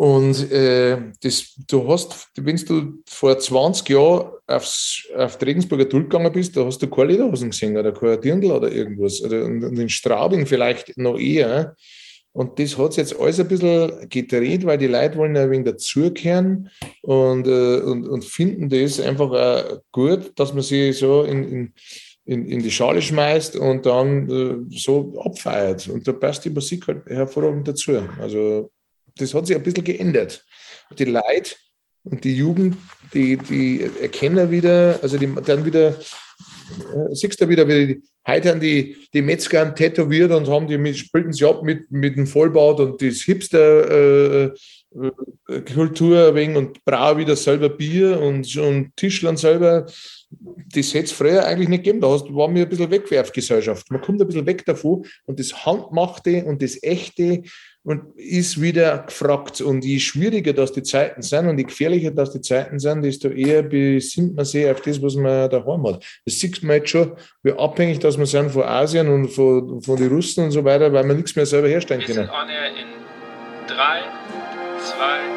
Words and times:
Und 0.00 0.50
äh, 0.50 0.96
das, 1.22 1.54
du 1.68 1.86
hast, 1.86 2.30
wenn 2.38 2.56
du 2.56 3.02
vor 3.06 3.38
20 3.38 3.86
Jahren 3.90 4.30
aufs, 4.46 5.06
auf 5.14 5.36
die 5.36 5.44
Regensburger 5.44 5.86
Tull 5.86 6.04
gegangen 6.04 6.32
bist, 6.32 6.56
da 6.56 6.64
hast 6.64 6.80
du 6.80 6.88
keine 6.88 7.12
Lederhosen 7.12 7.50
gesehen 7.50 7.76
oder 7.76 7.92
kein 7.92 8.18
Dirndl 8.18 8.50
oder 8.50 8.72
irgendwas. 8.72 9.20
Oder, 9.20 9.44
in 9.44 9.90
Straubing 9.90 10.46
vielleicht 10.46 10.96
noch 10.96 11.18
eher. 11.18 11.76
Und 12.32 12.58
das 12.58 12.78
hat 12.78 12.96
jetzt 12.96 13.20
alles 13.20 13.40
ein 13.40 13.48
bisschen 13.48 14.08
gedreht, 14.08 14.64
weil 14.64 14.78
die 14.78 14.86
Leute 14.86 15.18
wollen 15.18 15.36
ein 15.36 15.50
wenig 15.50 15.66
dazugehören 15.66 16.70
und, 17.02 17.46
äh, 17.46 17.80
und, 17.80 18.08
und 18.08 18.24
finden 18.24 18.70
das 18.70 19.00
einfach 19.00 19.30
auch 19.30 19.82
gut, 19.92 20.32
dass 20.36 20.54
man 20.54 20.62
sich 20.62 20.96
so 20.96 21.24
in, 21.24 21.44
in, 21.44 21.74
in, 22.24 22.46
in 22.46 22.62
die 22.62 22.70
Schale 22.70 23.02
schmeißt 23.02 23.54
und 23.56 23.84
dann 23.84 24.30
äh, 24.30 24.78
so 24.78 25.12
abfeiert. 25.22 25.88
Und 25.88 26.08
da 26.08 26.14
passt 26.14 26.46
die 26.46 26.50
Musik 26.50 26.86
halt 26.86 27.04
hervorragend 27.04 27.68
dazu. 27.68 28.00
Also 28.18 28.70
das 29.16 29.34
hat 29.34 29.46
sich 29.46 29.56
ein 29.56 29.62
bisschen 29.62 29.84
geändert. 29.84 30.44
Die 30.98 31.04
Leute 31.04 31.54
und 32.04 32.24
die 32.24 32.36
Jugend, 32.36 32.76
die, 33.12 33.36
die 33.36 33.90
erkennen 34.00 34.50
wieder, 34.50 34.98
also 35.02 35.18
die 35.18 35.28
dann 35.44 35.64
wieder 35.64 35.96
äh, 36.70 37.14
siehst 37.14 37.40
du 37.40 37.48
wieder, 37.48 37.66
wie 37.68 37.86
die, 37.86 38.02
heute 38.26 38.50
haben 38.50 38.60
die, 38.60 38.96
die 39.12 39.22
Metzger 39.22 39.74
tätowiert 39.74 40.32
und 40.32 40.48
haben 40.48 40.66
die 40.66 40.78
mit, 40.78 40.96
spielten 40.96 41.32
sie 41.32 41.44
ab 41.44 41.62
mit, 41.62 41.90
mit 41.90 42.16
dem 42.16 42.26
Vollbart 42.26 42.80
und 42.80 43.02
das 43.02 43.22
Hipster-Kultur 43.22 46.16
äh, 46.16 46.28
äh 46.28 46.34
wegen 46.34 46.56
und 46.56 46.84
brau 46.84 47.16
wieder 47.16 47.36
selber 47.36 47.68
Bier 47.68 48.20
und, 48.20 48.56
und 48.56 48.96
Tischlern 48.96 49.36
selber. 49.36 49.86
Das 50.72 50.94
hätte 50.94 51.06
es 51.06 51.12
früher 51.12 51.44
eigentlich 51.44 51.68
nicht 51.68 51.84
gegeben. 51.84 52.00
Da 52.00 52.08
war 52.08 52.48
mir 52.48 52.62
ein 52.62 52.68
bisschen 52.68 52.90
Wegwerfgesellschaft. 52.90 53.90
Man 53.90 54.00
kommt 54.00 54.20
ein 54.20 54.28
bisschen 54.28 54.46
weg 54.46 54.64
davon 54.64 55.04
und 55.26 55.40
das 55.40 55.66
Handmachte 55.66 56.44
und 56.44 56.62
das 56.62 56.80
Echte 56.82 57.42
und 57.82 58.16
ist 58.16 58.60
wieder 58.60 58.98
gefragt. 58.98 59.60
Und 59.60 59.84
je 59.84 59.98
schwieriger 59.98 60.52
das 60.52 60.72
die 60.72 60.82
Zeiten 60.82 61.22
sind 61.22 61.48
und 61.48 61.58
je 61.58 61.64
gefährlicher 61.64 62.10
das 62.10 62.32
die 62.32 62.40
Zeiten 62.40 62.78
sind, 62.78 63.02
desto 63.02 63.28
eher 63.28 63.62
besinnt 63.62 64.36
man 64.36 64.44
sich 64.44 64.68
auf 64.68 64.80
das, 64.82 65.00
was 65.02 65.14
man 65.14 65.48
daheim 65.48 65.86
hat. 65.86 66.04
Das 66.24 66.38
sieht 66.38 66.62
man 66.62 66.76
jetzt 66.76 66.90
schon, 66.90 67.12
wie 67.42 67.52
abhängig 67.52 68.00
dass 68.00 68.18
wir 68.18 68.26
sind 68.26 68.50
von 68.50 68.64
Asien 68.64 69.08
und 69.08 69.28
von, 69.28 69.80
von 69.82 69.96
den 69.96 70.08
Russen 70.08 70.44
und 70.44 70.50
so 70.50 70.64
weiter, 70.64 70.92
weil 70.92 71.06
wir 71.06 71.14
nichts 71.14 71.36
mehr 71.36 71.46
selber 71.46 71.68
herstellen 71.68 72.02
können. 72.02 72.18
Wir 72.18 72.24
sind 72.26 72.78
in 72.78 73.76
3, 73.76 74.00
2, 74.82 75.29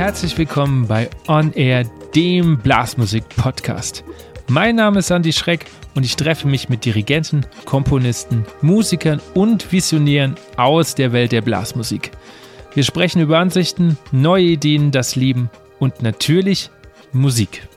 Herzlich 0.00 0.38
willkommen 0.38 0.86
bei 0.88 1.10
On 1.28 1.52
Air, 1.52 1.84
dem 2.14 2.56
Blasmusik-Podcast. 2.56 4.02
Mein 4.48 4.76
Name 4.76 5.00
ist 5.00 5.10
Andy 5.10 5.30
Schreck 5.30 5.66
und 5.94 6.06
ich 6.06 6.16
treffe 6.16 6.48
mich 6.48 6.70
mit 6.70 6.86
Dirigenten, 6.86 7.44
Komponisten, 7.66 8.46
Musikern 8.62 9.20
und 9.34 9.70
Visionären 9.70 10.36
aus 10.56 10.94
der 10.94 11.12
Welt 11.12 11.32
der 11.32 11.42
Blasmusik. 11.42 12.12
Wir 12.72 12.82
sprechen 12.82 13.20
über 13.20 13.40
Ansichten, 13.40 13.98
neue 14.10 14.44
Ideen, 14.44 14.90
das 14.90 15.16
Leben 15.16 15.50
und 15.78 16.00
natürlich 16.00 16.70
Musik. 17.12 17.68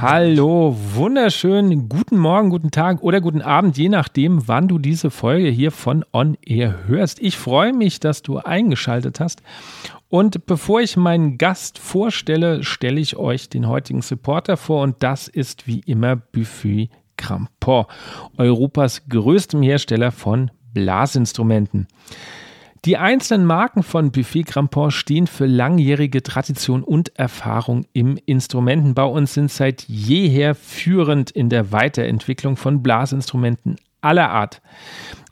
Hallo, 0.00 0.74
wunderschön, 0.94 1.90
guten 1.90 2.16
Morgen, 2.16 2.48
guten 2.48 2.70
Tag 2.70 3.02
oder 3.02 3.20
guten 3.20 3.42
Abend, 3.42 3.76
je 3.76 3.90
nachdem, 3.90 4.48
wann 4.48 4.66
du 4.66 4.78
diese 4.78 5.10
Folge 5.10 5.50
hier 5.50 5.72
von 5.72 6.06
On 6.12 6.38
Air 6.46 6.86
hörst. 6.86 7.20
Ich 7.20 7.36
freue 7.36 7.74
mich, 7.74 8.00
dass 8.00 8.22
du 8.22 8.38
eingeschaltet 8.38 9.20
hast 9.20 9.42
und 10.08 10.46
bevor 10.46 10.80
ich 10.80 10.96
meinen 10.96 11.38
Gast 11.38 11.78
vorstelle, 11.78 12.64
stelle 12.64 13.00
ich 13.00 13.16
euch 13.16 13.48
den 13.48 13.68
heutigen 13.68 14.02
Supporter 14.02 14.56
vor 14.56 14.82
und 14.82 15.02
das 15.02 15.28
ist 15.28 15.66
wie 15.66 15.80
immer 15.80 16.16
Buffet 16.16 16.90
Crampon, 17.16 17.84
Europas 18.36 19.08
größtem 19.08 19.62
Hersteller 19.62 20.12
von 20.12 20.50
Blasinstrumenten. 20.72 21.88
Die 22.84 22.96
einzelnen 22.96 23.44
Marken 23.44 23.82
von 23.82 24.12
Buffet 24.12 24.44
Crampon 24.44 24.92
stehen 24.92 25.26
für 25.26 25.46
langjährige 25.46 26.22
Tradition 26.22 26.84
und 26.84 27.18
Erfahrung 27.18 27.84
im 27.92 28.18
Instrumentenbau 28.24 29.12
und 29.12 29.28
sind 29.28 29.50
seit 29.50 29.82
jeher 29.88 30.54
führend 30.54 31.30
in 31.32 31.48
der 31.48 31.72
Weiterentwicklung 31.72 32.56
von 32.56 32.82
Blasinstrumenten 32.82 33.76
aller 34.00 34.30
Art. 34.30 34.62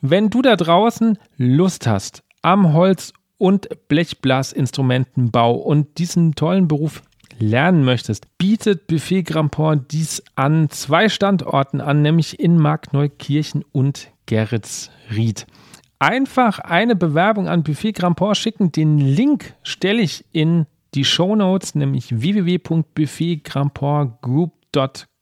Wenn 0.01 0.29
du 0.29 0.43
da 0.43 0.57
draußen 0.57 1.19
Lust 1.37 1.87
hast, 1.87 2.25
am 2.43 2.73
Holz 2.73 3.13
und 3.39 3.69
Blechblasinstrumentenbau 3.89 5.55
und 5.55 5.99
diesen 5.99 6.35
tollen 6.35 6.69
Beruf 6.69 7.03
lernen 7.39 7.85
möchtest, 7.85 8.27
bietet 8.39 8.87
Buffet 8.87 9.23
Grampont 9.23 9.93
dies 9.93 10.23
an 10.37 10.71
zwei 10.71 11.09
Standorten 11.09 11.81
an, 11.81 12.03
nämlich 12.03 12.39
in 12.41 12.59
Markneukirchen 12.59 13.65
und 13.73 14.11
Geretsried. 14.27 15.47
Einfach 15.99 16.59
eine 16.59 16.95
Bewerbung 16.97 17.49
an 17.49 17.63
Buffet 17.63 17.93
Grampont 17.93 18.37
schicken. 18.37 18.73
Den 18.73 18.99
Link 18.99 19.55
stelle 19.63 20.03
ich 20.03 20.27
in 20.33 20.67
die 20.95 21.05
Show 21.05 21.37
Notes, 21.37 21.75
nämlich 21.75 22.21
www.buffetgrandportgroup.com. 22.21 25.16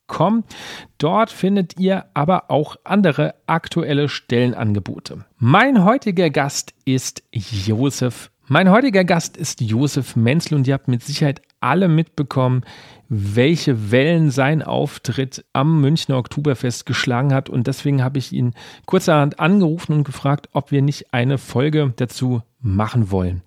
Dort 0.99 1.31
findet 1.31 1.79
ihr 1.79 2.07
aber 2.15 2.51
auch 2.51 2.77
andere 2.85 3.35
aktuelle 3.47 4.09
Stellenangebote. 4.09 5.25
Mein 5.39 5.85
heutiger 5.85 6.31
Gast 6.31 6.75
ist 6.85 7.23
Josef. 7.33 8.31
Mein 8.47 8.71
heutiger 8.71 9.05
Gast 9.05 9.38
ist 9.38 9.62
Josef 9.62 10.16
Menzel 10.16 10.56
und 10.56 10.66
ihr 10.66 10.75
habt 10.75 10.87
mit 10.87 11.03
Sicherheit 11.03 11.41
alle 11.60 11.88
mitbekommen, 11.88 12.62
welche 13.09 13.91
Wellen 13.91 14.31
sein 14.31 14.62
Auftritt 14.62 15.47
am 15.55 15.81
Münchner 15.81 16.19
Oktoberfest 16.19 16.84
geschlagen 16.84 17.32
hat. 17.32 17.49
Und 17.49 17.66
deswegen 17.69 18.05
habe 18.05 18.19
ich 18.19 18.34
ihn 18.34 18.53
kurzerhand 18.84 19.41
angerufen 19.41 19.94
und 19.94 20.05
gefragt, 20.05 20.50
ob 20.53 20.72
wir 20.72 20.82
nicht 20.82 21.15
eine 21.15 21.38
Folge 21.38 21.94
dazu 21.97 22.43
machen 22.60 23.10
wollen. 23.10 23.41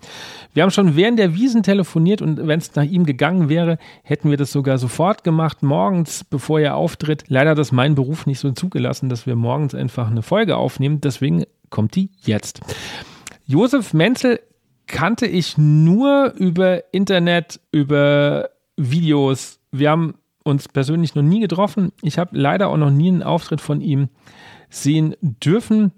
Wir 0.55 0.63
haben 0.63 0.71
schon 0.71 0.95
während 0.95 1.19
der 1.19 1.35
Wiesen 1.35 1.61
telefoniert 1.61 2.23
und 2.23 2.47
wenn 2.47 2.59
es 2.59 2.73
nach 2.73 2.83
ihm 2.83 3.05
gegangen 3.05 3.49
wäre, 3.49 3.77
hätten 4.01 4.31
wir 4.31 4.37
das 4.37 4.51
sogar 4.51 4.79
sofort 4.79 5.23
gemacht, 5.23 5.61
morgens, 5.61 6.23
bevor 6.23 6.59
er 6.59 6.75
auftritt. 6.75 7.25
Leider 7.27 7.51
hat 7.51 7.59
das 7.59 7.71
mein 7.71 7.93
Beruf 7.93 8.25
nicht 8.25 8.39
so 8.39 8.51
zugelassen, 8.51 9.09
dass 9.09 9.27
wir 9.27 9.35
morgens 9.35 9.75
einfach 9.75 10.09
eine 10.09 10.23
Folge 10.23 10.57
aufnehmen. 10.57 11.01
Deswegen 11.01 11.43
kommt 11.69 11.93
die 11.93 12.09
jetzt. 12.23 12.61
Josef 13.45 13.93
Menzel 13.93 14.39
kannte 14.87 15.27
ich 15.27 15.57
nur 15.57 16.33
über 16.33 16.93
Internet, 16.93 17.59
über 17.71 18.49
Videos. 18.77 19.59
Wir 19.71 19.91
haben 19.91 20.15
uns 20.43 20.67
persönlich 20.67 21.13
noch 21.13 21.23
nie 21.23 21.41
getroffen. 21.41 21.91
Ich 22.01 22.17
habe 22.17 22.37
leider 22.37 22.69
auch 22.69 22.77
noch 22.77 22.89
nie 22.89 23.09
einen 23.09 23.23
Auftritt 23.23 23.61
von 23.61 23.81
ihm 23.81 24.09
sehen 24.69 25.15
dürfen 25.21 25.91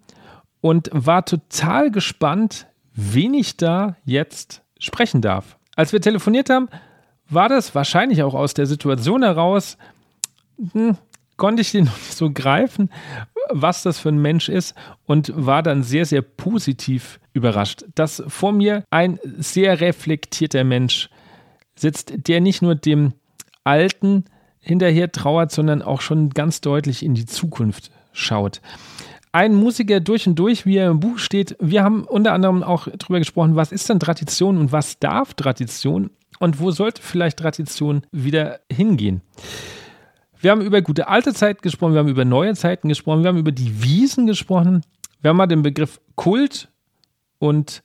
und 0.61 0.89
war 0.91 1.23
total 1.25 1.91
gespannt, 1.91 2.67
wen 2.93 3.33
ich 3.33 3.57
da 3.57 3.95
jetzt 4.05 4.63
sprechen 4.79 5.21
darf. 5.21 5.57
Als 5.75 5.93
wir 5.93 6.01
telefoniert 6.01 6.49
haben, 6.49 6.67
war 7.29 7.47
das 7.47 7.75
wahrscheinlich 7.75 8.23
auch 8.23 8.33
aus 8.33 8.53
der 8.53 8.65
Situation 8.65 9.23
heraus, 9.23 9.77
hm, 10.73 10.97
konnte 11.37 11.61
ich 11.61 11.71
den 11.71 11.85
noch 11.85 11.97
nicht 11.97 12.17
so 12.17 12.31
greifen, 12.31 12.89
was 13.49 13.83
das 13.83 13.99
für 13.99 14.09
ein 14.09 14.21
Mensch 14.21 14.49
ist 14.49 14.75
und 15.05 15.31
war 15.35 15.63
dann 15.63 15.83
sehr, 15.83 16.05
sehr 16.05 16.21
positiv 16.21 17.19
überrascht, 17.33 17.85
dass 17.95 18.23
vor 18.27 18.51
mir 18.51 18.83
ein 18.89 19.19
sehr 19.37 19.81
reflektierter 19.81 20.63
Mensch 20.63 21.09
sitzt, 21.75 22.27
der 22.27 22.41
nicht 22.41 22.61
nur 22.61 22.75
dem 22.75 23.13
Alten 23.63 24.25
hinterher 24.59 25.11
trauert, 25.11 25.51
sondern 25.51 25.81
auch 25.81 26.01
schon 26.01 26.29
ganz 26.29 26.61
deutlich 26.61 27.03
in 27.03 27.13
die 27.13 27.25
Zukunft 27.25 27.91
schaut. 28.11 28.61
Ein 29.31 29.53
Musiker 29.53 29.99
durch 29.99 30.27
und 30.27 30.35
durch, 30.35 30.65
wie 30.65 30.77
er 30.77 30.89
im 30.89 30.99
Buch 30.99 31.19
steht. 31.19 31.55
Wir 31.59 31.83
haben 31.83 32.03
unter 32.03 32.33
anderem 32.33 32.63
auch 32.63 32.87
darüber 32.87 33.19
gesprochen, 33.19 33.55
was 33.55 33.71
ist 33.71 33.87
denn 33.87 33.99
Tradition 33.99 34.57
und 34.57 34.71
was 34.71 34.99
darf 34.99 35.35
Tradition 35.35 36.09
und 36.39 36.59
wo 36.59 36.71
sollte 36.71 37.01
vielleicht 37.01 37.37
Tradition 37.37 38.01
wieder 38.11 38.59
hingehen. 38.71 39.21
Wir 40.41 40.51
haben 40.51 40.61
über 40.61 40.81
gute 40.81 41.09
alte 41.09 41.33
Zeiten 41.33 41.61
gesprochen, 41.61 41.93
wir 41.93 41.99
haben 41.99 42.07
über 42.07 42.23
neue 42.23 42.55
Zeiten 42.55 42.87
gesprochen, 42.87 43.23
wir 43.23 43.27
haben 43.27 43.37
über 43.37 43.51
die 43.51 43.83
Wiesen 43.83 44.25
gesprochen, 44.25 44.83
wir 45.21 45.29
haben 45.29 45.37
mal 45.37 45.47
den 45.47 45.63
Begriff 45.63 45.99
Kult 46.15 46.69
und 47.39 47.83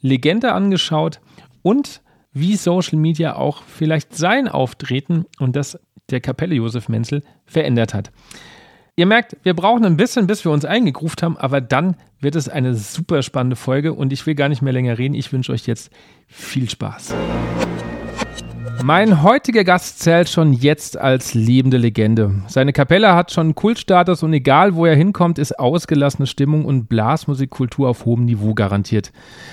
Legende 0.00 0.52
angeschaut 0.52 1.20
und 1.62 2.02
wie 2.32 2.54
Social 2.54 2.98
Media 2.98 3.34
auch 3.34 3.62
vielleicht 3.64 4.14
sein 4.14 4.46
Auftreten 4.46 5.24
und 5.40 5.56
das 5.56 5.78
der 6.10 6.20
Kapelle 6.20 6.54
Josef 6.54 6.88
Menzel 6.88 7.24
verändert 7.46 7.94
hat. 7.94 8.12
Ihr 8.94 9.06
merkt, 9.06 9.36
wir 9.42 9.54
brauchen 9.54 9.84
ein 9.84 9.96
bisschen, 9.96 10.26
bis 10.26 10.44
wir 10.44 10.52
uns 10.52 10.64
eingegruft 10.64 11.22
haben, 11.22 11.36
aber 11.36 11.60
dann 11.60 11.96
wird 12.20 12.36
es 12.36 12.48
eine 12.48 12.74
super 12.74 13.22
spannende 13.22 13.56
Folge 13.56 13.92
und 13.92 14.12
ich 14.12 14.24
will 14.26 14.34
gar 14.34 14.48
nicht 14.48 14.62
mehr 14.62 14.72
länger 14.72 14.98
reden. 14.98 15.14
Ich 15.14 15.32
wünsche 15.32 15.52
euch 15.52 15.66
jetzt 15.66 15.90
viel 16.26 16.70
Spaß. 16.70 17.14
Mein 18.82 19.22
heutiger 19.22 19.64
Gast 19.64 19.98
zählt 20.00 20.28
schon 20.28 20.52
jetzt 20.52 20.96
als 20.96 21.34
lebende 21.34 21.76
Legende. 21.78 22.42
Seine 22.46 22.72
Kapelle 22.72 23.14
hat 23.14 23.32
schon 23.32 23.54
Kultstatus 23.54 24.22
und 24.22 24.32
egal 24.32 24.76
wo 24.76 24.86
er 24.86 24.94
hinkommt, 24.94 25.38
ist 25.38 25.58
ausgelassene 25.58 26.26
Stimmung 26.26 26.64
und 26.64 26.88
Blasmusikkultur 26.88 27.88
auf 27.88 28.04
hohem 28.04 28.24
Niveau 28.24 28.54
garantiert. 28.54 29.12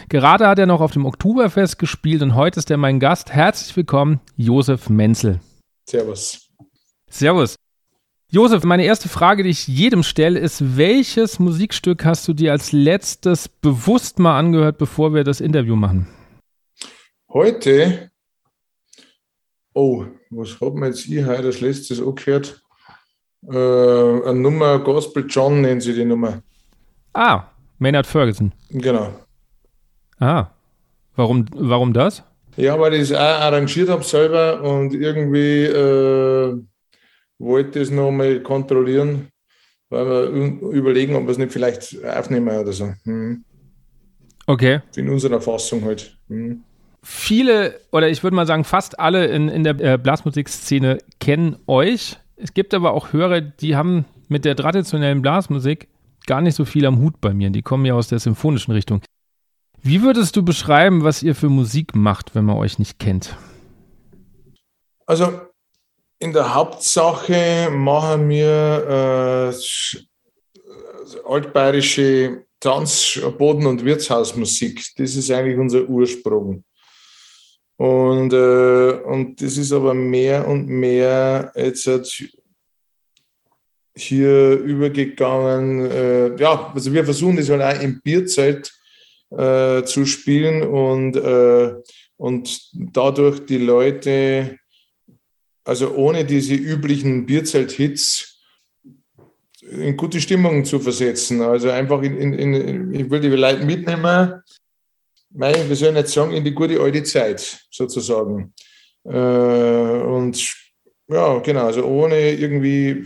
Gerade 0.09 0.47
hat 0.47 0.59
er 0.59 0.67
noch 0.67 0.79
auf 0.79 0.91
dem 0.91 1.05
Oktoberfest 1.05 1.79
gespielt 1.79 2.21
und 2.21 2.35
heute 2.35 2.59
ist 2.59 2.69
er 2.69 2.77
mein 2.77 2.99
Gast. 2.99 3.31
Herzlich 3.31 3.75
willkommen, 3.75 4.19
Josef 4.37 4.89
Menzel. 4.89 5.39
Servus. 5.89 6.49
Servus. 7.09 7.55
Josef, 8.31 8.63
meine 8.63 8.85
erste 8.85 9.09
Frage, 9.09 9.43
die 9.43 9.49
ich 9.49 9.67
jedem 9.67 10.03
stelle, 10.03 10.39
ist, 10.39 10.77
welches 10.77 11.39
Musikstück 11.39 12.05
hast 12.05 12.27
du 12.27 12.33
dir 12.33 12.51
als 12.51 12.71
letztes 12.71 13.49
bewusst 13.49 14.19
mal 14.19 14.37
angehört, 14.37 14.77
bevor 14.77 15.13
wir 15.13 15.23
das 15.23 15.41
Interview 15.41 15.75
machen? 15.75 16.07
Heute, 17.29 18.11
oh, 19.75 20.05
was 20.31 20.59
hat 20.59 20.73
man 20.73 20.89
jetzt 20.89 21.01
hier 21.01 21.27
heute 21.27 21.47
als 21.47 21.61
letztes 21.61 22.01
angehört? 22.01 22.61
Äh, 23.47 23.53
eine 23.53 24.33
Nummer 24.33 24.79
Gospel 24.79 25.25
John 25.29 25.61
nennen 25.61 25.81
sie 25.81 25.93
die 25.93 26.05
Nummer. 26.05 26.41
Ah, 27.13 27.43
Maynard 27.77 28.07
Ferguson. 28.07 28.51
Genau. 28.69 29.13
Ah, 30.19 30.47
warum, 31.15 31.45
warum 31.53 31.93
das? 31.93 32.23
Ja, 32.57 32.79
weil 32.79 32.93
ich 32.95 33.01
es 33.01 33.11
auch 33.11 33.19
arrangiert 33.19 33.89
habe 33.89 34.03
selber 34.03 34.61
und 34.63 34.93
irgendwie 34.93 35.65
äh, 35.65 36.57
wollte 37.37 37.81
es 37.81 37.91
nochmal 37.91 38.41
kontrollieren, 38.41 39.27
weil 39.89 40.05
wir 40.05 40.69
überlegen, 40.71 41.15
ob 41.15 41.23
wir 41.23 41.31
es 41.31 41.37
nicht 41.37 41.51
vielleicht 41.51 42.03
aufnehmen 42.03 42.57
oder 42.57 42.71
so. 42.71 42.93
Hm. 43.03 43.43
Okay. 44.47 44.79
In 44.95 45.09
unserer 45.09 45.41
Fassung 45.41 45.83
halt. 45.83 46.17
Hm. 46.29 46.63
Viele, 47.07 47.79
oder 47.91 48.09
ich 48.09 48.23
würde 48.23 48.35
mal 48.35 48.47
sagen, 48.47 48.63
fast 48.63 48.99
alle 48.99 49.27
in, 49.27 49.47
in 49.47 49.63
der 49.63 49.79
äh, 49.79 49.97
Blasmusikszene 49.99 50.97
kennen 51.19 51.55
euch. 51.67 52.17
Es 52.35 52.55
gibt 52.55 52.73
aber 52.73 52.95
auch 52.95 53.13
Hörer, 53.13 53.41
die 53.41 53.75
haben 53.75 54.05
mit 54.27 54.43
der 54.43 54.55
traditionellen 54.55 55.21
Blasmusik 55.21 55.87
gar 56.25 56.41
nicht 56.41 56.55
so 56.55 56.65
viel 56.65 56.83
am 56.87 56.97
Hut 56.97 57.21
bei 57.21 57.31
mir. 57.31 57.51
Die 57.51 57.61
kommen 57.61 57.85
ja 57.85 57.93
aus 57.93 58.07
der 58.07 58.17
symphonischen 58.17 58.73
Richtung. 58.73 59.03
Wie 59.83 60.01
würdest 60.01 60.35
du 60.35 60.41
beschreiben, 60.41 61.03
was 61.03 61.21
ihr 61.21 61.35
für 61.35 61.47
Musik 61.47 61.95
macht, 61.95 62.33
wenn 62.33 62.43
man 62.43 62.57
euch 62.57 62.79
nicht 62.79 62.97
kennt? 62.97 63.37
Also 65.05 65.41
in 66.17 66.33
der 66.33 66.55
Hauptsache 66.55 67.69
machen 67.69 68.27
wir 68.29 69.53
äh, 69.53 69.55
altbayerische 71.23 72.45
Tanz-, 72.59 73.21
Boden- 73.37 73.67
und 73.67 73.85
Wirtshausmusik. 73.85 74.83
Das 74.97 75.15
ist 75.15 75.29
eigentlich 75.29 75.59
unser 75.59 75.87
Ursprung. 75.87 76.63
Und, 77.77 78.31
äh, 78.33 78.91
und 79.03 79.41
das 79.41 79.57
ist 79.57 79.73
aber 79.73 79.93
mehr 79.93 80.47
und 80.47 80.67
mehr 80.67 81.51
jetzt 81.55 81.89
hier 83.95 84.59
übergegangen. 84.59 85.91
Äh, 85.91 86.35
ja, 86.37 86.71
also 86.73 86.93
wir 86.93 87.03
versuchen 87.03 87.37
das 87.37 87.49
halt 87.49 87.61
auch 87.61 87.81
im 87.81 88.01
Bierzelt 88.01 88.73
äh, 89.31 89.83
zu 89.83 90.05
spielen 90.05 90.63
und, 90.63 91.15
äh, 91.15 91.73
und 92.17 92.69
dadurch 92.73 93.45
die 93.45 93.57
Leute, 93.57 94.57
also 95.63 95.93
ohne 95.95 96.25
diese 96.25 96.53
üblichen 96.53 97.25
Bierzelt-Hits, 97.25 98.35
in 99.71 99.97
gute 99.97 100.21
Stimmung 100.21 100.63
zu 100.63 100.79
versetzen. 100.79 101.41
Also 101.41 101.69
einfach 101.71 102.01
in, 102.03 102.17
in, 102.17 102.53
in 102.53 102.93
ich 102.93 103.09
will 103.09 103.19
die 103.19 103.29
Leute 103.29 103.65
mitnehmen, 103.65 104.41
mein, 105.35 105.67
wir 105.67 105.75
sollen 105.75 105.95
jetzt 105.95 106.13
sagen, 106.13 106.31
in 106.31 106.43
die 106.43 106.53
gute 106.53 106.79
alte 106.79 107.03
Zeit 107.03 107.59
sozusagen. 107.69 108.53
Äh, 109.03 109.09
und 109.09 110.55
ja, 111.07 111.39
genau, 111.39 111.65
also 111.65 111.83
ohne 111.83 112.31
irgendwie 112.31 113.05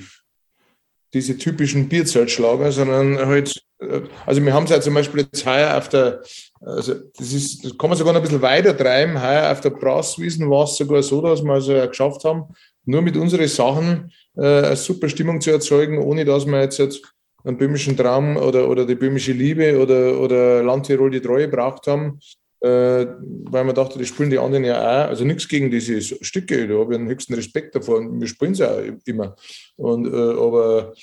diese 1.13 1.37
typischen 1.37 1.89
Bierzeltschlager, 1.89 2.71
sondern 2.71 3.17
halt, 3.17 3.61
äh, 3.79 4.01
also 4.25 4.43
wir 4.43 4.53
haben 4.53 4.65
es 4.65 4.69
ja 4.69 4.79
zum 4.79 4.93
Beispiel 4.93 5.21
jetzt 5.21 5.45
heuer 5.45 5.75
auf 5.75 5.89
der, 5.89 6.21
also 6.61 6.95
das 7.17 7.33
ist, 7.33 7.65
das 7.65 7.77
kann 7.77 7.89
man 7.89 7.97
sogar 7.97 8.13
noch 8.13 8.21
ein 8.21 8.23
bisschen 8.23 8.41
weiter 8.41 8.77
treiben, 8.77 9.21
heuer 9.21 9.51
auf 9.51 9.61
der 9.61 9.71
Brasswiesen 9.71 10.49
war 10.49 10.65
es 10.65 10.77
sogar 10.77 11.01
so, 11.01 11.21
dass 11.21 11.43
wir 11.43 11.53
also 11.53 11.73
geschafft 11.87 12.23
haben, 12.23 12.53
nur 12.85 13.01
mit 13.01 13.17
unseren 13.17 13.47
Sachen 13.47 14.11
äh, 14.37 14.41
eine 14.41 14.75
super 14.75 15.09
Stimmung 15.09 15.41
zu 15.41 15.51
erzeugen, 15.51 15.97
ohne 15.97 16.25
dass 16.25 16.45
wir 16.45 16.61
jetzt, 16.61 16.77
jetzt 16.77 17.01
einen 17.43 17.57
böhmischen 17.57 17.95
Traum 17.95 18.37
oder, 18.37 18.69
oder 18.69 18.85
die 18.85 18.95
böhmische 18.95 19.31
Liebe 19.31 19.79
oder, 19.79 20.19
oder 20.19 20.63
Landtirol 20.63 21.11
die 21.11 21.21
Treue 21.21 21.47
braucht 21.47 21.87
haben, 21.87 22.19
äh, 22.61 23.05
weil 23.45 23.63
man 23.63 23.75
dachte, 23.75 23.97
die 23.97 24.05
spielen 24.05 24.29
die 24.29 24.39
anderen 24.39 24.65
ja 24.65 24.79
auch. 24.79 25.09
Also 25.09 25.23
nichts 25.23 25.47
gegen 25.47 25.71
diese 25.71 26.01
Stücke, 26.01 26.67
da 26.67 26.75
habe 26.75 26.93
ich 26.93 26.99
den 26.99 27.07
höchsten 27.07 27.33
Respekt 27.33 27.75
davor 27.75 27.97
und 27.97 28.19
wir 28.19 28.27
spielen 28.27 28.55
sie 28.55 28.69
auch 28.69 28.81
immer. 29.05 29.35
Und, 29.77 30.07
äh, 30.07 30.17
aber 30.17 30.93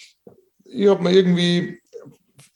ich 0.64 0.88
habe 0.88 1.02
mir 1.02 1.12
irgendwie, 1.12 1.78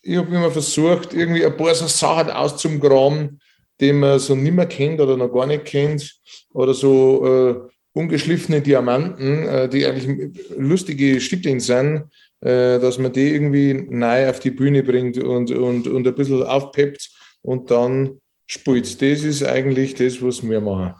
ich 0.02 0.16
habe 0.16 0.34
immer 0.34 0.50
versucht, 0.50 1.14
irgendwie 1.14 1.44
ein 1.44 1.56
paar 1.56 1.74
so 1.74 1.86
Sachen 1.86 2.30
auszugraben, 2.30 3.40
die 3.80 3.92
man 3.92 4.18
so 4.18 4.34
nicht 4.34 4.54
mehr 4.54 4.66
kennt 4.66 5.00
oder 5.00 5.16
noch 5.16 5.32
gar 5.32 5.46
nicht 5.46 5.64
kennt. 5.64 6.20
Oder 6.52 6.74
so 6.74 7.26
äh, 7.26 7.70
ungeschliffene 7.92 8.60
Diamanten, 8.60 9.48
äh, 9.48 9.68
die 9.68 9.86
eigentlich 9.86 10.38
lustige 10.56 11.20
Stückchen 11.20 11.60
sind, 11.60 12.04
dass 12.40 12.98
man 12.98 13.12
die 13.12 13.34
irgendwie 13.34 13.74
neu 13.74 14.28
auf 14.28 14.40
die 14.40 14.50
Bühne 14.50 14.82
bringt 14.82 15.18
und, 15.18 15.50
und, 15.50 15.86
und 15.86 16.06
ein 16.06 16.14
bisschen 16.14 16.42
aufpeppt 16.42 17.10
und 17.42 17.70
dann 17.70 18.20
spielt. 18.46 19.00
Das 19.02 19.22
ist 19.22 19.44
eigentlich 19.44 19.94
das, 19.94 20.22
was 20.22 20.42
wir 20.42 20.60
machen. 20.60 20.94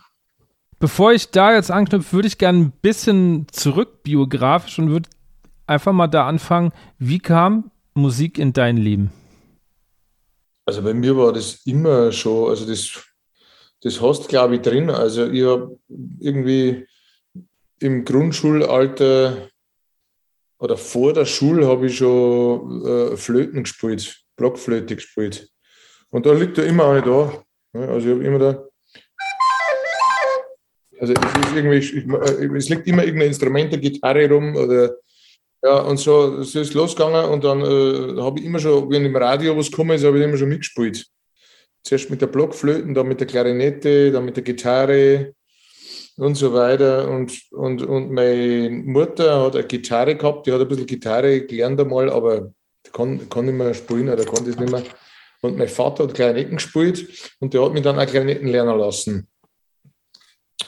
Bevor 0.79 1.13
ich 1.13 1.31
da 1.31 1.55
jetzt 1.55 1.71
anknüpfe, 1.71 2.13
würde 2.13 2.29
ich 2.29 2.39
gerne 2.39 2.59
ein 2.59 2.73
bisschen 2.83 3.47
zurück 3.53 4.03
biografisch 4.03 4.79
und 4.79 4.91
würde 4.91 5.09
einfach 5.67 5.93
mal 5.93 6.09
da 6.09 6.27
anfangen. 6.27 6.73
Wie 6.99 7.19
kam 7.19 7.71
Musik 7.95 8.39
in 8.39 8.53
dein 8.53 8.77
Leben? 8.77 9.13
Also 10.67 10.83
bei 10.83 10.95
mir 10.95 11.17
war 11.17 11.33
das 11.33 11.61
immer 11.67 12.13
schon, 12.13 12.49
also 12.49 12.67
das, 12.67 13.03
das 13.83 14.01
hast 14.01 14.29
glaube 14.29 14.57
ich 14.57 14.63
drin. 14.63 14.89
Also 14.89 15.27
ich 15.27 15.45
habe 15.45 15.79
irgendwie 16.19 16.87
im 17.79 18.05
Grundschulalter 18.05 19.49
oder 20.61 20.77
vor 20.77 21.13
der 21.13 21.25
Schule 21.25 21.67
habe 21.67 21.87
ich 21.87 21.97
schon 21.97 22.85
äh, 22.85 23.17
Flöten 23.17 23.63
gespielt, 23.63 24.23
Blockflöte 24.37 24.95
gespielt. 24.95 25.49
Und 26.11 26.27
da 26.27 26.33
liegt 26.33 26.59
er 26.59 26.67
immer 26.67 26.87
eine 26.91 27.03
da. 27.03 27.43
Also 27.73 28.09
ich 28.09 28.15
habe 28.15 28.25
immer 28.25 28.39
da. 28.39 28.65
Also 31.01 31.15
es 31.15 31.47
ist 31.47 31.57
irgendwie, 31.57 31.79
ich, 31.79 31.95
äh, 31.95 32.57
es 32.57 32.69
liegt 32.69 32.87
immer 32.87 33.05
irgendein 33.05 33.29
Instrument, 33.29 33.73
eine 33.73 33.81
Gitarre 33.81 34.29
rum 34.29 34.55
oder 34.55 34.97
ja, 35.63 35.79
und 35.81 35.99
so, 35.99 36.43
so 36.43 36.61
ist 36.61 36.75
losgegangen 36.75 37.31
und 37.31 37.45
dann 37.45 37.61
äh, 37.61 38.21
habe 38.21 38.39
ich 38.39 38.47
immer 38.47 38.59
schon, 38.59 38.91
wenn 38.91 39.05
im 39.05 39.17
Radio 39.17 39.57
was 39.57 39.71
gekommen 39.71 39.93
ist, 39.93 40.05
habe 40.05 40.19
ich 40.19 40.25
immer 40.25 40.37
schon 40.37 40.49
mitgespielt. 40.49 41.07
Zuerst 41.83 42.11
mit 42.11 42.21
der 42.21 42.27
Blockflöten, 42.27 42.95
dann 42.95 43.09
mit 43.09 43.21
der 43.21 43.27
Klarinette, 43.27 44.13
dann 44.13 44.27
mit 44.27 44.37
der 44.37 44.43
Gitarre 44.43 45.35
und 46.21 46.35
so 46.35 46.53
weiter. 46.53 47.09
Und, 47.09 47.33
und, 47.51 47.83
und 47.83 48.13
meine 48.13 48.71
Mutter 48.71 49.43
hat 49.43 49.57
eine 49.57 49.67
Gitarre 49.67 50.17
gehabt, 50.17 50.47
die 50.47 50.53
hat 50.53 50.61
ein 50.61 50.69
bisschen 50.69 50.87
Gitarre 50.87 51.47
gelernt 51.47 51.81
einmal, 51.81 52.11
aber 52.11 52.53
kann, 52.93 53.29
kann 53.31 53.47
nicht 53.47 53.55
mehr 53.55 53.75
spielen 53.75 54.09
oder 54.11 54.25
kann 54.25 54.45
das 54.45 54.59
nicht 54.59 54.71
mehr. 54.71 54.83
Und 55.41 55.57
mein 55.57 55.69
Vater 55.69 56.05
hat 56.05 56.15
Klarinetten 56.15 56.57
gespielt 56.57 57.07
und 57.41 57.55
der 57.55 57.65
hat 57.65 57.73
mich 57.73 57.83
dann 57.83 57.99
auch 57.99 58.07
Klarinetten 58.07 58.49
lernen 58.49 58.79
lassen. 58.79 59.29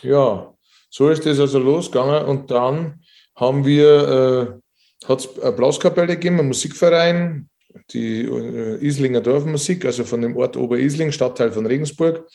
Ja, 0.00 0.54
so 0.88 1.11
ist 1.11 1.26
das 1.26 1.38
also 1.38 1.59
losgegangen 1.59 2.25
und 2.25 2.50
dann 2.50 3.02
haben 3.37 3.66
wir, 3.66 4.61
äh, 5.04 5.06
hat 5.06 5.21
es 5.21 5.38
eine 5.38 5.52
Blaskapelle 5.52 6.14
gegeben, 6.14 6.38
einen 6.38 6.49
Musikverein, 6.49 7.50
die 7.90 8.23
äh, 8.23 8.78
Islinger 8.87 9.21
Dorfmusik, 9.21 9.85
also 9.85 10.04
von 10.04 10.23
dem 10.23 10.35
Ort 10.37 10.56
Oberisling, 10.56 11.12
Stadtteil 11.12 11.52
von 11.52 11.66
Regensburg. 11.66 12.26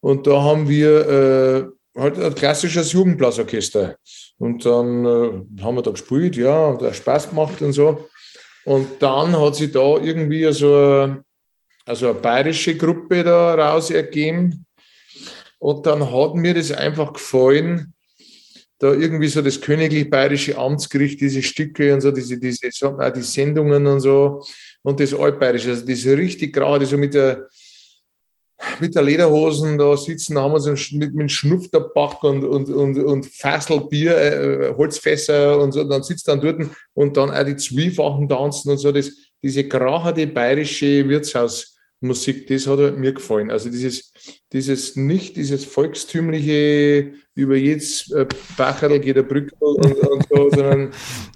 Und 0.00 0.26
da 0.26 0.42
haben 0.42 0.68
wir 0.68 1.08
äh, 1.08 1.79
halt 1.96 2.18
ein 2.18 2.34
klassisches 2.34 2.92
Jugendblasorchester. 2.92 3.96
Und 4.38 4.64
dann 4.64 5.04
äh, 5.04 5.62
haben 5.62 5.76
wir 5.76 5.82
da 5.82 5.90
gespielt, 5.90 6.36
ja, 6.36 6.66
und 6.66 6.82
auch 6.82 6.94
Spaß 6.94 7.30
gemacht 7.30 7.60
und 7.62 7.72
so. 7.72 8.08
Und 8.64 9.00
dann 9.00 9.38
hat 9.38 9.56
sich 9.56 9.72
da 9.72 9.96
irgendwie 9.96 10.50
so 10.52 11.16
also 11.84 12.10
eine 12.10 12.20
bayerische 12.20 12.76
Gruppe 12.76 13.24
da 13.24 13.54
raus 13.54 13.90
ergeben. 13.90 14.64
Und 15.58 15.84
dann 15.86 16.10
hat 16.10 16.34
mir 16.34 16.54
das 16.54 16.72
einfach 16.72 17.12
gefallen, 17.12 17.92
da 18.78 18.92
irgendwie 18.92 19.28
so 19.28 19.42
das 19.42 19.60
königlich 19.60 20.08
bayerische 20.08 20.56
Amtsgericht, 20.56 21.20
diese 21.20 21.42
Stücke 21.42 21.92
und 21.92 22.00
so, 22.00 22.10
diese, 22.10 22.38
diese, 22.38 22.70
auch 22.86 23.12
die 23.12 23.20
Sendungen 23.20 23.86
und 23.86 24.00
so 24.00 24.42
und 24.82 25.00
das 25.00 25.12
altbayerische, 25.12 25.70
also 25.70 25.84
diese 25.84 26.16
richtig 26.16 26.54
gerade 26.54 26.86
so 26.86 26.96
mit 26.96 27.12
der, 27.12 27.48
mit 28.80 28.94
der 28.94 29.02
Lederhosen 29.02 29.78
da 29.78 29.96
sitzen, 29.96 30.38
haben 30.38 30.52
wir 30.52 30.60
so 30.60 30.74
mit, 30.96 31.14
mit 31.14 31.30
Schnupftabak 31.30 32.22
und, 32.24 32.44
und, 32.44 32.68
und, 32.68 32.98
und 32.98 33.26
Fasselbier, 33.26 34.16
äh, 34.16 34.74
Holzfässer 34.76 35.58
und 35.58 35.72
so, 35.72 35.84
dann 35.84 36.02
sitzt 36.02 36.28
dann 36.28 36.40
dort 36.40 36.60
und 36.94 37.16
dann 37.16 37.30
auch 37.30 37.44
die 37.44 37.56
zwiefachen 37.56 38.28
tanzen 38.28 38.70
und 38.70 38.78
so, 38.78 38.92
das, 38.92 39.10
diese 39.42 39.64
graherte 39.64 40.26
bayerische 40.26 41.08
Wirtshaus, 41.08 41.76
Musik, 42.02 42.46
das 42.46 42.66
hat 42.66 42.78
halt 42.78 42.96
mir 42.96 43.12
gefallen. 43.12 43.50
Also 43.50 43.68
dieses, 43.68 44.12
dieses 44.54 44.96
nicht 44.96 45.36
dieses 45.36 45.66
volkstümliche 45.66 47.12
über 47.34 47.56
jedes 47.56 48.10
äh, 48.10 48.26
Bacherl 48.56 48.98
geht 49.00 49.16
der 49.16 49.22
Brücke 49.22 49.54
und, 49.58 49.84
und, 49.84 50.26
so, 50.30 50.50
sondern, 50.54 50.92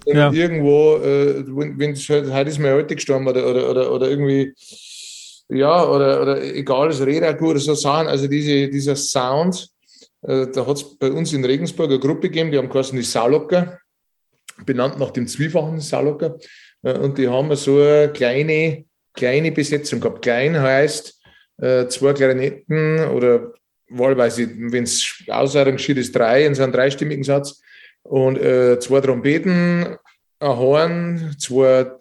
ja. 0.07 0.31
irgendwo, 0.31 0.95
äh, 0.97 1.43
wenn 1.45 1.91
es 1.91 2.09
halt, 2.09 2.31
heute 2.31 2.49
ist 2.49 2.57
mir 2.57 2.73
heute 2.73 2.95
gestorben 2.95 3.27
oder, 3.27 3.47
oder, 3.47 3.69
oder, 3.69 3.91
oder 3.91 4.09
irgendwie, 4.09 4.53
ja, 5.49 5.87
oder, 5.87 6.21
oder 6.21 6.43
egal, 6.43 6.89
es 6.89 7.05
redet 7.05 7.41
oder 7.41 7.59
so 7.59 7.75
Sachen, 7.75 8.07
also 8.07 8.27
diese, 8.27 8.67
dieser 8.67 8.95
Sound, 8.95 9.69
äh, 10.23 10.47
da 10.47 10.65
hat 10.65 10.77
es 10.77 10.97
bei 10.97 11.11
uns 11.11 11.33
in 11.33 11.45
Regensburg 11.45 11.89
eine 11.89 11.99
Gruppe 11.99 12.29
gegeben, 12.29 12.51
die 12.51 12.57
haben 12.57 12.69
geheißen 12.69 12.97
die 12.97 13.03
Saulocker 13.03 13.79
benannt 14.63 14.99
nach 14.99 15.11
dem 15.11 15.27
zwiefachen 15.27 15.79
Saulocker. 15.79 16.37
Äh, 16.83 16.97
und 16.97 17.17
die 17.17 17.27
haben 17.27 17.53
so 17.55 17.79
eine 17.79 18.11
kleine, 18.13 18.85
kleine 19.13 19.51
Besetzung 19.51 19.99
gehabt. 19.99 20.21
Klein 20.21 20.59
heißt 20.59 21.19
äh, 21.57 21.87
zwei 21.87 22.13
Klarinetten 22.13 23.09
oder 23.09 23.53
wahlweise, 23.89 24.49
wenn 24.71 24.83
es 24.83 25.23
Aussagen 25.27 25.73
geschieht, 25.73 25.97
ist 25.97 26.15
drei 26.15 26.45
in 26.45 26.55
so 26.55 26.63
einem 26.63 26.73
dreistimmigen 26.73 27.23
Satz 27.23 27.61
und 28.03 28.37
äh, 28.37 28.79
zwei 28.79 29.01
Trompeten, 29.01 29.97
ein 30.39 30.57
Horn, 30.57 31.35
zwei 31.39 31.91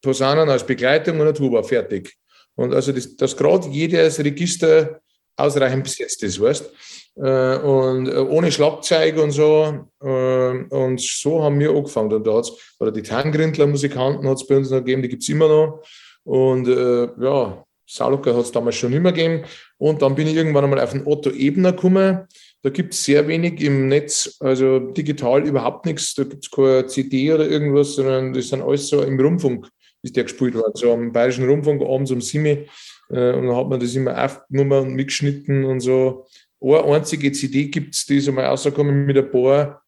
Posaunen 0.00 0.48
als 0.48 0.64
Begleitung 0.64 1.20
und 1.20 1.28
ein 1.28 1.34
Tuba, 1.34 1.62
fertig. 1.62 2.14
Und 2.54 2.74
also, 2.74 2.92
das, 2.92 3.16
dass 3.16 3.36
gerade 3.36 3.68
jedes 3.68 4.18
Register 4.18 5.00
ausreichend 5.36 5.84
besetzt 5.84 6.22
ist, 6.22 6.40
weißt 6.40 6.70
äh, 7.16 7.56
und 7.58 8.08
äh, 8.08 8.16
ohne 8.16 8.50
Schlagzeug 8.50 9.18
und 9.18 9.32
so. 9.32 9.86
Äh, 10.02 10.06
und 10.06 11.00
so 11.00 11.42
haben 11.42 11.58
wir 11.58 11.70
angefangen. 11.70 12.12
Und 12.12 12.26
da 12.26 12.34
hat's, 12.34 12.52
oder 12.78 12.90
die 12.90 13.02
Tangrindler 13.02 13.66
Musikanten 13.66 14.28
hat 14.28 14.36
es 14.36 14.46
bei 14.46 14.56
uns 14.56 14.70
noch 14.70 14.78
gegeben, 14.78 15.02
die 15.02 15.08
gibt 15.08 15.22
es 15.22 15.28
immer 15.28 15.48
noch. 15.48 15.82
Und 16.24 16.68
äh, 16.68 17.08
ja, 17.20 17.64
Saulocker 17.86 18.34
hat 18.34 18.44
es 18.44 18.52
damals 18.52 18.76
schon 18.76 18.92
immer 18.92 19.12
gegeben. 19.12 19.44
Und 19.76 20.02
dann 20.02 20.14
bin 20.14 20.26
ich 20.26 20.36
irgendwann 20.36 20.64
einmal 20.64 20.80
auf 20.80 20.92
den 20.92 21.06
Otto 21.06 21.30
Ebner 21.30 21.72
gekommen. 21.72 22.26
Da 22.62 22.70
gibt 22.70 22.94
es 22.94 23.04
sehr 23.04 23.26
wenig 23.26 23.60
im 23.60 23.88
Netz, 23.88 24.36
also 24.38 24.78
digital 24.78 25.44
überhaupt 25.44 25.84
nichts. 25.84 26.14
Da 26.14 26.22
gibt 26.22 26.44
es 26.44 26.50
keine 26.50 26.86
CD 26.86 27.32
oder 27.32 27.46
irgendwas, 27.46 27.96
sondern 27.96 28.32
das 28.32 28.48
sind 28.48 28.62
alles 28.62 28.88
so 28.88 29.02
im 29.02 29.18
Rundfunk 29.18 29.68
ist 30.02 30.16
der 30.16 30.24
gespielt 30.24 30.54
worden. 30.54 30.72
So 30.74 30.92
am 30.92 31.12
Bayerischen 31.12 31.48
Rundfunk 31.48 31.82
abends 31.82 32.10
um 32.10 32.20
sieben. 32.20 32.66
Äh, 33.10 33.32
und 33.32 33.46
dann 33.46 33.56
hat 33.56 33.68
man 33.68 33.80
das 33.80 33.94
immer 33.94 34.22
aufgenommen 34.22 34.88
und 34.88 34.94
mitgeschnitten 34.94 35.64
und 35.64 35.80
so. 35.80 36.26
Eine 36.60 36.84
einzige 36.84 37.32
CD 37.32 37.66
gibt 37.66 37.94
es, 37.94 38.06
die 38.06 38.18
ist 38.18 38.28
einmal 38.28 38.46
rausgekommen 38.46 39.04
mit 39.04 39.18
ein 39.18 39.30
paar 39.30 39.82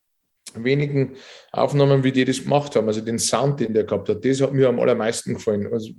wenigen 0.56 1.16
Aufnahmen, 1.52 2.04
wie 2.04 2.12
die 2.12 2.24
das 2.24 2.42
gemacht 2.42 2.74
haben. 2.76 2.88
Also 2.88 3.00
den 3.00 3.18
Sound, 3.18 3.60
den 3.60 3.74
der 3.74 3.84
gehabt 3.84 4.08
hat, 4.08 4.24
das 4.24 4.40
hat 4.40 4.52
mir 4.52 4.68
am 4.68 4.80
allermeisten 4.80 5.34
gefallen. 5.34 5.72
Also 5.72 5.90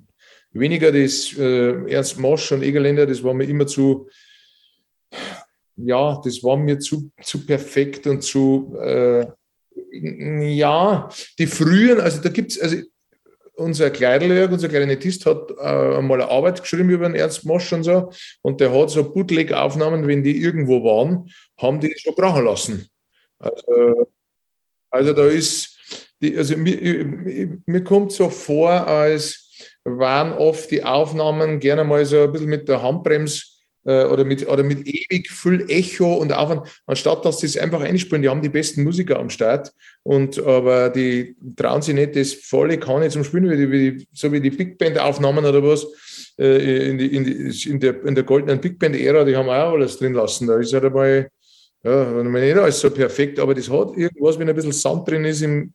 weniger 0.51 0.91
das 0.91 1.33
äh, 1.37 1.91
Ernst 1.91 2.19
Mosch 2.19 2.51
und 2.51 2.63
Egerländer, 2.63 3.05
das 3.05 3.23
war 3.23 3.33
mir 3.33 3.45
immer 3.45 3.67
zu, 3.67 4.09
ja, 5.77 6.21
das 6.23 6.43
war 6.43 6.57
mir 6.57 6.79
zu, 6.79 7.11
zu 7.21 7.45
perfekt 7.45 8.07
und 8.07 8.21
zu, 8.21 8.75
äh, 8.79 9.25
ja, 9.91 11.09
die 11.37 11.47
frühen, 11.47 11.99
also 11.99 12.21
da 12.21 12.29
gibt 12.29 12.51
es, 12.51 12.59
also 12.59 12.77
unser 13.57 13.89
Kleiderjörg, 13.89 14.51
unser 14.51 14.69
Klarinettist, 14.69 15.25
hat 15.25 15.51
äh, 15.51 15.97
einmal 15.97 16.21
eine 16.21 16.31
Arbeit 16.31 16.61
geschrieben 16.61 16.89
über 16.89 17.07
den 17.07 17.15
Ernst 17.15 17.45
Mosch 17.45 17.71
und 17.73 17.83
so. 17.83 18.11
Und 18.41 18.61
der 18.61 18.73
hat 18.73 18.89
so 18.89 19.11
Bootleg-Aufnahmen, 19.11 20.07
wenn 20.07 20.23
die 20.23 20.41
irgendwo 20.41 20.83
waren, 20.83 21.29
haben 21.57 21.79
die 21.79 21.93
schon 21.97 22.15
brauchen 22.15 22.45
lassen. 22.45 22.87
Also, 23.39 24.07
also 24.89 25.13
da 25.13 25.25
ist, 25.27 25.77
die, 26.21 26.37
also 26.37 26.57
mir, 26.57 27.59
mir 27.65 27.83
kommt 27.83 28.11
so 28.11 28.29
vor, 28.29 28.71
als 28.87 29.45
waren 29.83 30.33
oft 30.33 30.71
die 30.71 30.83
Aufnahmen 30.83 31.59
gerne 31.59 31.83
mal 31.83 32.05
so 32.05 32.23
ein 32.23 32.31
bisschen 32.31 32.49
mit 32.49 32.67
der 32.67 32.81
Handbremse 32.81 33.54
oder, 33.85 34.25
mit, 34.25 34.47
oder 34.47 34.63
mit 34.63 34.87
ewig 34.87 35.29
viel 35.29 35.65
Echo 35.69 36.15
und 36.15 36.33
Aufwand, 36.33 36.67
anstatt 36.87 37.23
dass 37.23 37.39
sie 37.39 37.45
es 37.45 37.57
einfach 37.57 37.81
einspielen. 37.81 38.23
Die 38.23 38.29
haben 38.29 38.41
die 38.41 38.49
besten 38.49 38.83
Musiker 38.83 39.19
am 39.19 39.29
Start, 39.29 39.71
und, 40.03 40.39
aber 40.39 40.89
die 40.89 41.35
trauen 41.55 41.81
sich 41.81 41.93
nicht 41.93 42.15
das 42.15 42.33
volle 42.33 42.79
Kanne 42.79 43.09
zum 43.09 43.23
Spielen, 43.23 43.49
wie 43.49 43.57
die, 43.57 43.71
wie 43.71 43.91
die, 43.91 44.07
so 44.11 44.31
wie 44.31 44.41
die 44.41 44.49
Big 44.49 44.77
Band-Aufnahmen 44.77 45.45
oder 45.45 45.63
was. 45.63 45.85
Äh, 46.37 46.89
in, 46.89 46.97
die, 46.97 47.15
in, 47.15 47.23
die, 47.23 47.69
in, 47.69 47.79
der, 47.79 48.03
in 48.03 48.15
der 48.15 48.23
goldenen 48.23 48.59
Big 48.59 48.79
Band-Ära, 48.79 49.23
die 49.23 49.35
haben 49.35 49.49
auch 49.49 49.73
alles 49.73 49.97
drin 49.97 50.13
lassen. 50.13 50.47
Da 50.47 50.57
ist 50.57 50.73
halt 50.73 50.85
einmal, 50.85 51.29
ja, 51.83 52.23
nicht 52.23 52.57
alles 52.57 52.79
so 52.79 52.89
perfekt, 52.89 53.39
aber 53.39 53.53
das 53.53 53.69
hat 53.69 53.95
irgendwas, 53.95 54.39
wenn 54.39 54.49
ein 54.49 54.55
bisschen 54.55 54.71
Sand 54.71 55.07
drin 55.07 55.25
ist 55.25 55.41
im, 55.41 55.73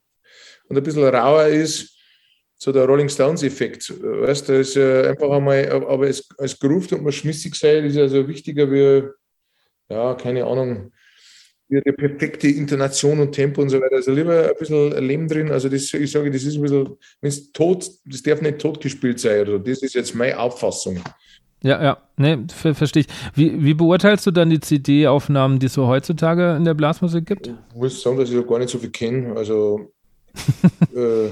und 0.68 0.76
ein 0.76 0.82
bisschen 0.82 1.04
rauer 1.04 1.46
ist, 1.46 1.96
so 2.62 2.72
der 2.72 2.84
Rolling 2.84 3.08
Stones-Effekt. 3.08 3.90
Weißt 4.02 4.48
du, 4.48 4.60
ist 4.60 4.76
äh, 4.76 5.08
einfach 5.08 5.30
einmal, 5.30 5.70
aber 5.70 6.04
als, 6.04 6.28
als 6.36 6.58
Groove 6.58 6.92
und 6.92 7.02
man 7.02 7.12
schmissig 7.12 7.54
sein, 7.54 7.84
ist 7.86 7.96
also 7.96 8.28
wichtiger 8.28 8.70
wie, 8.70 9.02
ja, 9.88 10.14
keine 10.14 10.44
Ahnung, 10.44 10.92
wie 11.68 11.80
die 11.80 11.92
perfekte 11.92 12.48
Intonation 12.48 13.20
und 13.20 13.32
Tempo 13.32 13.62
und 13.62 13.70
so 13.70 13.80
weiter. 13.80 13.96
Also 13.96 14.12
lieber 14.12 14.48
ein 14.48 14.54
bisschen 14.58 14.92
Leben 15.06 15.26
drin. 15.26 15.50
Also 15.50 15.70
das, 15.70 15.94
ich 15.94 16.10
sage, 16.10 16.30
das 16.30 16.42
ist 16.42 16.56
ein 16.56 16.62
bisschen, 16.62 16.96
wenn 17.22 17.28
es 17.28 17.50
tot, 17.52 17.88
das 18.04 18.22
darf 18.22 18.42
nicht 18.42 18.58
tot 18.58 18.80
gespielt 18.80 19.20
sein. 19.20 19.48
Oder 19.48 19.58
das 19.58 19.82
ist 19.82 19.94
jetzt 19.94 20.14
meine 20.14 20.38
Auffassung. 20.38 21.00
Ja, 21.62 21.82
ja, 21.82 21.98
ne, 22.16 22.46
ver 22.52 22.74
verstehe 22.74 23.02
ich. 23.02 23.08
Wie, 23.34 23.64
wie 23.64 23.74
beurteilst 23.74 24.26
du 24.26 24.30
dann 24.32 24.50
die 24.50 24.60
CD-Aufnahmen, 24.60 25.58
die 25.58 25.66
es 25.66 25.74
so 25.74 25.86
heutzutage 25.86 26.56
in 26.56 26.64
der 26.64 26.74
Blasmusik 26.74 27.24
gibt? 27.24 27.46
Ich 27.46 27.74
muss 27.74 28.02
sagen, 28.02 28.18
dass 28.18 28.30
ich 28.30 28.36
da 28.36 28.42
gar 28.42 28.58
nicht 28.58 28.70
so 28.70 28.78
viel 28.78 28.90
kenne. 28.90 29.34
Also 29.36 29.92
äh, 30.94 31.30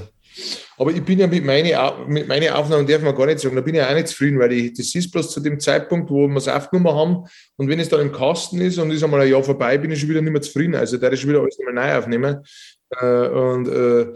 aber 0.77 0.91
ich 0.91 1.03
bin 1.03 1.19
ja 1.19 1.27
mit 1.27 1.43
meinen 1.43 2.07
mit 2.07 2.27
meine 2.27 2.55
Aufnahmen, 2.55 2.87
darf 2.87 3.01
man 3.01 3.15
gar 3.15 3.25
nicht 3.25 3.39
sagen, 3.39 3.55
da 3.55 3.61
bin 3.61 3.75
ich 3.75 3.81
auch 3.81 3.93
nicht 3.93 4.07
zufrieden, 4.07 4.39
weil 4.39 4.53
ich, 4.53 4.73
das 4.73 4.95
ist 4.95 5.11
bloß 5.11 5.31
zu 5.31 5.39
dem 5.39 5.59
Zeitpunkt, 5.59 6.09
wo 6.09 6.27
wir 6.27 6.37
es 6.37 6.47
aufgenommen 6.47 6.95
haben. 6.95 7.25
Und 7.57 7.67
wenn 7.67 7.79
es 7.79 7.89
dann 7.89 8.01
im 8.01 8.11
Kasten 8.11 8.61
ist 8.61 8.77
und 8.77 8.91
ist 8.91 9.03
einmal 9.03 9.21
ein 9.21 9.29
Jahr 9.29 9.43
vorbei, 9.43 9.77
bin 9.77 9.91
ich 9.91 9.99
schon 9.99 10.09
wieder 10.09 10.21
nicht 10.21 10.31
mehr 10.31 10.41
zufrieden. 10.41 10.75
Also 10.75 10.97
da 10.97 11.07
ist 11.09 11.19
schon 11.19 11.29
wieder 11.29 11.41
alles 11.41 11.59
nochmal 11.59 11.73
neu 11.73 11.97
aufnehmen. 11.97 12.43
Äh, 12.91 13.27
und 13.27 13.67
äh, 13.67 14.13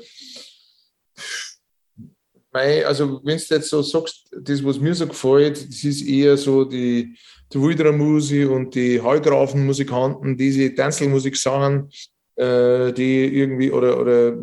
mein, 2.54 2.86
also 2.86 3.20
wenn 3.24 3.38
du 3.38 3.56
jetzt 3.56 3.70
so 3.70 3.82
sagst, 3.82 4.30
das, 4.32 4.64
was 4.64 4.80
mir 4.80 4.96
so 4.96 5.08
gefällt, 5.08 5.68
das 5.68 5.84
ist 5.84 6.08
eher 6.08 6.38
so 6.38 6.64
die, 6.64 7.18
die 7.52 7.62
Wilderer 7.62 7.92
Musik 7.92 8.50
und 8.50 8.74
die 8.76 9.02
Heugrafen-Musikanten, 9.02 10.38
diese 10.38 10.74
Tänzelmusik-Sachen, 10.74 11.90
äh, 12.36 12.94
die 12.94 13.26
irgendwie 13.26 13.72
oder, 13.72 14.00
oder 14.00 14.38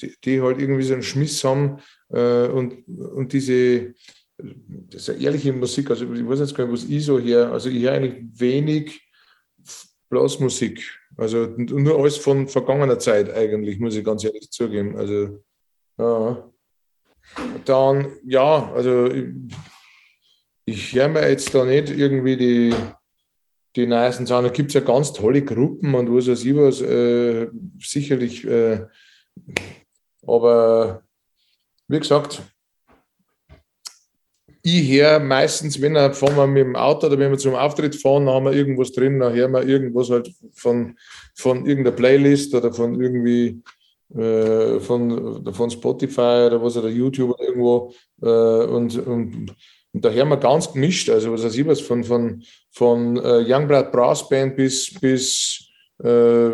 die, 0.00 0.14
die 0.24 0.40
halt 0.40 0.60
irgendwie 0.60 0.82
so 0.82 0.94
einen 0.94 1.02
Schmiss 1.02 1.42
haben 1.44 1.78
äh, 2.10 2.48
und, 2.48 2.86
und 2.88 3.32
diese, 3.32 3.94
das 4.36 5.02
ist 5.02 5.08
ja 5.08 5.14
ehrliche 5.14 5.52
Musik, 5.52 5.90
also 5.90 6.12
ich 6.12 6.26
weiß 6.26 6.40
jetzt 6.40 6.54
gar 6.54 6.66
nicht, 6.66 6.72
was 6.72 6.90
ich 6.90 7.04
so 7.04 7.18
her, 7.18 7.52
also 7.52 7.68
ich 7.68 7.82
höre 7.82 7.92
eigentlich 7.92 8.24
wenig 8.38 9.00
Blasmusik, 10.10 10.82
also 11.16 11.46
nur 11.56 11.98
alles 11.98 12.16
von 12.18 12.48
vergangener 12.48 12.98
Zeit 12.98 13.32
eigentlich, 13.32 13.78
muss 13.78 13.96
ich 13.96 14.04
ganz 14.04 14.24
ehrlich 14.24 14.50
zugeben, 14.50 14.96
also 14.96 15.42
ja. 15.98 16.50
Dann, 17.64 18.16
ja, 18.26 18.72
also 18.72 19.06
ich, 19.06 19.32
ich 20.66 20.94
höre 20.94 21.08
mir 21.08 21.28
jetzt 21.28 21.54
da 21.54 21.64
nicht 21.64 21.90
irgendwie 21.90 22.36
die, 22.36 22.74
die 23.76 23.86
neuesten 23.86 24.26
Sachen. 24.26 24.44
Da 24.44 24.50
gibt 24.50 24.70
es 24.70 24.74
ja 24.74 24.80
ganz 24.80 25.12
tolle 25.12 25.42
Gruppen 25.42 25.94
und 25.94 26.14
was 26.14 26.28
weiß 26.28 26.44
ich 26.44 26.56
was, 26.56 26.80
äh, 26.80 27.48
sicherlich 27.80 28.44
äh, 28.44 28.86
aber 30.26 31.02
wie 31.88 31.98
gesagt, 31.98 32.42
ich 34.66 34.90
höre 34.90 35.20
meistens, 35.20 35.80
wenn 35.82 35.92
wir 35.92 36.14
fahren 36.14 36.36
wir 36.36 36.46
mit 36.46 36.64
dem 36.64 36.76
Auto 36.76 37.06
oder 37.06 37.18
wenn 37.18 37.30
wir 37.30 37.36
zum 37.36 37.54
Auftritt 37.54 38.00
fahren, 38.00 38.28
haben 38.28 38.46
wir 38.46 38.52
irgendwas 38.52 38.92
drin, 38.92 39.20
dann 39.20 39.34
hören 39.34 39.52
wir 39.52 39.62
irgendwas 39.62 40.08
halt 40.08 40.32
von, 40.54 40.96
von 41.34 41.66
irgendeiner 41.66 41.94
Playlist 41.94 42.54
oder 42.54 42.72
von 42.72 42.98
irgendwie 42.98 43.62
äh, 44.16 44.80
von, 44.80 45.52
von 45.52 45.70
Spotify 45.70 46.46
oder 46.46 46.62
was 46.62 46.78
oder 46.78 46.88
YouTube 46.88 47.32
oder 47.32 47.44
irgendwo 47.44 47.92
äh, 48.22 48.64
und, 48.66 48.96
und, 49.06 49.54
und 49.92 50.04
da 50.04 50.08
hören 50.08 50.30
wir 50.30 50.38
ganz 50.38 50.72
gemischt, 50.72 51.10
also 51.10 51.32
was 51.32 51.44
weiß 51.44 51.56
ich 51.56 51.66
was, 51.66 51.82
von, 51.82 52.02
von, 52.02 52.42
von 52.70 53.16
äh, 53.18 53.44
Youngblood 53.46 53.92
Brass 53.92 54.26
Band 54.28 54.56
bis, 54.56 54.94
bis 54.98 55.68
äh, 56.02 56.50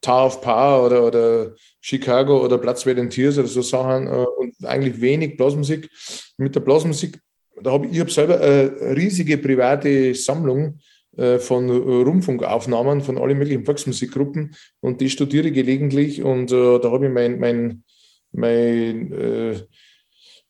Tower 0.00 0.26
of 0.26 0.40
Power 0.40 0.86
oder, 0.86 1.06
oder 1.06 1.54
Chicago 1.86 2.44
oder 2.44 2.58
Platz 2.58 2.84
bei 2.84 2.94
den 2.94 3.08
Tiers 3.08 3.38
oder 3.38 3.46
so 3.46 3.62
Sachen 3.62 4.08
äh, 4.08 4.10
und 4.10 4.54
eigentlich 4.64 5.00
wenig 5.00 5.36
Blasmusik. 5.36 5.88
Mit 6.36 6.52
der 6.56 6.60
Blasmusik, 6.60 7.20
da 7.62 7.70
habe 7.70 7.86
ich, 7.86 7.92
ich 7.92 8.00
hab 8.00 8.10
selber 8.10 8.40
eine 8.40 8.96
riesige 8.96 9.38
private 9.38 10.12
Sammlung 10.16 10.80
äh, 11.16 11.38
von 11.38 11.70
Rundfunkaufnahmen 11.70 13.02
von 13.02 13.18
allen 13.18 13.38
möglichen 13.38 13.64
Volksmusikgruppen 13.64 14.56
und 14.80 15.00
die 15.00 15.08
studiere 15.08 15.46
ich 15.46 15.54
gelegentlich 15.54 16.24
und 16.24 16.50
äh, 16.50 16.80
da 16.80 16.90
habe 16.90 17.06
ich 17.06 17.12
mein, 17.12 17.38
mein, 17.38 17.84
mein 18.32 19.12
äh, 19.12 19.52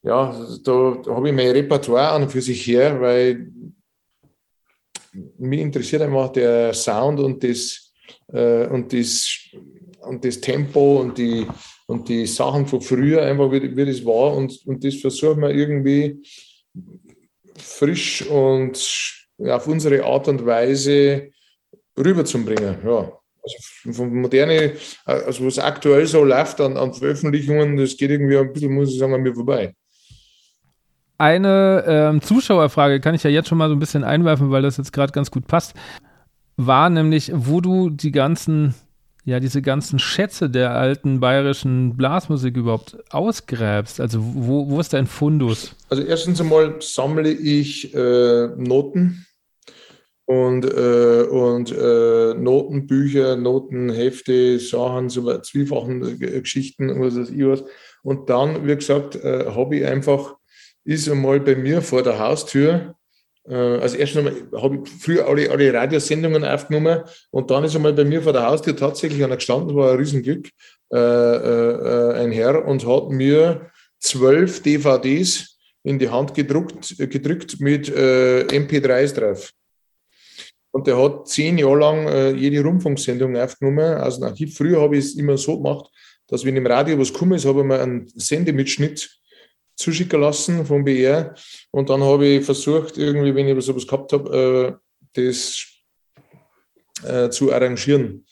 ja, 0.03 0.41
da, 0.65 1.03
da 1.05 1.15
habe 1.15 1.29
ich 1.29 1.35
mein 1.35 1.51
Repertoire 1.51 2.13
an 2.13 2.23
und 2.23 2.33
für 2.33 2.41
sich 2.41 2.67
her, 2.67 2.99
weil 2.99 3.53
mich 5.37 5.61
interessiert 5.61 6.01
einfach 6.01 6.31
der 6.31 6.73
Sound 6.73 7.21
und 7.21 7.45
das 7.45 7.93
äh, 8.33 8.67
und, 8.69 8.93
das, 8.93 9.39
und 10.07 10.25
das 10.25 10.41
Tempo 10.41 11.01
und 11.01 11.19
die, 11.19 11.47
und 11.87 12.09
die 12.09 12.27
Sachen 12.27 12.67
von 12.67 12.81
früher, 12.81 13.23
einfach 13.23 13.51
wie, 13.53 13.77
wie 13.77 13.85
das 13.85 14.05
war. 14.05 14.35
Und, 14.35 14.61
und 14.67 14.85
das 14.85 14.97
versuchen 14.97 15.43
wir 15.43 15.51
irgendwie 15.51 16.23
frisch 17.59 18.27
und 18.27 18.79
auf 19.39 19.67
unsere 19.67 20.05
Art 20.05 20.29
und 20.29 20.45
Weise 20.45 21.31
rüberzubringen. 21.99 22.77
Ja. 22.85 23.13
Also 23.43 23.93
von 23.93 24.15
moderne, 24.15 24.73
also 25.05 25.47
was 25.47 25.59
aktuell 25.59 26.07
so 26.07 26.25
läuft 26.25 26.61
an, 26.61 26.77
an 26.77 26.93
Veröffentlichungen, 26.93 27.77
das 27.77 27.97
geht 27.97 28.11
irgendwie 28.11 28.37
ein 28.37 28.53
bisschen, 28.53 28.75
muss 28.75 28.93
ich 28.93 28.99
sagen, 28.99 29.15
an 29.15 29.23
mir 29.23 29.35
vorbei. 29.35 29.73
Eine 31.19 31.85
ähm, 31.87 32.21
Zuschauerfrage 32.21 33.01
kann 33.01 33.15
ich 33.15 33.23
ja 33.23 33.31
jetzt 33.31 33.49
schon 33.49 33.57
mal 33.57 33.69
so 33.69 33.77
ein 33.77 33.79
bisschen 33.79 34.05
einwerfen, 34.05 34.51
weil 34.51 34.63
das 34.63 34.77
jetzt 34.77 34.93
gerade 34.93 35.13
ganz 35.13 35.31
gut 35.31 35.47
passt 35.47 35.75
war 36.57 36.91
nämlich, 36.91 37.31
wo 37.35 37.61
du 37.61 37.91
die 37.91 38.13
ganzen 38.13 38.75
ja 39.27 39.41
diese 39.41 39.61
ganzen 39.61 39.99
Schätze 39.99 40.49
der 40.49 40.71
alten 40.71 41.21
bayerischen 41.21 41.97
Blasmusik 41.97 42.57
überhaupt 42.57 42.97
ausgräbst? 43.13 44.01
Also 44.01 44.21
wo, 44.23 44.71
wo 44.71 44.81
ist 44.81 44.93
dein 44.93 45.07
Fundus? 45.07 45.75
Also 45.91 46.05
erstens 46.05 46.41
einmal 46.41 46.77
sammle 46.81 47.31
ich 47.31 47.93
äh, 47.93 48.47
Noten 48.57 49.27
und, 50.27 50.65
äh, 50.65 51.23
und 51.23 51.73
äh, 51.73 52.35
Notenbücher, 52.35 53.37
Notenhefte, 53.37 54.61
Sachen, 54.61 55.09
so 55.09 55.39
zweifachen 55.41 56.21
äh, 56.23 56.41
Geschichten 56.41 56.89
was 57.01 57.19
weiß 57.19 57.31
ich 57.31 57.45
was. 57.45 57.65
Und 58.03 58.31
dann, 58.31 58.65
wie 58.67 58.77
gesagt, 58.77 59.17
äh, 59.17 59.47
habe 59.51 59.77
ich 59.77 59.87
einfach, 59.87 60.37
ist 60.85 61.09
einmal 61.09 61.41
bei 61.41 61.57
mir 61.57 61.83
vor 61.83 62.05
der 62.05 62.21
Haustür 62.21 62.95
also 63.55 63.97
erst 63.97 64.17
einmal 64.17 64.35
habe 64.57 64.83
ich 64.83 64.91
früher 64.91 65.27
alle, 65.27 65.51
alle 65.51 65.73
Radiosendungen 65.73 66.45
aufgenommen 66.45 67.03
und 67.31 67.51
dann 67.51 67.65
ist 67.65 67.77
einmal 67.77 67.93
bei 67.93 68.05
mir 68.05 68.23
vor 68.23 68.33
der 68.33 68.47
Haustür 68.47 68.77
tatsächlich 68.77 69.23
einer 69.23 69.37
gestanden, 69.37 69.77
war 69.77 69.93
ein 69.93 69.99
Riesenglück, 69.99 70.49
äh, 70.93 70.99
äh, 70.99 72.15
ein 72.15 72.33
Herr 72.33 72.65
und 72.65 72.87
hat 72.87 73.11
mir 73.11 73.71
zwölf 74.01 74.63
DVDs 74.63 75.59
in 75.85 75.99
die 75.99 76.09
Hand 76.09 76.35
gedruckt, 76.35 76.97
gedrückt 76.99 77.61
mit 77.61 77.89
äh, 77.89 78.43
MP3s 78.47 79.15
drauf. 79.15 79.53
Und 80.73 80.87
der 80.87 81.01
hat 81.01 81.29
zehn 81.29 81.57
Jahre 81.57 81.79
lang 81.79 82.09
äh, 82.09 82.31
jede 82.33 82.63
Rundfunksendung 82.63 83.37
aufgenommen 83.37 83.99
aus 83.99 84.21
dem. 84.21 84.49
Früher 84.49 84.81
habe 84.81 84.97
ich 84.97 85.07
es 85.07 85.15
immer 85.15 85.39
so 85.39 85.57
gemacht, 85.57 85.89
dass 86.27 86.45
wenn 86.45 86.57
im 86.57 86.67
Radio 86.67 86.99
was 86.99 87.13
gekommen 87.13 87.35
ist, 87.35 87.47
habe 87.47 87.61
ich 87.61 87.67
mir 87.67 87.81
einen 87.81 88.09
Sendemitschnitt 88.15 89.09
zuschicken 89.77 90.21
lassen 90.21 90.67
vom 90.67 90.85
BR. 90.85 91.35
Und 91.71 91.91
dann 91.91 92.03
habe 92.03 92.27
ich 92.27 92.45
versucht, 92.45 92.99
irgendwie, 92.99 93.35
wenn 93.35 93.47
ich 93.47 93.65
sowas 93.65 93.87
gehabt 93.87 94.13
habe, 94.13 94.81
äh, 95.15 95.23
das 95.23 95.67
äh, 97.05 97.31
zu 97.31 97.53
arrangieren. 97.53 98.27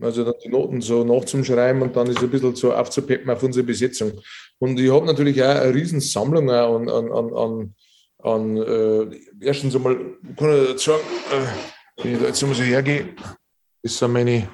Also 0.00 0.24
dann 0.24 0.34
die 0.42 0.48
Noten 0.48 0.80
so 0.80 1.04
nachzuschreiben 1.04 1.82
und 1.82 1.94
dann 1.94 2.08
ist 2.08 2.20
ein 2.20 2.30
bisschen 2.30 2.56
so 2.56 2.72
aufzupeppen 2.72 3.30
auf 3.30 3.42
unsere 3.42 3.64
Besetzung. 3.64 4.12
Und 4.58 4.78
ich 4.80 4.90
habe 4.90 5.06
natürlich 5.06 5.42
auch 5.42 5.48
eine 5.48 5.74
riesen 5.74 6.00
Sammlung 6.00 6.50
an, 6.50 6.88
an, 6.88 7.12
an, 7.12 7.34
an, 7.34 7.74
an 8.22 8.56
äh, 8.56 9.20
erstens 9.40 9.76
einmal, 9.76 9.96
kann 10.36 10.74
ich 10.74 10.80
sagen, 10.80 11.02
äh, 11.32 12.02
wenn 12.02 12.14
ich 12.14 12.20
da 12.20 12.26
jetzt 12.26 12.42
mal 12.42 12.54
so 12.54 12.62
hergehe, 12.62 13.14
das 13.82 13.98
sind 13.98 14.12
meine 14.12 14.48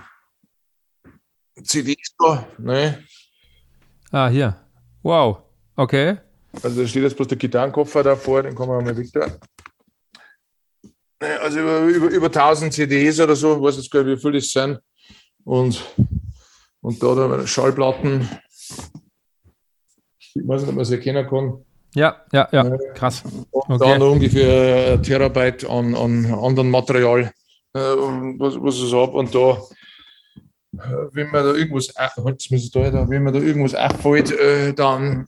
CDs 1.62 2.14
da. 2.18 2.46
Ne? 2.58 3.04
Ah, 4.10 4.28
hier. 4.28 4.56
Wow. 5.02 5.42
Okay. 5.76 6.18
Also 6.62 6.82
da 6.82 6.88
steht 6.88 7.02
jetzt 7.02 7.16
bloß 7.16 7.28
der 7.28 7.38
Gitarrenkoffer 7.38 8.02
davor, 8.02 8.42
den 8.42 8.54
kann 8.54 8.68
man 8.68 8.84
mal 8.84 8.96
weg 8.96 9.08
da. 9.12 9.38
Also 11.42 11.60
über, 11.60 11.80
über, 11.80 12.08
über 12.08 12.26
1000 12.26 12.72
CDs 12.72 13.20
oder 13.20 13.34
so, 13.34 13.60
weiß 13.62 13.76
jetzt 13.76 13.90
gar 13.90 14.02
nicht, 14.02 14.18
wie 14.18 14.20
viel 14.20 14.32
das 14.32 14.50
sind. 14.50 14.80
Und, 15.44 15.82
und 16.82 17.02
da, 17.02 17.14
da 17.14 17.46
Schallplatten. 17.46 18.28
Ich 20.18 20.46
weiß 20.46 20.62
nicht, 20.62 20.68
ob 20.68 20.74
man 20.74 20.82
es 20.82 20.90
erkennen 20.90 21.26
kann. 21.26 21.64
Ja, 21.94 22.22
ja, 22.30 22.46
ja, 22.52 22.76
krass. 22.94 23.22
Und 23.50 23.80
okay. 23.80 23.92
dann 23.92 24.02
ungefähr 24.02 24.92
ein 24.92 25.02
Terabyte 25.02 25.64
an, 25.64 25.94
an 25.94 26.26
anderen 26.26 26.70
Material, 26.70 27.32
äh, 27.72 27.78
was, 27.78 28.54
was 28.60 28.76
ich 28.76 28.92
habe. 28.92 29.12
Und 29.12 29.34
da, 29.34 29.62
äh, 30.74 31.08
wenn 31.12 31.30
man 31.30 31.44
da 31.44 31.54
irgendwas, 31.54 31.94
halt, 31.96 32.16
da, 32.74 33.08
wenn 33.08 33.22
man 33.22 33.32
da 33.32 33.40
irgendwas 33.40 33.74
auffällt, 33.74 34.30
äh, 34.32 34.74
dann 34.74 35.26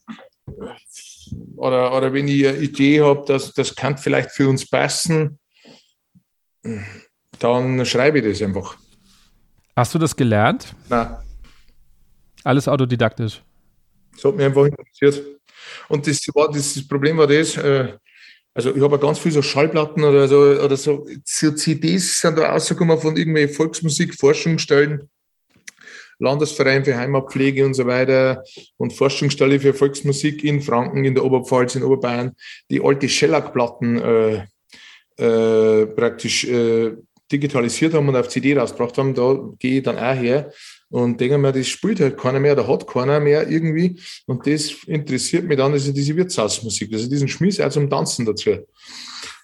oder, 1.56 1.97
oder 1.97 2.12
wenn 2.12 2.28
ich 2.28 2.47
eine 2.47 2.58
Idee 2.58 3.02
habe, 3.02 3.25
dass 3.26 3.52
das 3.52 3.75
kann 3.75 3.99
vielleicht 3.99 4.30
für 4.32 4.49
uns 4.49 4.68
passen, 4.68 5.38
dann 7.38 7.85
schreibe 7.87 8.18
ich 8.18 8.25
das 8.25 8.42
einfach. 8.42 8.76
Hast 9.76 9.94
du 9.94 9.99
das 9.99 10.14
gelernt? 10.16 10.75
Nein. 10.88 11.16
Alles 12.44 12.68
autodidaktisch. 12.68 13.42
Das 14.12 14.25
hat 14.25 14.37
mich 14.37 14.47
einfach 14.47 14.64
interessiert. 14.64 15.25
Und 15.88 16.06
das, 16.06 16.20
war, 16.35 16.50
das, 16.50 16.75
das 16.75 16.87
Problem 16.87 17.18
war 17.18 17.26
das, 17.26 17.56
äh, 17.56 17.93
also 18.54 18.75
ich 18.75 18.82
habe 18.82 18.99
ganz 18.99 19.19
viele 19.19 19.34
so 19.34 19.43
Schallplatten 19.43 20.02
oder 20.02 20.26
so, 20.26 20.41
oder 20.41 20.76
so, 20.76 21.06
so 21.25 21.52
CDs 21.52 22.21
sind 22.21 22.38
da 22.38 22.50
rausgekommen 22.50 22.99
von 22.99 23.17
irgendwelchen 23.17 23.54
Volksmusik-Forschungsstellen. 23.54 25.08
Landesverein 26.19 26.85
für 26.85 26.97
Heimatpflege 26.97 27.65
und 27.65 27.75
so 27.75 27.87
weiter 27.87 28.43
und 28.76 28.93
Forschungsstelle 28.93 29.61
für 29.61 29.75
Volksmusik 29.75 30.45
in 30.45 30.61
Franken, 30.61 31.04
in 31.04 31.15
der 31.15 31.25
Oberpfalz, 31.25 31.76
in 31.76 31.85
Oberbayern, 31.85 32.33
die 32.71 32.83
alte 32.83 33.09
Shellac-Platten 33.09 33.99
äh, 33.99 34.47
äh, 35.17 35.87
praktisch 35.87 36.45
äh, 36.45 36.97
digitalisiert 37.31 37.95
haben 37.95 38.09
und 38.09 38.17
auf 38.17 38.28
CD 38.28 38.57
rausgebracht 38.57 38.97
haben, 38.99 39.15
da 39.15 39.39
gehe 39.59 39.78
ich 39.78 39.83
dann 39.83 39.99
auch 39.99 40.15
her 40.15 40.50
und 40.91 41.21
denke 41.21 41.37
mir, 41.37 41.52
das 41.52 41.69
spielt 41.69 42.00
halt 42.00 42.17
keiner 42.17 42.41
mehr, 42.41 42.57
da 42.57 42.67
hat 42.67 42.87
keiner 42.87 43.21
mehr 43.21 43.49
irgendwie. 43.49 44.00
Und 44.26 44.47
das 44.47 44.73
interessiert 44.87 45.45
mich 45.45 45.59
dann, 45.59 45.73
also 45.73 45.93
diese 45.93 46.17
Wirtshausmusik, 46.17 46.93
also 46.93 47.09
diesen 47.09 47.28
Schmiss 47.28 47.61
auch 47.61 47.69
zum 47.69 47.91
Tanzen 47.91 48.25
dazu. 48.25 48.57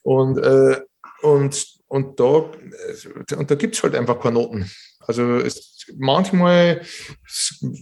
Und, 0.02 0.38
äh, 0.38 0.80
und, 1.22 1.66
und 1.88 2.18
da, 2.18 2.50
und 3.36 3.50
da 3.50 3.54
gibt 3.54 3.74
es 3.74 3.82
halt 3.82 3.94
einfach 3.94 4.18
keine 4.18 4.34
Noten. 4.34 4.70
Also 5.00 5.36
es, 5.36 5.73
manchmal 5.96 6.82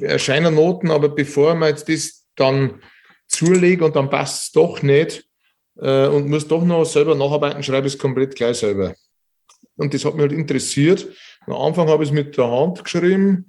erscheinen 0.00 0.54
Noten, 0.54 0.90
aber 0.90 1.08
bevor 1.08 1.54
man 1.54 1.70
jetzt 1.70 1.88
das 1.88 2.26
dann 2.36 2.80
zulegt 3.28 3.82
und 3.82 3.96
dann 3.96 4.10
passt 4.10 4.42
es 4.42 4.52
doch 4.52 4.82
nicht 4.82 5.24
äh, 5.78 6.06
und 6.06 6.28
muss 6.28 6.46
doch 6.48 6.64
noch 6.64 6.84
selber 6.84 7.14
nacharbeiten, 7.14 7.62
schreibe 7.62 7.86
ich 7.86 7.94
es 7.94 7.98
komplett 7.98 8.34
gleich 8.34 8.58
selber. 8.58 8.94
Und 9.76 9.94
das 9.94 10.04
hat 10.04 10.14
mich 10.14 10.22
halt 10.22 10.32
interessiert. 10.32 11.08
Am 11.46 11.54
Anfang 11.54 11.88
habe 11.88 12.04
ich 12.04 12.10
es 12.10 12.14
mit 12.14 12.36
der 12.36 12.50
Hand 12.50 12.84
geschrieben, 12.84 13.46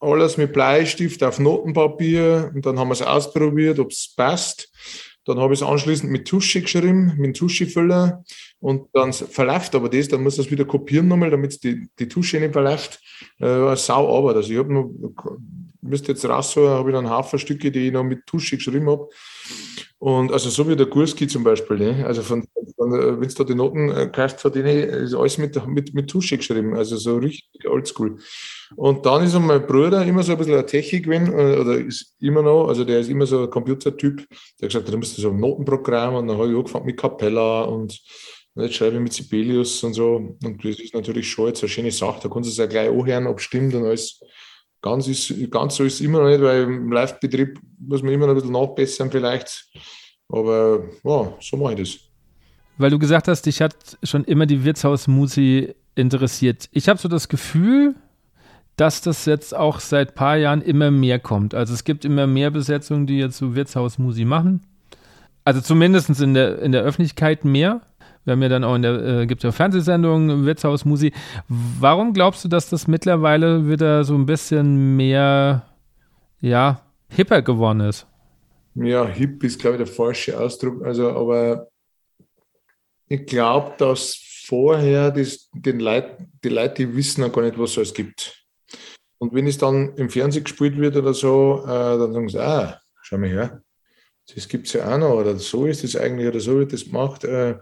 alles 0.00 0.36
mit 0.36 0.52
Bleistift 0.52 1.22
auf 1.22 1.38
Notenpapier 1.38 2.52
und 2.54 2.64
dann 2.66 2.78
haben 2.78 2.88
wir 2.88 2.92
es 2.92 3.02
ausprobiert, 3.02 3.78
ob 3.78 3.90
es 3.90 4.12
passt. 4.14 4.70
Dann 5.24 5.38
habe 5.38 5.54
ich 5.54 5.60
es 5.60 5.66
anschließend 5.66 6.10
mit 6.10 6.28
Tusche 6.28 6.60
geschrieben, 6.60 7.14
mit 7.16 7.36
Tuschefüller 7.36 8.24
und 8.60 8.88
dann 8.92 9.12
verläuft 9.12 9.74
aber 9.74 9.88
das, 9.88 10.08
dann 10.08 10.22
muss 10.22 10.36
das 10.36 10.50
wieder 10.50 10.64
kopieren 10.64 11.08
nochmal, 11.08 11.30
damit 11.30 11.62
die, 11.64 11.88
die 11.98 12.08
Tusche 12.08 12.38
nicht 12.40 12.52
verläuft. 12.52 13.00
Äh, 13.38 13.74
sau 13.76 14.16
Arbeit. 14.16 14.36
Also 14.36 14.52
ich 14.52 14.58
habe 14.58 14.72
noch, 14.72 14.90
müsste 15.80 16.12
jetzt 16.12 16.24
rausholen, 16.24 16.70
habe 16.70 16.90
ich 16.90 16.94
dann 16.94 17.06
einen 17.06 17.14
Haufen 17.14 17.38
Stücke, 17.38 17.70
die 17.70 17.86
ich 17.86 17.92
noch 17.92 18.04
mit 18.04 18.26
Tusche 18.26 18.56
geschrieben 18.56 18.88
habe. 18.88 19.08
Und 19.98 20.32
also 20.32 20.50
so 20.50 20.68
wie 20.68 20.76
der 20.76 20.84
Gurski 20.84 21.26
zum 21.26 21.44
Beispiel, 21.44 21.78
ne? 21.78 22.04
also 22.06 22.20
von, 22.20 22.44
von 22.76 22.92
wenn 22.92 23.26
du 23.26 23.34
da 23.34 23.44
die 23.44 23.54
Noten 23.54 23.90
äh, 23.90 24.06
kaufst, 24.08 24.44
hat 24.44 24.54
die 24.54 24.60
ist 24.60 25.14
alles 25.14 25.38
mit, 25.38 25.66
mit, 25.66 25.94
mit 25.94 26.10
Tusche 26.10 26.36
geschrieben, 26.36 26.76
also 26.76 26.96
so 26.96 27.16
richtig 27.16 27.66
oldschool. 27.66 28.18
Und 28.76 29.06
dann 29.06 29.24
ist 29.24 29.38
mein 29.38 29.66
Bruder 29.66 30.04
immer 30.04 30.22
so 30.22 30.32
ein 30.32 30.38
bisschen 30.38 30.56
ein 30.56 30.66
Technik 30.66 31.04
gewesen, 31.04 31.32
äh, 31.32 31.56
oder 31.58 31.78
ist 31.78 32.14
immer 32.20 32.42
noch, 32.42 32.68
also 32.68 32.84
der 32.84 33.00
ist 33.00 33.08
immer 33.08 33.24
so 33.24 33.44
ein 33.44 33.50
Computertyp, 33.50 34.28
der 34.60 34.66
hat 34.66 34.74
gesagt, 34.74 34.92
du 34.92 34.98
musst 34.98 35.16
so 35.16 35.30
ein 35.30 35.40
Notenprogramm 35.40 36.16
und 36.16 36.28
dann 36.28 36.36
habe 36.36 36.50
ich 36.50 36.56
angefangen 36.56 36.86
mit 36.86 36.98
Capella 36.98 37.62
und 37.62 37.98
jetzt 38.56 38.74
schreibe 38.74 38.96
ich 38.96 39.02
mit 39.02 39.12
Sibelius 39.12 39.82
und 39.84 39.94
so. 39.94 40.16
Und 40.16 40.64
das 40.64 40.80
ist 40.80 40.94
natürlich 40.94 41.30
schon 41.30 41.46
jetzt 41.46 41.62
eine 41.62 41.70
schöne 41.70 41.90
Sache. 41.90 42.20
Da 42.22 42.28
kannst 42.28 42.48
du 42.48 42.52
es 42.52 42.58
ja 42.58 42.66
gleich 42.66 42.88
anhören, 42.88 43.26
ob 43.26 43.38
es 43.38 43.44
stimmt 43.44 43.74
und 43.74 43.84
alles. 43.84 44.20
Ganz, 44.84 45.08
ist, 45.08 45.50
ganz 45.50 45.76
so 45.76 45.84
ist 45.84 45.94
es 45.94 46.00
immer 46.02 46.20
noch 46.20 46.28
nicht, 46.28 46.42
weil 46.42 46.64
im 46.64 46.92
Live-Betrieb 46.92 47.58
muss 47.78 48.02
man 48.02 48.12
immer 48.12 48.26
noch 48.26 48.34
ein 48.34 48.36
bisschen 48.36 48.52
nachbessern 48.52 49.10
vielleicht. 49.10 49.66
Aber 50.28 50.84
ja, 51.02 51.32
so 51.40 51.56
mache 51.56 51.72
ich 51.72 51.78
das. 51.78 52.00
Weil 52.76 52.90
du 52.90 52.98
gesagt 52.98 53.26
hast, 53.26 53.46
dich 53.46 53.62
hat 53.62 53.74
schon 54.02 54.24
immer 54.24 54.44
die 54.44 54.62
Wirtshausmusi 54.62 55.74
interessiert. 55.94 56.68
Ich 56.70 56.90
habe 56.90 56.98
so 56.98 57.08
das 57.08 57.30
Gefühl, 57.30 57.94
dass 58.76 59.00
das 59.00 59.24
jetzt 59.24 59.56
auch 59.56 59.80
seit 59.80 60.10
ein 60.10 60.14
paar 60.16 60.36
Jahren 60.36 60.60
immer 60.60 60.90
mehr 60.90 61.18
kommt. 61.18 61.54
Also 61.54 61.72
es 61.72 61.84
gibt 61.84 62.04
immer 62.04 62.26
mehr 62.26 62.50
Besetzungen, 62.50 63.06
die 63.06 63.16
jetzt 63.16 63.38
so 63.38 63.54
Wirtshausmusi 63.54 64.26
machen. 64.26 64.66
Also 65.44 65.62
zumindest 65.62 66.10
in 66.20 66.34
der, 66.34 66.60
in 66.60 66.72
der 66.72 66.82
Öffentlichkeit 66.82 67.46
mehr. 67.46 67.80
Wir 68.24 68.32
haben 68.32 68.42
ja 68.42 68.48
dann 68.48 68.64
auch 68.64 68.74
in 68.74 68.82
der, 68.82 69.20
äh, 69.20 69.26
gibt 69.26 69.42
ja 69.42 69.52
Fernsehsendungen, 69.52 70.46
Wirtshausmusi. 70.46 71.12
Warum 71.48 72.12
glaubst 72.12 72.44
du, 72.44 72.48
dass 72.48 72.70
das 72.70 72.88
mittlerweile 72.88 73.68
wieder 73.68 74.04
so 74.04 74.14
ein 74.14 74.26
bisschen 74.26 74.96
mehr, 74.96 75.62
ja, 76.40 76.80
hipper 77.08 77.42
geworden 77.42 77.80
ist? 77.80 78.06
Ja, 78.74 79.06
hip 79.06 79.44
ist, 79.44 79.60
glaube 79.60 79.76
ich, 79.76 79.84
der 79.84 79.94
falsche 79.94 80.38
Ausdruck. 80.38 80.84
Also, 80.84 81.10
aber 81.10 81.68
ich 83.08 83.26
glaube, 83.26 83.74
dass 83.78 84.18
vorher 84.46 85.10
das, 85.10 85.48
den 85.52 85.80
Leut, 85.80 86.06
die 86.42 86.48
Leute, 86.48 86.86
die 86.86 86.96
wissen 86.96 87.22
ja 87.22 87.28
gar 87.28 87.42
nicht, 87.42 87.58
was 87.58 87.76
es 87.76 87.94
gibt. 87.94 88.44
Und 89.18 89.32
wenn 89.32 89.46
es 89.46 89.58
dann 89.58 89.94
im 89.96 90.10
Fernsehen 90.10 90.44
gespielt 90.44 90.76
wird 90.76 90.96
oder 90.96 91.14
so, 91.14 91.62
äh, 91.64 91.68
dann 91.68 92.12
sagen 92.12 92.28
sie, 92.28 92.42
ah, 92.42 92.80
schau 93.02 93.18
mal 93.18 93.28
her, 93.28 93.62
das 94.34 94.48
gibt 94.48 94.66
es 94.66 94.72
ja 94.72 94.92
auch 94.92 94.98
noch, 94.98 95.14
oder 95.14 95.36
so 95.36 95.66
ist 95.66 95.84
es 95.84 95.96
eigentlich, 95.96 96.28
oder 96.28 96.40
so 96.40 96.58
wird 96.58 96.72
das 96.72 96.84
gemacht. 96.84 97.24
Äh, 97.24 97.58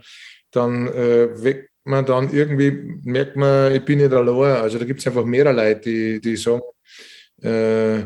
dann 0.52 0.88
äh, 0.88 1.42
weckt 1.42 1.70
man 1.84 2.06
dann 2.06 2.32
irgendwie, 2.32 2.98
merkt 3.02 3.36
man, 3.36 3.74
ich 3.74 3.84
bin 3.84 3.98
nicht 3.98 4.12
allein. 4.12 4.62
Also 4.62 4.78
da 4.78 4.84
gibt 4.84 5.00
es 5.00 5.06
einfach 5.06 5.24
mehrere 5.24 5.54
Leute, 5.54 5.80
die, 5.80 6.20
die 6.20 6.36
sagen, 6.36 6.62
äh, 7.42 8.04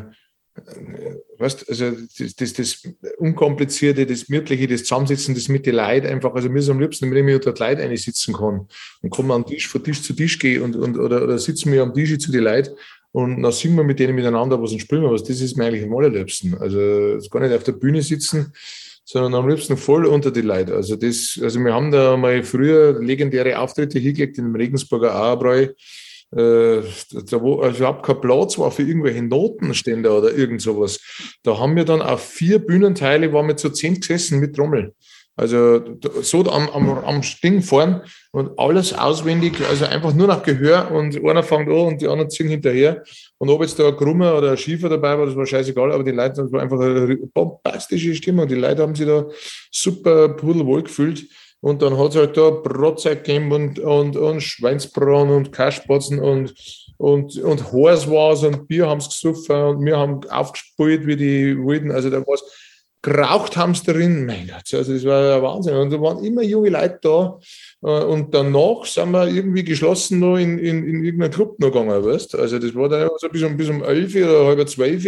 weißt, 1.37 1.69
also 1.69 1.91
das, 2.17 2.35
das, 2.35 2.53
das 2.53 2.83
Unkomplizierte, 3.17 4.05
das 4.05 4.25
Gemütliche, 4.25 4.67
das 4.67 4.83
Zusammensitzen, 4.83 5.35
das 5.35 5.49
mit 5.49 5.65
den 5.65 5.75
Leuten 5.75 6.07
einfach, 6.07 6.33
also 6.33 6.49
mir 6.49 6.59
ist 6.59 6.69
am 6.69 6.79
liebsten, 6.79 7.09
wenn 7.09 7.17
ich 7.17 7.23
mir 7.23 7.39
dort 7.39 7.59
Leute 7.59 7.97
sitzen 7.97 8.33
kann 8.33 8.67
und 9.01 9.13
kann 9.13 9.27
man 9.27 9.41
am 9.41 9.45
Tisch 9.45 9.67
von 9.67 9.83
Tisch 9.83 10.01
zu 10.01 10.13
Tisch 10.13 10.39
gehen 10.39 10.63
und, 10.63 10.75
und 10.75 10.97
oder, 10.97 11.23
oder 11.23 11.37
sitzen 11.37 11.71
wir 11.71 11.83
am 11.83 11.93
Tisch 11.93 12.17
zu 12.17 12.31
den 12.31 12.43
Leuten 12.43 12.75
und 13.11 13.41
dann 13.41 13.51
singen 13.51 13.75
wir 13.75 13.83
mit 13.83 13.99
denen 13.99 14.15
miteinander 14.15 14.61
was 14.61 14.71
und 14.71 14.79
spielen 14.79 15.03
wir 15.03 15.11
was. 15.11 15.23
Das 15.23 15.39
ist 15.39 15.57
mir 15.57 15.65
eigentlich 15.65 15.83
am 15.83 15.95
allerliebsten. 15.95 16.57
Also 16.57 17.19
gar 17.29 17.39
nicht 17.41 17.55
auf 17.55 17.63
der 17.63 17.71
Bühne 17.73 18.01
sitzen, 18.01 18.53
sondern 19.07 19.35
am 19.35 19.47
liebsten 19.47 19.77
voll 19.77 20.05
unter 20.05 20.31
die 20.31 20.41
Leute. 20.41 20.75
Also 20.75 20.97
das, 20.97 21.39
also 21.41 21.61
wir 21.61 21.73
haben 21.73 21.91
da 21.91 22.17
mal 22.17 22.43
früher 22.43 23.01
legendäre 23.01 23.57
Auftritte 23.57 23.99
hingelegt 23.99 24.37
in 24.37 24.43
dem 24.43 24.55
Regensburger 24.55 25.15
Auerbräu. 25.15 25.69
Äh, 26.35 26.81
da 27.31 27.41
wo 27.41 27.61
also 27.61 27.77
überhaupt 27.77 28.05
kein 28.05 28.19
Platz 28.19 28.57
war 28.57 28.69
für 28.69 28.83
irgendwelche 28.83 29.23
Notenstände 29.23 30.11
oder 30.11 30.33
irgend 30.33 30.61
sowas. 30.61 30.99
Da 31.43 31.57
haben 31.57 31.77
wir 31.77 31.85
dann 31.85 32.01
auf 32.01 32.21
vier 32.21 32.59
Bühnenteile, 32.59 33.31
waren 33.31 33.47
wir 33.47 33.55
zu 33.55 33.69
zehn 33.69 33.95
gesessen 34.01 34.41
mit 34.41 34.57
Trommel. 34.57 34.93
Also 35.39 35.81
so 36.23 36.39
am, 36.51 36.67
am, 36.69 36.89
am 36.89 37.21
Ding 37.43 37.61
fahren 37.61 38.01
und 38.31 38.57
alles 38.57 38.91
auswendig, 38.91 39.53
also 39.69 39.85
einfach 39.85 40.11
nur 40.15 40.25
nach 40.25 40.41
Gehör 40.41 40.89
und 40.89 41.23
einer 41.23 41.43
fängt 41.43 41.69
an 41.69 41.75
und 41.75 42.01
die 42.01 42.07
anderen 42.07 42.31
ziehen 42.31 42.49
hinterher. 42.49 43.03
Und 43.37 43.49
ob 43.49 43.61
jetzt 43.61 43.77
da 43.77 43.89
ein 43.89 43.95
Krummer 43.95 44.35
oder 44.35 44.51
ein 44.51 44.57
Schiefer 44.57 44.89
dabei 44.89 45.15
war, 45.15 45.27
das 45.27 45.35
war 45.35 45.45
scheißegal, 45.45 45.91
aber 45.91 46.03
die 46.03 46.09
Leute, 46.09 46.41
das 46.41 46.51
war 46.51 46.61
einfach 46.61 46.79
eine 46.79 47.17
bombastische 47.35 48.15
Stimme 48.15 48.41
und 48.41 48.51
die 48.51 48.55
Leute 48.55 48.81
haben 48.81 48.95
sich 48.95 49.05
da 49.05 49.27
super 49.71 50.29
pudelwohl 50.29 50.81
gefühlt. 50.81 51.27
Und 51.59 51.83
dann 51.83 51.97
hat 51.99 52.09
es 52.09 52.15
halt 52.15 52.35
da 52.35 52.49
Brotzeit 52.49 53.23
gegeben 53.23 53.51
und, 53.51 53.79
und, 53.79 54.15
und 54.15 54.41
Schweinsbraten 54.41 55.29
und 55.29 55.51
Kasperzen 55.51 56.19
und, 56.19 56.55
und, 56.97 57.37
und 57.37 57.71
Hors 57.71 58.09
war's 58.09 58.43
und 58.43 58.67
Bier 58.67 58.87
haben 58.87 59.01
sie 59.01 59.09
gesoffen 59.09 59.55
und 59.55 59.85
wir 59.85 59.97
haben 59.97 60.21
aufgespielt, 60.29 61.05
wie 61.05 61.15
die 61.15 61.57
wollten. 61.59 61.91
Also 61.91 62.09
da 62.09 62.17
war 62.25 62.33
es 62.33 62.66
geraucht 63.01 63.55
haben 63.57 63.75
sie 63.75 63.85
darin. 63.85 64.25
Mein 64.25 64.47
Gott, 64.47 64.73
also 64.73 64.93
das 64.93 65.05
war 65.05 65.21
der 65.21 65.41
Wahnsinn. 65.41 65.75
Und 65.75 65.91
da 65.91 66.01
waren 66.01 66.23
immer 66.23 66.41
junge 66.41 66.69
Leute 66.69 66.99
da. 67.01 67.39
Äh, 67.83 68.03
und 68.05 68.33
danach 68.33 68.85
sind 68.85 69.11
wir 69.11 69.27
irgendwie 69.27 69.63
geschlossen 69.63 70.19
noch 70.19 70.37
in, 70.37 70.57
in, 70.57 70.83
in 70.87 71.03
irgendeinen 71.03 71.31
Club 71.31 71.59
noch 71.59 71.71
gegangen, 71.71 72.03
weißt 72.03 72.35
Also 72.35 72.59
das 72.59 72.73
war 72.75 72.89
dann 72.89 73.09
so 73.17 73.29
bis 73.29 73.43
um, 73.43 73.55
bis 73.55 73.69
um 73.69 73.83
11 73.83 74.15
oder 74.15 74.45
halb 74.47 74.69
zwölf. 74.69 75.05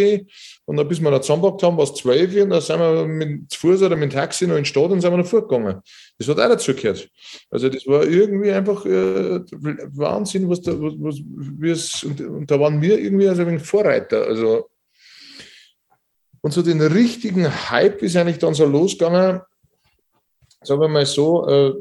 Und 0.65 0.78
dann, 0.78 0.88
bis 0.88 1.02
wir 1.02 1.10
noch 1.10 1.21
zusammengepackt 1.21 1.63
haben, 1.63 1.78
war 1.78 1.84
es 1.84 1.95
12 1.95 2.43
und 2.43 2.49
dann 2.52 2.62
sind 2.62 2.80
wir 2.80 3.06
mit 3.08 3.54
Fuß 3.56 3.82
oder 3.82 3.95
mit 3.95 4.13
Taxi 4.13 4.45
noch 4.45 4.56
in 4.56 4.63
die 4.63 4.69
Stadt 4.69 4.91
und 4.91 5.02
sind 5.02 5.12
wir 5.12 5.17
noch 5.17 5.25
fortgegangen. 5.25 5.82
Das 6.19 6.28
hat 6.28 6.39
auch 6.39 6.47
dazu 6.47 6.75
gehört. 6.75 7.10
Also 7.49 7.69
das 7.69 7.88
war 7.88 8.06
irgendwie 8.06 8.52
einfach 8.52 8.86
äh, 8.86 9.39
Wahnsinn, 9.95 10.47
was 10.47 10.62
da, 10.62 10.73
was, 10.73 10.93
was, 10.99 11.15
wie 11.25 11.71
es, 11.71 12.04
und, 12.04 12.21
und 12.21 12.52
da 12.52 12.60
waren 12.60 12.82
wir 12.82 12.99
irgendwie 12.99 13.28
also 13.28 13.41
ein 13.41 13.47
wenig 13.47 13.63
Vorreiter. 13.63 14.28
Also 14.28 14.69
und 16.41 16.52
so 16.52 16.62
den 16.62 16.82
richtigen 16.82 17.47
Hype 17.69 18.02
ist 18.02 18.15
eigentlich 18.15 18.39
dann 18.39 18.54
so 18.54 18.65
losgegangen, 18.65 19.41
sagen 20.62 20.82
wir 20.82 20.88
mal 20.88 21.06
so, 21.06 21.47
äh, 21.47 21.73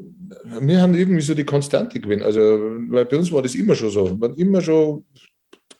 wir 0.61 0.81
haben 0.81 0.94
irgendwie 0.94 1.23
so 1.23 1.35
die 1.35 1.44
Konstante 1.44 2.01
gewinnen. 2.01 2.23
Also, 2.23 2.40
weil 2.40 3.07
bei 3.07 3.16
uns 3.16 3.33
war 3.33 3.42
das 3.42 3.55
immer 3.55 3.75
schon 3.75 3.90
so. 3.90 4.07
Wir 4.07 4.21
waren 4.21 4.37
immer 4.37 4.61
schon 4.61 5.05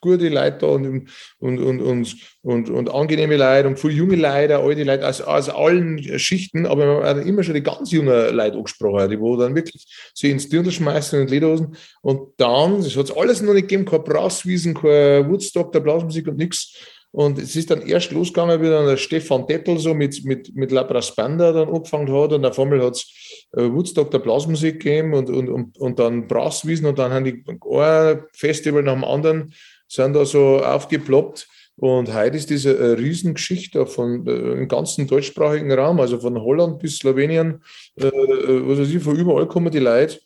gute 0.01 0.29
Leute 0.29 0.59
da 0.61 0.67
und, 0.69 1.09
und, 1.39 1.59
und, 1.59 1.81
und, 1.81 2.17
und, 2.43 2.71
und 2.71 2.91
angenehme 2.95 3.37
Leute 3.37 3.69
und 3.69 3.79
viele 3.79 3.95
junge 3.95 4.17
Leute, 4.17 4.59
alte 4.59 4.85
Leute 4.85 5.07
aus, 5.07 5.21
aus 5.21 5.49
allen 5.49 5.99
Schichten, 6.19 6.67
aber 6.67 7.01
wir 7.01 7.09
haben 7.09 7.27
immer 7.27 7.43
schon 7.43 7.55
die 7.55 7.63
ganz 7.63 7.91
jungen 7.91 8.35
Leute 8.35 8.57
angesprochen, 8.57 9.11
die 9.11 9.19
wo 9.19 9.37
dann 9.37 9.57
wirklich 9.57 9.85
sie 10.15 10.31
ins 10.31 10.49
Dirndl 10.49 10.71
schmeißen 10.71 11.21
und 11.21 11.31
Lederhosen. 11.31 11.77
Und 12.01 12.33
dann, 12.37 12.83
das 12.83 12.97
hat 12.97 13.07
es 13.07 13.17
alles 13.17 13.43
noch 13.43 13.55
nicht 13.55 13.69
gegeben, 13.69 13.85
kein 13.85 14.05
Brasswiesen, 14.05 14.75
kein 14.75 15.29
Woodstock, 15.29 15.73
der 15.73 15.81
Blasmusik 15.81 16.29
und 16.29 16.37
nichts. 16.37 16.77
Und 17.11 17.39
es 17.39 17.57
ist 17.57 17.71
dann 17.71 17.83
erst 17.83 18.13
losgegangen, 18.13 18.61
wie 18.61 18.69
dann 18.69 18.87
der 18.87 18.99
Stefan 18.99 19.47
Dettel 19.47 19.79
so 19.79 19.95
mit, 19.95 20.25
mit, 20.25 20.55
mit 20.55 20.71
Banda 21.17 21.53
dann 21.53 21.69
angefangen 21.69 22.13
hat 22.13 22.33
und 22.33 22.45
auf 22.45 22.59
einmal 22.59 22.83
hat 22.83 22.97
es 22.97 23.47
äh, 23.57 23.63
Woodstock 23.63 24.11
der 24.11 24.19
Blasmusik 24.19 24.81
gegeben 24.81 25.15
und, 25.15 25.31
und, 25.31 25.49
und, 25.49 25.79
und 25.79 25.99
dann 25.99 26.29
Brasswiesen 26.29 26.87
und 26.87 26.99
dann 26.99 27.13
haben 27.13 27.25
die 27.25 27.45
ein 27.49 28.25
Festival 28.33 28.83
nach 28.83 28.95
dem 28.95 29.05
anderen 29.05 29.55
sind 29.89 30.15
da 30.15 30.25
so 30.25 30.59
aufgeploppt. 30.59 31.49
Und 31.77 32.13
heute 32.13 32.37
ist 32.37 32.51
diese 32.51 32.77
äh, 32.77 32.93
Riesengeschichte 32.95 33.87
von 33.87 34.27
äh, 34.27 34.31
im 34.33 34.69
ganzen 34.69 35.07
deutschsprachigen 35.07 35.71
Raum, 35.73 36.01
also 36.01 36.19
von 36.19 36.41
Holland 36.41 36.81
bis 36.81 36.99
Slowenien, 36.99 37.63
äh, 37.97 38.07
äh 38.07 38.69
was 38.69 38.81
weiß 38.81 38.89
ich, 38.91 39.03
von 39.03 39.17
überall 39.17 39.47
kommen 39.47 39.71
die 39.71 39.79
Leute. 39.79 40.19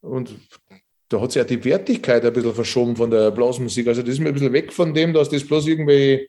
Und 0.00 0.34
da 1.08 1.20
hat 1.20 1.32
sich 1.32 1.40
ja 1.40 1.44
die 1.44 1.64
Wertigkeit 1.64 2.24
ein 2.24 2.32
bisschen 2.32 2.54
verschoben 2.54 2.96
von 2.96 3.10
der 3.10 3.30
Blasmusik. 3.30 3.86
Also 3.86 4.02
das 4.02 4.12
ist 4.12 4.20
mir 4.20 4.28
ein 4.28 4.34
bisschen 4.34 4.52
weg 4.52 4.72
von 4.72 4.92
dem, 4.92 5.12
dass 5.12 5.28
das 5.28 5.44
bloß 5.44 5.68
irgendwie 5.68 6.28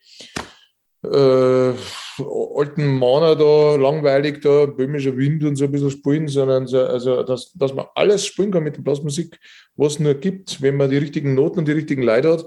äh, 1.04 1.72
alten 2.20 2.98
Männer 2.98 3.36
da 3.36 3.76
langweilig 3.76 4.40
da, 4.40 4.66
böhmischer 4.66 5.16
Wind 5.16 5.44
und 5.44 5.56
so 5.56 5.64
ein 5.64 5.72
bisschen 5.72 5.90
spielen, 5.90 6.28
sondern 6.28 6.66
so, 6.66 6.80
also 6.80 7.22
dass, 7.22 7.52
dass 7.52 7.74
man 7.74 7.86
alles 7.94 8.26
spielen 8.26 8.50
kann 8.50 8.64
mit 8.64 8.76
der 8.76 8.82
Blasmusik, 8.82 9.38
was 9.76 9.94
es 9.94 9.98
nur 10.00 10.14
gibt, 10.14 10.62
wenn 10.62 10.76
man 10.76 10.90
die 10.90 10.96
richtigen 10.96 11.34
Noten 11.34 11.60
und 11.60 11.68
die 11.68 11.72
richtigen 11.72 12.02
Leute 12.02 12.32
hat. 12.32 12.46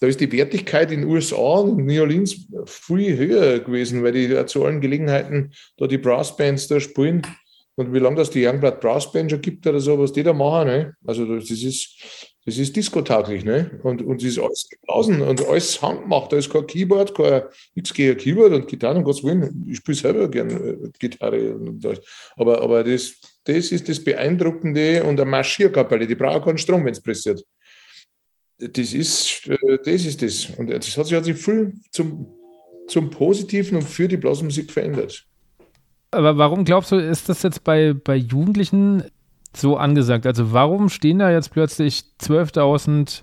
Da 0.00 0.08
ist 0.08 0.20
die 0.20 0.32
Wertigkeit 0.32 0.90
in 0.90 1.02
den 1.02 1.10
USA 1.10 1.60
und 1.60 1.86
New 1.86 2.00
Orleans 2.00 2.46
viel 2.66 3.16
höher 3.16 3.60
gewesen, 3.60 4.02
weil 4.02 4.12
die 4.12 4.46
zu 4.46 4.64
allen 4.64 4.80
Gelegenheiten 4.80 5.52
da 5.78 5.86
die 5.86 5.98
Brassbands 5.98 6.68
da 6.68 6.80
spielen. 6.80 7.22
Und 7.76 7.92
wie 7.92 7.98
lange 7.98 8.16
das 8.16 8.30
die 8.30 8.46
Youngblood 8.46 8.80
Brass 8.80 9.10
Band 9.10 9.30
schon 9.30 9.40
gibt 9.40 9.66
oder 9.66 9.80
so, 9.80 9.98
was 9.98 10.12
die 10.12 10.22
da 10.22 10.32
machen, 10.32 10.68
ne? 10.68 10.96
Also 11.04 11.24
das 11.24 11.50
ist, 11.50 12.34
das 12.44 12.56
ist 12.56 12.76
diskotauglich, 12.76 13.44
ne? 13.44 13.80
Und, 13.82 14.00
und 14.02 14.22
es 14.22 14.36
ist 14.36 14.38
alles 14.38 14.68
geblasen 14.68 15.22
und 15.22 15.44
alles 15.48 15.82
handgemacht. 15.82 16.32
Da 16.32 16.36
ist 16.36 16.50
kein 16.50 16.66
Keyboard, 16.66 17.16
kein 17.16 17.42
XG 17.76 18.14
Keyboard 18.14 18.52
und 18.52 18.68
Gitarre, 18.68 18.98
um 18.98 19.04
Gottes 19.04 19.24
Willen. 19.24 19.66
Ich 19.68 19.78
spiele 19.78 19.96
selber 19.96 20.30
gerne 20.30 20.54
äh, 20.54 20.90
Gitarre. 20.98 21.58
Aber, 22.36 22.62
aber 22.62 22.84
das, 22.84 23.16
das 23.42 23.72
ist 23.72 23.88
das 23.88 24.02
Beeindruckende 24.02 25.02
und 25.02 25.20
eine 25.20 25.28
Marschierkapelle, 25.28 26.06
die 26.06 26.14
braucht 26.14 26.44
keinen 26.44 26.58
Strom, 26.58 26.84
wenn 26.84 26.92
es 26.92 27.02
pressiert. 27.02 27.42
Das 28.58 28.94
ist, 28.94 29.48
äh, 29.48 29.78
das 29.84 30.04
ist 30.04 30.22
das. 30.22 30.46
Und 30.56 30.70
das 30.70 30.96
hat 30.96 31.06
sich, 31.06 31.16
hat 31.16 31.24
sich 31.24 31.36
viel 31.36 31.72
zum, 31.90 32.28
zum 32.86 33.10
Positiven 33.10 33.78
und 33.78 33.84
für 33.84 34.06
die 34.06 34.16
Blasmusik 34.16 34.70
verändert. 34.70 35.26
Aber 36.14 36.38
warum 36.38 36.64
glaubst 36.64 36.92
du, 36.92 36.96
ist 36.96 37.28
das 37.28 37.42
jetzt 37.42 37.64
bei, 37.64 37.92
bei 37.92 38.16
Jugendlichen 38.16 39.04
so 39.54 39.76
angesagt? 39.76 40.26
Also 40.26 40.52
warum 40.52 40.88
stehen 40.88 41.18
da 41.18 41.30
jetzt 41.30 41.50
plötzlich 41.50 42.04
12.000 42.20 43.22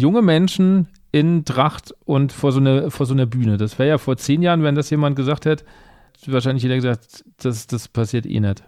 junge 0.00 0.22
Menschen 0.22 0.88
in 1.10 1.44
Tracht 1.44 1.94
und 2.04 2.32
vor 2.32 2.52
so 2.52 2.60
einer 2.60 2.90
vor 2.90 3.06
so 3.06 3.14
eine 3.14 3.26
Bühne? 3.26 3.56
Das 3.56 3.78
wäre 3.78 3.90
ja 3.90 3.98
vor 3.98 4.16
zehn 4.16 4.42
Jahren, 4.42 4.62
wenn 4.62 4.74
das 4.74 4.90
jemand 4.90 5.16
gesagt 5.16 5.44
hätte, 5.44 5.64
wahrscheinlich 6.26 6.62
jeder 6.62 6.76
gesagt, 6.76 7.24
das, 7.38 7.66
das 7.66 7.88
passiert 7.88 8.26
eh 8.26 8.40
nicht. 8.40 8.62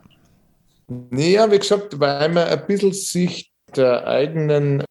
Naja, 0.88 1.50
wie 1.50 1.58
gesagt, 1.58 1.98
weil 1.98 2.28
man 2.28 2.48
ein 2.48 2.66
bisschen 2.66 2.92
sich 2.92 3.52
der 3.74 4.06
eigenen 4.06 4.84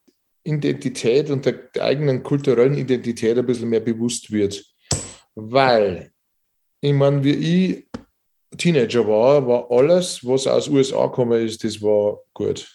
Identität 0.43 1.29
und 1.29 1.45
der 1.45 1.55
eigenen 1.79 2.23
kulturellen 2.23 2.77
Identität 2.77 3.37
ein 3.37 3.45
bisschen 3.45 3.69
mehr 3.69 3.79
bewusst 3.79 4.31
wird. 4.31 4.63
Weil, 5.35 6.11
ich 6.81 6.93
meine, 6.93 7.23
wie 7.23 7.31
ich 7.31 7.82
Teenager 8.57 9.07
war, 9.07 9.47
war 9.47 9.71
alles, 9.71 10.25
was 10.25 10.47
aus 10.47 10.67
USA 10.67 11.07
gekommen 11.07 11.45
ist, 11.45 11.63
das 11.63 11.81
war 11.81 12.19
gut. 12.33 12.67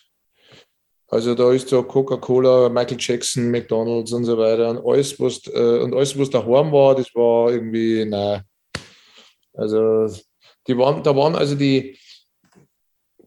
Also 1.10 1.34
da 1.34 1.52
ist 1.52 1.72
da 1.72 1.80
Coca-Cola, 1.80 2.68
Michael 2.68 2.98
Jackson, 3.00 3.50
McDonalds 3.50 4.12
und 4.12 4.24
so 4.24 4.36
weiter 4.36 4.68
und 4.70 4.84
alles, 4.84 5.18
was, 5.18 5.46
äh, 5.46 5.78
und 5.80 5.94
alles, 5.94 6.18
was 6.18 6.28
daheim 6.28 6.70
war, 6.70 6.94
das 6.94 7.14
war 7.14 7.50
irgendwie, 7.50 8.04
nein. 8.04 8.42
Also 9.54 10.06
die 10.66 10.76
waren, 10.76 11.02
da 11.02 11.16
waren 11.16 11.34
also 11.34 11.54
die, 11.54 11.98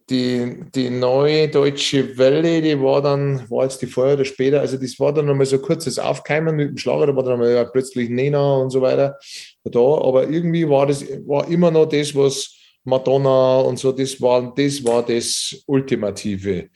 die, 0.10 0.64
die 0.76 0.90
neue 0.92 1.48
deutsche 1.48 2.18
Welle, 2.18 2.62
die 2.62 2.80
war 2.80 3.02
dann, 3.02 3.50
war 3.50 3.64
jetzt 3.64 3.82
die 3.82 3.88
vorher 3.88 4.14
oder 4.14 4.26
später, 4.26 4.60
also 4.60 4.78
das 4.78 5.00
war 5.00 5.12
dann 5.12 5.26
nochmal 5.26 5.48
so 5.48 5.58
kurzes 5.58 5.98
Aufkeimen 5.98 6.56
mit 6.56 6.70
dem 6.70 6.78
Schlager, 6.78 7.08
da 7.08 7.16
war 7.16 7.24
dann 7.24 7.40
mal 7.40 7.66
plötzlich 7.72 8.10
Nena 8.10 8.58
und 8.58 8.70
so 8.70 8.82
weiter 8.82 9.18
da, 9.63 9.80
aber 9.80 10.30
irgendwie 10.30 10.67
war 10.67 10.88
das 10.88 11.06
war 11.26 11.47
immer 11.47 11.71
noch 11.71 11.86
das, 11.88 12.15
was 12.15 12.56
Madonna 12.84 13.62
und 13.62 13.78
so, 13.78 13.91
das 13.91 14.19
war 14.21 14.54
das, 14.56 14.84
war 14.84 15.06
das 15.06 15.63
Ultimative. 15.67 16.69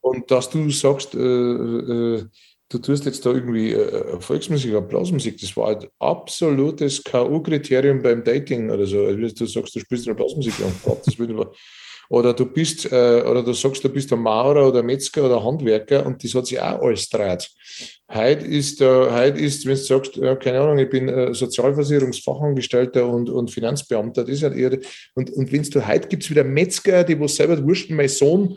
Und 0.00 0.30
dass 0.30 0.48
du 0.48 0.70
sagst, 0.70 1.14
äh, 1.14 1.18
äh, 1.18 2.24
du 2.68 2.78
tust 2.78 3.04
jetzt 3.06 3.26
da 3.26 3.30
irgendwie 3.30 3.72
äh, 3.72 4.20
Volksmusik, 4.20 4.74
Applausmusik, 4.74 5.40
das 5.40 5.56
war 5.56 5.70
ein 5.70 5.86
absolutes 5.98 7.02
K.O.-Kriterium 7.02 8.02
beim 8.02 8.22
Dating 8.22 8.70
oder 8.70 8.86
so. 8.86 9.04
Also, 9.04 9.34
du 9.34 9.46
sagst, 9.46 9.74
du 9.74 9.80
spielst 9.80 10.06
eine 10.06 10.12
Applausmusik, 10.12 10.54
das 11.04 11.18
will 11.18 11.26
oder 12.08 12.32
du 12.32 12.46
bist, 12.46 12.90
äh, 12.90 13.22
oder 13.22 13.42
du 13.42 13.52
sagst, 13.52 13.84
du 13.84 13.88
bist 13.88 14.12
ein 14.12 14.20
Maurer 14.20 14.68
oder 14.68 14.82
Metzger 14.82 15.26
oder 15.26 15.44
Handwerker 15.44 16.06
und 16.06 16.24
das 16.24 16.34
hat 16.34 16.46
sich 16.46 16.60
auch 16.60 16.80
alles 16.82 17.08
dreht. 17.08 17.50
Heute 18.10 18.46
ist, 18.46 18.80
äh, 18.80 18.86
heute 18.86 19.38
ist, 19.38 19.66
wenn 19.66 19.74
du 19.74 19.82
sagst, 19.82 20.16
ja, 20.16 20.34
keine 20.34 20.60
Ahnung, 20.60 20.78
ich 20.78 20.88
bin 20.88 21.08
äh, 21.08 21.34
Sozialversicherungsfachangestellter 21.34 23.06
und, 23.06 23.28
und 23.28 23.50
Finanzbeamter, 23.50 24.24
das 24.24 24.36
ist 24.36 24.42
halt 24.42 24.56
eher, 24.56 24.78
und, 25.14 25.30
und 25.30 25.52
wenn 25.52 25.62
du 25.62 25.86
heute 25.86 26.08
gibt 26.08 26.22
es 26.22 26.30
wieder 26.30 26.44
Metzger, 26.44 27.04
die 27.04 27.20
was 27.20 27.36
selber 27.36 27.62
wursten, 27.62 27.96
mein 27.96 28.08
Sohn 28.08 28.56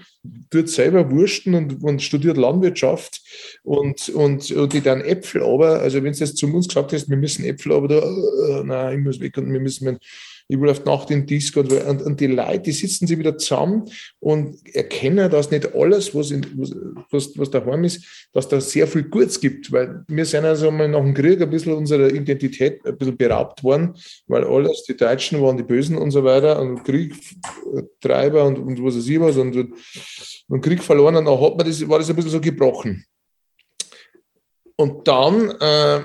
tut 0.49 0.69
selber 0.69 1.11
wursten 1.11 1.53
und, 1.53 1.83
und 1.83 2.01
studiert 2.01 2.37
Landwirtschaft 2.37 3.21
und, 3.63 4.07
und, 4.09 4.49
und 4.51 4.73
die 4.73 4.81
dann 4.81 5.01
Äpfel 5.01 5.43
aber, 5.43 5.79
also 5.79 6.01
wenn 6.01 6.13
du 6.13 6.19
jetzt 6.19 6.37
zu 6.37 6.47
uns 6.47 6.69
gesagt 6.69 6.93
hast, 6.93 7.09
wir 7.09 7.17
müssen 7.17 7.43
Äpfel 7.43 7.73
aber 7.73 7.87
da, 7.89 7.99
äh, 7.99 8.63
nein, 8.63 8.99
ich 8.99 9.03
muss 9.03 9.19
weg 9.19 9.37
und 9.37 9.51
wir 9.51 9.59
müssen, 9.59 9.99
ich 10.51 10.59
will 10.59 10.69
auf 10.69 10.83
Nacht 10.83 11.09
in 11.11 11.25
Disco 11.25 11.61
und, 11.61 11.71
und, 11.71 12.01
und, 12.01 12.19
die 12.19 12.27
Leute, 12.27 12.59
die 12.59 12.71
sitzen 12.73 13.07
sie 13.07 13.17
wieder 13.17 13.37
zusammen 13.37 13.89
und 14.19 14.57
erkennen, 14.75 15.31
dass 15.31 15.49
nicht 15.49 15.73
alles, 15.73 16.13
was, 16.13 16.31
in, 16.31 16.45
was, 17.09 17.37
was 17.37 17.51
daheim 17.51 17.85
ist, 17.85 18.27
dass 18.33 18.49
da 18.49 18.59
sehr 18.59 18.85
viel 18.85 19.03
Gutes 19.03 19.39
gibt, 19.39 19.71
weil 19.71 20.03
wir 20.09 20.25
sind 20.25 20.43
also 20.43 20.69
mal 20.69 20.89
nach 20.89 20.99
dem 20.99 21.13
Krieg 21.13 21.41
ein 21.41 21.49
bisschen 21.49 21.71
unserer 21.71 22.11
Identität 22.11 22.85
ein 22.85 22.97
bisschen 22.97 23.15
beraubt 23.15 23.63
worden, 23.63 23.95
weil 24.27 24.43
alles, 24.43 24.83
die 24.83 24.97
Deutschen 24.97 25.41
waren 25.41 25.55
die 25.55 25.63
Bösen 25.63 25.97
und 25.97 26.11
so 26.11 26.21
weiter 26.25 26.59
und 26.59 26.83
Kriegtreiber 26.83 28.43
und, 28.43 28.59
und 28.59 28.83
was 28.83 28.97
weiß 28.97 29.07
ich 29.07 29.21
was 29.21 29.37
und, 29.37 29.55
und 29.55 30.61
Krieg 30.61 30.83
verloren 30.83 31.15
und 31.15 31.25
dann 31.25 31.39
hat 31.39 31.55
man 31.55 31.65
das, 31.65 31.87
war 31.87 31.97
das 31.97 32.09
ein 32.09 32.15
bisschen 32.17 32.31
so 32.31 32.41
gebrochen. 32.41 33.05
Und 34.75 35.07
dann, 35.07 35.49
äh, 35.61 36.01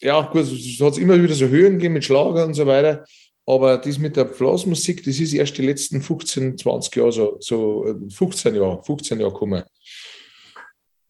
ja 0.00 0.22
gut, 0.22 0.44
es 0.44 0.80
hat 0.80 0.96
immer 0.96 1.22
wieder 1.22 1.34
so 1.34 1.46
Höhen 1.46 1.74
gegeben 1.74 1.94
mit 1.94 2.04
Schlager 2.04 2.46
und 2.46 2.54
so 2.54 2.66
weiter. 2.66 3.04
Aber 3.46 3.76
das 3.76 3.98
mit 3.98 4.16
der 4.16 4.24
Blasmusik, 4.24 5.04
das 5.04 5.18
ist 5.18 5.34
erst 5.34 5.58
die 5.58 5.66
letzten 5.66 6.00
15, 6.00 6.58
20 6.58 6.96
Jahre, 6.96 7.12
so, 7.12 7.36
so 7.40 7.94
15 8.10 8.54
Jahre, 8.54 8.82
15 8.84 9.18
Jahre 9.18 9.32
gekommen. 9.32 9.64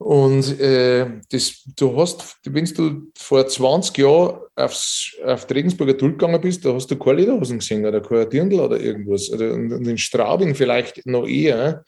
Und 0.02 0.60
äh, 0.60 1.06
das, 1.30 1.62
du 1.76 1.96
hast, 1.96 2.38
wenn 2.44 2.64
du 2.64 3.12
vor 3.16 3.46
20 3.46 3.98
Jahren 3.98 4.40
aufs, 4.56 5.14
auf 5.24 5.46
die 5.46 5.54
Regensburger 5.54 5.96
Tull 5.96 6.12
gegangen 6.12 6.40
bist, 6.40 6.64
da 6.64 6.74
hast 6.74 6.90
du 6.90 6.96
keine 6.96 7.20
Lederhosen 7.20 7.60
gesehen 7.60 7.86
oder 7.86 8.00
kein 8.00 8.28
Dirndl 8.28 8.60
oder 8.60 8.80
irgendwas. 8.80 9.30
Oder, 9.30 9.52
und, 9.52 9.86
in 9.86 9.98
Straubing 9.98 10.54
vielleicht 10.54 11.06
noch 11.06 11.26
eher. 11.26 11.84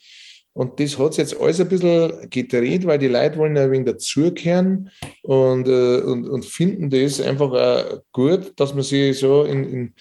Und 0.52 0.78
das 0.78 0.96
hat 0.96 1.14
sich 1.14 1.24
jetzt 1.24 1.40
alles 1.40 1.61
ein 1.61 1.68
bisschen 1.68 2.30
gedreht, 2.30 2.87
weil 2.87 2.98
die 2.98 3.09
Leute 3.09 3.38
wollen 3.38 3.59
ein 3.59 3.72
wenig 3.72 3.87
dazugehören 3.87 4.90
und, 5.22 5.66
äh, 5.66 6.00
und, 6.02 6.28
und 6.28 6.44
finden 6.44 6.90
das 6.90 7.20
einfach 7.20 7.50
auch 7.50 8.02
gut, 8.12 8.52
dass 8.54 8.72
man 8.72 8.85
sich 8.85 9.18
so 9.18 9.42
in, 9.42 9.64
in, 9.64 9.94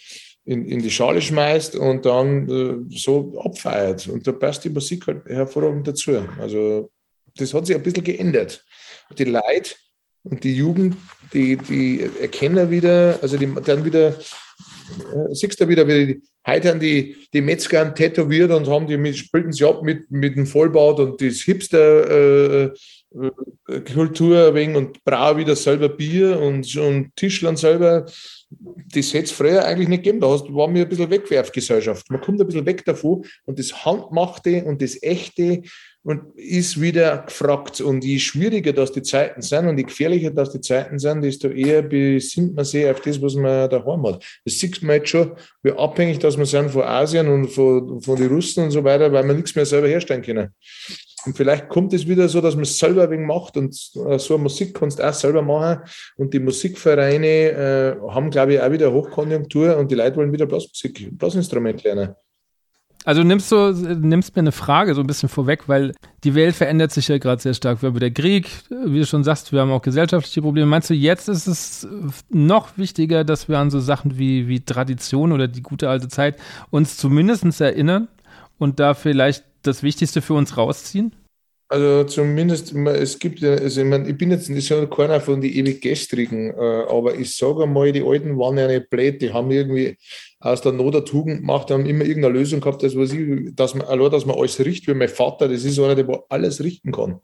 in, 0.46 0.66
in 0.66 0.82
die 0.82 0.92
Schale 0.92 1.22
schmeißt 1.22 1.76
und 1.76 2.06
dann 2.06 2.50
äh, 2.50 2.96
so 2.98 3.40
abfeiert. 3.40 4.08
Und 4.08 4.28
da 4.28 4.32
passt 4.32 4.64
die 4.66 4.70
Musik 4.70 5.08
halt 5.08 5.26
hervorragend 5.26 5.88
dazu. 5.88 6.12
Also 6.40 6.92
das 7.38 7.54
hat 7.54 7.66
sich 7.66 7.76
ein 7.76 7.84
bisschen 7.84 8.04
geändert. 8.04 8.64
Die 9.18 9.24
Leute 9.24 9.76
und 10.24 10.44
die 10.44 10.56
Jugend, 10.56 10.96
die, 11.34 11.58
die 11.58 12.10
erkennen 12.20 12.70
wieder, 12.70 13.20
also 13.22 13.38
die 13.38 13.54
dann 13.66 13.86
wieder 13.86 14.16
äh, 14.90 15.34
siehst 15.34 15.60
du 15.60 15.68
wieder, 15.68 15.88
wie 15.88 16.06
die, 16.06 16.22
heute 16.46 16.70
haben 16.70 16.80
die, 16.80 17.16
die 17.34 17.42
Metzger 17.42 17.94
tätowiert 17.94 18.52
und 18.52 18.68
haben 18.68 18.88
die 18.88 18.98
mit, 18.98 19.18
spielten 19.18 19.52
sie 19.52 19.66
ab 19.66 19.82
mit, 19.84 20.10
mit 20.12 20.36
dem 20.36 20.46
Vollbart 20.46 21.00
und 21.00 21.22
das 21.22 21.42
Hipster-Kultur 21.42 22.74
äh, 22.74 22.78
äh 23.16 24.54
wegen 24.54 24.76
und 24.76 25.04
brauchen 25.04 25.38
wieder 25.38 25.56
selber 25.56 25.90
Bier 25.90 26.40
und, 26.40 26.76
und 26.76 27.16
Tischlern 27.16 27.56
selber. 27.56 28.06
Das 28.94 29.14
hätte 29.14 29.26
es 29.26 29.32
früher 29.32 29.66
eigentlich 29.66 29.90
nicht 29.90 30.04
gegeben. 30.04 30.20
Da 30.20 30.28
war 30.28 30.68
mir 30.68 30.84
ein 30.84 30.90
bisschen 30.90 31.10
Wegwerfgesellschaft. 31.10 32.10
Man 32.10 32.22
kommt 32.22 32.40
ein 32.40 32.48
bisschen 32.48 32.66
weg 32.66 32.86
davon 32.86 33.26
und 33.46 33.58
das 33.58 33.86
Handmachte 33.86 34.64
und 34.66 34.82
das 34.82 35.02
Echte 35.02 35.64
und 36.04 36.38
ist 36.38 36.80
wieder 36.80 37.20
gefragt. 37.20 37.82
Und 37.82 38.04
je 38.04 38.20
schwieriger 38.20 38.74
das 38.74 38.92
die 38.92 39.02
Zeiten 39.02 39.42
sind 39.42 39.68
und 39.68 39.78
je 39.78 39.84
gefährlicher 39.84 40.32
das 40.32 40.52
die 40.52 40.62
Zeiten 40.62 41.00
sind, 41.00 41.22
desto 41.22 41.48
eher 41.48 41.82
besinnt 41.82 42.56
man 42.56 42.66
sich 42.66 42.86
auf 42.88 43.02
das, 43.02 43.22
was 43.22 43.36
man 43.36 43.70
daheim 43.70 44.06
hat. 44.06 44.24
Das 44.46 44.60
sieht 44.60 44.82
man 44.84 44.98
jetzt 44.98 45.10
schon, 45.10 45.32
wie 45.64 45.72
abhängig 45.72 46.20
dass 46.20 46.38
wir 46.38 46.46
sind 46.46 46.72
von 46.72 46.84
Asien 46.84 47.28
und 47.28 47.48
von, 47.48 48.02
von 48.02 48.18
den 48.18 48.28
Russen 48.28 48.66
und 48.66 48.72
so 48.72 48.84
weiter, 48.84 49.12
weil 49.12 49.26
wir 49.26 49.34
nichts 49.34 49.56
mehr 49.56 49.66
selber 49.66 49.88
herstellen 49.88 50.22
können. 50.22 50.54
Und 51.26 51.38
vielleicht 51.38 51.70
kommt 51.70 51.94
es 51.94 52.08
wieder 52.08 52.28
so, 52.28 52.42
dass 52.42 52.56
man 52.56 52.64
es 52.64 52.78
selber 52.78 53.10
wegen 53.10 53.26
macht 53.26 53.56
und 53.58 53.74
äh, 54.08 54.20
so 54.20 54.36
eine 54.36 54.44
Musik 54.44 54.74
kannst 54.74 55.00
du 55.00 55.08
auch 55.08 55.14
selber 55.14 55.42
machen. 55.42 55.84
Und 56.18 56.34
die 56.34 56.40
Musikvereine 56.40 57.28
äh, 57.28 57.96
haben, 58.10 58.30
glaube 58.30 58.56
ich, 58.56 58.62
auch 58.62 58.72
wieder 58.72 58.92
Hochkonjunktur 58.92 59.78
und 59.78 59.90
die 59.92 59.96
Leute 59.96 60.18
wollen 60.18 60.34
wieder 60.34 60.46
Blasmusik, 60.46 61.18
Blasinstrument 61.18 61.84
lernen. 61.84 62.16
Also 63.06 63.24
nimmst 63.24 63.52
du 63.52 63.72
nimmst 63.72 64.36
mir 64.36 64.42
eine 64.42 64.54
Frage 64.54 64.96
so 64.96 65.02
ein 65.02 65.08
bisschen 65.08 65.28
vorweg, 65.28 65.68
weil 65.68 65.94
die 66.24 66.36
Welt 66.36 66.56
verändert 66.56 66.92
sich 66.92 67.10
ja 67.10 67.18
gerade 67.18 67.42
sehr 67.42 67.54
stark. 67.54 67.82
Wir 67.82 67.90
haben 67.90 68.00
der 68.00 68.12
Krieg, 68.12 68.50
wie 68.70 69.00
du 69.00 69.06
schon 69.06 69.26
sagst, 69.26 69.52
wir 69.52 69.60
haben 69.60 69.72
auch 69.72 69.82
gesellschaftliche 69.82 70.42
Probleme. 70.42 70.68
Meinst 70.68 70.90
du, 70.90 70.94
jetzt 70.94 71.28
ist 71.28 71.48
es 71.48 71.88
noch 72.30 72.78
wichtiger, 72.78 73.26
dass 73.26 73.50
wir 73.50 73.60
an 73.60 73.72
so 73.72 73.82
Sachen 73.82 74.18
wie, 74.18 74.48
wie 74.48 74.62
Tradition 74.62 75.34
oder 75.34 75.50
die 75.50 75.62
gute 75.62 75.90
alte 75.90 76.08
Zeit 76.08 76.38
uns 76.70 76.96
zumindest 76.96 77.60
erinnern 77.60 78.08
und 78.64 78.80
da 78.80 78.94
vielleicht 78.94 79.44
das 79.62 79.84
Wichtigste 79.84 80.22
für 80.22 80.34
uns 80.34 80.58
rausziehen? 80.58 81.14
Also 81.70 82.04
zumindest, 82.04 82.74
es 82.74 83.18
gibt 83.18 83.44
also 83.44 83.82
ich, 83.82 83.88
meine, 83.88 84.08
ich 84.08 84.18
bin 84.18 84.30
jetzt 84.30 84.50
nicht 84.50 84.68
so 84.68 84.86
keiner 84.86 85.20
von 85.20 85.42
den 85.42 85.52
ewig 85.52 85.82
Gestrigen, 85.82 86.52
äh, 86.52 86.84
aber 86.88 87.16
ich 87.16 87.36
sage 87.36 87.66
mal, 87.66 87.92
die 87.92 88.04
Alten 88.04 88.38
waren 88.38 88.58
ja 88.58 88.68
nicht 88.68 88.90
blöd, 88.90 89.22
die 89.22 89.34
haben 89.34 89.50
irgendwie 89.50 89.98
aus 90.40 90.62
der 90.62 90.74
Not 90.74 90.94
der 90.94 91.06
Tugend 91.06 91.40
gemacht, 91.40 91.72
haben 91.72 91.88
immer 91.88 92.06
irgendeine 92.06 92.38
Lösung 92.38 92.60
gehabt, 92.62 92.84
das, 92.84 92.96
was 92.96 93.12
ich, 93.12 93.56
dass 93.56 93.74
man, 93.74 93.88
allein, 93.88 94.12
dass 94.12 94.26
man 94.26 94.38
alles 94.38 94.60
richtet, 94.60 94.90
wie 94.90 94.98
mein 94.98 95.10
Vater, 95.10 95.48
das 95.48 95.64
ist 95.64 95.80
einer, 95.80 95.96
der 95.96 96.24
alles 96.30 96.64
richten 96.64 96.92
kann. 96.92 97.22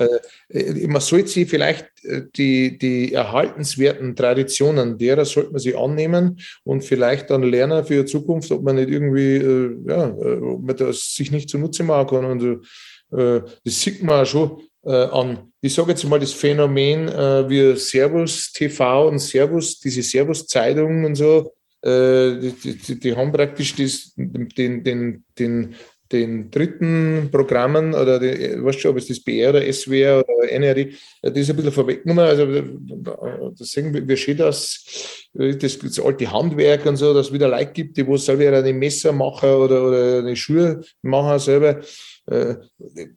Äh, 0.00 0.86
man 0.86 1.00
sollte 1.00 1.28
sich 1.28 1.48
vielleicht 1.48 1.86
äh, 2.04 2.22
die, 2.34 2.78
die 2.78 3.12
erhaltenswerten 3.12 4.16
Traditionen 4.16 4.96
derer 4.96 5.24
sollte 5.24 5.50
man 5.50 5.60
sich 5.60 5.76
annehmen 5.76 6.40
und 6.64 6.84
vielleicht 6.84 7.30
dann 7.30 7.42
lernen 7.42 7.84
für 7.84 8.02
die 8.02 8.10
Zukunft, 8.10 8.50
ob 8.50 8.62
man 8.62 8.76
nicht 8.76 8.88
irgendwie, 8.88 9.36
äh, 9.36 9.76
ja, 9.86 10.12
ob 10.14 10.62
man 10.62 10.76
das 10.76 11.14
sich 11.14 11.30
nicht 11.30 11.50
zunutze 11.50 11.82
machen 11.82 12.08
kann. 12.08 12.24
Und 12.24 12.64
äh, 13.12 13.42
das 13.64 13.80
sieht 13.80 14.02
man 14.02 14.22
auch 14.22 14.26
schon 14.26 14.62
äh, 14.84 14.90
an. 14.90 15.52
Ich 15.60 15.74
sage 15.74 15.90
jetzt 15.90 16.04
mal 16.08 16.18
das 16.18 16.32
Phänomen 16.32 17.08
äh, 17.08 17.48
wie 17.48 17.76
Servus 17.76 18.52
TV 18.52 19.08
und 19.08 19.18
Servus, 19.18 19.80
diese 19.80 20.02
Servus-Zeitungen 20.02 21.04
und 21.04 21.14
so, 21.14 21.52
die, 21.82 22.52
die, 22.62 23.00
die, 23.00 23.16
haben 23.16 23.32
praktisch 23.32 23.74
das, 23.74 24.12
den, 24.14 24.84
den, 24.84 25.24
den, 25.38 25.74
den 26.12 26.50
dritten 26.50 27.28
Programmen 27.30 27.94
oder 27.94 28.18
die, 28.18 28.62
weißt 28.62 28.80
schon, 28.80 28.90
ob 28.90 28.96
es 28.96 29.06
das 29.06 29.20
BR 29.20 29.50
oder 29.50 29.72
SWR 29.72 30.24
oder 30.26 30.52
NRI, 30.52 30.96
das 31.22 31.36
ist 31.36 31.50
ein 31.50 31.56
bisschen 31.56 31.72
vorweggenommen. 31.72 32.24
Also 32.24 32.48
wir, 32.48 34.08
wie 34.08 34.16
schön 34.16 34.36
das, 34.36 35.28
das, 35.32 35.78
das 35.78 36.00
alte 36.00 36.30
Handwerk 36.30 36.86
und 36.86 36.96
so, 36.96 37.14
dass 37.14 37.28
es 37.28 37.32
wieder 37.32 37.48
Leute 37.48 37.72
gibt, 37.72 37.96
die 37.96 38.06
wo 38.06 38.16
selber 38.16 38.56
eine 38.56 38.72
Messer 38.72 39.12
machen 39.12 39.50
oder, 39.50 39.86
oder 39.86 40.18
eine 40.18 40.34
Schuhe 40.34 40.82
machen 41.02 41.38
selber. 41.38 41.80
Äh, 42.26 42.56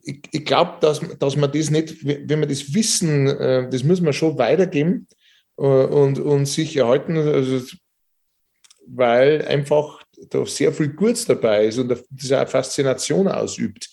ich, 0.02 0.20
ich 0.30 0.44
glaube, 0.44 0.74
dass, 0.80 1.00
dass 1.18 1.36
man 1.36 1.50
das 1.50 1.70
nicht, 1.70 2.04
wenn 2.04 2.40
man 2.40 2.48
das 2.48 2.74
Wissen, 2.74 3.26
äh, 3.26 3.68
das 3.68 3.82
muss 3.82 4.00
man 4.00 4.12
schon 4.12 4.38
weitergeben 4.38 5.08
äh, 5.58 5.62
und, 5.62 6.18
und 6.20 6.46
sich 6.46 6.76
erhalten, 6.76 7.16
also, 7.16 7.76
weil 8.86 9.44
einfach 9.46 10.03
da 10.30 10.46
sehr 10.46 10.72
viel 10.72 10.88
Gutes 10.88 11.24
dabei 11.24 11.66
ist 11.66 11.78
und 11.78 11.90
eine 11.92 12.46
Faszination 12.46 13.28
ausübt. 13.28 13.90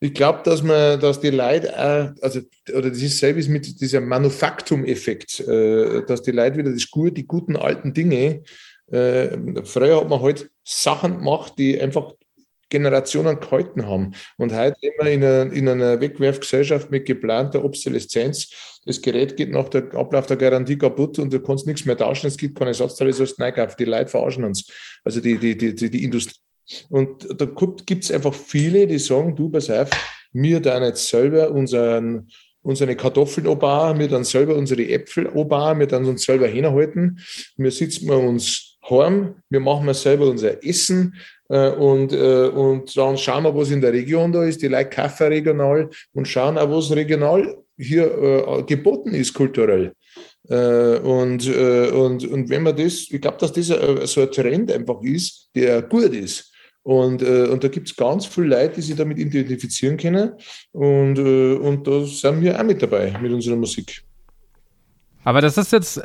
Ich 0.00 0.14
glaube, 0.14 0.40
dass 0.44 0.62
man, 0.62 0.98
dass 0.98 1.20
die 1.20 1.30
Leute, 1.30 1.78
auch, 1.78 2.10
also, 2.22 2.40
oder 2.74 2.90
das 2.90 3.02
ist 3.02 3.18
selbst 3.18 3.48
mit 3.48 3.80
diesem 3.80 4.08
Manufaktum-Effekt, 4.08 5.40
dass 5.40 6.22
die 6.22 6.32
Leute 6.32 6.58
wieder 6.58 6.72
das 6.72 6.90
Gute, 6.90 7.12
die 7.12 7.26
guten 7.26 7.56
alten 7.56 7.94
Dinge, 7.94 8.42
früher 8.88 10.00
hat 10.00 10.08
man 10.08 10.20
halt 10.20 10.50
Sachen 10.64 11.18
gemacht, 11.18 11.54
die 11.56 11.80
einfach 11.80 12.14
Generationen 12.68 13.38
gehalten 13.38 13.86
haben. 13.86 14.14
Und 14.38 14.52
heute 14.52 14.76
leben 14.80 14.96
wir 14.98 15.12
in 15.12 15.24
einer, 15.24 15.52
in 15.52 15.68
einer 15.68 16.00
Wegwerfgesellschaft 16.00 16.90
mit 16.90 17.06
geplanter 17.06 17.64
Obsoleszenz. 17.64 18.71
Das 18.84 19.00
Gerät 19.00 19.36
geht 19.36 19.50
nach 19.50 19.68
dem 19.68 19.90
Ablauf 19.92 20.26
der 20.26 20.36
Garantie 20.36 20.76
kaputt 20.76 21.18
und 21.18 21.32
du 21.32 21.40
kannst 21.40 21.66
nichts 21.66 21.84
mehr 21.84 21.96
tauschen, 21.96 22.26
es 22.26 22.36
gibt 22.36 22.58
keine 22.58 22.70
Ersatzteile, 22.70 23.12
sollst 23.12 23.38
du 23.38 23.52
kaufen. 23.52 23.76
Die 23.78 23.84
Leute 23.84 24.08
verarschen 24.08 24.44
uns. 24.44 24.66
Also 25.04 25.20
die, 25.20 25.38
die, 25.38 25.56
die, 25.56 25.74
die, 25.74 25.90
die 25.90 26.04
Industrie. 26.04 26.36
Und 26.88 27.28
da 27.40 27.46
gibt 27.86 28.04
es 28.04 28.10
einfach 28.10 28.34
viele, 28.34 28.86
die 28.86 28.98
sagen, 28.98 29.36
du, 29.36 29.50
pass 29.50 29.70
auf, 29.70 29.90
wir 30.32 30.60
dann 30.60 30.82
jetzt 30.82 31.08
selber 31.08 31.50
unseren, 31.50 32.28
unsere 32.62 32.96
Kartoffeln 32.96 33.46
obar, 33.46 33.98
wir 33.98 34.08
dann 34.08 34.24
selber 34.24 34.56
unsere 34.56 34.88
Äpfel 34.88 35.28
obar, 35.28 35.78
wir 35.78 35.86
dann 35.86 36.04
uns 36.06 36.24
selber 36.24 36.46
hinhalten, 36.46 37.20
wir 37.56 37.70
sitzen 37.70 38.10
uns 38.10 38.78
heim, 38.88 39.36
wir 39.50 39.60
machen 39.60 39.86
wir 39.86 39.94
selber 39.94 40.28
unser 40.28 40.64
Essen, 40.64 41.14
äh, 41.52 41.70
und, 41.70 42.14
äh, 42.14 42.48
und 42.48 42.96
dann 42.96 43.18
schauen 43.18 43.44
wir, 43.44 43.54
was 43.54 43.70
in 43.70 43.82
der 43.82 43.92
Region 43.92 44.32
da 44.32 44.42
ist. 44.42 44.62
Die 44.62 44.68
Leute 44.68 44.88
kaufen 44.88 45.26
regional 45.26 45.90
und 46.14 46.26
schauen 46.26 46.56
auch, 46.56 46.70
was 46.70 46.90
regional 46.90 47.62
hier 47.82 48.06
äh, 48.06 48.62
geboten 48.62 49.14
ist 49.14 49.34
kulturell. 49.34 49.92
und, 50.48 51.46
und, 51.46 52.24
und 52.26 52.50
wenn 52.50 52.62
man 52.62 52.76
das, 52.76 53.06
ich 53.10 53.20
glaube, 53.20 53.38
dass 53.38 53.52
das 53.52 53.68
so 54.12 54.22
ein 54.22 54.30
Trend 54.30 54.72
einfach 54.72 55.00
ist, 55.02 55.50
der 55.54 55.82
gut 55.82 56.12
ist. 56.14 56.50
Und, 56.82 57.22
und 57.22 57.62
da 57.62 57.68
gibt 57.68 57.88
es 57.88 57.96
ganz 57.96 58.26
viele 58.26 58.48
Leute, 58.48 58.74
die 58.74 58.82
sich 58.82 58.96
damit 58.96 59.18
identifizieren 59.18 59.96
können. 59.96 60.32
Und, 60.72 61.16
und 61.18 61.86
da 61.86 62.04
sind 62.04 62.40
wir 62.42 62.58
auch 62.58 62.64
mit 62.64 62.82
dabei 62.82 63.16
mit 63.22 63.32
unserer 63.32 63.56
Musik. 63.56 64.02
Aber 65.24 65.40
das 65.40 65.56
ist 65.56 65.72
jetzt 65.72 66.02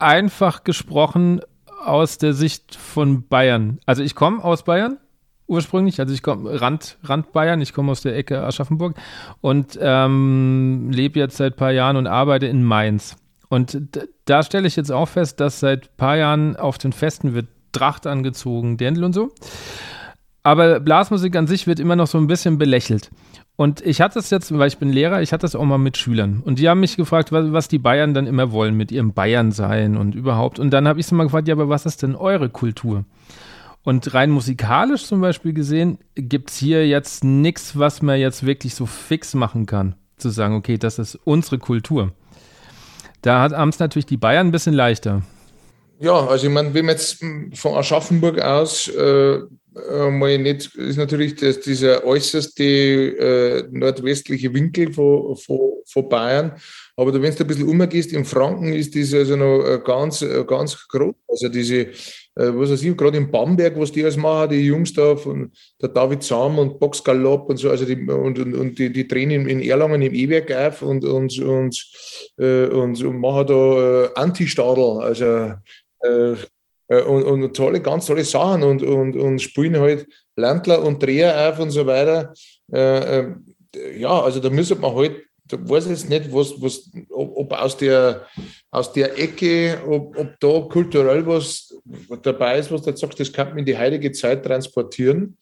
einfach 0.00 0.64
gesprochen 0.64 1.40
aus 1.84 2.18
der 2.18 2.32
Sicht 2.32 2.74
von 2.74 3.26
Bayern. 3.26 3.78
Also 3.86 4.02
ich 4.02 4.14
komme 4.14 4.42
aus 4.42 4.64
Bayern 4.64 4.98
ursprünglich, 5.50 6.00
also 6.00 6.14
ich 6.14 6.22
komme 6.22 6.60
Rand, 6.60 6.96
Rand 7.02 7.32
Bayern, 7.32 7.60
ich 7.60 7.74
komme 7.74 7.92
aus 7.92 8.00
der 8.00 8.16
Ecke 8.16 8.42
Aschaffenburg 8.42 8.94
und 9.40 9.78
ähm, 9.80 10.90
lebe 10.92 11.18
jetzt 11.18 11.36
seit 11.36 11.54
ein 11.54 11.56
paar 11.56 11.72
Jahren 11.72 11.96
und 11.96 12.06
arbeite 12.06 12.46
in 12.46 12.62
Mainz. 12.62 13.16
Und 13.48 13.76
da 14.24 14.42
stelle 14.44 14.68
ich 14.68 14.76
jetzt 14.76 14.92
auch 14.92 15.08
fest, 15.08 15.40
dass 15.40 15.60
seit 15.60 15.86
ein 15.86 15.96
paar 15.96 16.16
Jahren 16.16 16.56
auf 16.56 16.78
den 16.78 16.92
Festen 16.92 17.34
wird 17.34 17.48
Tracht 17.72 18.06
angezogen, 18.06 18.76
Dirndl 18.76 19.04
und 19.04 19.12
so. 19.12 19.30
Aber 20.42 20.80
Blasmusik 20.80 21.36
an 21.36 21.46
sich 21.46 21.66
wird 21.66 21.80
immer 21.80 21.96
noch 21.96 22.06
so 22.06 22.16
ein 22.16 22.26
bisschen 22.26 22.56
belächelt. 22.56 23.10
Und 23.56 23.84
ich 23.84 24.00
hatte 24.00 24.18
es 24.18 24.30
jetzt, 24.30 24.56
weil 24.56 24.68
ich 24.68 24.78
bin 24.78 24.90
Lehrer, 24.90 25.20
ich 25.20 25.32
hatte 25.32 25.44
es 25.44 25.54
auch 25.54 25.64
mal 25.64 25.78
mit 25.78 25.98
Schülern. 25.98 26.42
Und 26.44 26.58
die 26.58 26.68
haben 26.68 26.80
mich 26.80 26.96
gefragt, 26.96 27.30
was, 27.30 27.52
was 27.52 27.68
die 27.68 27.78
Bayern 27.78 28.14
dann 28.14 28.26
immer 28.26 28.52
wollen 28.52 28.74
mit 28.74 28.90
ihrem 28.90 29.12
Bayern 29.12 29.52
sein 29.52 29.96
und 29.96 30.14
überhaupt. 30.14 30.58
Und 30.58 30.70
dann 30.70 30.88
habe 30.88 30.98
ich 30.98 31.06
sie 31.06 31.14
mal 31.14 31.24
gefragt, 31.24 31.46
ja, 31.46 31.54
aber 31.54 31.68
was 31.68 31.84
ist 31.84 32.02
denn 32.02 32.14
eure 32.14 32.48
Kultur? 32.48 33.04
Und 33.82 34.12
rein 34.12 34.30
musikalisch 34.30 35.04
zum 35.04 35.20
Beispiel 35.20 35.52
gesehen, 35.52 35.98
gibt 36.14 36.50
es 36.50 36.58
hier 36.58 36.86
jetzt 36.86 37.24
nichts, 37.24 37.78
was 37.78 38.02
man 38.02 38.20
jetzt 38.20 38.44
wirklich 38.44 38.74
so 38.74 38.86
fix 38.86 39.34
machen 39.34 39.66
kann. 39.66 39.94
Zu 40.16 40.28
sagen, 40.28 40.54
okay, 40.54 40.76
das 40.76 40.98
ist 40.98 41.18
unsere 41.24 41.58
Kultur. 41.58 42.12
Da 43.22 43.50
haben 43.50 43.70
es 43.70 43.78
natürlich 43.78 44.06
die 44.06 44.16
Bayern 44.16 44.48
ein 44.48 44.52
bisschen 44.52 44.74
leichter. 44.74 45.22
Ja, 45.98 46.26
also 46.26 46.46
ich 46.46 46.52
meine, 46.52 46.72
wenn 46.72 46.86
man 46.86 46.94
jetzt 46.94 47.22
von 47.54 47.74
Aschaffenburg 47.74 48.40
aus 48.40 48.88
äh, 48.88 49.40
mal 50.10 50.38
nicht, 50.38 50.74
ist 50.74 50.96
natürlich 50.96 51.36
das, 51.36 51.60
dieser 51.60 52.04
äußerste 52.04 52.64
äh, 52.64 53.68
nordwestliche 53.70 54.52
Winkel 54.52 54.92
von, 54.92 55.36
von, 55.36 55.60
von 55.86 56.08
Bayern. 56.08 56.52
Aber 57.00 57.14
wenn 57.14 57.34
du 57.34 57.42
ein 57.42 57.46
bisschen 57.46 57.66
umgehst, 57.66 58.12
in 58.12 58.26
Franken 58.26 58.74
ist 58.74 58.94
das 58.94 59.14
also 59.14 59.34
noch 59.34 59.64
äh, 59.64 59.80
ganz, 59.82 60.20
äh, 60.20 60.44
ganz 60.46 60.86
groß. 60.86 61.14
Also 61.28 61.48
diese, 61.48 61.76
äh, 61.78 61.92
was 62.34 62.70
weiß 62.70 62.82
ich, 62.82 62.94
gerade 62.94 63.16
in 63.16 63.30
Bamberg, 63.30 63.80
was 63.80 63.90
die 63.90 64.02
alles 64.02 64.18
machen, 64.18 64.50
die 64.50 64.66
Jungs 64.66 64.92
da 64.92 65.16
von 65.16 65.50
der 65.80 65.88
David 65.88 66.22
Sam 66.22 66.58
und 66.58 66.78
Box 66.78 67.02
Galopp 67.02 67.48
und 67.48 67.56
so, 67.56 67.70
also 67.70 67.86
die, 67.86 67.96
und, 68.06 68.38
und, 68.38 68.54
und 68.54 68.78
die, 68.78 68.92
die 68.92 69.08
drehen 69.08 69.30
in, 69.30 69.62
Erlangen 69.62 70.02
im 70.02 70.12
E-Werk 70.12 70.52
auf 70.52 70.82
und, 70.82 71.02
und, 71.06 71.38
und, 71.38 71.86
und, 72.36 73.02
und 73.02 73.18
machen 73.18 73.46
da 73.46 74.10
Anti-Stadel. 74.16 75.00
Also 75.00 75.54
und, 76.88 77.22
und 77.22 77.56
tolle, 77.56 77.80
ganz 77.80 78.06
tolle 78.06 78.24
Sachen 78.24 78.62
und, 78.62 78.82
und, 78.82 79.16
und 79.16 79.40
spielen 79.40 79.80
halt 79.80 80.06
Landler 80.36 80.82
und 80.84 81.02
Dreher 81.02 81.48
auf 81.48 81.60
und 81.60 81.70
so 81.70 81.86
weiter. 81.86 82.34
Ja, 82.70 84.20
also 84.20 84.40
da 84.40 84.50
müsste 84.50 84.74
man 84.74 84.94
halt, 84.94 85.29
weiß 85.52 85.86
ich 85.86 85.90
jetzt 85.90 86.08
nicht, 86.08 86.32
was, 86.32 86.60
was, 86.60 86.90
ob, 87.10 87.36
ob 87.36 87.52
aus, 87.52 87.76
der, 87.76 88.26
aus 88.70 88.92
der 88.92 89.18
Ecke, 89.18 89.80
ob, 89.86 90.16
ob 90.16 90.40
da 90.40 90.60
kulturell 90.60 91.26
was 91.26 91.74
dabei 92.22 92.58
ist, 92.58 92.70
was 92.70 92.82
du 92.82 92.96
sagst, 92.96 93.20
das 93.20 93.32
kann 93.32 93.48
man 93.50 93.58
in 93.58 93.64
die 93.64 93.76
heilige 93.76 94.12
Zeit 94.12 94.44
transportieren, 94.44 95.36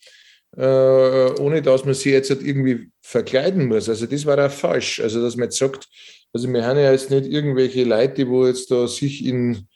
äh, 0.57 1.31
ohne 1.41 1.63
dass 1.63 1.85
man 1.85 1.95
sie 1.95 2.11
jetzt 2.11 2.31
halt 2.31 2.43
irgendwie 2.43 2.91
verkleiden 3.01 3.67
muss. 3.67 3.89
Also 3.89 4.07
das 4.07 4.27
war 4.27 4.45
auch 4.45 4.51
falsch. 4.51 5.01
Also 5.01 5.23
dass 5.23 5.37
man 5.37 5.45
jetzt 5.45 5.59
sagt, 5.59 5.89
also 6.33 6.53
wir 6.53 6.65
haben 6.65 6.79
ja 6.79 6.93
jetzt 6.93 7.11
nicht 7.11 7.27
irgendwelche 7.27 7.85
Leute, 7.85 8.25
die 8.25 8.47
jetzt 8.47 8.71
da 8.71 8.87
sich 8.87 9.25
in 9.25 9.69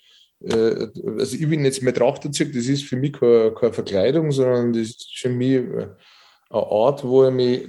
äh, 0.45 0.89
also 1.19 1.37
ich 1.37 1.49
bin 1.49 1.65
jetzt 1.65 1.83
mit 1.83 1.97
Trachtanzug, 1.97 2.53
das 2.53 2.67
ist 2.67 2.85
für 2.85 2.97
mich 2.97 3.13
keine, 3.13 3.53
keine, 3.55 3.73
Verkleidung, 3.73 4.33
sondern 4.33 4.73
das 4.73 4.89
ist 4.89 5.19
für 5.19 5.29
mich 5.29 5.59
eine 5.59 5.97
Art, 6.51 7.05
wo 7.05 7.25
er 7.25 7.31
mich, 7.31 7.69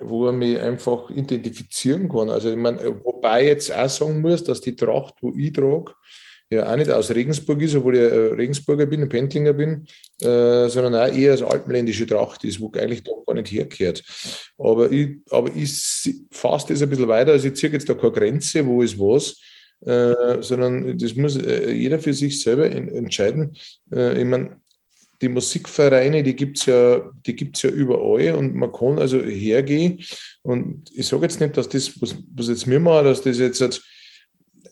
wo 0.00 0.26
er 0.26 0.32
mich 0.32 0.58
einfach 0.58 1.10
identifizieren 1.10 2.08
kann. 2.08 2.30
Also 2.30 2.50
ich 2.50 2.56
meine, 2.56 3.04
wobei 3.04 3.42
ich 3.42 3.48
jetzt 3.48 3.74
auch 3.74 3.88
sagen 3.88 4.20
muss, 4.20 4.44
dass 4.44 4.60
die 4.60 4.76
Tracht, 4.76 5.14
wo 5.20 5.32
ich 5.36 5.52
trage, 5.52 5.92
ja 6.50 6.70
auch 6.70 6.76
nicht 6.76 6.90
aus 6.90 7.10
Regensburg 7.10 7.60
ist, 7.60 7.74
obwohl 7.74 7.96
ich 7.96 8.38
Regensburger 8.38 8.86
bin, 8.86 9.02
ein 9.02 9.08
Pendlinger 9.08 9.52
bin, 9.52 9.86
äh, 10.20 10.68
sondern 10.68 10.94
auch 10.94 11.14
eher 11.14 11.32
als 11.32 11.42
alpenländische 11.42 12.06
Tracht 12.06 12.44
ist, 12.44 12.60
wo 12.60 12.70
eigentlich 12.72 13.02
doch 13.02 13.24
gar 13.26 13.34
nicht 13.34 13.52
herkehrt. 13.52 14.02
Aber 14.56 14.90
ich, 14.90 15.18
aber 15.30 15.54
ich 15.54 15.70
fasse 16.30 16.72
das 16.72 16.82
ein 16.82 16.88
bisschen 16.88 17.08
weiter, 17.08 17.32
also 17.32 17.48
ich 17.48 17.54
ziehe 17.54 17.72
jetzt 17.72 17.88
da 17.88 17.94
keine 17.94 18.12
Grenze, 18.12 18.66
wo 18.66 18.82
ist 18.82 18.98
was, 18.98 19.36
äh, 19.84 20.42
sondern 20.42 20.96
das 20.96 21.14
muss 21.14 21.36
äh, 21.36 21.70
jeder 21.70 21.98
für 21.98 22.14
sich 22.14 22.40
selber 22.40 22.70
in, 22.70 22.88
entscheiden. 22.88 23.56
Äh, 23.92 24.18
ich 24.18 24.24
meine, 24.24 24.60
die 25.20 25.28
Musikvereine, 25.28 26.22
die 26.22 26.36
gibt 26.36 26.58
es 26.58 26.66
ja, 26.66 27.10
ja 27.26 27.70
überall 27.70 28.34
und 28.34 28.54
man 28.54 28.72
kann 28.72 28.98
also 28.98 29.20
hergehen. 29.20 30.00
Und 30.42 30.90
ich 30.94 31.06
sage 31.06 31.22
jetzt 31.22 31.40
nicht, 31.40 31.56
dass 31.56 31.68
das, 31.68 32.00
was, 32.00 32.16
was 32.34 32.48
jetzt 32.48 32.66
mir 32.66 32.80
macht, 32.80 33.06
dass 33.06 33.22
das 33.22 33.38
jetzt, 33.38 33.82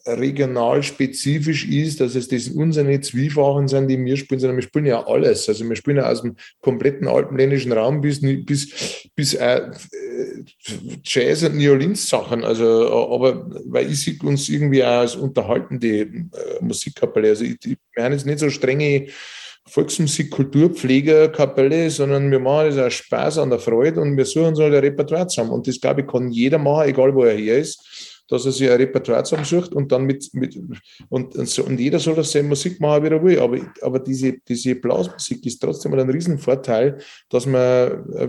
regional 0.07 0.83
spezifisch 0.83 1.67
ist, 1.69 2.01
dass 2.01 2.15
es 2.15 2.29
das 2.29 2.49
unsere 2.49 3.01
Zwiefachen 3.01 3.69
sind, 3.69 3.89
die 3.89 4.03
wir 4.03 4.17
spielen, 4.17 4.41
sondern 4.41 4.57
wir 4.57 4.63
spielen 4.63 4.87
ja 4.87 5.05
alles. 5.05 5.49
Also 5.49 5.69
wir 5.69 5.77
spielen 5.77 5.97
ja 5.97 6.09
aus 6.09 6.23
dem 6.23 6.37
kompletten 6.61 7.09
alpenländischen 7.09 7.73
Raum 7.73 8.01
bis, 8.01 8.21
bis, 8.21 9.09
bis 9.15 9.35
äh, 9.35 9.71
Jazz 11.05 11.43
und 11.43 11.57
New 11.57 11.73
Orleans 11.73 12.09
Sachen. 12.09 12.45
Also, 12.45 13.11
aber 13.11 13.51
weil 13.67 13.91
ich 13.91 14.03
sehe 14.03 14.19
uns 14.23 14.49
irgendwie 14.49 14.85
auch 14.85 15.01
als 15.01 15.17
unterhaltende 15.17 16.01
äh, 16.01 16.29
Musikkapelle. 16.61 17.31
Also 17.31 17.45
ich, 17.45 17.57
ich 17.65 17.77
meine 17.97 18.15
jetzt 18.15 18.27
nicht 18.27 18.39
so 18.39 18.49
strenge 18.49 19.09
Volksmusik, 19.69 20.31
Kulturpflegerkapelle, 20.31 21.91
sondern 21.91 22.31
wir 22.31 22.39
machen 22.39 22.75
das 22.75 22.79
auch 22.79 22.91
Spaß 22.91 23.39
an 23.39 23.51
der 23.51 23.59
Freude 23.59 24.01
und 24.01 24.17
wir 24.17 24.25
suchen 24.25 24.55
so 24.55 24.63
ein 24.63 24.73
Repertoire 24.73 25.27
zusammen. 25.27 25.51
Und 25.51 25.67
das, 25.67 25.81
glaube 25.81 26.03
ich, 26.03 26.07
kann 26.07 26.31
jeder 26.31 26.59
machen, 26.59 26.89
egal 26.89 27.15
wo 27.15 27.25
er 27.25 27.37
her 27.37 27.59
ist 27.59 28.15
dass 28.29 28.45
er 28.45 28.53
sich 28.53 28.69
ein 28.69 28.77
Repertoire 28.77 29.23
zusammensucht 29.23 29.73
und 29.75 29.93
dann 29.93 30.05
mit, 30.05 30.29
mit 30.35 30.57
und, 31.09 31.37
und, 31.37 31.59
und 31.59 31.81
jeder 31.81 31.99
soll 31.99 32.17
das 32.17 32.33
seine 32.33 32.49
Musik 32.49 32.81
machen, 32.81 33.05
wie 33.05 33.09
er 33.09 33.23
will. 33.23 33.39
Aber, 33.39 33.59
aber 33.83 34.01
diese, 34.01 34.39
diese 34.49 34.75
Blasmusik 34.75 35.45
ist 35.47 35.61
trotzdem 35.61 35.95
ein 35.95 36.11
Riesenvorteil, 36.11 36.99
dass 37.29 37.47
man, 37.47 37.61
äh, 37.61 38.29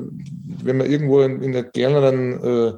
wenn 0.64 0.78
man 0.78 0.90
irgendwo 0.90 1.22
in, 1.22 1.42
in 1.42 1.56
einer 1.56 1.64
kleineren 1.64 2.44
äh, 2.44 2.74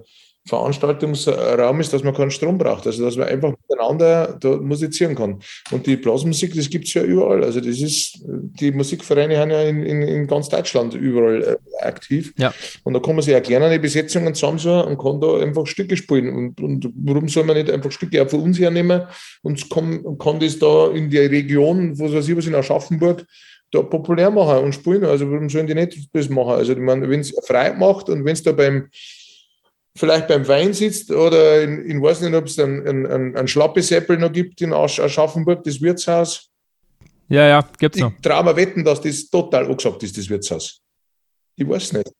Veranstaltungsraum 0.49 1.79
ist, 1.79 1.93
dass 1.93 2.03
man 2.03 2.13
keinen 2.13 2.31
Strom 2.31 2.57
braucht. 2.57 2.85
Also 2.85 3.05
dass 3.05 3.15
man 3.15 3.27
einfach 3.27 3.53
miteinander 3.69 4.37
da 4.39 4.57
musizieren 4.57 5.15
kann. 5.15 5.39
Und 5.71 5.85
die 5.85 5.95
Blasmusik, 5.95 6.55
das 6.55 6.69
gibt 6.69 6.87
es 6.87 6.93
ja 6.93 7.03
überall. 7.03 7.43
Also 7.43 7.59
das 7.59 7.79
ist, 7.79 8.19
die 8.25 8.71
Musikvereine 8.71 9.37
haben 9.37 9.51
ja 9.51 9.61
in, 9.63 9.83
in, 9.83 10.01
in 10.01 10.27
ganz 10.27 10.49
Deutschland 10.49 10.93
überall 10.95 11.43
äh, 11.43 11.85
aktiv. 11.85 12.33
Ja. 12.37 12.53
Und 12.83 12.93
da 12.93 12.99
kann 12.99 13.15
man 13.15 13.23
sich 13.23 13.35
auch 13.35 13.41
kleinere 13.41 13.79
Besetzungen 13.79 14.33
zusammensuchen 14.33 14.81
und 14.81 14.97
kann 14.97 15.21
da 15.21 15.37
einfach 15.37 15.65
Stücke 15.67 15.95
spielen. 15.95 16.35
Und, 16.35 16.61
und 16.61 16.89
warum 16.95 17.29
soll 17.29 17.45
man 17.45 17.57
nicht 17.57 17.69
einfach 17.69 17.91
Stücke 17.91 18.21
auch 18.21 18.29
von 18.29 18.41
uns 18.41 18.59
hernehmen 18.59 19.03
und 19.43 19.69
kann, 19.69 20.17
kann 20.17 20.39
das 20.39 20.59
da 20.59 20.89
in 20.89 21.09
der 21.09 21.29
Region, 21.29 21.97
was 21.99 22.13
weiß 22.13 22.27
ich, 22.27 22.35
was 22.35 22.47
in 22.47 22.55
Aschaffenburg, 22.55 23.25
da 23.71 23.81
populär 23.83 24.31
machen 24.31 24.63
und 24.65 24.73
spielen. 24.73 25.05
Also 25.05 25.29
warum 25.29 25.49
sollen 25.49 25.67
die 25.67 25.75
nicht 25.75 26.09
das 26.13 26.29
machen? 26.29 26.53
Also 26.53 26.75
wenn 26.75 27.19
es 27.19 27.33
frei 27.45 27.73
macht 27.73 28.09
und 28.09 28.25
wenn 28.25 28.33
es 28.33 28.43
da 28.43 28.51
beim 28.51 28.89
vielleicht 29.95 30.27
beim 30.27 30.47
Wein 30.47 30.73
sitzt 30.73 31.11
oder 31.11 31.61
in, 31.61 31.83
in 31.85 32.01
weiß 32.01 32.21
nicht, 32.21 32.33
ob 32.33 32.45
es 32.45 32.59
einen, 32.59 32.87
einen, 32.87 33.35
einen 33.35 33.47
Schlappesäppel 33.47 34.17
noch 34.17 34.31
gibt 34.31 34.61
in 34.61 34.73
Aschaffenburg, 34.73 35.63
das 35.63 35.81
Wirtshaus. 35.81 36.49
Ja, 37.27 37.47
ja, 37.47 37.67
gibt 37.77 37.95
es 37.95 38.01
noch. 38.01 38.11
Ich 38.13 38.21
traue 38.21 38.43
mir 38.43 38.55
wetten, 38.55 38.83
dass 38.83 39.01
das 39.01 39.29
total 39.29 39.65
angesagt 39.65 40.01
ist, 40.03 40.17
das 40.17 40.29
Wirtshaus. 40.29 40.81
Ich 41.55 41.67
weiß 41.67 41.93
nicht. 41.93 42.11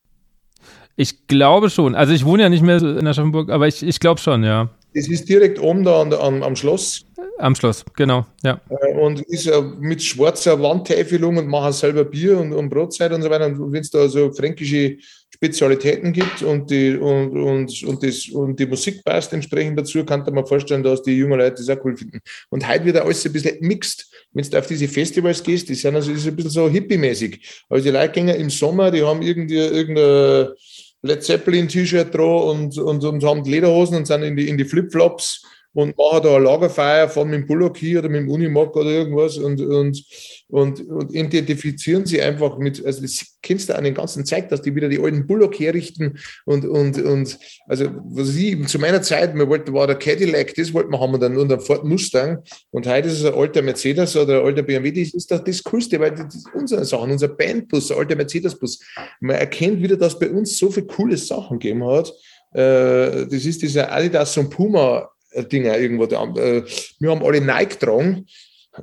Ich 0.96 1.28
glaube 1.28 1.70
schon. 1.70 1.96
Also 1.96 2.14
ich 2.14 2.26
wohne 2.26 2.44
ja 2.44 2.50
nicht 2.50 2.62
mehr 2.62 2.82
in 2.82 3.08
Aschaffenburg, 3.08 3.50
aber 3.50 3.68
ich, 3.68 3.82
ich 3.82 4.00
glaube 4.00 4.20
schon, 4.20 4.44
ja. 4.44 4.70
Das 4.94 5.08
ist 5.08 5.30
direkt 5.30 5.60
oben 5.60 5.84
da 5.84 6.02
an, 6.02 6.14
an, 6.14 6.44
am 6.44 6.56
Schloss. 6.56 7.06
Am 7.38 7.56
Schloss, 7.56 7.86
genau, 7.96 8.26
ja. 8.44 8.60
Äh, 8.70 8.94
und 9.00 9.22
ist 9.22 9.50
mit 9.80 10.04
schwarzer 10.04 10.62
Wandtäfelung 10.62 11.38
und 11.38 11.48
machen 11.48 11.72
selber 11.72 12.04
Bier 12.04 12.38
und, 12.38 12.52
und 12.52 12.70
Brotzeit 12.70 13.14
und 13.14 13.22
so 13.22 13.30
weiter. 13.30 13.46
Und 13.46 13.72
wenn 13.72 13.82
es 13.82 13.90
da 13.90 14.10
so 14.10 14.32
fränkische 14.32 14.98
Spezialitäten 15.32 16.12
gibt 16.12 16.42
und 16.42 16.70
die, 16.70 16.98
und, 16.98 17.38
und, 17.38 17.84
und, 17.84 18.04
das, 18.04 18.28
und 18.30 18.60
die 18.60 18.66
Musik 18.66 19.04
passt 19.06 19.32
entsprechend 19.32 19.80
dazu, 19.80 20.04
kann 20.04 20.24
man 20.34 20.46
vorstellen, 20.46 20.84
dass 20.84 21.02
die 21.04 21.18
jungen 21.18 21.40
Leute 21.40 21.64
das 21.64 21.70
auch 21.70 21.84
cool 21.86 21.96
finden. 21.96 22.20
Und 22.50 22.68
heute 22.68 22.86
wird 22.86 22.98
alles 22.98 23.26
ein 23.26 23.32
bisschen 23.32 23.58
mixed. 23.62 24.10
Wenn 24.34 24.50
du 24.50 24.58
auf 24.58 24.68
diese 24.68 24.88
Festivals 24.88 25.42
gehst, 25.42 25.70
die 25.70 25.76
sind 25.76 25.96
also 25.96 26.12
ist 26.12 26.28
ein 26.28 26.36
bisschen 26.36 26.52
so 26.52 26.70
hippie-mäßig. 26.70 27.40
Also 27.70 27.92
die 27.92 28.12
gehen 28.12 28.28
im 28.28 28.50
Sommer, 28.50 28.92
die 28.92 29.04
haben 29.04 29.22
irgendwie 29.22 29.58
irgendein 29.58 30.54
Led 31.02 31.24
Zeppelin-T-Shirt 31.24 32.14
drauf 32.14 32.52
und, 32.52 32.78
und, 32.78 33.04
und 33.04 33.24
haben 33.24 33.44
Lederhosen 33.46 33.98
und 33.98 34.08
sind 34.08 34.24
in 34.24 34.36
die, 34.36 34.50
in 34.50 34.58
die 34.58 34.66
Flipflops 34.66 35.44
und 35.74 35.98
machen 35.98 36.24
da 36.24 36.36
ein 36.36 36.44
Lagerfeuer, 36.44 37.08
fahren 37.10 37.30
mit 37.30 37.42
dem 37.42 37.48
Bullock 37.48 37.78
hier 37.78 38.00
oder 38.00 38.10
mit 38.10 38.22
dem 38.22 38.30
Unimog 38.30 38.76
oder 38.76 38.90
irgendwas 38.90 39.38
und, 39.38 39.62
und, 39.62 40.04
und, 40.48 40.82
und 40.88 41.14
identifizieren 41.14 42.06
sie 42.06 42.22
einfach 42.22 42.58
mit, 42.58 42.84
also 42.84 43.02
das 43.02 43.38
kennst 43.42 43.70
du 43.70 43.76
an 43.76 43.84
den 43.84 43.94
ganzen 43.94 44.26
Zeit, 44.26 44.52
dass 44.52 44.62
die 44.62 44.74
wieder 44.74 44.90
die 44.90 45.00
alten 45.00 45.28
Bullock 45.28 45.60
herrichten 45.60 46.18
und, 46.46 46.66
und, 46.66 47.02
und 47.02 47.38
also 47.68 47.86
was 48.04 48.36
ich, 48.36 48.68
zu 48.68 48.80
meiner 48.80 49.02
Zeit, 49.02 49.36
wir 49.36 49.48
wollten, 49.48 49.74
war 49.74 49.86
der 49.86 49.98
Cadillac, 49.98 50.56
das 50.56 50.74
wollten 50.74 50.92
wir 50.92 51.00
haben 51.00 51.20
dann 51.20 51.38
und 51.38 51.52
ein 51.52 51.62
Ford 51.62 51.84
Mustang 51.84 52.40
und 52.72 52.88
heute 52.88 53.08
ist 53.08 53.20
es 53.20 53.26
ein 53.26 53.36
alter 53.36 53.62
Mercedes 53.62 54.16
oder 54.16 54.40
ein 54.40 54.46
alter 54.46 54.64
BMW, 54.64 54.92
das 54.92 55.14
ist 55.14 55.30
das, 55.30 55.44
das 55.44 55.64
Coolste, 55.64 56.00
weil 56.00 56.12
das 56.12 56.34
ist 56.34 56.48
unsere 56.54 56.84
Sachen, 56.84 57.12
unser 57.12 57.28
Bandbus, 57.28 57.92
ein 57.92 57.98
alter 58.00 58.16
Mercedes-Bus. 58.16 58.80
Man 59.20 59.36
erkennt 59.36 59.82
wieder, 59.82 59.98
dass 59.98 60.18
bei 60.18 60.30
uns 60.30 60.58
so 60.58 60.72
viele 60.72 60.88
coole 60.88 61.18
Sachen 61.18 61.60
gegeben 61.60 61.86
hat. 61.86 62.12
Äh, 62.54 63.28
das 63.28 63.46
ist 63.46 63.62
dieser 63.62 63.92
Adidas 63.92 64.36
und 64.38 64.50
Puma 64.50 65.10
Dinger 65.34 65.78
irgendwo 65.78 66.06
da. 66.06 66.24
Äh, 66.24 66.64
wir 67.00 67.12
haben 67.12 67.24
alle 67.24 67.42
Nike 67.42 67.80
getragen. 67.80 68.26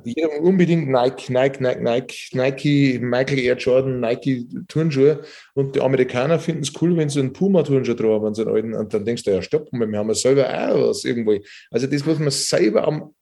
Jeder 0.03 0.39
unbedingt 0.41 0.89
Nike, 0.89 1.31
Nike, 1.31 1.61
Nike, 1.61 1.81
Nike, 1.81 2.29
Nike, 2.33 2.99
Michael 2.99 3.39
Air 3.39 3.55
Jordan, 3.55 3.99
Nike 3.99 4.45
Turnschuhe. 4.67 5.21
Und 5.53 5.75
die 5.75 5.81
Amerikaner 5.81 6.39
finden 6.39 6.63
es 6.63 6.73
cool, 6.81 6.95
wenn 6.97 7.09
sie 7.09 7.19
einen 7.19 7.33
Puma-Turnschuh 7.33 7.93
drauf 7.93 8.23
haben, 8.23 8.35
so 8.35 8.43
einen 8.43 8.53
alten. 8.53 8.73
Und 8.73 8.93
dann 8.93 9.05
denkst 9.05 9.23
du, 9.23 9.31
ja, 9.31 9.41
stopp, 9.41 9.69
wir 9.71 9.97
haben 9.97 10.09
ja 10.09 10.13
selber 10.13 10.47
auch 10.49 10.89
was 10.89 11.05
irgendwo. 11.05 11.37
Also 11.71 11.87
das, 11.87 12.05
was 12.05 12.19
man 12.19 12.31
selber 12.31 12.87
am, 12.87 13.13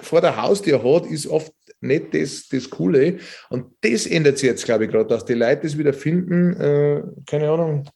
vor 0.00 0.20
der 0.20 0.40
Haustür 0.40 0.82
hat, 0.82 1.06
ist 1.06 1.26
oft 1.26 1.52
nicht 1.80 2.14
das, 2.14 2.48
das 2.48 2.68
Coole. 2.68 3.18
Und 3.48 3.72
das 3.80 4.06
ändert 4.06 4.38
sich 4.38 4.48
jetzt, 4.48 4.64
glaube 4.64 4.84
ich, 4.84 4.90
gerade, 4.90 5.08
dass 5.08 5.24
die 5.24 5.34
Leute 5.34 5.62
das 5.62 5.78
wieder 5.78 5.92
finden, 5.92 6.54
äh, 6.60 7.02
keine 7.26 7.50
Ahnung, 7.50 7.84
äh, 7.86 7.90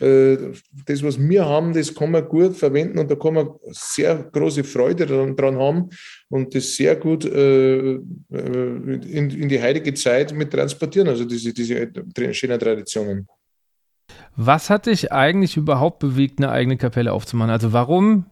das, 0.00 1.02
was 1.02 1.18
wir 1.18 1.44
haben, 1.44 1.74
das 1.74 1.94
kann 1.94 2.10
man 2.10 2.26
gut 2.26 2.56
verwenden 2.56 2.98
und 2.98 3.10
da 3.10 3.16
kann 3.16 3.34
man 3.34 3.50
sehr 3.70 4.16
große 4.32 4.64
Freude 4.64 5.06
dran, 5.06 5.58
haben 5.58 5.90
und 6.30 6.54
das 6.54 6.74
sehr 6.74 6.96
gut 6.96 7.26
äh, 7.26 7.96
in, 7.96 9.30
in, 9.30 9.48
die 9.48 9.62
heutige 9.62 9.92
Zeit 9.92 10.32
mit 10.32 10.50
transportieren, 10.50 11.08
also 11.08 11.24
diese, 11.26 11.52
diese 11.52 11.90
schönen 12.32 12.58
Traditionen. 12.58 13.28
Was 14.36 14.70
hat 14.70 14.86
dich 14.86 15.12
eigentlich 15.12 15.56
überhaupt 15.58 15.98
bewegt, 15.98 16.38
eine 16.38 16.50
eigene 16.50 16.78
Kapelle 16.78 17.12
aufzumachen? 17.12 17.50
Also 17.50 17.74
warum 17.74 18.24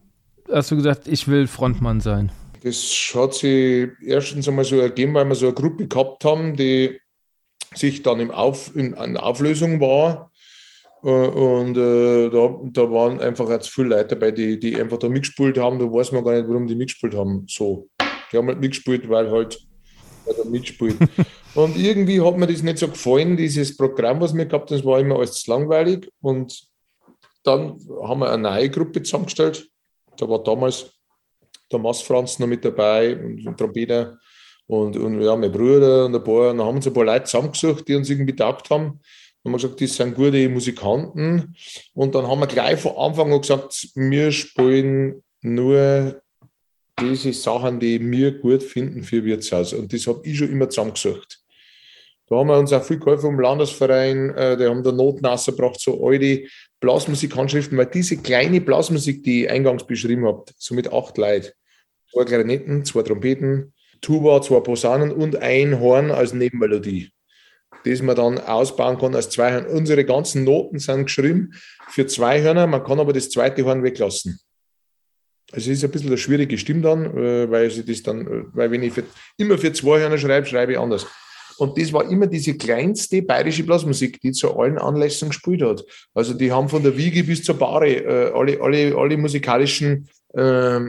hast 0.51 0.71
du 0.71 0.77
gesagt, 0.77 1.07
ich 1.07 1.29
will 1.29 1.47
Frontmann 1.47 2.01
sein? 2.01 2.33
Das 2.63 3.13
hat 3.15 3.35
sich 3.35 3.89
erstens 4.03 4.49
einmal 4.49 4.65
so 4.65 4.81
ergeben, 4.81 5.15
weil 5.15 5.27
wir 5.27 5.35
so 5.35 5.47
eine 5.47 5.55
Gruppe 5.55 5.87
gehabt 5.87 6.25
haben, 6.25 6.57
die 6.57 6.99
sich 7.75 8.03
dann 8.03 8.21
im 8.21 8.31
Auf, 8.31 8.75
in, 8.75 8.95
in 8.95 9.17
Auflösung 9.17 9.81
war. 9.81 10.31
Äh, 11.03 11.09
und 11.09 11.77
äh, 11.77 12.31
da, 12.31 12.59
da 12.63 12.91
waren 12.91 13.21
einfach 13.21 13.49
jetzt 13.51 13.69
viele 13.69 13.89
Leute 13.89 14.17
dabei, 14.17 14.31
die, 14.31 14.59
die 14.59 14.81
einfach 14.81 14.99
da 14.99 15.09
mitgespielt 15.09 15.59
haben. 15.59 15.79
Da 15.79 15.85
weiß 15.85 16.13
man 16.13 16.25
gar 16.25 16.35
nicht, 16.35 16.49
warum 16.49 16.67
die 16.67 16.75
mitgespielt 16.75 17.15
haben. 17.15 17.47
So. 17.49 17.89
Die 18.33 18.37
haben 18.37 18.49
halt 18.49 18.61
mitgespielt, 18.61 19.09
weil 19.09 19.31
halt 19.31 19.59
weil 20.29 20.37
er 20.37 20.45
mitspielt. 20.45 20.97
und 21.55 21.77
irgendwie 21.77 22.21
hat 22.21 22.37
mir 22.37 22.47
das 22.47 22.63
nicht 22.63 22.79
so 22.79 22.89
gefallen, 22.89 23.37
dieses 23.37 23.77
Programm, 23.77 24.21
was 24.21 24.35
wir 24.35 24.47
gehabt 24.47 24.71
haben, 24.71 24.77
das 24.77 24.87
war 24.87 25.01
immer 25.01 25.17
alles 25.17 25.47
langweilig. 25.47 26.11
Und 26.21 26.69
dann 27.43 27.79
haben 28.03 28.21
wir 28.21 28.31
eine 28.31 28.43
neue 28.43 28.71
Gruppe 28.71 29.03
zusammengestellt. 29.03 29.69
Da 30.17 30.29
war 30.29 30.43
damals 30.43 30.91
der 31.71 31.79
Mass 31.79 32.03
Franz 32.03 32.39
noch 32.39 32.47
mit 32.47 32.65
dabei 32.65 33.17
und 33.17 33.47
ein 33.47 33.57
Trompeter 33.57 34.19
und, 34.67 34.97
und 34.97 35.21
ja, 35.21 35.37
mein 35.37 35.53
Bruder 35.53 36.07
und 36.07 36.15
ein 36.15 36.25
paar. 36.25 36.51
Und 36.51 36.59
dann 36.59 36.67
haben 36.67 36.77
uns 36.77 36.87
ein 36.87 36.93
paar 36.93 37.05
Leute 37.05 37.25
zusammengesucht, 37.25 37.89
die 37.89 37.95
uns 37.95 38.11
irgendwie 38.11 38.33
gedacht 38.33 38.69
haben. 38.71 39.01
Haben 39.45 39.53
wir 39.53 39.59
gesagt, 39.59 39.81
das 39.81 39.95
sind 39.95 40.15
gute 40.15 40.49
Musikanten. 40.49 41.55
Und 41.95 42.15
dann 42.15 42.27
haben 42.27 42.41
wir 42.41 42.47
gleich 42.47 42.81
von 42.81 42.97
Anfang 42.97 43.33
an 43.33 43.41
gesagt, 43.41 43.89
wir 43.95 44.33
spielen 44.33 45.23
nur 45.43 46.21
diese 47.01 47.33
Sachen, 47.33 47.79
die 47.79 48.01
wir 48.11 48.39
gut 48.39 48.63
finden 48.63 49.05
für 49.05 49.25
Wirtshaus. 49.25 49.73
Und 49.73 49.93
das 49.93 50.07
habe 50.07 50.21
ich 50.25 50.39
schon 50.39 50.51
immer 50.51 50.69
zusammengesucht. 50.69 51.41
Da 52.29 52.37
haben 52.37 52.49
wir 52.49 52.59
uns 52.59 52.73
auch 52.73 52.85
viel 52.85 52.99
geholfen 52.99 53.23
vom 53.23 53.41
Landesverein, 53.41 54.31
äh, 54.35 54.57
die 54.57 54.67
haben 54.67 54.83
da 54.83 54.93
Noten 54.93 55.25
rausgebracht, 55.25 55.81
so 55.81 56.07
alte 56.07 56.45
Blasmusikhandschriften, 56.81 57.79
weil 57.79 57.87
diese 57.87 58.19
kleine 58.19 58.61
Blasmusik, 58.61 59.25
die 59.25 59.45
ich 59.45 59.51
eingangs 59.51 59.87
beschrieben 59.87 60.27
habe, 60.27 60.45
so 60.59 60.75
mit 60.75 60.93
acht 60.93 61.17
Leuten, 61.17 61.49
zwei 62.13 62.25
Klarinetten, 62.25 62.85
zwei 62.85 63.03
Trompeten, 63.03 63.73
Tuba, 64.03 64.43
zwei 64.43 64.61
Posaunen 64.61 65.11
und 65.11 65.37
ein 65.37 65.81
Horn 65.81 66.11
als 66.11 66.35
Nebenmelodie, 66.35 67.11
das 67.85 68.03
man 68.03 68.17
dann 68.17 68.39
ausbauen 68.39 68.99
kann 68.99 69.15
als 69.15 69.31
zwei 69.31 69.53
Hörner. 69.53 69.71
Unsere 69.71 70.05
ganzen 70.05 70.45
Noten 70.45 70.79
sind 70.79 71.05
geschrieben 71.05 71.53
für 71.89 72.07
zwei 72.07 72.43
Hörner, 72.43 72.67
man 72.67 72.85
kann 72.85 73.01
aber 73.01 73.13
das 73.13 73.31
zweite 73.31 73.65
Horn 73.65 73.83
weglassen. 73.83 74.39
Also 75.51 75.71
es 75.71 75.79
ist 75.79 75.85
ein 75.85 75.91
bisschen 75.91 76.09
eine 76.09 76.19
schwierige 76.19 76.59
Stimme 76.59 76.83
dann, 76.83 77.17
äh, 77.17 77.51
weil 77.51 77.71
sie 77.71 77.85
das 77.85 78.03
dann, 78.03 78.27
äh, 78.27 78.45
weil 78.53 78.71
wenn 78.71 78.83
ich 78.83 78.93
für, 78.93 79.05
immer 79.39 79.57
für 79.57 79.73
zwei 79.73 80.01
Hörner 80.01 80.19
schreibe, 80.19 80.47
schreibe 80.47 80.73
ich 80.73 80.79
anders. 80.79 81.07
Und 81.57 81.77
das 81.77 81.93
war 81.93 82.09
immer 82.09 82.27
diese 82.27 82.57
kleinste 82.57 83.23
bayerische 83.23 83.65
Blasmusik, 83.65 84.21
die 84.21 84.33
zu 84.33 84.57
allen 84.57 84.79
Anlässen 84.79 85.31
gespielt 85.31 85.63
hat. 85.63 85.85
Also 86.15 86.35
die 86.35 86.53
haben 86.53 86.69
von 86.69 86.83
der 86.83 86.97
Wiege 86.97 87.25
bis 87.25 87.43
zur 87.43 87.57
Bahre 87.57 87.89
äh, 87.89 88.33
alle, 88.33 88.61
alle, 88.61 88.95
alle 88.97 89.17
musikalischen 89.17 90.09
äh, 90.35 90.81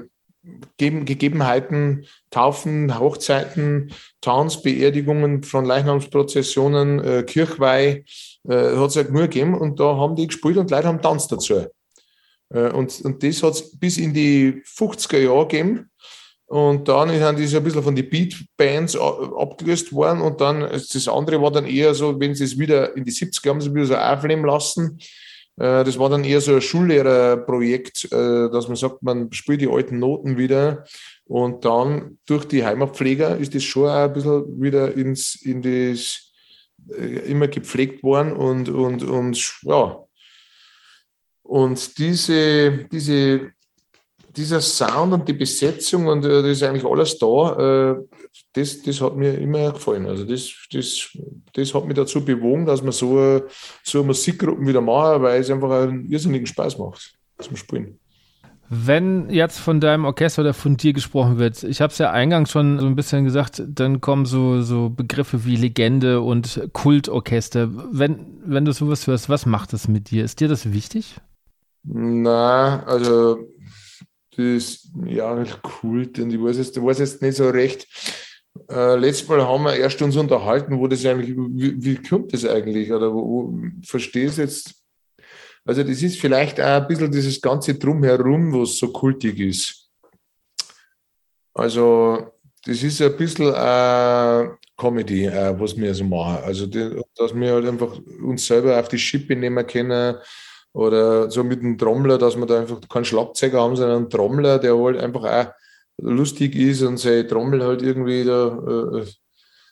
Gegebenheiten, 0.78 2.06
Taufen, 2.30 2.98
Hochzeiten, 2.98 3.92
Tanzbeerdigungen 4.22 5.44
von 5.44 5.66
Leichnamsprozessionen, 5.66 7.00
äh, 7.00 7.24
Kirchweih, 7.24 8.06
äh, 8.48 8.76
hat 8.78 8.90
es 8.90 8.96
halt 8.96 9.12
nur 9.12 9.24
gegeben 9.24 9.54
und 9.54 9.80
da 9.80 9.98
haben 9.98 10.16
die 10.16 10.28
gespielt 10.28 10.58
und 10.58 10.72
Leute 10.72 10.88
haben 10.88 11.02
Tanz 11.02 11.28
dazu. 11.28 11.66
Äh, 12.54 12.70
und, 12.72 13.02
und 13.02 13.22
das 13.22 13.44
hat 13.44 13.54
es 13.54 13.78
bis 13.78 13.98
in 13.98 14.14
die 14.14 14.62
50er 14.66 15.20
Jahre 15.20 15.48
gegeben. 15.48 15.90
Und 16.46 16.88
dann 16.88 17.10
sind 17.10 17.38
die 17.38 17.46
so 17.46 17.58
ein 17.58 17.64
bisschen 17.64 17.84
von 17.84 17.96
den 17.96 18.10
Beat-Bands 18.10 18.98
abgelöst 18.98 19.94
worden. 19.94 20.22
Und 20.22 20.42
dann 20.42 20.62
das 20.62 21.08
andere 21.08 21.40
war 21.40 21.52
dann 21.52 21.68
eher 21.68 21.94
so, 21.94 22.20
wenn 22.20 22.34
sie 22.34 22.46
es 22.46 22.58
wieder 22.58 22.96
in 22.98 23.04
die 23.04 23.12
70er 23.12 23.50
haben 23.50 23.62
sie 23.62 23.74
wieder 23.74 23.86
so 23.86 23.96
aufleben 23.96 24.46
lassen. 24.46 25.00
Äh, 25.60 25.84
das 25.84 26.00
war 26.00 26.10
dann 26.10 26.24
eher 26.24 26.42
so 26.42 26.56
ein 26.56 26.62
Schullehrerprojekt, 26.62 28.06
äh, 28.12 28.50
dass 28.50 28.68
man 28.68 28.78
sagt, 28.78 29.04
man 29.04 29.32
spielt 29.34 29.62
die 29.62 29.70
alten 29.70 30.00
Noten 30.00 30.38
wieder. 30.38 30.86
Und 31.26 31.66
dann 31.66 32.18
durch 32.26 32.46
die 32.46 32.66
Heimatpfleger 32.66 33.38
ist 33.38 33.54
das 33.54 33.64
schon 33.64 33.90
auch 33.90 34.06
ein 34.06 34.14
bisschen 34.14 34.62
wieder 34.62 34.94
ins, 34.94 35.36
in 35.36 35.62
das 35.62 36.26
immer 37.26 37.50
gepflegt 37.50 38.04
worden 38.04 38.34
und, 38.34 38.70
und, 38.70 39.04
und 39.04 39.60
ja, 39.64 40.00
und 41.44 41.98
diese, 41.98 42.86
diese, 42.92 43.52
dieser 44.36 44.62
Sound 44.62 45.14
und 45.14 45.28
die 45.28 45.34
Besetzung 45.34 46.08
und 46.08 46.26
äh, 46.26 46.42
das 46.42 46.52
ist 46.52 46.64
eigentlich 46.64 46.86
alles 46.86 47.18
da, 47.18 47.92
äh, 47.92 47.96
das, 48.54 48.82
das 48.82 49.02
hat 49.02 49.16
mir 49.16 49.38
immer 49.38 49.72
gefallen. 49.72 50.06
Also 50.06 50.24
das, 50.24 50.54
das, 50.72 51.18
das 51.54 51.74
hat 51.74 51.86
mich 51.86 51.96
dazu 51.96 52.24
bewogen, 52.24 52.66
dass 52.66 52.82
man 52.82 52.92
so, 52.92 53.42
so 53.84 54.04
Musikgruppen 54.04 54.68
wieder 54.68 54.82
machen, 54.82 55.22
weil 55.22 55.42
es 55.42 55.50
einfach 55.50 55.72
einen 55.72 56.06
irrsinnigen 56.06 56.48
Spaß 56.48 56.78
macht 56.78 57.14
zum 57.40 57.56
Spielen. 57.56 58.00
Wenn 58.72 59.32
jetzt 59.32 59.58
von 59.58 59.80
deinem 59.80 60.06
Orchester 60.06 60.44
oder 60.44 60.54
von 60.54 60.78
dir 60.78 60.94
gesprochen 60.94 61.40
wird, 61.40 61.64
ich 61.64 61.82
habe 61.82 61.92
es 61.92 61.98
ja 61.98 62.12
eingangs 62.12 62.52
schon 62.52 62.80
so 62.80 62.86
ein 62.86 62.96
bisschen 62.96 63.24
gesagt, 63.26 63.64
dann 63.68 64.00
kommen 64.00 64.26
so, 64.26 64.62
so 64.62 64.92
Begriffe 64.92 65.44
wie 65.44 65.56
Legende 65.56 66.22
und 66.22 66.70
Kultorchester. 66.74 67.70
Wenn, 67.92 68.28
wenn 68.46 68.66
du 68.66 68.72
sowas 68.72 69.08
hörst, 69.08 69.28
was 69.28 69.48
macht 69.48 69.74
das 69.74 69.88
mit 69.88 70.12
dir? 70.12 70.24
Ist 70.24 70.40
dir 70.40 70.48
das 70.48 70.72
wichtig? 70.72 71.16
Na, 71.84 72.84
also 72.84 73.40
das, 74.40 74.90
ja, 75.06 75.44
Kult, 75.62 76.20
und 76.20 76.32
ich 76.32 76.42
weiß 76.42 76.58
jetzt, 76.58 76.78
ich 76.78 76.84
weiß 76.84 77.00
jetzt 77.00 77.22
nicht 77.22 77.36
so 77.36 77.50
recht. 77.50 77.88
Äh, 78.70 78.96
letztes 78.96 79.28
Mal 79.28 79.46
haben 79.46 79.64
wir 79.64 79.76
erst 79.76 80.02
uns 80.02 80.16
unterhalten, 80.16 80.80
wo 80.80 80.88
das 80.88 81.06
eigentlich, 81.06 81.36
wie, 81.36 81.84
wie 81.84 81.96
kommt 81.96 82.34
das 82.34 82.46
eigentlich? 82.46 82.92
Oder 82.92 83.14
wo, 83.14 83.22
wo 83.22 83.54
verstehst 83.84 84.38
du 84.38 84.42
jetzt? 84.42 84.76
Also, 85.66 85.84
das 85.84 86.02
ist 86.02 86.20
vielleicht 86.20 86.60
auch 86.60 86.82
ein 86.82 86.88
bisschen 86.88 87.12
dieses 87.12 87.42
ganze 87.42 87.76
Drumherum, 87.76 88.54
was 88.54 88.78
so 88.78 88.92
kultig 88.92 89.40
ist. 89.40 89.90
Also, 91.54 92.32
das 92.66 92.82
ist 92.82 93.02
ein 93.02 93.16
bisschen 93.18 93.54
äh, 93.54 94.50
Comedy, 94.78 95.26
äh, 95.26 95.60
was 95.60 95.76
wir 95.78 95.94
so 95.94 96.06
machen. 96.06 96.44
Also, 96.44 96.66
die, 96.66 97.02
dass 97.16 97.36
wir 97.36 97.54
halt 97.54 97.68
einfach 97.68 98.00
uns 98.24 98.46
selber 98.46 98.80
auf 98.80 98.88
die 98.88 98.98
Schippe 98.98 99.36
nehmen 99.36 99.66
können 99.68 100.16
oder 100.74 101.32
so 101.32 101.44
mit 101.44 101.60
einem 101.60 101.78
Trommler, 101.78 102.18
dass 102.18 102.38
wir 102.38 102.46
da 102.46 102.60
einfach 102.60 102.80
keinen 102.88 103.06
Schlagzeuger 103.06 103.62
haben, 103.62 103.76
sondern 103.76 103.98
einen 103.98 104.10
Trommler, 104.10 104.60
der 104.60 104.78
halt 104.78 104.98
einfach 104.98 105.24
auch 105.24 105.54
lustig 105.98 106.56
ist 106.56 106.82
und 106.82 106.98
seine 106.98 107.28
Trommel 107.28 107.64
halt 107.64 107.82
irgendwie 107.82 108.24
da 108.24 109.00
äh, 109.00 109.06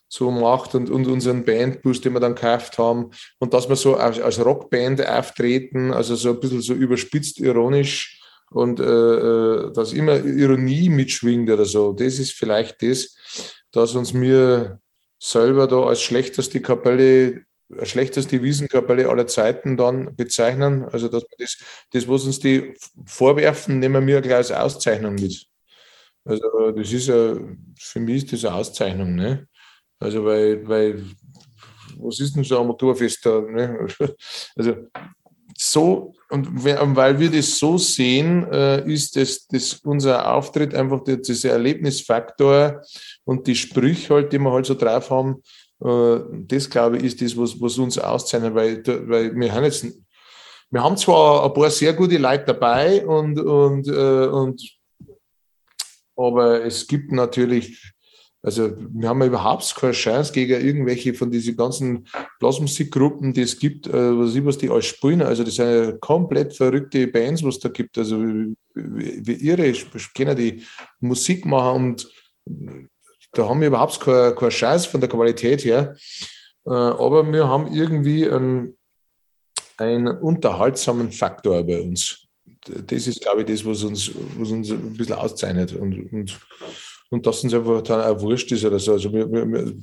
so 0.10 0.32
macht 0.32 0.74
und, 0.76 0.89
und 0.89 1.08
unseren 1.08 1.43
Bandbus, 1.43 2.02
den 2.02 2.14
wir 2.14 2.20
dann 2.20 2.36
gekauft 2.36 2.78
haben 2.78 3.12
und 3.39 3.54
dass 3.54 3.68
wir 3.68 3.76
so 3.76 3.95
als, 3.95 4.20
als 4.20 4.43
Rockband 4.43 5.06
auftreten, 5.06 5.93
also 5.93 6.16
so 6.16 6.30
ein 6.32 6.39
bisschen 6.39 6.62
so 6.62 6.74
überspitzt 6.74 7.39
ironisch 7.39 8.22
und 8.50 8.80
äh, 8.80 8.84
äh 8.84 9.74
dass 9.74 9.93
immer 9.93 10.24
Ironie 10.24 10.89
mitschwingt 10.89 11.50
oder 11.50 11.66
so. 11.66 11.91
Das 11.91 12.20
ist 12.20 12.32
vielleicht 12.32 12.82
das, 12.82 13.16
dass 13.72 13.95
uns 13.95 14.14
mir 14.14 14.80
selber 15.20 15.68
da 15.68 15.84
als 15.84 16.02
schlechteste 16.02 16.62
Kapelle 16.62 17.43
schlechteste 17.84 18.41
Wiesenkapelle 18.41 19.09
aller 19.09 19.28
Zeiten 19.28 19.78
dann 19.78 20.15
bezeichnen. 20.15 20.86
Also, 20.86 21.07
dass 21.07 21.24
das, 21.38 21.57
das, 21.91 22.07
was 22.07 22.26
uns 22.26 22.39
die 22.39 22.74
vorwerfen, 23.05 23.80
nehmen 23.80 24.05
wir 24.07 24.22
gleich 24.22 24.36
als 24.36 24.51
Auszeichnung 24.51 25.15
mit. 25.15 25.45
Also, 26.26 26.72
das 26.72 26.91
ist 26.91 27.07
ja, 27.07 27.36
für 27.80 27.99
mich 27.99 28.24
ist 28.24 28.34
das 28.34 28.45
eine 28.45 28.55
Auszeichnung, 28.55 29.15
ne? 29.15 29.47
Also, 29.99 30.24
weil, 30.26 30.68
weil, 30.68 31.03
was 31.97 32.20
ist 32.20 32.36
denn 32.36 32.43
so 32.43 32.57
ein 32.57 32.65
Amateurfest 32.65 33.26
da, 33.26 33.41
ne? 33.41 33.88
Also, 34.55 34.76
so, 35.59 36.13
und 36.30 36.63
weil 36.63 37.20
wir 37.20 37.32
das 37.32 37.57
so 37.57 37.80
sehen, 37.80 38.45
äh, 38.51 38.88
ist 38.88 39.15
das, 39.15 39.47
das 39.47 39.74
unser 39.84 40.32
Auftritt 40.32 40.76
einfach 40.76 41.03
dieser 41.03 41.51
Erlebnisfaktor 41.51 42.84
und 43.24 43.47
die 43.47 43.55
Sprüche 43.55 44.13
halt, 44.13 44.34
die 44.34 44.38
wir 44.38 44.51
halt 44.51 44.68
so 44.68 44.76
drauf 44.76 45.09
haben, 45.09 45.41
das, 45.80 46.69
glaube 46.69 46.97
ich, 46.97 47.03
ist 47.03 47.21
das, 47.21 47.38
was, 47.38 47.59
was 47.61 47.78
uns 47.78 47.97
auszeichnet, 47.97 48.55
weil, 48.55 48.84
weil 49.07 49.36
wir 49.36 49.53
haben 49.53 49.63
jetzt, 49.63 49.86
wir 50.71 50.84
haben 50.84 50.97
zwar 50.97 51.45
ein 51.45 51.53
paar 51.53 51.69
sehr 51.69 51.93
gute 51.93 52.17
Leute 52.17 52.45
dabei 52.45 53.05
und, 53.05 53.39
und, 53.39 53.88
äh, 53.88 54.28
und 54.28 54.61
aber 56.15 56.65
es 56.65 56.88
gibt 56.88 57.11
natürlich, 57.11 57.93
also 58.41 58.75
wir 58.75 59.07
haben 59.07 59.21
überhaupt 59.21 59.75
keine 59.75 59.93
Chance 59.93 60.34
gegen 60.34 60.65
irgendwelche 60.65 61.13
von 61.13 61.30
diesen 61.30 61.55
ganzen 61.55 62.07
Blasmusikgruppen, 62.39 63.34
die 63.34 63.41
es 63.41 63.59
gibt, 63.59 63.86
äh, 63.86 64.17
was 64.17 64.34
ich, 64.34 64.43
was 64.43 64.57
die 64.57 64.69
alles 64.71 64.88
spielen. 64.88 65.21
Also 65.21 65.43
das 65.43 65.55
sind 65.55 65.69
ja 65.69 65.91
komplett 65.99 66.55
verrückte 66.55 67.07
Bands, 67.07 67.43
was 67.43 67.59
da 67.59 67.69
gibt. 67.69 67.99
Also 67.99 68.19
wie, 68.19 68.55
wie 68.73 69.47
irre, 69.47 69.71
können 70.15 70.36
die 70.36 70.63
Musik 70.99 71.45
machen 71.45 71.86
und 71.86 72.11
da 73.34 73.47
haben 73.47 73.61
wir 73.61 73.67
überhaupt 73.67 73.99
keine, 73.99 74.34
keine 74.36 74.49
Chance 74.49 74.89
von 74.89 75.01
der 75.01 75.09
Qualität 75.09 75.63
her. 75.65 75.95
Äh, 76.65 76.71
aber 76.71 77.32
wir 77.32 77.47
haben 77.47 77.73
irgendwie 77.73 78.25
ein, 78.30 78.75
einen 79.78 80.07
unterhaltsamen 80.07 81.11
Faktor 81.11 81.63
bei 81.63 81.82
uns. 81.82 82.28
Das 82.65 83.07
ist, 83.07 83.21
glaube 83.21 83.41
ich, 83.41 83.47
das, 83.47 83.65
was 83.65 83.84
uns, 83.84 84.11
was 84.38 84.51
uns 84.51 84.71
ein 84.71 84.93
bisschen 84.93 85.15
auszeichnet. 85.15 85.73
Und, 85.73 86.11
und, 86.11 86.39
und 87.09 87.25
dass 87.25 87.43
uns 87.43 87.53
einfach 87.53 87.82
dann 87.84 88.01
auch 88.01 88.21
wurscht 88.21 88.51
ist 88.51 88.65
oder 88.65 88.80
so. 88.80 88.93
Also 88.93 89.13
wir, 89.13 89.32
wir, 89.32 89.47
wir 89.47 89.73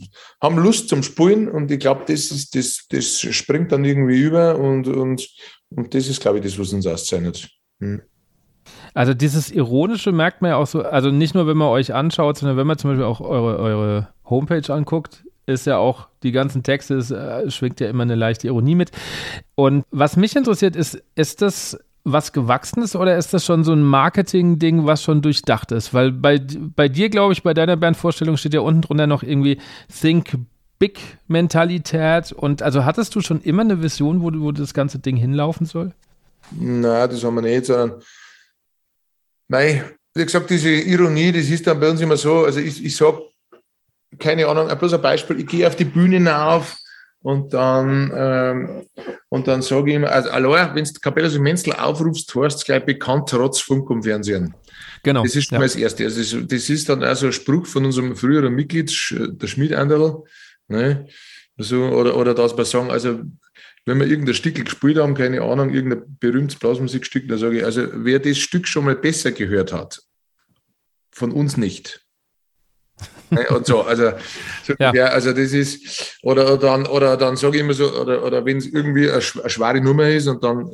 haben 0.42 0.58
Lust 0.58 0.88
zum 0.88 1.02
Spielen 1.02 1.48
und 1.48 1.70
ich 1.70 1.78
glaube, 1.78 2.02
das, 2.06 2.30
ist, 2.30 2.54
das, 2.54 2.86
das 2.90 3.20
springt 3.20 3.72
dann 3.72 3.84
irgendwie 3.84 4.20
über 4.20 4.58
und, 4.58 4.88
und, 4.88 5.28
und 5.70 5.94
das 5.94 6.08
ist, 6.08 6.20
glaube 6.20 6.38
ich, 6.38 6.44
das, 6.44 6.58
was 6.58 6.72
uns 6.72 6.86
auszeichnet. 6.86 7.48
Hm. 7.80 8.02
Also 8.94 9.12
dieses 9.12 9.50
Ironische 9.50 10.12
merkt 10.12 10.40
man 10.40 10.52
ja 10.52 10.56
auch 10.56 10.66
so, 10.66 10.82
also 10.82 11.10
nicht 11.10 11.34
nur, 11.34 11.46
wenn 11.46 11.56
man 11.56 11.68
euch 11.68 11.92
anschaut, 11.92 12.38
sondern 12.38 12.56
wenn 12.56 12.66
man 12.66 12.78
zum 12.78 12.90
Beispiel 12.90 13.04
auch 13.04 13.20
eure, 13.20 13.58
eure 13.58 14.08
Homepage 14.24 14.72
anguckt, 14.72 15.24
ist 15.46 15.66
ja 15.66 15.76
auch, 15.76 16.08
die 16.22 16.32
ganzen 16.32 16.62
Texte, 16.62 16.94
es 16.94 17.10
äh, 17.10 17.50
schwingt 17.50 17.80
ja 17.80 17.88
immer 17.88 18.04
eine 18.04 18.14
leichte 18.14 18.46
Ironie 18.46 18.76
mit. 18.76 18.92
Und 19.56 19.84
was 19.90 20.16
mich 20.16 20.34
interessiert 20.36 20.76
ist, 20.76 21.02
ist 21.16 21.42
das 21.42 21.78
was 22.04 22.32
Gewachsenes 22.32 22.96
oder 22.96 23.16
ist 23.16 23.32
das 23.32 23.44
schon 23.46 23.64
so 23.64 23.72
ein 23.72 23.82
Marketing-Ding, 23.82 24.86
was 24.86 25.02
schon 25.02 25.22
durchdacht 25.22 25.72
ist? 25.72 25.94
Weil 25.94 26.12
bei, 26.12 26.38
bei 26.76 26.88
dir, 26.88 27.08
glaube 27.08 27.32
ich, 27.32 27.42
bei 27.42 27.54
deiner 27.54 27.76
Bandvorstellung 27.76 28.36
steht 28.36 28.54
ja 28.54 28.60
unten 28.60 28.82
drunter 28.82 29.06
noch 29.06 29.22
irgendwie 29.22 29.58
Think 30.00 30.38
Big 30.78 31.00
Mentalität. 31.28 32.30
Und 32.32 32.62
also 32.62 32.84
hattest 32.84 33.14
du 33.14 33.22
schon 33.22 33.40
immer 33.40 33.62
eine 33.62 33.82
Vision, 33.82 34.22
wo, 34.22 34.30
wo 34.34 34.52
das 34.52 34.74
ganze 34.74 34.98
Ding 34.98 35.16
hinlaufen 35.16 35.66
soll? 35.66 35.92
Nein, 36.50 37.08
das 37.08 37.24
haben 37.24 37.36
wir 37.36 37.42
nicht, 37.42 37.64
sondern 37.64 38.02
Nein, 39.48 39.84
wie 40.14 40.24
gesagt, 40.24 40.50
diese 40.50 40.70
Ironie, 40.70 41.32
das 41.32 41.48
ist 41.48 41.66
dann 41.66 41.80
bei 41.80 41.90
uns 41.90 42.00
immer 42.00 42.16
so, 42.16 42.44
also 42.44 42.60
ich, 42.60 42.84
ich 42.84 42.96
sage, 42.96 43.22
keine 44.18 44.46
Ahnung, 44.46 44.68
bloß 44.78 44.94
ein 44.94 45.02
Beispiel, 45.02 45.40
ich 45.40 45.46
gehe 45.46 45.66
auf 45.66 45.76
die 45.76 45.84
Bühne 45.84 46.38
auf 46.38 46.76
und 47.22 47.52
dann, 47.52 48.12
ähm, 48.14 48.86
und 49.28 49.48
dann 49.48 49.62
sage 49.62 49.90
ich 49.90 49.96
immer, 49.96 50.10
also 50.10 50.30
allein, 50.30 50.74
wenn 50.74 50.84
du 50.84 50.92
Capellas 51.00 51.38
Menzel 51.38 51.72
aufrufst, 51.72 52.34
hast 52.36 52.60
du 52.60 52.64
gleich 52.66 52.84
bekannt 52.84 53.28
trotz 53.28 53.60
Funk 53.60 53.90
und 53.90 54.04
Fernsehen. 54.04 54.54
Genau. 55.02 55.22
Das 55.22 55.34
ist 55.34 55.50
ja. 55.50 55.58
mal 55.58 55.64
das 55.64 55.76
Erste. 55.76 56.04
Also 56.04 56.38
das, 56.40 56.48
das, 56.48 56.70
ist 56.70 56.88
dann 56.88 57.02
also 57.02 57.26
ein 57.26 57.32
Spruch 57.32 57.66
von 57.66 57.84
unserem 57.84 58.14
früheren 58.14 58.54
Mitglied, 58.54 58.90
der 59.10 59.46
Schmied 59.46 59.74
Anderl, 59.74 60.22
ne? 60.68 61.06
so, 61.56 61.84
oder, 61.84 62.16
oder 62.16 62.34
dass 62.34 62.56
wir 62.56 62.64
sagen, 62.64 62.90
also 62.90 63.20
wenn 63.86 64.00
wir 64.00 64.06
irgendein 64.06 64.34
Stück 64.34 64.54
gespielt 64.54 64.98
haben, 64.98 65.14
keine 65.14 65.42
Ahnung, 65.42 65.70
irgendein 65.70 66.16
berühmtes 66.18 66.58
Blasmusikstück, 66.58 67.28
dann 67.28 67.38
sage 67.38 67.58
ich, 67.58 67.64
also 67.64 67.86
wer 67.92 68.18
das 68.18 68.38
Stück 68.38 68.66
schon 68.66 68.84
mal 68.84 68.96
besser 68.96 69.32
gehört 69.32 69.72
hat, 69.72 70.02
von 71.10 71.32
uns 71.32 71.56
nicht. 71.56 72.00
und 73.50 73.66
so, 73.66 73.82
also, 73.82 74.12
so 74.62 74.74
ja. 74.78 74.92
ja. 74.94 75.06
also 75.06 75.32
das 75.32 75.52
ist, 75.52 76.18
oder 76.22 76.56
dann, 76.56 76.86
oder 76.86 77.16
dann 77.16 77.36
sage 77.36 77.56
ich 77.56 77.62
immer 77.62 77.74
so, 77.74 77.92
oder, 77.92 78.24
oder 78.24 78.44
wenn 78.44 78.58
es 78.58 78.66
irgendwie 78.66 79.10
eine, 79.10 79.20
eine 79.20 79.50
schwere 79.50 79.80
Nummer 79.80 80.08
ist 80.08 80.28
und 80.28 80.42
dann 80.44 80.70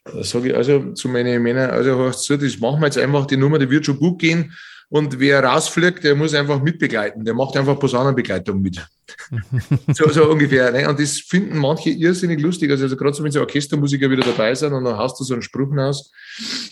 sage 0.21 0.49
ich 0.49 0.55
also 0.55 0.93
zu 0.93 1.09
meinen 1.09 1.41
Männern, 1.41 1.69
also 1.69 2.11
du, 2.11 2.37
das 2.37 2.59
machen 2.59 2.79
wir 2.81 2.87
jetzt 2.87 2.97
einfach, 2.97 3.25
die 3.25 3.37
Nummer, 3.37 3.59
die 3.59 3.69
wird 3.69 3.85
schon 3.85 3.97
gut 3.97 4.19
gehen, 4.19 4.53
und 4.91 5.21
wer 5.21 5.41
rausfliegt, 5.41 6.03
der 6.03 6.15
muss 6.15 6.33
einfach 6.33 6.61
mitbegleiten. 6.61 7.23
Der 7.23 7.33
macht 7.33 7.55
einfach 7.55 7.79
Posaunenbegleitung 7.79 8.61
mit. 8.61 8.85
so, 9.93 10.09
so 10.09 10.29
ungefähr. 10.29 10.69
Ne? 10.73 10.89
Und 10.89 10.99
das 10.99 11.17
finden 11.19 11.57
manche 11.57 11.91
irrsinnig 11.91 12.41
lustig. 12.41 12.69
Also, 12.71 12.83
also 12.83 12.97
gerade 12.97 13.13
so, 13.13 13.23
wenn 13.23 13.31
so 13.31 13.39
Orchestermusiker 13.39 14.09
wieder 14.09 14.23
dabei 14.23 14.53
sind 14.53 14.73
und 14.73 14.83
dann 14.83 14.97
hast 14.97 15.17
du 15.17 15.23
so 15.23 15.33
einen 15.33 15.43
Spruch 15.43 15.73
aus. 15.77 16.11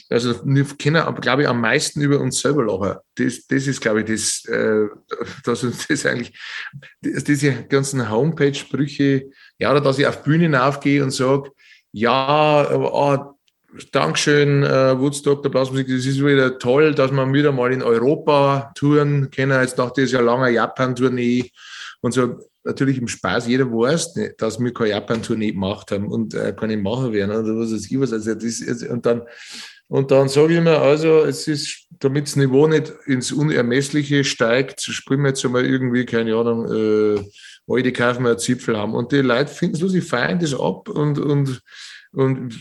Also 0.10 0.36
wir 0.44 0.66
kennen, 0.78 1.02
glaube 1.22 1.44
ich, 1.44 1.48
am 1.48 1.62
meisten 1.62 2.02
über 2.02 2.20
uns 2.20 2.42
selber 2.42 2.66
lachen. 2.66 2.98
Das, 3.16 3.48
das 3.48 3.68
ist, 3.68 3.80
glaube 3.80 4.02
ich, 4.02 4.08
das, 4.08 4.44
äh, 4.54 4.88
dass 5.46 5.64
uns 5.64 5.88
das 5.88 6.06
eigentlich, 6.06 6.38
das, 7.02 7.24
diese 7.24 7.54
ganzen 7.70 8.10
Homepage-Sprüche, 8.10 9.30
ja, 9.60 9.72
oder 9.72 9.80
dass 9.80 9.98
ich 9.98 10.06
auf 10.06 10.24
Bühnen 10.24 10.56
aufgehe 10.56 11.02
und 11.02 11.12
sage, 11.12 11.52
ja, 11.92 12.70
oh, 12.72 13.36
Dankeschön, 13.92 14.64
äh, 14.64 15.00
Woodstock, 15.00 15.44
der 15.44 15.50
Blasmusik. 15.50 15.88
Das 15.88 16.06
ist 16.06 16.24
wieder 16.24 16.58
toll, 16.58 16.96
dass 16.96 17.12
wir 17.12 17.34
wieder 17.34 17.52
mal 17.52 17.72
in 17.72 17.84
Europa 17.84 18.72
touren 18.76 19.30
können. 19.30 19.62
Jetzt 19.62 19.78
nach 19.78 19.92
dieser 19.92 20.24
langen 20.24 20.54
Japan-Tournee 20.54 21.52
und 22.02 22.12
so. 22.14 22.40
Natürlich 22.64 22.98
im 22.98 23.08
Spaß, 23.08 23.48
jeder 23.48 23.66
weiß, 23.66 24.16
ne, 24.16 24.34
dass 24.38 24.60
wir 24.60 24.74
keine 24.74 24.90
Japan-Tournee 24.90 25.54
gemacht 25.54 25.92
haben 25.92 26.08
und 26.08 26.34
äh, 26.34 26.54
keine 26.54 26.78
machen 26.78 27.14
werden 27.14 27.32
oder 27.32 27.58
was 27.58 27.72
weiß 27.72 27.90
ich 27.90 28.00
was. 28.00 28.12
Also 28.12 28.36
das, 28.36 28.62
und 28.84 29.06
dann, 29.06 29.22
und 29.88 30.12
dann 30.12 30.28
sage 30.28 30.56
ich 30.56 30.62
mir, 30.62 30.80
also, 30.80 31.24
es 31.24 31.48
ist, 31.48 31.88
damit 32.00 32.28
das 32.28 32.36
Niveau 32.36 32.68
nicht 32.68 32.94
ins 33.06 33.32
Unermessliche 33.32 34.24
steigt, 34.24 34.82
spielen 34.82 35.22
wir 35.22 35.30
jetzt 35.30 35.44
einmal 35.46 35.66
irgendwie, 35.66 36.06
keine 36.06 36.36
Ahnung, 36.36 36.66
äh, 36.72 37.24
alte 37.70 37.94
kaufen 37.94 38.24
wir 38.24 38.32
einen 38.32 38.40
Zipfel 38.40 38.78
haben. 38.78 38.94
Und 38.94 39.12
die 39.12 39.18
Leute 39.18 39.54
finden 39.54 39.76
es 39.76 39.82
lustig, 39.82 40.04
feiern 40.04 40.40
das 40.40 40.54
ab 40.54 40.90
und, 40.90 41.20
und, 41.20 41.62
und 42.12 42.54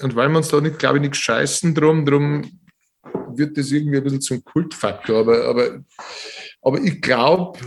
und 0.00 0.14
weil 0.14 0.28
wir 0.28 0.38
uns 0.38 0.48
da 0.48 0.60
nicht, 0.60 0.78
glaube 0.78 0.98
ich, 0.98 1.02
nichts 1.02 1.18
scheißen 1.18 1.74
drum, 1.74 2.04
drum 2.04 2.60
wird 3.34 3.56
das 3.56 3.70
irgendwie 3.70 3.98
ein 3.98 4.04
bisschen 4.04 4.20
zum 4.20 4.44
Kultfaktor. 4.44 5.20
Aber, 5.20 5.44
aber, 5.46 5.84
aber 6.60 6.80
ich 6.80 7.00
glaube, 7.00 7.58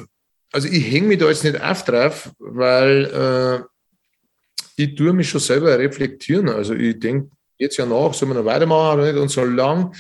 also 0.52 0.68
ich 0.68 0.92
hänge 0.92 1.08
mich 1.08 1.18
da 1.20 1.28
jetzt 1.28 1.44
nicht 1.44 1.62
auf 1.62 1.84
drauf, 1.86 2.32
weil 2.40 3.06
äh, 3.06 4.34
ich 4.76 4.96
tue 4.96 5.14
mich 5.14 5.30
schon 5.30 5.42
selber 5.42 5.78
reflektieren. 5.78 6.50
Also 6.50 6.74
ich 6.74 7.00
denke 7.00 7.32
jetzt 7.58 7.78
ja 7.78 7.86
nach, 7.86 8.14
soll 8.14 8.30
man 8.30 8.38
noch 8.38 8.46
weitermachen 8.46 9.00
oder 9.00 9.12
nicht? 9.12 9.22
Und 9.22 9.30
solange 9.30 9.92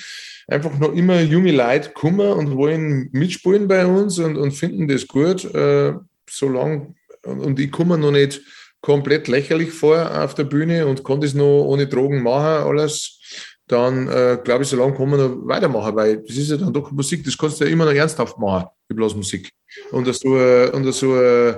einfach 0.48 0.78
noch 0.78 0.94
immer 0.94 1.22
junge 1.22 1.52
Leute 1.52 1.92
kommen 1.92 2.32
und 2.32 2.56
wollen 2.56 3.10
mitspielen 3.12 3.68
bei 3.68 3.86
uns 3.86 4.20
und, 4.20 4.38
und 4.38 4.52
finden 4.52 4.88
das 4.88 5.08
gut, 5.08 5.46
äh, 5.46 5.94
solange, 6.30 6.96
und, 7.26 7.40
und 7.40 7.60
ich 7.60 7.72
komme 7.72 7.98
noch 7.98 8.12
nicht 8.12 8.42
komplett 8.82 9.28
lächerlich 9.28 9.72
vor 9.72 10.24
auf 10.24 10.36
der 10.36 10.46
Bühne 10.46 10.88
und 10.88 11.04
konnte 11.04 11.28
es 11.28 11.34
nur 11.34 11.66
ohne 11.66 11.88
Drogen 11.88 12.24
machen, 12.24 12.68
alles, 12.68 13.20
dann 13.68 14.08
äh, 14.08 14.40
glaube 14.44 14.64
ich, 14.64 14.70
so 14.70 14.78
lange 14.78 14.96
kann 14.96 15.10
man 15.10 15.20
noch 15.20 15.48
weitermachen, 15.48 15.96
weil 15.96 16.18
das 16.18 16.38
ist 16.38 16.52
ja 16.52 16.58
dann 16.58 16.74
doch 16.74 16.92
Musik, 16.92 17.24
das 17.24 17.38
kannst 17.38 17.60
du 17.60 17.66
ja 17.66 17.72
immer 17.72 17.86
noch 17.86 17.94
ernsthaft 17.94 18.38
machen, 18.38 18.68
die 18.90 18.96
Blasmusik. 18.96 19.52
Und 19.92 20.12
so, 20.16 20.38
äh, 20.38 20.70
und 20.72 20.92
so 20.92 21.16
äh, 21.16 21.56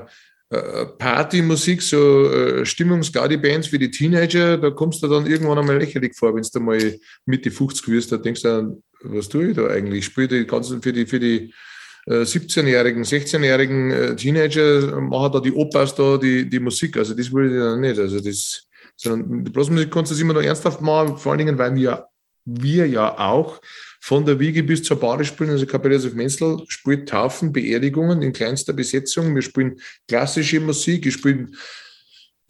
äh, 0.52 0.86
Partymusik, 0.98 1.82
so 1.82 2.30
äh, 2.30 2.66
Stimmungsgaudi-Bands 2.66 3.72
wie 3.72 3.80
die 3.80 3.90
Teenager, 3.90 4.58
da 4.58 4.72
kommst 4.72 5.02
du 5.02 5.08
dann 5.08 5.26
irgendwann 5.26 5.60
einmal 5.60 5.78
lächerlich 5.78 6.14
vor, 6.14 6.36
wenn 6.36 6.44
du 6.44 6.60
mal 6.60 7.00
Mitte 7.26 7.50
50 7.50 7.88
wirst, 7.88 8.12
da 8.12 8.18
denkst 8.18 8.42
du 8.42 8.48
dann, 8.50 8.84
was 9.04 9.30
tue 9.30 9.52
ich 9.52 9.56
da 9.56 9.68
eigentlich? 9.68 10.00
Ich 10.00 10.06
spiele 10.06 10.28
die 10.28 10.46
ganzen 10.46 10.82
für 10.82 10.92
die, 10.92 11.06
für 11.06 11.22
die 11.22 11.54
17-jährigen, 12.08 13.04
16-jährigen 13.04 13.92
äh, 13.92 14.16
Teenager 14.16 15.00
machen 15.02 15.34
da 15.34 15.40
die 15.40 15.54
Opas 15.54 15.96
da 15.96 16.18
die, 16.18 16.50
die 16.50 16.60
Musik. 16.60 16.98
Also 16.98 17.14
das 17.14 17.32
würde 17.32 17.56
ich 17.56 17.62
dann 17.62 17.82
nicht. 17.82 18.00
Also 18.00 18.20
das, 18.20 18.68
sondern 18.96 19.44
die 19.44 19.52
Blasmusik 19.52 19.92
kannst 19.92 20.12
du 20.12 20.16
das 20.16 20.22
immer 20.22 20.34
noch 20.34 20.42
ernsthaft 20.42 20.82
machen, 20.82 21.18
vor 21.18 21.32
allen 21.32 21.40
Dingen, 21.40 21.58
weil 21.58 21.76
wir, 21.76 22.08
wir 22.46 22.88
ja 22.88 23.18
auch 23.18 23.62
von 24.00 24.26
der 24.26 24.40
Wiege 24.40 24.64
bis 24.64 24.82
zur 24.84 25.00
Bade 25.00 25.24
spielen. 25.24 25.52
Also 25.52 25.66
Kapelle 25.68 25.98
of 25.98 26.14
Menzel 26.14 26.64
spielt 26.68 27.08
Taufen, 27.08 27.54
Beerdigungen 27.54 28.22
in 28.24 28.34
kleinster 28.34 28.74
Besetzung. 28.74 29.36
Wir 29.36 29.44
spielen 29.44 29.80
klassische 30.08 30.60
Musik, 30.60 31.06
wir 31.06 31.12
spielen 31.12 31.56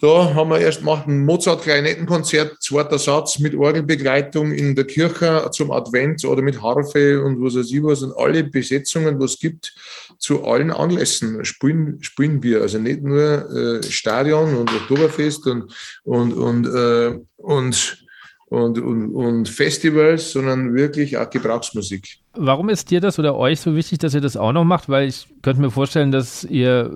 da 0.02 0.34
haben 0.34 0.50
wir 0.50 0.58
erst 0.58 0.80
gemacht 0.80 1.06
ein 1.06 1.24
Mozart-Klarinettenkonzert, 1.24 2.60
zweiter 2.60 2.98
Satz 2.98 3.38
mit 3.38 3.54
Orgelbegleitung 3.54 4.50
in 4.50 4.74
der 4.74 4.84
Kirche 4.84 5.48
zum 5.52 5.70
Advent 5.70 6.24
oder 6.24 6.42
mit 6.42 6.60
Harfe 6.60 7.22
und 7.22 7.40
was 7.40 7.54
weiß 7.54 7.70
ich 7.70 7.84
was. 7.84 8.02
Und 8.02 8.12
alle 8.16 8.42
Besetzungen, 8.42 9.20
was 9.20 9.34
es 9.34 9.38
gibt, 9.38 9.72
zu 10.18 10.44
allen 10.44 10.72
Anlässen 10.72 11.44
spielen, 11.44 12.02
spielen 12.02 12.42
wir. 12.42 12.62
Also 12.62 12.78
nicht 12.78 13.04
nur 13.04 13.48
äh, 13.48 13.82
Stadion 13.84 14.56
und 14.56 14.74
Oktoberfest 14.74 15.46
und, 15.46 15.72
und, 16.02 16.32
und, 16.32 16.66
äh, 16.66 17.20
und, 17.36 18.04
und, 18.46 18.80
und, 18.80 19.14
und 19.14 19.48
Festivals, 19.48 20.32
sondern 20.32 20.74
wirklich 20.74 21.16
auch 21.16 21.30
Gebrauchsmusik. 21.30 22.18
Warum 22.34 22.70
ist 22.70 22.90
dir 22.90 23.00
das 23.00 23.20
oder 23.20 23.36
euch 23.36 23.60
so 23.60 23.76
wichtig, 23.76 24.00
dass 24.00 24.14
ihr 24.14 24.20
das 24.20 24.36
auch 24.36 24.52
noch 24.52 24.64
macht? 24.64 24.88
Weil 24.88 25.06
ich 25.06 25.28
könnte 25.42 25.60
mir 25.60 25.70
vorstellen, 25.70 26.10
dass 26.10 26.42
ihr 26.42 26.90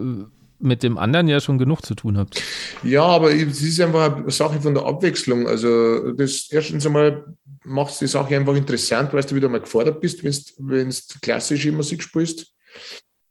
mit 0.59 0.83
dem 0.83 0.99
anderen 0.99 1.29
ja 1.29 1.41
schon 1.41 1.59
genug 1.59 1.83
zu 1.83 1.95
tun 1.95 2.17
habt. 2.17 2.43
Ja, 2.83 3.03
aber 3.03 3.33
es 3.33 3.63
ist 3.63 3.81
einfach 3.81 4.17
eine 4.17 4.31
Sache 4.31 4.61
von 4.61 4.75
der 4.75 4.85
Abwechslung. 4.85 5.47
Also 5.47 6.13
das 6.13 6.49
erstens 6.51 6.87
einmal 6.87 7.25
macht 7.65 7.93
es 7.93 7.99
die 7.99 8.07
Sache 8.07 8.37
einfach 8.37 8.55
interessant, 8.55 9.13
weil 9.13 9.23
du 9.23 9.35
wieder 9.35 9.49
mal 9.49 9.61
gefordert 9.61 10.01
bist, 10.01 10.23
wenn 10.59 10.91
du 10.91 10.97
klassische 11.21 11.73
Musik 11.73 12.03
spielst. 12.03 12.53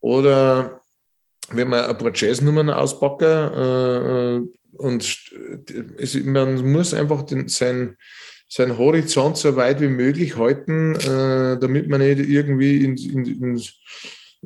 Oder 0.02 0.82
wenn 1.50 1.70
man 1.70 1.86
ein 1.86 1.98
paar 1.98 2.12
Jazznummern 2.14 2.70
auspacken 2.70 3.26
äh, 3.26 4.78
und 4.78 5.32
es, 5.98 6.24
man 6.24 6.72
muss 6.72 6.94
einfach 6.94 7.24
den, 7.24 7.48
sein, 7.48 7.98
sein 8.48 8.78
Horizont 8.78 9.38
so 9.38 9.56
weit 9.56 9.82
wie 9.82 9.88
möglich 9.88 10.38
halten, 10.38 10.96
äh, 10.96 11.60
damit 11.60 11.88
man 11.88 12.02
nicht 12.02 12.20
irgendwie 12.20 12.84
in, 12.84 12.98
in, 12.98 13.26
in 13.26 13.62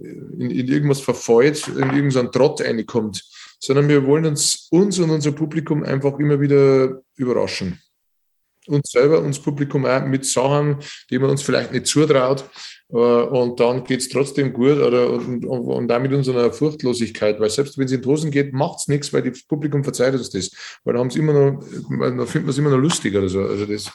in, 0.03 0.49
in 0.49 0.67
irgendwas 0.67 1.01
verfeuert, 1.01 1.67
in 1.67 1.93
irgendeinen 1.93 2.31
Trott 2.31 2.61
reinkommt, 2.61 3.23
sondern 3.59 3.87
wir 3.89 4.05
wollen 4.05 4.25
uns, 4.25 4.67
uns 4.71 4.99
und 4.99 5.09
unser 5.09 5.31
Publikum 5.31 5.83
einfach 5.83 6.17
immer 6.19 6.39
wieder 6.39 7.01
überraschen. 7.15 7.79
Uns 8.67 8.91
selber, 8.91 9.21
uns 9.21 9.39
Publikum 9.39 9.85
auch 9.85 10.05
mit 10.05 10.25
Sachen, 10.25 10.77
die 11.09 11.17
man 11.17 11.31
uns 11.31 11.41
vielleicht 11.41 11.71
nicht 11.71 11.87
zutraut. 11.87 12.43
Äh, 12.91 12.95
und 12.95 13.59
dann 13.59 13.83
geht 13.83 14.01
es 14.01 14.09
trotzdem 14.09 14.53
gut 14.53 14.77
oder, 14.77 15.09
und, 15.09 15.43
und, 15.43 15.65
und 15.65 15.87
damit 15.87 16.13
unserer 16.13 16.51
Furchtlosigkeit, 16.53 17.39
weil 17.39 17.49
selbst 17.49 17.77
wenn 17.77 17.85
es 17.85 17.91
in 17.91 18.05
Hosen 18.05 18.29
geht, 18.29 18.53
macht 18.53 18.79
es 18.79 18.87
nichts, 18.87 19.11
weil 19.11 19.23
das 19.23 19.43
Publikum 19.43 19.83
verzeiht 19.83 20.13
uns 20.13 20.29
das. 20.29 20.51
Weil 20.83 20.93
dann 20.93 21.09
haben 21.09 21.17
immer 21.17 21.33
noch, 21.33 21.63
dann 21.89 22.27
findet 22.27 22.43
man 22.43 22.49
es 22.49 22.57
immer 22.59 22.69
noch 22.69 22.77
lustig 22.77 23.15
oder 23.15 23.29
so. 23.29 23.41
Also 23.41 23.65
das, 23.65 23.91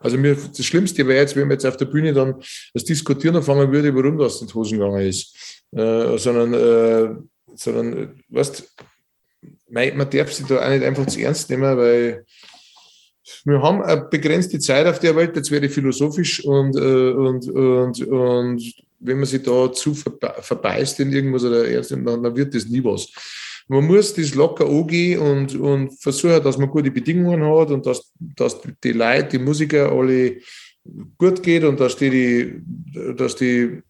also 0.00 0.16
mir, 0.16 0.34
das 0.34 0.64
Schlimmste 0.64 1.06
wäre 1.06 1.20
jetzt, 1.20 1.36
wenn 1.36 1.42
man 1.42 1.52
jetzt 1.52 1.66
auf 1.66 1.76
der 1.76 1.84
Bühne 1.84 2.12
dann 2.12 2.42
das 2.72 2.84
Diskutieren 2.84 3.36
anfangen 3.36 3.70
würde, 3.70 3.94
warum 3.94 4.16
das 4.18 4.40
in 4.40 4.48
die 4.48 4.54
Hosen 4.54 4.78
gegangen 4.78 5.06
ist. 5.06 5.62
Äh, 5.72 6.16
sondern, 6.18 6.54
äh, 6.54 7.14
sondern, 7.54 8.22
weißt, 8.28 8.74
man, 9.68 9.96
man 9.96 10.10
darf 10.10 10.32
sich 10.32 10.46
da 10.46 10.64
auch 10.64 10.70
nicht 10.70 10.84
einfach 10.84 11.06
zu 11.06 11.20
ernst 11.20 11.50
nehmen, 11.50 11.76
weil 11.76 12.24
wir 13.44 13.62
haben 13.62 13.82
eine 13.82 14.02
begrenzte 14.10 14.58
Zeit 14.58 14.86
auf 14.86 14.98
der 14.98 15.14
Welt, 15.14 15.36
jetzt 15.36 15.50
werde 15.50 15.66
ich 15.66 15.72
philosophisch 15.72 16.44
und, 16.44 16.76
äh, 16.76 17.10
und, 17.12 17.48
und, 17.48 18.06
und 18.08 18.74
wenn 19.00 19.18
man 19.18 19.26
sich 19.26 19.42
da 19.42 19.72
zu 19.72 19.94
verbeißt 19.94 21.00
in 21.00 21.12
irgendwas 21.12 21.44
oder 21.44 21.68
ernst 21.68 21.90
nimmt, 21.90 22.08
dann, 22.08 22.22
dann 22.22 22.36
wird 22.36 22.54
das 22.54 22.66
nie 22.66 22.82
was. 22.82 23.08
Man 23.70 23.86
muss 23.86 24.12
das 24.14 24.34
locker 24.34 24.66
angehen 24.66 25.20
und, 25.20 25.54
und 25.54 25.92
versuchen, 26.02 26.42
dass 26.42 26.58
man 26.58 26.68
gute 26.68 26.90
Bedingungen 26.90 27.40
hat 27.44 27.70
und 27.70 27.86
dass, 27.86 28.12
dass 28.18 28.60
die 28.82 28.90
Leute, 28.90 29.28
die 29.28 29.38
Musiker 29.38 29.92
alle 29.92 30.38
gut 31.16 31.40
geht 31.40 31.62
und 31.62 31.78
dass 31.78 31.94
die, 31.94 32.10
die, 32.10 33.14
dass 33.14 33.36
die 33.36 33.80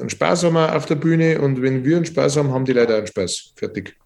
einen 0.00 0.10
Spaß 0.10 0.42
haben 0.42 0.56
auf 0.56 0.86
der 0.86 0.96
Bühne 0.96 1.40
und 1.40 1.62
wenn 1.62 1.84
wir 1.84 1.98
einen 1.98 2.04
Spaß 2.04 2.36
haben, 2.36 2.50
haben 2.50 2.64
die 2.64 2.72
Leute 2.72 2.94
auch 2.94 2.98
einen 2.98 3.06
Spaß. 3.06 3.52
Fertig. 3.54 3.96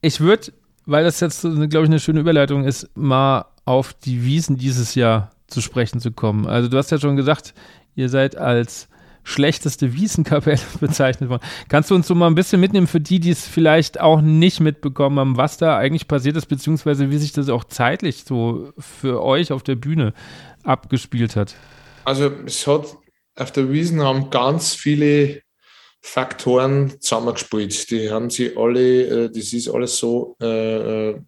Ich 0.00 0.20
würde, 0.20 0.54
weil 0.86 1.04
das 1.04 1.20
jetzt, 1.20 1.42
glaube 1.42 1.68
ich, 1.68 1.90
eine 1.90 2.00
schöne 2.00 2.20
Überleitung 2.20 2.64
ist, 2.64 2.88
mal 2.94 3.44
auf 3.66 3.92
die 3.92 4.24
Wiesen 4.24 4.56
dieses 4.56 4.94
Jahr 4.94 5.32
zu 5.48 5.60
sprechen 5.60 6.00
zu 6.00 6.12
kommen. 6.12 6.46
Also 6.46 6.70
du 6.70 6.78
hast 6.78 6.90
ja 6.90 6.98
schon 6.98 7.16
gesagt, 7.16 7.52
ihr 7.94 8.08
seid 8.08 8.38
als 8.38 8.87
schlechteste 9.28 9.92
Wiesenkapelle 9.92 10.58
bezeichnet 10.80 11.28
worden. 11.28 11.42
Kannst 11.68 11.90
du 11.90 11.94
uns 11.94 12.06
so 12.06 12.14
mal 12.14 12.26
ein 12.26 12.34
bisschen 12.34 12.60
mitnehmen 12.60 12.86
für 12.86 13.00
die, 13.00 13.20
die 13.20 13.30
es 13.30 13.46
vielleicht 13.46 14.00
auch 14.00 14.20
nicht 14.20 14.60
mitbekommen 14.60 15.18
haben, 15.18 15.36
was 15.36 15.58
da 15.58 15.76
eigentlich 15.76 16.08
passiert 16.08 16.36
ist, 16.36 16.46
beziehungsweise 16.46 17.10
wie 17.10 17.18
sich 17.18 17.32
das 17.32 17.48
auch 17.48 17.64
zeitlich 17.64 18.24
so 18.24 18.72
für 18.78 19.22
euch 19.22 19.52
auf 19.52 19.62
der 19.62 19.76
Bühne 19.76 20.14
abgespielt 20.64 21.36
hat? 21.36 21.54
Also 22.04 22.30
es 22.46 22.66
hat 22.66 22.96
auf 23.36 23.52
der 23.52 23.70
Wiesen 23.70 24.02
haben 24.02 24.30
ganz 24.30 24.74
viele 24.74 25.42
Faktoren 26.00 26.98
zusammengespielt. 27.00 27.90
Die 27.90 28.10
haben 28.10 28.30
sie 28.30 28.56
alle, 28.56 29.26
äh, 29.26 29.30
das 29.30 29.52
ist 29.52 29.68
alles 29.68 29.96
so 29.96 30.36
äh, 30.40 31.10
äh 31.10 31.20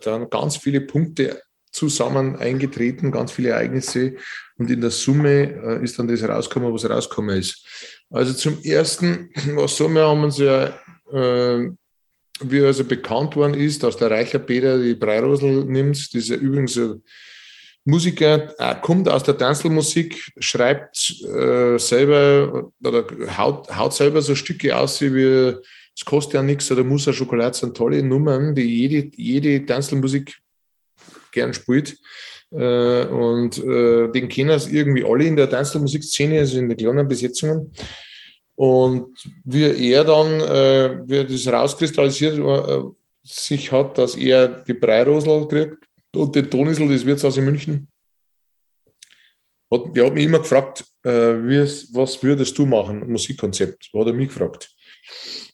dann 0.00 0.30
ganz 0.30 0.56
viele 0.56 0.80
Punkte 0.80 1.42
zusammen 1.70 2.36
eingetreten, 2.36 3.12
ganz 3.12 3.30
viele 3.30 3.50
Ereignisse 3.50 4.16
und 4.56 4.70
in 4.70 4.80
der 4.80 4.90
Summe 4.90 5.52
äh, 5.80 5.84
ist 5.84 5.98
dann 5.98 6.08
das 6.08 6.22
rausgekommen, 6.22 6.72
was 6.72 6.88
rausgekommen 6.88 7.38
ist. 7.38 7.66
Also 8.10 8.32
zum 8.34 8.62
Ersten, 8.62 9.30
was 9.54 9.76
so, 9.76 9.88
wir 9.88 10.02
haben 10.02 10.24
uns 10.24 10.38
ja, 10.38 10.66
äh, 11.12 11.70
wie 12.40 12.60
also 12.60 12.84
bekannt 12.84 13.36
worden 13.36 13.54
ist, 13.54 13.82
dass 13.82 13.96
der 13.96 14.10
Reicher 14.10 14.38
Peter 14.38 14.78
die 14.78 14.94
Breirosel 14.94 15.64
nimmt, 15.64 16.12
ja 16.12 16.36
übrigens 16.36 16.78
Musiker, 17.86 18.54
er 18.58 18.76
kommt 18.76 19.08
aus 19.08 19.24
der 19.24 19.36
Tanzelmusik, 19.36 20.32
schreibt 20.38 21.22
äh, 21.22 21.78
selber 21.78 22.70
oder 22.82 23.04
haut, 23.36 23.76
haut 23.76 23.92
selber 23.92 24.22
so 24.22 24.34
Stücke 24.34 24.74
aus, 24.74 25.02
wie 25.02 25.54
es 25.96 26.04
kostet 26.04 26.34
ja 26.34 26.42
nichts 26.42 26.72
oder 26.72 26.82
muss 26.82 27.04
ja 27.04 27.12
Schokolade 27.12 27.56
sind 27.56 27.76
tolle 27.76 28.02
Nummern, 28.02 28.54
die 28.54 28.62
jede, 28.62 29.10
jede 29.16 29.64
Tanzelmusik 29.66 30.38
gern 31.30 31.52
spielt. 31.52 31.98
Äh, 32.54 33.06
und 33.06 33.58
äh, 33.58 34.12
den 34.12 34.28
kennen 34.28 34.50
es 34.50 34.68
irgendwie 34.68 35.04
alle 35.04 35.24
in 35.24 35.36
der 35.36 35.50
Tanzelmusikszene, 35.50 36.38
also 36.38 36.58
in 36.58 36.68
den 36.68 36.78
kleinen 36.78 37.08
Besetzungen. 37.08 37.72
Und 38.54 39.16
wie 39.44 39.90
er 39.90 40.04
dann, 40.04 40.40
äh, 40.40 41.00
wie 41.06 41.24
das 41.24 41.52
rauskristallisiert 41.52 42.38
äh, 42.38 42.82
sich 43.24 43.72
hat, 43.72 43.98
dass 43.98 44.14
er 44.14 44.48
die 44.48 44.74
Breirosel 44.74 45.48
kriegt 45.48 45.84
und 46.14 46.34
den 46.36 46.48
Tonisel 46.48 46.86
des 46.86 47.04
Wirtshaus 47.04 47.36
in 47.36 47.46
München. 47.46 47.88
Hat, 49.72 49.96
der 49.96 50.06
hat 50.06 50.14
mich 50.14 50.24
immer 50.24 50.38
gefragt, 50.38 50.84
äh, 51.02 51.10
was 51.10 52.22
würdest 52.22 52.56
du 52.56 52.66
machen, 52.66 53.10
Musikkonzept? 53.10 53.90
Hat 53.92 54.06
er 54.06 54.12
mich 54.12 54.28
gefragt. 54.28 54.73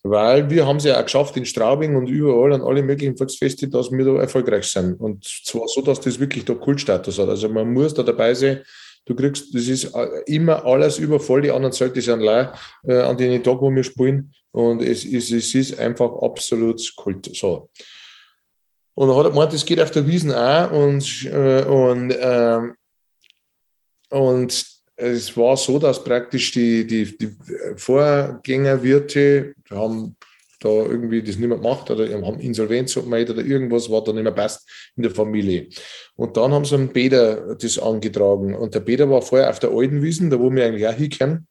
Weil 0.03 0.49
wir 0.51 0.67
haben 0.67 0.77
es 0.77 0.85
ja 0.85 0.99
auch 0.99 1.05
geschafft 1.05 1.37
in 1.37 1.45
Straubing 1.45 1.97
und 1.97 2.09
überall 2.09 2.53
an 2.53 2.63
alle 2.63 2.83
möglichen 2.83 3.17
Volksfeste, 3.17 3.69
dass 3.69 3.91
wir 3.91 4.05
da 4.05 4.17
erfolgreich 4.21 4.67
sind. 4.67 5.01
Und 5.01 5.25
zwar 5.25 5.69
so, 5.69 5.83
dass 5.83 6.01
das 6.01 6.19
wirklich 6.19 6.45
da 6.45 6.55
Kultstatus 6.55 7.19
hat. 7.19 7.29
Also 7.29 7.49
man 7.49 7.73
muss 7.73 7.95
da 7.95 8.03
dabei 8.03 8.35
sein. 8.35 8.63
Du 9.05 9.15
kriegst, 9.15 9.55
das 9.55 9.67
ist 9.67 9.95
äh, 9.95 10.23
immer 10.27 10.65
alles 10.65 10.99
über 10.99 11.19
voll, 11.19 11.43
die 11.43 11.51
anderen 11.51 11.73
Zelte 11.73 12.01
sind 12.01 12.21
leer 12.21 12.55
äh, 12.85 12.99
an 13.01 13.17
den 13.17 13.43
Tag, 13.43 13.61
wo 13.61 13.71
wir 13.71 13.83
spielen. 13.83 14.33
Und 14.53 14.83
es 14.83 15.05
ist, 15.05 15.31
es 15.33 15.55
ist 15.55 15.79
einfach 15.79 16.11
absolut 16.23 16.81
Kult. 16.97 17.31
So. 17.35 17.71
Und 18.95 19.09
dann 19.09 19.17
hat 19.17 19.27
er 19.27 19.31
gemeint, 19.31 19.53
das 19.53 19.65
geht 19.65 19.81
auf 19.81 19.91
der 19.91 20.07
Wiesen 20.07 20.33
auch. 20.33 20.71
Und, 20.71 21.25
äh, 21.27 21.65
und, 21.65 22.11
äh, 22.11 22.61
und 24.11 24.80
es 25.01 25.37
war 25.37 25.57
so, 25.57 25.79
dass 25.79 26.03
praktisch 26.03 26.53
die, 26.53 26.87
die, 26.87 27.17
die 27.17 27.37
Vorgängerwirte 27.77 29.55
haben 29.71 30.17
da 30.61 30.69
irgendwie 30.69 31.23
das 31.23 31.37
nicht 31.37 31.49
mehr 31.49 31.57
gemacht 31.57 31.91
oder 31.91 32.07
haben 32.23 32.39
Insolvenz 32.39 32.95
gemeldet 32.95 33.39
oder 33.39 33.47
irgendwas 33.47 33.91
war 33.91 34.05
da 34.05 34.13
nicht 34.13 34.23
mehr 34.23 34.33
passt 34.33 34.69
in 34.95 35.03
der 35.03 35.13
Familie. 35.13 35.69
Und 36.17 36.37
dann 36.37 36.53
haben 36.53 36.67
sie 36.67 36.75
einem 36.75 36.91
Peter 36.91 37.57
das 37.57 37.79
angetragen. 37.79 38.55
Und 38.55 38.75
der 38.75 38.81
Peter 38.81 39.09
war 39.09 39.23
vorher 39.23 39.49
auf 39.49 39.59
der 39.59 39.71
alten 39.71 40.03
Wiesen, 40.03 40.29
da 40.29 40.39
wo 40.39 40.51
wir 40.51 40.67
eigentlich 40.67 40.87
auch 40.87 40.93
hinkommen, 40.93 41.47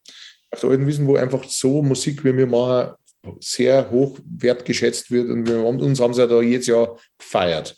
auf 0.52 0.60
der 0.60 0.70
alten 0.70 0.86
Wiesen, 0.86 1.08
wo 1.08 1.16
einfach 1.16 1.44
so 1.46 1.82
Musik, 1.82 2.24
wie 2.24 2.38
wir 2.38 2.46
machen, 2.46 2.94
sehr 3.40 3.90
hoch 3.90 4.20
wertgeschätzt 4.26 5.10
wird. 5.10 5.28
Und 5.30 5.48
wir, 5.48 5.66
uns 5.66 6.00
haben 6.00 6.14
sie 6.14 6.22
ja 6.22 6.28
da 6.28 6.42
jedes 6.42 6.68
Jahr 6.68 6.98
gefeiert. 7.18 7.76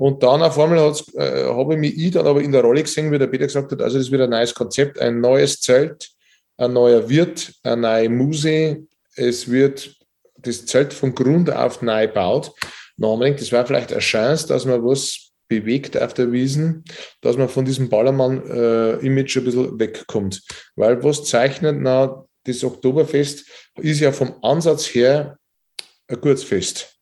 Und 0.00 0.22
dann 0.22 0.40
auf 0.40 0.58
einmal 0.58 0.78
äh, 0.78 1.44
habe 1.44 1.74
ich 1.74 1.78
mich 1.78 1.98
ich 1.98 2.10
dann 2.10 2.26
aber 2.26 2.40
in 2.40 2.52
der 2.52 2.62
Rolle 2.62 2.82
gesehen, 2.82 3.12
wie 3.12 3.18
der 3.18 3.26
Peter 3.26 3.44
gesagt 3.44 3.70
hat, 3.70 3.82
also 3.82 3.98
das 3.98 4.10
wird 4.10 4.22
ein 4.22 4.30
neues 4.30 4.54
Konzept, 4.54 4.98
ein 4.98 5.20
neues 5.20 5.60
Zelt, 5.60 6.08
ein 6.56 6.72
neuer 6.72 7.06
Wirt, 7.10 7.52
eine 7.62 7.82
neue 7.82 8.08
Muse. 8.08 8.86
Es 9.14 9.50
wird 9.50 9.94
das 10.38 10.64
Zelt 10.64 10.94
von 10.94 11.14
Grund 11.14 11.52
auf 11.52 11.82
neu 11.82 12.06
gebaut. 12.06 12.50
Gedacht, 12.96 13.42
das 13.42 13.52
wäre 13.52 13.66
vielleicht 13.66 13.92
eine 13.92 14.00
Chance, 14.00 14.48
dass 14.48 14.64
man 14.64 14.82
was 14.82 15.32
bewegt 15.48 16.00
auf 16.00 16.14
der 16.14 16.32
Wiesen, 16.32 16.82
dass 17.20 17.36
man 17.36 17.50
von 17.50 17.66
diesem 17.66 17.90
Ballermann-Image 17.90 19.36
äh, 19.36 19.40
ein 19.40 19.44
bisschen 19.44 19.78
wegkommt. 19.78 20.40
Weil 20.76 21.04
was 21.04 21.24
zeichnet, 21.24 21.76
na, 21.78 22.24
das 22.44 22.64
Oktoberfest 22.64 23.44
ist 23.76 24.00
ja 24.00 24.12
vom 24.12 24.34
Ansatz 24.40 24.86
her 24.86 25.36
ein 26.08 26.18
Kurzfest 26.22 26.99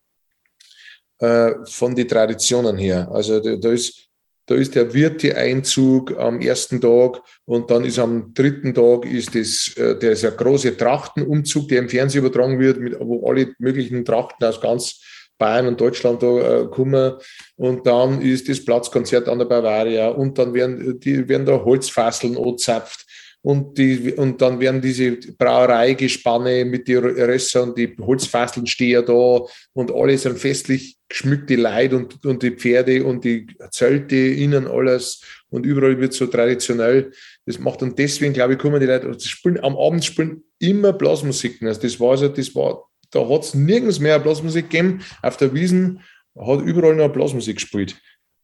äh, 1.19 1.51
von 1.65 1.95
den 1.95 2.07
Traditionen 2.07 2.77
her. 2.77 3.09
Also 3.11 3.39
da, 3.39 3.69
ist 3.71 4.09
da 4.45 4.55
ist 4.55 4.73
der 4.73 4.93
Wirte-Einzug 4.93 6.17
am 6.17 6.41
ersten 6.41 6.81
Tag 6.81 7.21
und 7.45 7.69
dann 7.69 7.85
ist 7.85 7.99
am 7.99 8.33
dritten 8.33 8.73
Tag 8.73 9.05
ist 9.05 9.35
das, 9.35 9.75
äh, 9.77 9.97
der 9.99 10.13
ist 10.13 10.25
ein 10.25 10.35
große 10.35 10.75
Trachtenumzug, 10.75 11.67
der 11.67 11.79
im 11.79 11.89
Fernsehen 11.89 12.25
übertragen 12.25 12.59
wird, 12.59 12.79
mit, 12.79 12.97
wo 12.99 13.29
alle 13.29 13.53
möglichen 13.59 14.03
Trachten 14.03 14.47
aus 14.47 14.59
ganz 14.59 15.01
Bayern 15.37 15.67
und 15.67 15.79
Deutschland 15.79 16.21
da 16.21 16.61
äh, 16.61 16.65
kommen. 16.67 17.13
Und 17.55 17.85
dann 17.85 18.21
ist 18.21 18.49
das 18.49 18.63
Platzkonzert 18.63 19.29
an 19.29 19.39
der 19.39 19.45
Bavaria 19.45 20.09
und 20.09 20.37
dann 20.37 20.53
werden, 20.53 20.99
die, 20.99 21.27
werden 21.29 21.45
da 21.45 21.63
Holzfasseln 21.63 22.37
angezapft 22.37 23.05
und, 23.41 23.77
die, 23.77 24.13
und 24.13 24.41
dann 24.41 24.59
werden 24.59 24.81
diese 24.81 25.11
Brauereigespanne 25.11 26.65
mit 26.65 26.87
den 26.87 26.99
Rössern, 26.99 27.73
die 27.73 27.95
Holzfasseln 27.99 28.67
stehen 28.67 29.05
da 29.05 29.41
und 29.73 29.91
alle 29.91 30.17
sind 30.17 30.37
festlich 30.37 30.97
geschmückte 31.07 31.55
Leute 31.55 31.95
und, 31.95 32.25
und 32.25 32.43
die 32.43 32.51
Pferde 32.51 33.03
und 33.03 33.23
die 33.23 33.47
Zelte, 33.71 34.15
innen 34.15 34.67
alles 34.67 35.21
und 35.49 35.65
überall 35.65 35.99
wird 35.99 36.13
so 36.13 36.27
traditionell. 36.27 37.11
Das 37.45 37.59
macht 37.59 37.81
und 37.81 37.97
deswegen, 37.97 38.33
glaube 38.33 38.53
ich, 38.53 38.59
kommen 38.59 38.79
die 38.79 38.85
Leute, 38.85 39.07
also 39.07 39.27
spielen, 39.27 39.59
am 39.63 39.77
Abend 39.77 40.03
spielen 40.03 40.43
immer 40.59 40.93
Blasmusiken. 40.93 41.67
Also 41.67 41.81
das 41.81 41.99
war 41.99 42.11
also, 42.11 42.27
das 42.27 42.53
war, 42.53 42.89
da 43.11 43.27
hat 43.27 43.43
es 43.43 43.53
nirgends 43.53 43.99
mehr 43.99 44.19
Blasmusik 44.19 44.69
gegeben. 44.69 45.01
Auf 45.21 45.37
der 45.37 45.53
Wiesen 45.53 46.01
hat 46.37 46.61
überall 46.61 46.95
noch 46.95 47.11
Blasmusik 47.11 47.55
gespielt. 47.55 47.95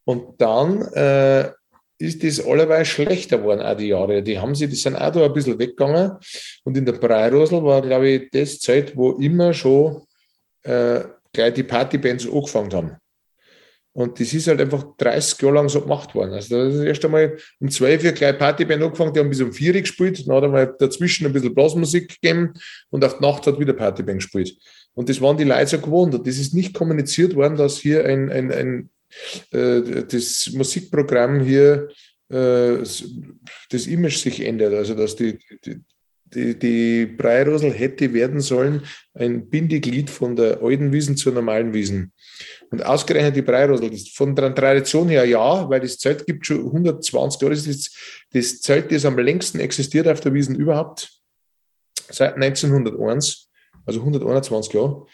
Und 0.05 0.39
dann 0.39 0.81
äh, 0.93 1.51
ist 1.97 2.23
das 2.23 2.45
allerweil 2.45 2.85
schlechter 2.85 3.37
geworden, 3.37 3.61
auch 3.61 3.77
die 3.77 3.87
Jahre. 3.87 4.21
Die 4.21 4.39
haben 4.39 4.55
sie, 4.55 4.67
die 4.67 4.75
sind 4.75 4.95
auch 4.95 5.11
da 5.11 5.25
ein 5.25 5.33
bisschen 5.33 5.57
weggegangen. 5.57 6.13
Und 6.63 6.77
in 6.77 6.85
der 6.85 6.93
Breirosel 6.93 7.63
war, 7.63 7.81
glaube 7.81 8.09
ich, 8.09 8.29
das 8.31 8.59
Zeit, 8.59 8.95
wo 8.95 9.11
immer 9.11 9.53
schon 9.53 10.01
äh, 10.63 11.01
gleich 11.31 11.53
die 11.53 11.63
Partybands 11.63 12.27
angefangen 12.27 12.73
haben. 12.73 12.97
Und 13.93 14.19
das 14.19 14.33
ist 14.33 14.47
halt 14.47 14.59
einfach 14.59 14.83
30 14.97 15.41
Jahre 15.41 15.55
lang 15.55 15.69
so 15.69 15.79
gemacht 15.79 16.13
worden. 16.13 16.33
Also 16.33 16.65
das 16.65 16.73
ist 16.73 16.81
erst 16.81 17.05
einmal 17.05 17.37
um 17.61 17.69
12 17.69 18.03
Uhr 18.03 18.11
gleich 18.11 18.37
Partyband 18.37 18.83
angefangen, 18.83 19.13
die 19.13 19.21
haben 19.21 19.29
bis 19.29 19.39
um 19.39 19.53
4 19.53 19.73
Uhr 19.73 19.79
gespielt, 19.79 20.27
dann 20.27 20.35
hat 20.35 20.43
einmal 20.43 20.75
dazwischen 20.77 21.25
ein 21.25 21.31
bisschen 21.31 21.55
Blasmusik 21.55 22.19
gegeben 22.21 22.53
und 22.89 23.05
auf 23.05 23.19
die 23.19 23.23
Nacht 23.23 23.47
hat 23.47 23.57
wieder 23.57 23.71
Partyband 23.71 24.17
gespielt. 24.17 24.53
Und 24.95 25.07
das 25.07 25.21
waren 25.21 25.37
die 25.37 25.45
Leute 25.45 25.67
so 25.67 25.79
gewohnt. 25.79 26.13
Und 26.13 26.27
das 26.27 26.37
ist 26.37 26.53
nicht 26.53 26.73
kommuniziert 26.73 27.35
worden, 27.35 27.55
dass 27.55 27.77
hier 27.77 28.03
ein, 28.03 28.29
ein, 28.29 28.51
ein 28.51 28.89
das 29.51 30.51
Musikprogramm 30.53 31.41
hier 31.41 31.89
äh, 32.29 32.77
das 33.69 33.87
Image 33.87 34.17
sich 34.17 34.43
ändert. 34.45 34.73
Also 34.73 34.95
dass 34.95 35.15
die, 35.15 35.37
die, 36.33 36.57
die, 36.57 37.05
Breirosel 37.05 37.71
hätte 37.71 38.13
werden 38.13 38.41
sollen 38.41 38.81
ein 39.13 39.47
Bindeglied 39.47 40.09
von 40.09 40.35
der 40.35 40.61
alten 40.61 40.91
Wiesen 40.91 41.17
zur 41.17 41.33
normalen 41.33 41.73
Wiesen. 41.73 42.11
Und 42.71 42.83
ausgerechnet 42.83 43.35
die 43.35 43.41
Breirosel, 43.41 43.95
von 44.13 44.35
der 44.35 44.53
Tradition 44.55 45.07
her 45.07 45.25
ja, 45.25 45.69
weil 45.69 45.81
das 45.81 45.99
Zelt 45.99 46.25
gibt 46.25 46.45
schon 46.45 46.65
120 46.65 47.41
Jahre. 47.41 47.53
Das 47.53 47.67
ist 47.67 47.95
das 48.33 48.59
Zelt, 48.61 48.91
das 48.91 49.05
am 49.05 49.19
längsten 49.19 49.59
existiert 49.59 50.07
auf 50.07 50.19
der 50.19 50.33
Wiesen 50.33 50.55
überhaupt, 50.55 51.09
seit 52.09 52.35
1901, 52.35 53.49
also 53.85 53.99
121 53.99 54.73
Jahre. 54.73 55.05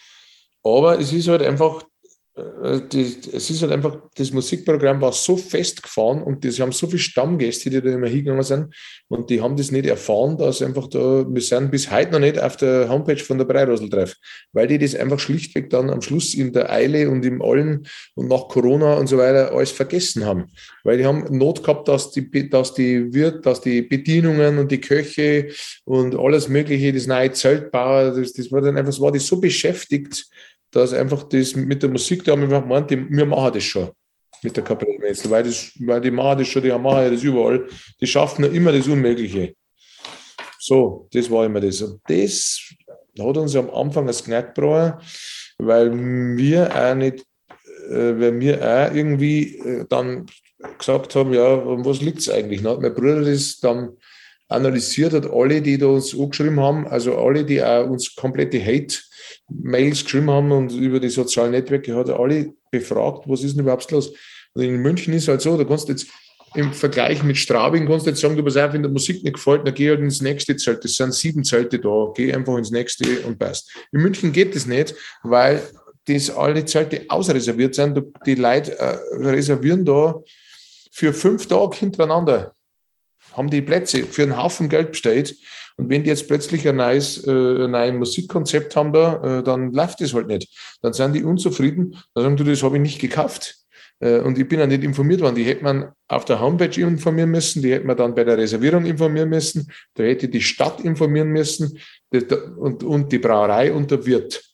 Aber 0.63 0.99
es 0.99 1.11
ist 1.11 1.27
halt 1.27 1.41
einfach 1.41 1.83
äh, 1.83 1.90
die, 2.33 3.17
es 3.33 3.49
ist 3.49 3.61
halt 3.61 3.73
einfach, 3.73 3.97
das 4.15 4.31
Musikprogramm 4.31 5.01
war 5.01 5.11
so 5.11 5.35
festgefahren 5.35 6.23
und 6.23 6.49
sie 6.49 6.61
haben 6.61 6.71
so 6.71 6.87
viele 6.87 6.99
Stammgäste, 6.99 7.69
die 7.69 7.81
da 7.81 7.89
immer 7.89 8.07
hingegangen 8.07 8.43
sind 8.43 8.73
und 9.09 9.29
die 9.29 9.41
haben 9.41 9.57
das 9.57 9.71
nicht 9.71 9.85
erfahren, 9.85 10.37
dass 10.37 10.61
einfach 10.61 10.87
da, 10.87 11.25
wir 11.27 11.41
sind 11.41 11.71
bis 11.71 11.91
heute 11.91 12.11
noch 12.11 12.19
nicht 12.19 12.39
auf 12.39 12.55
der 12.55 12.87
Homepage 12.87 13.17
von 13.17 13.37
der 13.37 13.43
Breirosel 13.43 13.89
drauf, 13.89 14.15
weil 14.53 14.67
die 14.67 14.77
das 14.77 14.95
einfach 14.95 15.19
schlichtweg 15.19 15.69
dann 15.69 15.89
am 15.89 16.01
Schluss 16.01 16.33
in 16.33 16.53
der 16.53 16.71
Eile 16.71 17.09
und 17.09 17.25
im 17.25 17.41
Allen 17.41 17.85
und 18.15 18.29
nach 18.29 18.47
Corona 18.47 18.93
und 18.93 19.07
so 19.07 19.17
weiter 19.17 19.51
alles 19.51 19.71
vergessen 19.71 20.25
haben. 20.25 20.45
Weil 20.85 20.99
die 20.99 21.05
haben 21.05 21.25
Not 21.37 21.63
gehabt, 21.63 21.89
dass 21.89 22.11
die, 22.11 22.49
dass 22.49 22.73
die 22.73 23.13
Wirt, 23.13 23.45
dass 23.45 23.59
die 23.59 23.81
Bedienungen 23.81 24.57
und 24.57 24.71
die 24.71 24.79
Köche 24.79 25.49
und 25.83 26.17
alles 26.17 26.47
Mögliche, 26.47 26.93
das 26.93 27.07
neue 27.07 27.33
Zeltbauer, 27.33 28.11
das, 28.11 28.31
das 28.31 28.49
war 28.53 28.61
dann 28.61 28.77
einfach, 28.77 28.91
das 28.91 29.01
war 29.01 29.11
die 29.11 29.19
so 29.19 29.41
beschäftigt, 29.41 30.27
dass 30.71 30.93
einfach 30.93 31.23
das 31.23 31.55
mit 31.55 31.83
der 31.83 31.89
Musik, 31.89 32.23
da 32.23 32.31
haben 32.31 32.49
wir 32.49 32.61
gemeint, 32.61 32.89
wir 32.89 33.25
machen 33.25 33.53
das 33.53 33.63
schon 33.63 33.89
mit 34.43 34.57
der 34.57 34.63
Kapellmeister, 34.63 35.29
weil, 35.29 35.43
das, 35.43 35.71
weil 35.79 36.01
die 36.01 36.11
machen 36.11 36.39
das 36.39 36.47
schon, 36.47 36.63
die 36.63 36.71
machen 36.71 37.11
das 37.11 37.23
überall. 37.23 37.67
Die 37.99 38.07
schaffen 38.07 38.45
ja 38.45 38.51
immer 38.51 38.71
das 38.71 38.87
Unmögliche. 38.87 39.55
So, 40.59 41.07
das 41.11 41.29
war 41.29 41.45
immer 41.45 41.59
das. 41.59 41.81
Und 41.81 42.01
das 42.07 42.59
hat 43.19 43.37
uns 43.37 43.55
am 43.55 43.69
Anfang 43.69 44.07
als 44.07 44.23
Knack 44.23 44.57
weil 44.57 45.91
wir 46.37 46.75
auch 46.75 46.95
nicht, 46.95 47.23
äh, 47.89 48.19
weil 48.19 48.39
wir 48.39 48.57
auch 48.61 48.95
irgendwie 48.95 49.57
äh, 49.59 49.85
dann 49.87 50.25
gesagt 50.77 51.15
haben, 51.15 51.33
ja, 51.33 51.53
um 51.53 51.85
was 51.85 52.01
liegt 52.01 52.19
es 52.19 52.29
eigentlich? 52.29 52.61
Dann 52.63 52.73
hat 52.73 52.81
mein 52.81 52.93
Bruder 52.93 53.21
das 53.21 53.59
dann 53.59 53.97
analysiert, 54.47 55.13
hat 55.13 55.29
alle, 55.29 55.61
die 55.61 55.77
da 55.77 55.87
uns 55.87 56.17
angeschrieben 56.17 56.59
haben, 56.59 56.87
also 56.87 57.17
alle, 57.17 57.45
die 57.45 57.63
auch 57.63 57.87
uns 57.87 58.15
komplette 58.15 58.63
Hate 58.63 58.97
Mails 59.61 60.03
geschrieben 60.03 60.29
haben 60.29 60.51
und 60.51 60.71
über 60.73 60.99
die 60.99 61.09
sozialen 61.09 61.51
Netzwerke 61.51 61.95
hat 61.95 62.09
er 62.09 62.19
alle 62.19 62.53
befragt, 62.71 63.23
was 63.27 63.43
ist 63.43 63.55
denn 63.55 63.63
überhaupt 63.63 63.89
los? 63.91 64.13
Und 64.53 64.63
in 64.63 64.77
München 64.77 65.13
ist 65.13 65.27
halt 65.27 65.41
so, 65.41 65.57
da 65.57 65.63
kannst 65.63 65.87
du 65.87 65.93
jetzt 65.93 66.07
im 66.53 66.73
Vergleich 66.73 67.23
mit 67.23 67.37
Straubing 67.37 67.87
kannst 67.87 68.05
du 68.05 68.09
jetzt 68.09 68.19
sagen, 68.19 68.35
du 68.35 68.43
pass 68.43 68.57
auf, 68.57 68.73
wenn 68.73 68.81
der 68.81 68.91
Musik 68.91 69.23
nicht 69.23 69.35
gefällt, 69.35 69.65
dann 69.65 69.73
geh 69.73 69.89
halt 69.89 70.01
ins 70.01 70.21
nächste 70.21 70.55
Zelt. 70.57 70.83
Das 70.83 70.95
sind 70.95 71.13
sieben 71.13 71.43
Zelte 71.43 71.79
da. 71.79 72.11
Geh 72.13 72.33
einfach 72.33 72.57
ins 72.57 72.71
nächste 72.71 73.21
und 73.21 73.39
passt. 73.39 73.71
In 73.91 74.01
München 74.01 74.33
geht 74.33 74.53
das 74.55 74.65
nicht, 74.65 74.93
weil 75.23 75.61
das 76.07 76.29
alle 76.29 76.65
Zelte 76.65 77.05
ausreserviert 77.07 77.75
sind. 77.75 78.01
Die 78.25 78.35
Leute 78.35 78.77
äh, 78.77 78.97
reservieren 79.15 79.85
da 79.85 80.15
für 80.91 81.13
fünf 81.13 81.47
Tage 81.47 81.77
hintereinander. 81.77 82.53
Haben 83.31 83.49
die 83.49 83.61
Plätze 83.61 84.03
für 84.03 84.23
einen 84.23 84.35
Haufen 84.35 84.67
Geld 84.67 84.91
bestellt. 84.91 85.35
Und 85.77 85.89
wenn 85.89 86.03
die 86.03 86.09
jetzt 86.09 86.27
plötzlich 86.27 86.67
ein 86.67 86.77
neues, 86.77 87.25
äh, 87.25 87.31
ein 87.31 87.71
neues 87.71 87.93
Musikkonzept 87.93 88.75
haben 88.75 88.93
da, 88.93 89.39
äh, 89.39 89.43
dann 89.43 89.71
läuft 89.71 90.01
das 90.01 90.13
halt 90.13 90.27
nicht. 90.27 90.49
Dann 90.81 90.93
sind 90.93 91.13
die 91.13 91.23
unzufrieden, 91.23 91.95
dann 92.13 92.23
sagen 92.23 92.37
du, 92.37 92.43
das 92.43 92.63
habe 92.63 92.77
ich 92.77 92.81
nicht 92.81 92.99
gekauft. 92.99 93.61
Äh, 93.99 94.19
und 94.19 94.37
ich 94.37 94.47
bin 94.47 94.59
ja 94.59 94.67
nicht 94.67 94.83
informiert 94.83 95.21
worden. 95.21 95.35
Die 95.35 95.43
hätte 95.43 95.63
man 95.63 95.91
auf 96.07 96.25
der 96.25 96.39
Homepage 96.39 96.81
informieren 96.81 97.31
müssen, 97.31 97.61
die 97.61 97.71
hätte 97.71 97.85
man 97.85 97.95
dann 97.95 98.15
bei 98.15 98.23
der 98.23 98.37
Reservierung 98.37 98.85
informieren 98.85 99.29
müssen, 99.29 99.71
da 99.93 100.03
hätte 100.03 100.27
die 100.27 100.41
Stadt 100.41 100.81
informieren 100.81 101.29
müssen 101.29 101.79
und, 102.11 102.83
und 102.83 103.11
die 103.11 103.19
Brauerei 103.19 103.71
und 103.71 103.89
der 103.91 104.05
Wirt. 104.05 104.50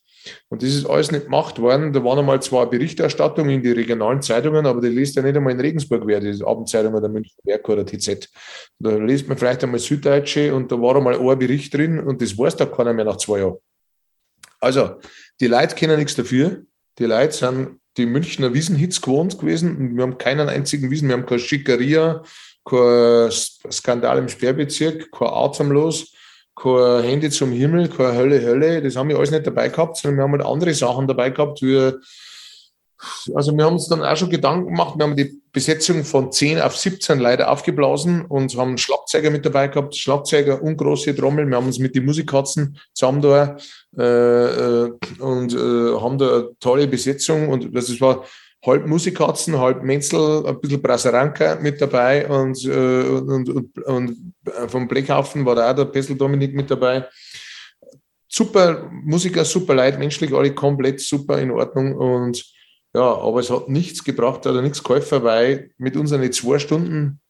Und 0.48 0.62
das 0.62 0.70
ist 0.70 0.86
alles 0.86 1.10
nicht 1.10 1.24
gemacht 1.24 1.58
worden. 1.60 1.92
Da 1.92 2.02
waren 2.04 2.18
einmal 2.18 2.40
zwei 2.42 2.66
Berichterstattungen 2.66 3.50
in 3.50 3.62
die 3.62 3.72
regionalen 3.72 4.22
Zeitungen, 4.22 4.66
aber 4.66 4.80
die 4.80 4.88
liest 4.88 5.16
ja 5.16 5.22
nicht 5.22 5.36
einmal 5.36 5.52
in 5.52 5.60
Regensburg 5.60 6.06
wer, 6.06 6.20
die 6.20 6.42
Abendzeitung 6.44 6.94
oder 6.94 7.08
München 7.08 7.36
Werk 7.44 7.68
oder 7.68 7.84
TZ. 7.84 8.28
Da 8.78 8.96
liest 8.96 9.28
man 9.28 9.38
vielleicht 9.38 9.62
einmal 9.64 9.80
Süddeutsche 9.80 10.54
und 10.54 10.70
da 10.72 10.80
war 10.80 10.96
einmal 10.96 11.18
ein 11.18 11.38
Bericht 11.38 11.74
drin 11.74 12.00
und 12.00 12.22
das 12.22 12.36
weiß 12.36 12.56
da 12.56 12.66
keiner 12.66 12.92
mehr 12.92 13.04
nach 13.04 13.16
zwei 13.16 13.40
Jahren. 13.40 13.58
Also, 14.60 14.96
die 15.40 15.46
Leute 15.46 15.74
kennen 15.74 15.98
nichts 15.98 16.16
dafür. 16.16 16.62
Die 16.98 17.04
Leute 17.04 17.32
sind 17.32 17.80
die 17.96 18.06
Münchner 18.06 18.54
Wiesenhits 18.54 19.00
gewohnt 19.00 19.38
gewesen 19.38 19.76
und 19.76 19.96
wir 19.96 20.02
haben 20.02 20.18
keinen 20.18 20.48
einzigen 20.48 20.90
Wiesen. 20.90 21.08
Wir 21.08 21.16
haben 21.16 21.26
keine 21.26 21.40
Schickeria, 21.40 22.22
kein 22.64 23.30
Skandal 23.30 24.18
im 24.18 24.28
Sperrbezirk, 24.28 25.10
kein 25.12 25.28
Atemlos 25.28 26.12
kein 26.60 27.04
Handy 27.04 27.30
zum 27.30 27.52
Himmel, 27.52 27.88
keine 27.88 28.16
Hölle, 28.16 28.42
Hölle. 28.42 28.82
Das 28.82 28.96
haben 28.96 29.08
wir 29.08 29.16
alles 29.16 29.30
nicht 29.30 29.46
dabei 29.46 29.68
gehabt, 29.68 29.96
sondern 29.96 30.18
wir 30.18 30.24
haben 30.24 30.32
halt 30.32 30.44
andere 30.44 30.74
Sachen 30.74 31.06
dabei 31.06 31.30
gehabt. 31.30 31.62
Wie, 31.62 31.92
also 33.34 33.56
wir 33.56 33.64
haben 33.64 33.74
uns 33.74 33.88
dann 33.88 34.02
auch 34.02 34.16
schon 34.16 34.30
Gedanken 34.30 34.66
gemacht. 34.66 34.94
Wir 34.96 35.04
haben 35.04 35.16
die 35.16 35.40
Besetzung 35.52 36.04
von 36.04 36.32
10 36.32 36.60
auf 36.60 36.76
17 36.76 37.18
leider 37.20 37.50
aufgeblasen 37.50 38.24
und 38.26 38.56
haben 38.56 38.76
Schlagzeuger 38.76 39.30
mit 39.30 39.46
dabei 39.46 39.68
gehabt, 39.68 39.96
Schlagzeuger 39.96 40.62
und 40.62 40.76
große 40.76 41.14
Trommel. 41.14 41.46
Wir 41.46 41.56
haben 41.56 41.66
uns 41.66 41.78
mit 41.78 41.94
den 41.94 42.04
Musikkatzen 42.04 42.78
zusammen 42.92 43.22
da 43.22 43.56
äh, 43.96 44.04
äh, 44.04 44.92
und 45.20 45.54
äh, 45.54 46.00
haben 46.00 46.18
da 46.18 46.36
eine 46.36 46.48
tolle 46.60 46.88
Besetzung 46.88 47.48
und 47.48 47.74
das 47.74 48.00
war 48.00 48.24
halb 48.68 48.86
Musikatzen, 48.86 49.58
halb 49.58 49.82
Menzel, 49.82 50.46
ein 50.46 50.60
bisschen 50.60 50.80
Brasaranka 50.80 51.56
mit 51.60 51.80
dabei 51.80 52.28
und, 52.28 52.64
äh, 52.64 53.02
und, 53.02 53.48
und, 53.48 53.78
und 53.84 54.34
vom 54.68 54.86
Blechhaufen 54.86 55.44
war 55.44 55.54
da 55.54 55.70
auch 55.70 55.76
der 55.76 55.86
Pessel 55.86 56.16
Dominik 56.16 56.54
mit 56.54 56.70
dabei. 56.70 57.06
Super 58.28 58.90
Musiker, 58.92 59.44
super 59.44 59.74
Leid, 59.74 59.98
menschlich 59.98 60.32
alle 60.32 60.54
komplett 60.54 61.00
super 61.00 61.40
in 61.40 61.50
Ordnung 61.50 61.96
und 61.96 62.44
ja, 62.94 63.02
aber 63.02 63.40
es 63.40 63.50
hat 63.50 63.68
nichts 63.68 64.02
gebracht 64.02 64.46
oder 64.46 64.62
nichts 64.62 64.82
geholfen, 64.82 65.22
weil 65.22 65.70
mit 65.78 65.96
unseren 65.96 66.30
zwei 66.32 66.58
Stunden 66.58 67.20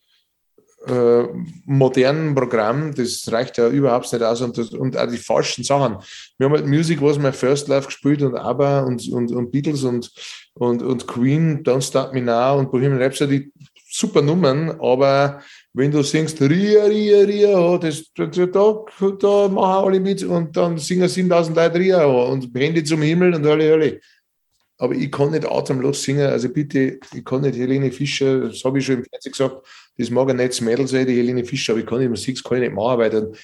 äh, 0.87 1.25
modernen 1.65 2.35
Programm, 2.35 2.95
das 2.95 3.31
reicht 3.31 3.59
ja 3.59 3.69
überhaupt 3.69 4.13
nicht 4.13 4.23
aus 4.23 4.41
und, 4.41 4.57
und 4.75 4.97
auch 4.97 5.09
die 5.09 5.19
falschen 5.19 5.65
Sachen. 5.65 5.99
Wir 6.39 6.47
haben 6.47 6.55
halt 6.55 6.67
Music, 6.67 7.03
was 7.03 7.21
wir 7.21 7.33
First 7.33 7.69
Life 7.69 7.87
gespielt 7.87 8.23
und 8.23 8.37
ABBA 8.37 8.83
und, 8.83 9.09
und, 9.09 9.33
und 9.33 9.51
Beatles 9.51 9.83
und, 9.83 10.11
und, 10.59 10.83
und 10.83 11.07
Queen, 11.07 11.63
Don't 11.63 11.83
Start 11.83 12.13
Me 12.13 12.21
Now 12.21 12.59
und 12.59 12.71
Bohemian 12.71 13.01
Rhapsody, 13.01 13.51
super 13.91 14.23
Nummern, 14.23 14.71
aber 14.81 15.41
wenn 15.73 15.91
du 15.91 16.03
singst 16.03 16.41
Ria, 16.41 16.85
Ria, 16.85 17.21
Ria, 17.21 17.79
das, 17.79 18.13
da, 18.15 18.27
da, 18.27 18.85
da 19.19 19.49
machen 19.49 19.87
alle 19.87 20.01
mit 20.01 20.23
und 20.25 20.57
dann 20.57 20.79
singen 20.79 21.09
7000 21.09 21.57
Leute 21.57 21.79
Ria 21.79 22.05
und 22.05 22.55
Hände 22.55 22.85
zum 22.85 23.03
Himmel 23.03 23.35
und 23.35 23.47
alle, 23.47 23.73
alle 23.73 24.01
aber 24.79 24.95
ich 24.95 25.11
kann 25.11 25.33
nicht 25.33 25.45
atemlos 25.45 26.03
singen. 26.03 26.29
Also 26.29 26.49
bitte, 26.49 27.01
ich 27.13 27.25
kann 27.25 27.43
nicht 27.43 27.59
Helene 27.59 27.91
Fischer, 27.91 28.49
das 28.49 28.65
habe 28.65 28.79
ich 28.79 28.87
schon 28.87 28.99
im 28.99 29.05
Fernsehen 29.05 29.33
gesagt, 29.33 29.67
das 29.99 30.11
mag 30.11 30.31
ein 30.31 30.37
nettes 30.37 30.61
Mädel 30.61 30.87
sein, 30.87 31.07
die 31.07 31.17
Helene 31.17 31.45
Fischer, 31.45 31.73
aber 31.73 31.81
ich 31.81 31.87
kann 31.87 31.99
nicht 31.99 32.11
Musik, 32.11 32.37
das 32.37 32.45
kann 32.45 32.59
ich 32.59 32.69
nicht 32.69 32.75
machen, 32.75 32.99
weil 32.99 33.11
dann, 33.11 33.35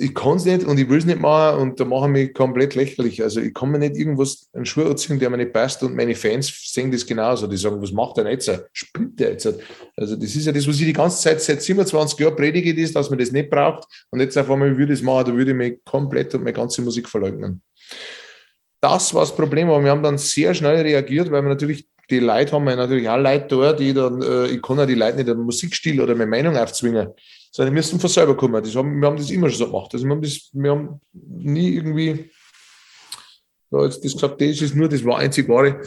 ich 0.00 0.14
kann 0.14 0.36
es 0.36 0.44
nicht 0.44 0.64
und 0.64 0.78
ich 0.78 0.88
will 0.88 0.98
es 0.98 1.04
nicht 1.04 1.20
machen 1.20 1.60
und 1.60 1.80
da 1.80 1.84
machen 1.84 2.12
mich 2.12 2.34
komplett 2.34 2.74
lächerlich. 2.74 3.22
Also 3.22 3.40
ich 3.40 3.54
kann 3.54 3.70
mir 3.70 3.78
nicht 3.78 3.96
irgendwas, 3.96 4.48
einen 4.52 4.66
Schuh 4.66 4.82
anziehen, 4.82 5.18
der 5.18 5.30
mir 5.30 5.36
nicht 5.36 5.52
passt 5.52 5.82
und 5.82 5.94
meine 5.94 6.14
Fans 6.14 6.52
sehen 6.72 6.90
das 6.90 7.06
genauso. 7.06 7.46
Die 7.46 7.56
sagen, 7.56 7.80
was 7.80 7.92
macht 7.92 8.16
der 8.16 8.30
jetzt? 8.30 8.50
Spinnt 8.72 9.20
der 9.20 9.32
jetzt? 9.32 9.46
Also 9.96 10.16
das 10.16 10.34
ist 10.34 10.46
ja 10.46 10.52
das, 10.52 10.66
was 10.66 10.80
ich 10.80 10.86
die 10.86 10.92
ganze 10.92 11.22
Zeit 11.22 11.40
seit 11.40 11.62
27 11.62 12.18
Jahren 12.18 12.36
predige, 12.36 12.72
ist, 12.80 12.96
dass 12.96 13.10
man 13.10 13.18
das 13.18 13.30
nicht 13.30 13.50
braucht 13.50 13.86
und 14.10 14.20
jetzt 14.20 14.36
auf 14.36 14.50
einmal 14.50 14.76
würde 14.76 14.92
ich 14.92 15.00
es 15.00 15.04
machen, 15.04 15.26
da 15.26 15.36
würde 15.36 15.50
ich 15.50 15.56
mich 15.56 15.84
komplett 15.84 16.34
und 16.34 16.42
meine 16.42 16.54
ganze 16.54 16.82
Musik 16.82 17.08
verleugnen 17.08 17.62
das 18.82 19.12
war 19.12 19.20
das 19.20 19.36
Problem, 19.36 19.68
aber 19.68 19.84
wir 19.84 19.90
haben 19.90 20.02
dann 20.02 20.16
sehr 20.16 20.54
schnell 20.54 20.80
reagiert, 20.80 21.30
weil 21.30 21.42
wir 21.42 21.50
natürlich 21.50 21.86
die 22.10 22.18
Leute 22.18 22.52
haben 22.52 22.64
wir 22.64 22.74
natürlich 22.74 23.08
auch 23.08 23.18
Leute 23.18 23.46
da, 23.56 23.72
die 23.72 23.94
dann, 23.94 24.20
äh, 24.20 24.46
ich 24.46 24.62
kann 24.62 24.78
ja 24.78 24.86
die 24.86 24.94
Leute 24.94 25.18
nicht 25.18 25.28
einen 25.28 25.42
Musikstil 25.42 26.00
oder 26.00 26.14
meine 26.14 26.30
Meinung 26.30 26.56
aufzwingen, 26.56 27.10
sondern 27.50 27.74
die 27.74 27.78
müssen 27.78 28.00
von 28.00 28.10
selber 28.10 28.36
kommen. 28.36 28.62
Das 28.62 28.74
haben, 28.74 29.00
wir 29.00 29.08
haben 29.08 29.16
das 29.16 29.30
immer 29.30 29.48
schon 29.48 29.58
so 29.58 29.66
gemacht. 29.66 29.90
Also 29.92 30.06
wir 30.06 30.12
haben 30.12 30.22
das, 30.22 30.50
wir 30.52 30.70
haben 30.70 31.00
nie 31.12 31.74
irgendwie 31.74 32.30
da 33.70 33.84
jetzt 33.84 34.04
das 34.04 34.12
gesagt, 34.12 34.40
das 34.40 34.60
ist 34.60 34.74
nur 34.74 34.88
das 34.88 35.04
war 35.04 35.18
einzig 35.18 35.48
wahre, 35.48 35.80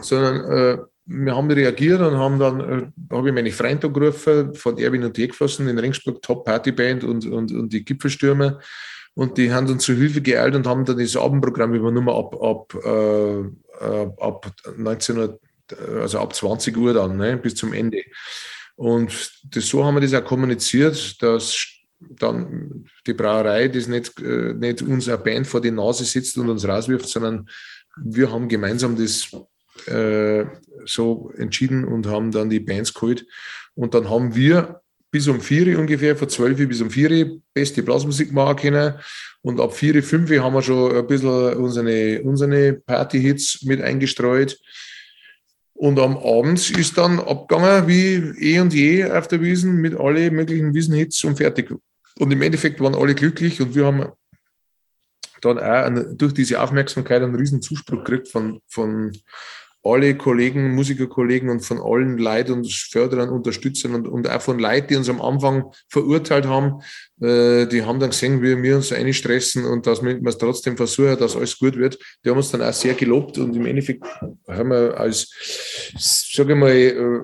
sondern 0.00 0.50
äh, 0.50 0.78
wir 1.06 1.34
haben 1.34 1.50
reagiert 1.50 2.00
und 2.00 2.16
haben 2.16 2.38
dann, 2.38 2.60
äh, 2.60 3.14
habe 3.14 3.28
ich 3.28 3.34
meine 3.34 3.50
Freunde 3.50 3.86
angerufen, 3.86 4.54
von 4.54 4.78
Erwin 4.78 5.04
und 5.04 5.16
Jegfossen 5.16 5.68
in 5.68 5.78
Ringsburg, 5.78 6.22
Top 6.22 6.44
Party 6.44 6.72
Band 6.72 7.02
und, 7.04 7.26
und, 7.26 7.52
und 7.52 7.72
die 7.72 7.84
Gipfelstürmer. 7.84 8.60
Und 9.14 9.38
die 9.38 9.52
haben 9.52 9.66
uns 9.68 9.84
zu 9.84 9.94
Hilfe 9.94 10.20
geeilt 10.20 10.54
und 10.54 10.66
haben 10.66 10.84
dann 10.84 10.98
das 10.98 11.16
Abendprogramm 11.16 11.74
übernommen 11.74 12.10
ab, 12.10 12.40
ab, 12.40 12.74
äh, 12.84 14.06
ab 14.18 14.52
19 14.76 15.38
also 16.00 16.18
ab 16.18 16.34
20 16.34 16.76
Uhr 16.76 16.94
dann, 16.94 17.16
ne, 17.16 17.36
bis 17.36 17.54
zum 17.54 17.72
Ende. 17.72 18.02
Und 18.80 19.30
das, 19.44 19.66
so 19.66 19.84
haben 19.84 19.96
wir 19.96 20.00
das 20.00 20.14
auch 20.14 20.24
kommuniziert, 20.24 21.22
dass 21.22 21.68
dann 21.98 22.86
die 23.06 23.12
Brauerei 23.12 23.68
das 23.68 23.88
nicht, 23.88 24.18
äh, 24.22 24.54
nicht 24.54 24.80
uns 24.80 25.06
eine 25.06 25.18
Band 25.18 25.46
vor 25.46 25.60
die 25.60 25.70
Nase 25.70 26.04
sitzt 26.04 26.38
und 26.38 26.48
uns 26.48 26.66
rauswirft, 26.66 27.06
sondern 27.06 27.46
wir 28.02 28.32
haben 28.32 28.48
gemeinsam 28.48 28.96
das 28.96 29.28
äh, 29.86 30.46
so 30.86 31.30
entschieden 31.36 31.84
und 31.84 32.06
haben 32.06 32.30
dann 32.30 32.48
die 32.48 32.60
Bands 32.60 32.94
geholt. 32.94 33.26
Und 33.74 33.92
dann 33.92 34.08
haben 34.08 34.34
wir 34.34 34.80
bis 35.10 35.28
um 35.28 35.42
vier 35.42 35.78
ungefähr, 35.78 36.16
von 36.16 36.30
zwölf 36.30 36.56
bis 36.66 36.80
um 36.80 36.88
vier 36.88 37.36
beste 37.52 37.82
Blasmusik 37.82 38.32
machen 38.32 38.56
können. 38.56 38.94
Und 39.42 39.60
ab 39.60 39.74
vier, 39.74 40.02
fünf 40.02 40.30
haben 40.30 40.54
wir 40.54 40.62
schon 40.62 40.96
ein 40.96 41.06
bisschen 41.06 41.52
unsere, 41.52 42.22
unsere 42.22 42.72
Party-Hits 42.72 43.62
mit 43.64 43.82
eingestreut. 43.82 44.58
Und 45.80 45.98
am 45.98 46.18
Abend 46.18 46.70
ist 46.76 46.98
dann 46.98 47.18
abgegangen 47.20 47.88
wie 47.88 48.16
eh 48.38 48.60
und 48.60 48.74
je 48.74 49.02
auf 49.06 49.28
der 49.28 49.40
Wiesen 49.40 49.76
mit 49.76 49.98
allen 49.98 50.34
möglichen 50.34 50.74
Wiesenhits 50.74 51.24
und 51.24 51.38
fertig. 51.38 51.72
Und 52.18 52.30
im 52.30 52.42
Endeffekt 52.42 52.82
waren 52.82 52.94
alle 52.94 53.14
glücklich 53.14 53.62
und 53.62 53.74
wir 53.74 53.86
haben 53.86 54.04
dann 55.40 55.58
auch 55.58 56.02
durch 56.18 56.34
diese 56.34 56.60
Aufmerksamkeit 56.60 57.22
einen 57.22 57.34
riesen 57.34 57.62
Zuspruch 57.62 58.04
gekriegt 58.04 58.28
von, 58.28 58.60
von 58.68 59.16
alle 59.82 60.14
Kollegen, 60.16 60.74
Musikerkollegen 60.74 61.48
und 61.48 61.60
von 61.60 61.80
allen 61.80 62.18
Leuten 62.18 62.52
und 62.52 62.70
Förderern, 62.70 63.30
Unterstützern 63.30 63.94
und, 63.94 64.06
und 64.06 64.28
auch 64.28 64.42
von 64.42 64.58
Leuten, 64.58 64.88
die 64.88 64.96
uns 64.96 65.08
am 65.08 65.22
Anfang 65.22 65.72
verurteilt 65.88 66.46
haben, 66.46 66.82
äh, 67.20 67.66
die 67.66 67.82
haben 67.82 67.98
dann 67.98 68.10
gesehen, 68.10 68.42
wie 68.42 68.62
wir 68.62 68.76
uns 68.76 68.92
einstressen 68.92 69.64
und 69.64 69.86
dass 69.86 70.02
wir 70.02 70.20
es 70.26 70.38
trotzdem 70.38 70.76
versuchen, 70.76 71.18
dass 71.18 71.36
alles 71.36 71.58
gut 71.58 71.76
wird. 71.76 71.98
Die 72.24 72.30
haben 72.30 72.36
uns 72.36 72.50
dann 72.50 72.62
auch 72.62 72.72
sehr 72.72 72.94
gelobt 72.94 73.38
und 73.38 73.56
im 73.56 73.64
Endeffekt 73.64 74.04
haben 74.48 74.70
wir 74.70 74.98
als, 74.98 75.28
sage 76.34 76.52
ich 76.52 76.58
mal, 76.58 76.70
äh, 76.70 77.20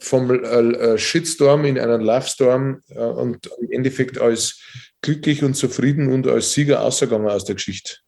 vom 0.00 0.30
äh, 0.30 0.36
äh, 0.36 0.98
Shitstorm 0.98 1.64
in 1.64 1.78
einen 1.78 2.00
Lovestorm 2.00 2.82
äh, 2.88 2.98
und 2.98 3.48
im 3.60 3.70
Endeffekt 3.70 4.18
als 4.18 4.60
glücklich 5.00 5.42
und 5.42 5.54
zufrieden 5.54 6.12
und 6.12 6.26
als 6.26 6.52
Sieger 6.52 6.82
ausgegangen 6.82 7.28
aus 7.28 7.44
der 7.44 7.54
Geschichte. 7.54 7.98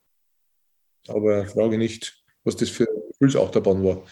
Aber 1.09 1.47
frage 1.47 1.79
nicht, 1.79 2.23
was 2.45 2.57
das 2.57 2.71
für 2.71 2.87
Gefühlsachterbahn 3.19 3.83
war. 3.85 4.03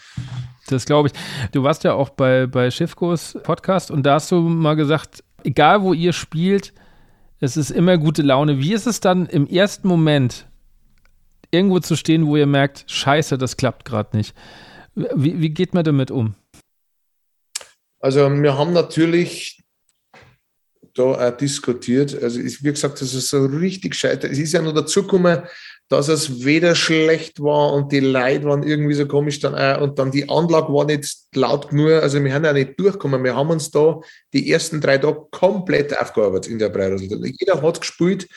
Das 0.67 0.85
glaube 0.85 1.09
ich. 1.09 1.13
Du 1.51 1.63
warst 1.63 1.83
ja 1.83 1.93
auch 1.93 2.09
bei, 2.09 2.47
bei 2.47 2.71
Schiffkos 2.71 3.37
Podcast 3.43 3.91
und 3.91 4.03
da 4.03 4.15
hast 4.15 4.31
du 4.31 4.39
mal 4.41 4.75
gesagt, 4.75 5.23
egal 5.43 5.81
wo 5.83 5.93
ihr 5.93 6.13
spielt, 6.13 6.73
es 7.39 7.57
ist 7.57 7.69
immer 7.69 7.97
gute 7.97 8.23
Laune. 8.23 8.59
Wie 8.59 8.73
ist 8.73 8.87
es 8.87 8.99
dann 8.99 9.27
im 9.27 9.47
ersten 9.47 9.87
Moment, 9.87 10.47
irgendwo 11.51 11.79
zu 11.79 11.95
stehen, 11.95 12.25
wo 12.25 12.35
ihr 12.35 12.47
merkt, 12.47 12.85
scheiße, 12.87 13.37
das 13.37 13.57
klappt 13.57 13.85
gerade 13.85 14.17
nicht? 14.17 14.35
Wie, 14.95 15.39
wie 15.39 15.49
geht 15.49 15.73
man 15.73 15.83
damit 15.83 16.09
um? 16.09 16.35
Also 17.99 18.29
wir 18.29 18.57
haben 18.57 18.73
natürlich 18.73 19.63
da 20.95 21.03
auch 21.03 21.37
diskutiert. 21.37 22.21
Also 22.21 22.39
wie 22.39 22.71
gesagt, 22.71 23.01
das 23.01 23.13
ist 23.13 23.29
so 23.29 23.45
richtig 23.45 23.93
scheiße. 23.95 24.27
Es 24.27 24.39
ist 24.39 24.53
ja 24.53 24.61
nur 24.61 24.73
dazu 24.73 25.03
gekommen, 25.03 25.43
dass 25.89 26.07
es 26.07 26.43
weder 26.43 26.73
schlecht 26.73 27.39
war 27.41 27.73
und 27.73 27.91
die 27.91 27.99
Leute 27.99 28.45
waren 28.45 28.63
irgendwie 28.63 28.95
so 28.95 29.05
komisch 29.05 29.39
dann 29.39 29.53
auch, 29.53 29.81
und 29.81 29.99
dann 29.99 30.11
die 30.11 30.27
Anlage 30.27 30.73
war 30.73 30.85
nicht 30.85 31.15
laut 31.35 31.69
genug. 31.69 31.91
Also 32.01 32.23
wir 32.23 32.33
haben 32.33 32.45
ja 32.45 32.53
nicht 32.53 32.79
durchgekommen. 32.79 33.23
Wir 33.23 33.35
haben 33.35 33.49
uns 33.49 33.69
da 33.69 33.99
die 34.33 34.51
ersten 34.51 34.81
drei 34.81 34.97
Tage 34.97 35.27
komplett 35.31 35.97
aufgearbeitet 35.97 36.51
in 36.51 36.59
der 36.59 36.69
Breirosel. 36.69 37.07
Jeder 37.37 37.61
hat 37.61 37.81
gespielt 37.81 38.27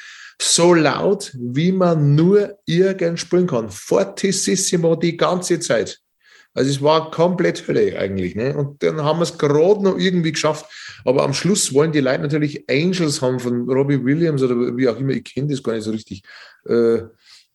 so 0.40 0.74
laut, 0.74 1.32
wie 1.36 1.72
man 1.72 2.14
nur 2.14 2.58
irgend 2.66 3.18
spielen 3.18 3.46
kann. 3.46 3.70
Fortissimo 3.70 4.94
die 4.94 5.16
ganze 5.16 5.58
Zeit. 5.58 6.00
Also 6.54 6.70
es 6.70 6.82
war 6.82 7.10
komplett 7.10 7.66
Hölle 7.68 7.98
eigentlich. 7.98 8.34
Ne? 8.34 8.56
Und 8.56 8.82
dann 8.82 9.02
haben 9.02 9.18
wir 9.20 9.24
es 9.24 9.38
gerade 9.38 9.82
noch 9.82 9.98
irgendwie 9.98 10.32
geschafft. 10.32 10.66
Aber 11.04 11.22
am 11.22 11.34
Schluss 11.34 11.72
wollen 11.72 11.92
die 11.92 12.00
Leute 12.00 12.22
natürlich 12.22 12.64
Angels 12.68 13.22
haben 13.22 13.38
von 13.38 13.68
Robbie 13.68 14.04
Williams 14.04 14.42
oder 14.42 14.76
wie 14.76 14.88
auch 14.88 14.98
immer. 14.98 15.12
Ich 15.12 15.24
kenne 15.24 15.48
das 15.48 15.62
gar 15.62 15.74
nicht 15.74 15.84
so 15.84 15.90
richtig. 15.90 16.22
Äh, 16.66 17.02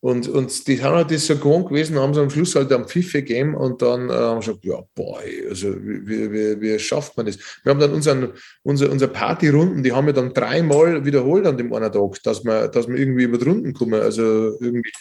und, 0.03 0.27
und 0.27 0.67
die 0.67 0.83
haben 0.83 0.97
halt 0.97 1.11
das 1.11 1.27
so 1.27 1.37
gewohnt 1.37 1.69
gewesen, 1.69 1.97
haben 1.97 2.13
sie 2.13 2.19
am 2.19 2.29
Schluss 2.29 2.55
halt 2.55 2.73
am 2.73 2.89
Pfiff 2.89 3.13
gegeben 3.13 3.55
und 3.55 3.81
dann 3.81 4.09
äh, 4.09 4.13
haben 4.13 4.41
sie 4.41 4.47
gesagt, 4.47 4.65
ja, 4.65 4.83
boah, 4.95 5.21
also 5.47 5.73
wie, 5.79 6.29
wie, 6.29 6.59
wie 6.59 6.77
schafft 6.77 7.15
man 7.15 7.25
das? 7.25 7.37
Wir 7.63 7.69
haben 7.69 7.79
dann 7.79 7.93
unseren, 7.93 8.33
unser, 8.63 8.91
unsere 8.91 9.09
Partyrunden, 9.09 9.81
die 9.81 9.93
haben 9.93 10.07
wir 10.07 10.11
dann 10.11 10.33
dreimal 10.33 11.05
wiederholt 11.05 11.47
an 11.47 11.55
dem 11.55 11.71
einen 11.71 11.89
Tag, 11.89 12.21
dass 12.21 12.43
wir, 12.43 12.67
dass 12.67 12.89
wir 12.89 12.97
irgendwie 12.97 13.23
über 13.23 13.37
die 13.37 13.45
Runden 13.45 13.71
kommen. 13.71 13.93
Also 13.93 14.57
irgendwie. 14.59 14.91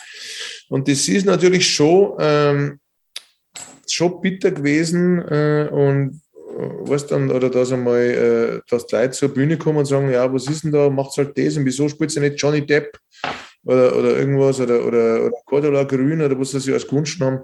Und 0.69 0.87
das 0.87 1.09
ist 1.09 1.27
natürlich 1.27 1.69
schon, 1.69 2.13
ähm, 2.21 2.79
schon 3.91 4.21
bitter 4.21 4.53
gewesen 4.53 5.19
äh, 5.19 5.69
und 5.69 6.21
äh, 6.37 6.69
was 6.83 7.09
dann, 7.09 7.29
oder 7.33 7.51
dass 7.51 7.73
einmal, 7.73 7.99
äh, 7.99 8.61
dass 8.71 8.87
die 8.87 8.95
Leute 8.95 9.11
zur 9.11 9.31
Bühne 9.31 9.59
kommen 9.59 9.79
und 9.79 9.87
sagen, 9.87 10.13
ja, 10.13 10.33
was 10.33 10.47
ist 10.47 10.63
denn 10.63 10.71
da, 10.71 10.89
macht 10.89 11.17
halt 11.17 11.37
das 11.37 11.57
und 11.57 11.65
wieso 11.65 11.89
spielt 11.89 12.13
sie 12.13 12.21
nicht 12.21 12.41
Johnny 12.41 12.65
Depp? 12.65 12.97
Oder, 13.65 13.97
oder 13.97 14.19
irgendwas 14.19 14.61
oder, 14.61 14.85
oder, 14.85 15.25
oder 15.27 15.37
Cordula 15.45 15.85
Grün 15.85 16.23
oder 16.23 16.39
was 16.39 16.51
sie 16.51 16.73
als 16.73 16.87
Gunsten 16.87 17.25
haben. 17.25 17.41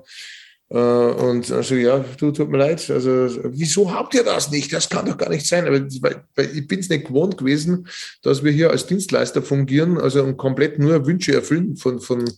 Äh, 0.71 0.77
und 0.77 1.51
also 1.51 1.75
ja, 1.75 2.05
du 2.19 2.31
tut 2.31 2.51
mir 2.51 2.59
leid. 2.59 2.91
Also 2.91 3.29
wieso 3.45 3.93
habt 3.93 4.15
ihr 4.15 4.25
das 4.25 4.51
nicht? 4.51 4.73
Das 4.73 4.89
kann 4.89 5.07
doch 5.07 5.17
gar 5.17 5.31
nicht 5.31 5.47
sein. 5.47 5.67
Aber 5.67 5.81
weil, 6.01 6.25
weil 6.35 6.57
ich 6.57 6.67
bin 6.67 6.81
es 6.81 6.89
nicht 6.89 7.07
gewohnt 7.07 7.39
gewesen, 7.39 7.89
dass 8.23 8.45
wir 8.45 8.53
hier 8.53 8.71
als 8.71 8.87
Dienstleister 8.87 9.43
fungieren, 9.43 9.99
also 9.99 10.23
und 10.23 10.37
komplett 10.37 10.79
nur 10.79 11.07
Wünsche 11.07 11.35
erfüllen 11.35 11.77
von, 11.77 12.01
von 12.01 12.31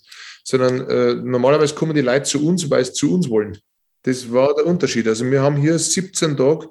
sondern 0.45 0.89
äh, 0.89 1.15
normalerweise 1.15 1.75
kommen 1.75 1.95
die 1.95 2.01
Leute 2.01 2.25
zu 2.25 2.47
uns, 2.47 2.69
weil 2.71 2.85
sie 2.85 2.93
zu 2.93 3.15
uns 3.15 3.29
wollen. 3.29 3.59
Das 4.03 4.33
war 4.33 4.55
der 4.55 4.67
Unterschied. 4.67 5.07
Also 5.07 5.31
wir 5.31 5.43
haben 5.43 5.57
hier 5.57 5.79
17 5.79 6.37
Tage, 6.37 6.69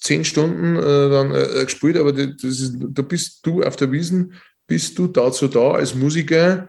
10 0.00 0.24
Stunden 0.24 0.76
äh, 0.76 0.80
dann 0.80 1.32
äh, 1.32 1.64
gespielt, 1.64 1.96
aber 1.96 2.12
das 2.12 2.42
ist, 2.42 2.74
da 2.78 3.02
bist 3.02 3.46
du 3.46 3.62
auf 3.62 3.76
der 3.76 3.92
Wiesen 3.92 4.34
bist 4.66 4.98
du 4.98 5.06
dazu 5.08 5.48
da 5.48 5.72
als 5.72 5.94
Musiker, 5.94 6.68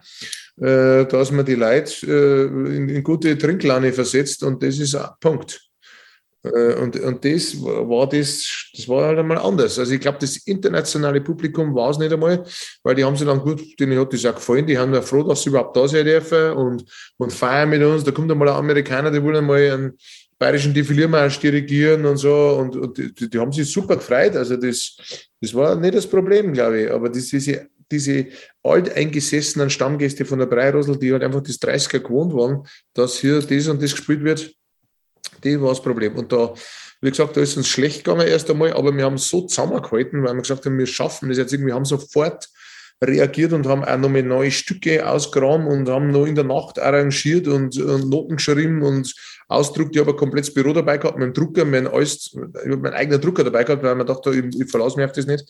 äh, 0.60 1.04
dass 1.06 1.32
man 1.32 1.44
die 1.44 1.54
Leute 1.54 2.06
äh, 2.06 2.76
in, 2.76 2.88
in, 2.88 3.02
gute 3.02 3.36
Trinklaune 3.36 3.92
versetzt 3.92 4.42
und 4.42 4.62
das 4.62 4.78
ist 4.78 4.94
ein 4.94 5.08
Punkt. 5.20 5.60
Äh, 6.44 6.74
und, 6.74 7.00
und 7.00 7.24
das 7.24 7.60
war 7.60 8.08
das, 8.08 8.70
das 8.74 8.88
war 8.88 9.06
halt 9.06 9.18
einmal 9.18 9.38
anders. 9.38 9.78
Also 9.78 9.92
ich 9.92 10.00
glaube, 10.00 10.18
das 10.20 10.36
internationale 10.46 11.20
Publikum 11.20 11.74
war 11.74 11.90
es 11.90 11.98
nicht 11.98 12.12
einmal, 12.12 12.44
weil 12.82 12.94
die 12.94 13.04
haben 13.04 13.16
sich 13.16 13.26
dann 13.26 13.40
gut, 13.40 13.62
denen 13.80 13.98
hat 13.98 14.12
das 14.12 14.24
auch 14.26 14.34
gefallen, 14.34 14.66
die 14.66 14.78
haben 14.78 14.94
ja 14.94 15.02
froh, 15.02 15.22
dass 15.22 15.42
sie 15.42 15.48
überhaupt 15.48 15.76
da 15.76 15.88
sein 15.88 16.04
dürfen 16.04 16.52
und, 16.52 16.84
und 17.16 17.32
feiern 17.32 17.70
mit 17.70 17.82
uns. 17.82 18.04
Da 18.04 18.10
kommt 18.10 18.30
einmal 18.30 18.48
ein 18.48 18.56
Amerikaner, 18.56 19.10
der 19.10 19.24
will 19.24 19.36
einmal 19.36 19.70
einen 19.70 19.98
bayerischen 20.38 20.74
Defiliermarsch 20.74 21.40
dirigieren 21.40 22.04
und 22.04 22.16
so 22.18 22.58
und, 22.60 22.76
und 22.76 22.98
die, 22.98 23.30
die, 23.30 23.38
haben 23.38 23.52
sich 23.52 23.70
super 23.70 23.96
gefreut. 23.96 24.36
Also 24.36 24.56
das, 24.56 24.96
das 25.40 25.54
war 25.54 25.74
nicht 25.76 25.94
das 25.94 26.06
Problem, 26.06 26.52
glaube 26.52 26.82
ich. 26.82 26.90
Aber 26.90 27.08
das, 27.08 27.28
diese 27.28 27.68
diese 27.90 28.26
alteingesessenen 28.62 29.70
Stammgäste 29.70 30.24
von 30.24 30.38
der 30.38 30.46
Breirosel, 30.46 30.98
die 30.98 31.12
halt 31.12 31.22
einfach 31.22 31.42
das 31.42 31.60
30er 31.60 32.00
gewohnt 32.00 32.34
waren, 32.34 32.66
dass 32.94 33.18
hier 33.18 33.40
das 33.40 33.68
und 33.68 33.82
das 33.82 33.92
gespielt 33.92 34.24
wird, 34.24 34.54
die 35.42 35.60
war 35.60 35.70
das 35.70 35.82
Problem. 35.82 36.16
Und 36.16 36.32
da, 36.32 36.54
wie 37.00 37.10
gesagt, 37.10 37.36
da 37.36 37.40
ist 37.40 37.56
uns 37.56 37.68
schlecht 37.68 38.04
gegangen 38.04 38.26
erst 38.26 38.50
einmal, 38.50 38.72
aber 38.72 38.96
wir 38.96 39.04
haben 39.04 39.18
so 39.18 39.42
zusammengehalten, 39.42 40.22
weil 40.22 40.34
wir 40.34 40.42
gesagt 40.42 40.64
haben, 40.66 40.78
wir 40.78 40.86
schaffen 40.86 41.28
das 41.28 41.38
jetzt 41.38 41.52
irgendwie, 41.52 41.68
wir 41.68 41.74
haben 41.74 41.84
sofort 41.84 42.48
reagiert 43.02 43.52
und 43.52 43.66
haben 43.66 43.84
auch 43.84 43.98
nochmal 43.98 44.22
neue 44.22 44.50
Stücke 44.50 45.06
ausgeräumt 45.06 45.66
und 45.66 45.88
haben 45.88 46.10
noch 46.10 46.26
in 46.26 46.34
der 46.34 46.44
Nacht 46.44 46.78
arrangiert 46.78 47.48
und, 47.48 47.76
und 47.78 48.08
Noten 48.08 48.36
geschrieben 48.36 48.82
und 48.82 49.12
ausdruckt. 49.48 49.94
Ich 49.94 50.00
habe 50.00 50.12
ein 50.12 50.16
komplettes 50.16 50.54
Büro 50.54 50.72
dabei 50.72 50.96
gehabt, 50.96 51.20
dem 51.20 51.32
Drucker, 51.32 51.64
mein 51.64 51.86
alles, 51.86 52.32
ich 52.32 52.70
habe 52.70 52.78
meinen 52.78 52.94
eigenen 52.94 53.20
Drucker 53.20 53.44
dabei 53.44 53.64
gehabt, 53.64 53.82
weil 53.82 53.94
man 53.94 54.06
dachte, 54.06 54.30
ich, 54.30 54.60
ich 54.60 54.70
verlasse 54.70 54.96
mich 54.96 55.04
auf 55.04 55.12
das 55.12 55.26
nicht 55.26 55.44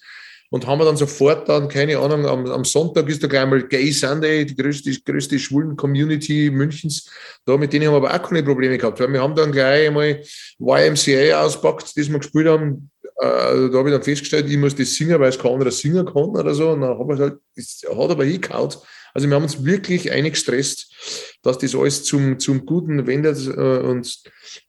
und 0.54 0.68
haben 0.68 0.78
wir 0.78 0.84
dann 0.84 0.96
sofort 0.96 1.48
dann, 1.48 1.66
keine 1.66 1.98
Ahnung, 1.98 2.26
am, 2.26 2.46
am 2.46 2.64
Sonntag 2.64 3.08
ist 3.08 3.20
da 3.20 3.26
gleich 3.26 3.44
mal 3.44 3.66
Gay 3.66 3.90
Sunday, 3.90 4.46
die 4.46 4.54
größte, 4.54 4.92
größte 5.04 5.36
schwulen 5.36 5.76
Community 5.76 6.48
Münchens. 6.48 7.10
Da 7.44 7.56
mit 7.56 7.72
denen 7.72 7.88
haben 7.88 7.94
wir 7.94 8.08
aber 8.08 8.14
auch 8.14 8.28
keine 8.28 8.44
Probleme 8.44 8.78
gehabt, 8.78 9.00
weil 9.00 9.12
wir 9.12 9.20
haben 9.20 9.34
dann 9.34 9.50
gleich 9.50 9.88
einmal 9.88 10.22
YMCA 10.60 11.42
auspackt, 11.42 11.98
das 11.98 12.08
wir 12.08 12.20
gespielt 12.20 12.46
haben. 12.46 12.88
Äh, 13.02 13.68
da 13.68 13.78
habe 13.78 13.88
ich 13.88 13.96
dann 13.96 14.04
festgestellt, 14.04 14.48
ich 14.48 14.56
muss 14.56 14.76
das 14.76 14.94
singen, 14.94 15.18
weil 15.18 15.30
es 15.30 15.40
kein 15.40 15.54
anderer 15.54 15.72
Singer 15.72 16.04
kann 16.04 16.36
oder 16.36 16.54
so. 16.54 16.70
Und 16.70 16.82
dann 16.82 17.00
habe 17.00 17.14
ich 17.14 17.20
halt, 17.20 17.38
das 17.56 17.80
hat 17.90 18.10
aber 18.12 18.24
hingehauen. 18.24 18.74
Also 19.12 19.28
wir 19.28 19.34
haben 19.34 19.42
uns 19.42 19.64
wirklich 19.64 20.12
eingestresst, 20.12 21.36
dass 21.42 21.58
das 21.58 21.74
alles 21.74 22.04
zum, 22.04 22.38
zum 22.38 22.64
Guten 22.64 23.08
wendet 23.08 23.44
äh, 23.48 23.80
und, 23.80 24.22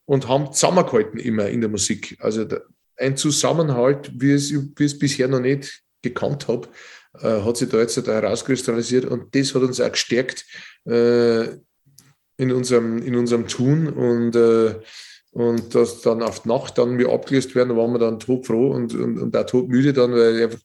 und 0.05 0.27
haben 0.27 0.51
zusammengehalten 0.51 1.19
immer 1.19 1.47
in 1.47 1.61
der 1.61 1.69
Musik. 1.69 2.17
Also 2.21 2.47
ein 2.97 3.17
Zusammenhalt, 3.17 4.11
wie 4.15 4.31
es, 4.31 4.53
wie 4.53 4.83
es 4.83 4.97
bisher 4.97 5.27
noch 5.27 5.39
nicht 5.39 5.81
gekannt 6.01 6.47
habe, 6.47 6.67
äh, 7.21 7.41
hat 7.41 7.57
sich 7.57 7.69
da 7.69 7.79
jetzt 7.79 7.97
da 7.97 8.13
herauskristallisiert 8.13 9.05
und 9.05 9.33
das 9.35 9.53
hat 9.53 9.63
uns 9.63 9.81
auch 9.81 9.91
gestärkt 9.91 10.45
äh, 10.85 11.45
in, 12.37 12.51
unserem, 12.51 12.99
in 12.99 13.15
unserem 13.15 13.47
Tun 13.47 13.87
und, 13.87 14.35
äh, 14.35 14.75
und 15.31 15.75
dass 15.75 16.01
dann 16.01 16.21
auf 16.21 16.43
die 16.43 16.49
Nacht 16.49 16.77
dann 16.77 16.97
wir 16.97 17.09
abgelöst 17.09 17.55
werden, 17.55 17.75
waren 17.75 17.91
wir 17.91 17.99
dann 17.99 18.19
todfroh 18.19 18.71
und, 18.71 18.93
und, 18.93 19.19
und 19.19 19.35
auch 19.35 19.45
todmüde 19.45 19.93
dann, 19.93 20.13
weil 20.13 20.43
einfach 20.43 20.59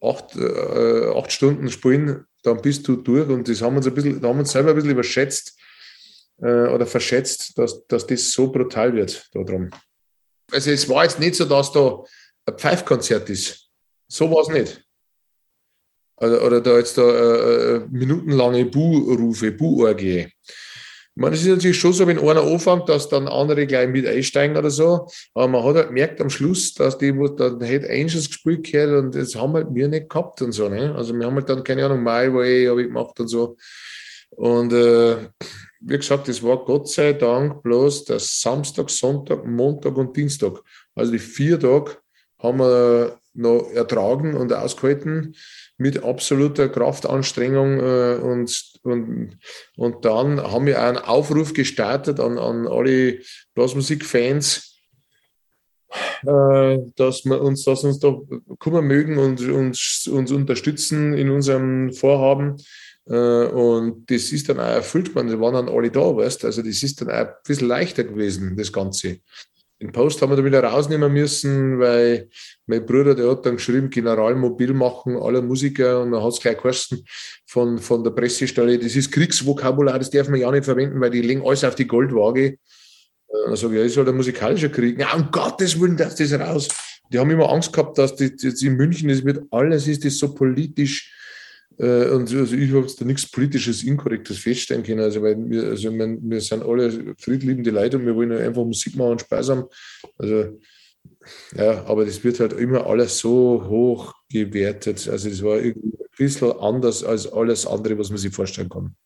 acht, 0.00 0.36
äh, 0.36 1.10
acht 1.14 1.32
Stunden 1.32 1.68
spielen, 1.70 2.24
dann 2.42 2.62
bist 2.62 2.86
du 2.88 2.96
durch 2.96 3.28
und 3.28 3.48
das 3.48 3.62
haben 3.62 3.76
uns 3.76 3.86
ein 3.86 3.94
bisschen, 3.94 4.20
da 4.20 4.28
haben 4.28 4.36
wir 4.36 4.40
uns 4.40 4.52
selber 4.52 4.70
ein 4.70 4.76
bisschen 4.76 4.92
überschätzt 4.92 5.58
äh, 6.40 6.68
oder 6.68 6.86
verschätzt, 6.86 7.58
dass, 7.58 7.86
dass 7.86 8.06
das 8.06 8.30
so 8.30 8.50
brutal 8.50 8.94
wird 8.94 9.28
da 9.32 9.42
drum. 9.42 9.70
Also 10.50 10.70
es 10.70 10.88
war 10.88 11.04
jetzt 11.04 11.20
nicht 11.20 11.34
so, 11.34 11.44
dass 11.44 11.72
da 11.72 12.02
ein 12.46 12.58
Pfeifkonzert 12.58 13.28
ist. 13.30 13.68
So 14.08 14.30
war 14.30 14.42
es 14.42 14.48
nicht. 14.48 14.82
Oder, 16.16 16.44
oder 16.44 16.60
da 16.60 16.78
jetzt 16.78 16.98
da 16.98 17.02
äh, 17.02 17.76
äh 17.76 17.86
minutenlange 17.90 18.64
Bu-Rufe, 18.64 19.52
Bu-Orgie. 19.52 20.26
meine, 21.14 21.34
es 21.36 21.42
ist 21.42 21.48
natürlich 21.48 21.78
schon 21.78 21.92
so, 21.92 22.06
wenn 22.06 22.18
einer 22.18 22.42
anfängt, 22.42 22.88
dass 22.88 23.08
dann 23.08 23.28
andere 23.28 23.66
gleich 23.66 23.88
mit 23.88 24.06
einsteigen 24.06 24.56
oder 24.56 24.70
so. 24.70 25.08
Aber 25.34 25.48
man 25.48 25.64
hat 25.64 25.76
halt 25.76 25.88
gemerkt 25.88 26.20
am 26.20 26.30
Schluss, 26.30 26.74
dass 26.74 26.98
die, 26.98 27.16
wo 27.16 27.28
dann 27.28 27.60
hätte 27.60 27.88
Angels 27.88 28.28
gespielt 28.28 28.64
gehört 28.64 29.04
und 29.04 29.14
das 29.14 29.36
haben 29.36 29.52
halt 29.52 29.68
wir 29.72 29.88
nicht 29.88 30.08
gehabt 30.08 30.42
und 30.42 30.52
so. 30.52 30.68
Ne? 30.68 30.94
Also 30.94 31.14
wir 31.14 31.26
haben 31.26 31.34
halt 31.34 31.48
dann, 31.48 31.62
keine 31.62 31.84
Ahnung, 31.84 32.02
My 32.02 32.32
Way 32.32 32.66
habe 32.66 32.82
ich 32.82 32.88
gemacht 32.88 33.20
und 33.20 33.28
so. 33.28 33.56
Und 34.30 34.72
äh, 34.72 35.16
wie 35.80 35.96
gesagt, 35.96 36.28
das 36.28 36.42
war 36.42 36.64
Gott 36.64 36.88
sei 36.88 37.12
Dank 37.12 37.62
bloß 37.62 38.06
der 38.06 38.18
Samstag, 38.18 38.90
Sonntag, 38.90 39.46
Montag 39.46 39.96
und 39.96 40.16
Dienstag. 40.16 40.60
Also 40.94 41.12
die 41.12 41.18
vier 41.18 41.58
Tage 41.58 41.96
haben 42.38 42.58
wir 42.58 43.18
noch 43.34 43.70
ertragen 43.72 44.34
und 44.34 44.52
ausgehalten 44.52 45.34
mit 45.76 46.02
absoluter 46.02 46.68
Kraftanstrengung 46.68 47.78
äh, 47.78 48.18
und, 48.20 48.80
und, 48.82 49.38
und 49.76 50.04
dann 50.04 50.42
haben 50.42 50.66
wir 50.66 50.82
einen 50.82 50.98
Aufruf 50.98 51.52
gestartet 51.54 52.18
an, 52.18 52.36
an 52.36 52.66
alle 52.66 53.20
Blasmusikfans, 53.54 54.76
äh, 56.26 56.78
dass 56.96 57.24
wir 57.24 57.40
uns, 57.40 57.64
dass 57.64 57.84
uns 57.84 58.00
da 58.00 58.16
kommen 58.58 58.86
mögen 58.86 59.18
und 59.18 59.40
uns, 59.40 60.08
uns 60.08 60.32
unterstützen 60.32 61.14
in 61.14 61.30
unserem 61.30 61.92
Vorhaben. 61.92 62.56
Äh, 63.08 63.46
und 63.46 64.10
das 64.10 64.32
ist 64.32 64.48
dann 64.48 64.58
auch 64.58 64.64
erfüllt 64.64 65.14
worden, 65.14 65.28
die 65.28 65.40
waren 65.40 65.54
dann 65.54 65.68
alle 65.68 65.90
da, 65.90 66.14
weißt 66.14 66.44
Also 66.44 66.62
das 66.62 66.82
ist 66.82 67.00
dann 67.00 67.08
auch 67.10 67.14
ein 67.14 67.32
bisschen 67.46 67.68
leichter 67.68 68.04
gewesen, 68.04 68.56
das 68.56 68.72
Ganze. 68.72 69.18
Den 69.80 69.92
Post 69.92 70.20
haben 70.20 70.30
wir 70.30 70.36
da 70.36 70.44
wieder 70.44 70.64
rausnehmen 70.64 71.12
müssen, 71.12 71.78
weil 71.78 72.28
mein 72.66 72.84
Bruder, 72.84 73.14
der 73.14 73.30
hat 73.30 73.46
dann 73.46 73.56
geschrieben, 73.56 73.90
Generalmobil 73.90 74.74
machen 74.74 75.16
alle 75.16 75.40
Musiker 75.40 76.02
und 76.02 76.10
dann 76.10 76.22
hat 76.22 76.32
es 76.32 76.40
gleich 76.40 76.58
geheißen 76.58 77.04
von, 77.46 77.78
von 77.78 78.02
der 78.02 78.10
Pressestelle, 78.10 78.78
das 78.78 78.96
ist 78.96 79.12
Kriegsvokabular, 79.12 79.98
das 79.98 80.10
darf 80.10 80.28
man 80.28 80.40
ja 80.40 80.50
nicht 80.50 80.64
verwenden, 80.64 81.00
weil 81.00 81.10
die 81.10 81.22
legen 81.22 81.42
alles 81.46 81.62
auf 81.62 81.76
die 81.76 81.86
Goldwaage. 81.86 82.44
Äh, 82.44 82.58
dann 83.46 83.56
sage 83.56 83.74
ich, 83.74 83.80
ja, 83.80 83.86
ist 83.86 83.96
halt 83.96 84.08
ein 84.08 84.16
musikalischer 84.16 84.68
Krieg. 84.68 84.98
Ja, 84.98 85.14
um 85.14 85.30
Gottes 85.30 85.80
Willen, 85.80 85.96
dass 85.96 86.16
das 86.16 86.32
raus. 86.32 86.68
Die 87.10 87.18
haben 87.18 87.30
immer 87.30 87.48
Angst 87.48 87.72
gehabt, 87.72 87.96
dass 87.96 88.16
das, 88.16 88.32
das 88.36 88.60
in 88.60 88.74
München, 88.74 89.08
das 89.08 89.24
wird 89.24 89.44
alles, 89.50 89.86
ist 89.86 90.04
das 90.04 90.18
so 90.18 90.34
politisch 90.34 91.14
und 91.78 92.34
also 92.34 92.56
ich 92.56 92.72
habe 92.72 92.86
da 92.98 93.04
nichts 93.04 93.30
politisches, 93.30 93.84
inkorrektes 93.84 94.38
feststellen 94.38 94.82
können. 94.82 95.00
Also, 95.00 95.22
weil 95.22 95.36
wir, 95.48 95.62
also 95.62 95.92
wir, 95.92 96.18
wir 96.20 96.40
sind 96.40 96.64
alle 96.64 97.14
friedliebende 97.18 97.70
Leute 97.70 97.98
und 97.98 98.06
wir 98.06 98.16
wollen 98.16 98.32
einfach 98.32 98.64
Musik 98.64 98.96
machen 98.96 99.12
und 99.12 99.20
Spaß 99.20 99.50
haben. 99.50 99.64
Also, 100.18 100.58
ja, 101.56 101.84
aber 101.84 102.04
das 102.04 102.24
wird 102.24 102.40
halt 102.40 102.54
immer 102.54 102.84
alles 102.84 103.18
so 103.18 103.64
hoch 103.68 104.12
gewertet. 104.28 105.08
Also, 105.08 105.28
das 105.28 105.42
war 105.44 105.58
irgendwie 105.60 105.96
ein 105.98 106.08
bisschen 106.16 106.50
anders 106.58 107.04
als 107.04 107.32
alles 107.32 107.64
andere, 107.64 107.96
was 107.96 108.10
man 108.10 108.18
sich 108.18 108.34
vorstellen 108.34 108.68
kann. 108.68 108.96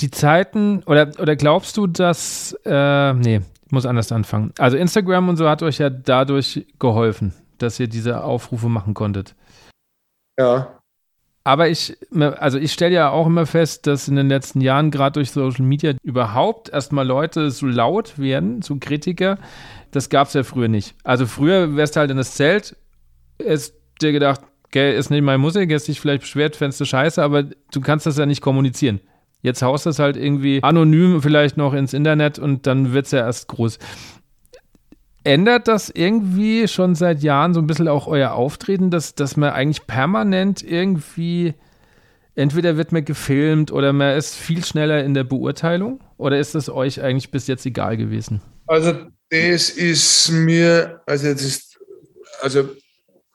Die 0.00 0.10
Zeiten, 0.10 0.82
oder, 0.82 1.12
oder 1.20 1.36
glaubst 1.36 1.76
du, 1.76 1.86
dass, 1.86 2.58
äh, 2.64 3.12
nee, 3.12 3.40
ich 3.66 3.70
muss 3.70 3.86
anders 3.86 4.10
anfangen. 4.10 4.52
Also, 4.58 4.76
Instagram 4.76 5.28
und 5.28 5.36
so 5.36 5.48
hat 5.48 5.62
euch 5.62 5.78
ja 5.78 5.90
dadurch 5.90 6.66
geholfen, 6.80 7.32
dass 7.58 7.78
ihr 7.78 7.86
diese 7.86 8.24
Aufrufe 8.24 8.68
machen 8.68 8.94
konntet. 8.94 9.36
Ja, 10.36 10.80
aber 11.44 11.68
ich, 11.68 11.96
also 12.38 12.58
ich 12.58 12.72
stelle 12.72 12.94
ja 12.94 13.10
auch 13.10 13.26
immer 13.26 13.44
fest, 13.44 13.86
dass 13.86 14.08
in 14.08 14.16
den 14.16 14.28
letzten 14.28 14.62
Jahren 14.62 14.90
gerade 14.90 15.12
durch 15.12 15.30
Social 15.30 15.64
Media 15.64 15.92
überhaupt 16.02 16.70
erstmal 16.70 17.06
Leute 17.06 17.50
so 17.50 17.66
laut 17.66 18.18
werden, 18.18 18.62
so 18.62 18.76
Kritiker. 18.80 19.38
Das 19.90 20.08
gab 20.08 20.28
es 20.28 20.34
ja 20.34 20.42
früher 20.42 20.68
nicht. 20.68 20.94
Also 21.04 21.26
früher 21.26 21.76
wärst 21.76 21.96
du 21.96 22.00
halt 22.00 22.10
in 22.10 22.16
das 22.16 22.34
Zelt, 22.34 22.76
ist 23.36 23.74
dir 24.00 24.12
gedacht, 24.12 24.40
gell, 24.70 24.94
ist 24.94 25.10
nicht 25.10 25.22
meine 25.22 25.38
Musik, 25.38 25.70
ist 25.70 25.86
dich 25.86 26.00
vielleicht 26.00 26.22
beschwert, 26.22 26.56
fändest 26.56 26.80
du 26.80 26.86
scheiße, 26.86 27.22
aber 27.22 27.42
du 27.42 27.80
kannst 27.82 28.06
das 28.06 28.16
ja 28.16 28.24
nicht 28.24 28.40
kommunizieren. 28.40 29.00
Jetzt 29.42 29.60
haust 29.60 29.84
du 29.84 29.90
es 29.90 29.98
halt 29.98 30.16
irgendwie 30.16 30.62
anonym 30.62 31.20
vielleicht 31.20 31.58
noch 31.58 31.74
ins 31.74 31.92
Internet 31.92 32.38
und 32.38 32.66
dann 32.66 32.94
wird 32.94 33.04
es 33.04 33.12
ja 33.12 33.18
erst 33.18 33.48
groß. 33.48 33.78
Ändert 35.24 35.68
das 35.68 35.88
irgendwie 35.88 36.68
schon 36.68 36.94
seit 36.94 37.22
Jahren 37.22 37.54
so 37.54 37.60
ein 37.60 37.66
bisschen 37.66 37.88
auch 37.88 38.06
euer 38.06 38.32
Auftreten, 38.32 38.90
dass, 38.90 39.14
dass 39.14 39.38
man 39.38 39.50
eigentlich 39.50 39.86
permanent 39.86 40.62
irgendwie, 40.62 41.54
entweder 42.34 42.76
wird 42.76 42.92
man 42.92 43.06
gefilmt 43.06 43.72
oder 43.72 43.94
man 43.94 44.18
ist 44.18 44.34
viel 44.34 44.62
schneller 44.62 45.02
in 45.02 45.14
der 45.14 45.24
Beurteilung? 45.24 46.00
Oder 46.18 46.38
ist 46.38 46.54
das 46.54 46.68
euch 46.68 47.00
eigentlich 47.00 47.30
bis 47.30 47.46
jetzt 47.46 47.64
egal 47.64 47.96
gewesen? 47.96 48.42
Also, 48.66 48.92
das 49.30 49.70
ist 49.70 50.30
mir, 50.30 51.00
also, 51.06 51.32
das 51.32 51.42
ist, 51.42 51.78
also 52.42 52.68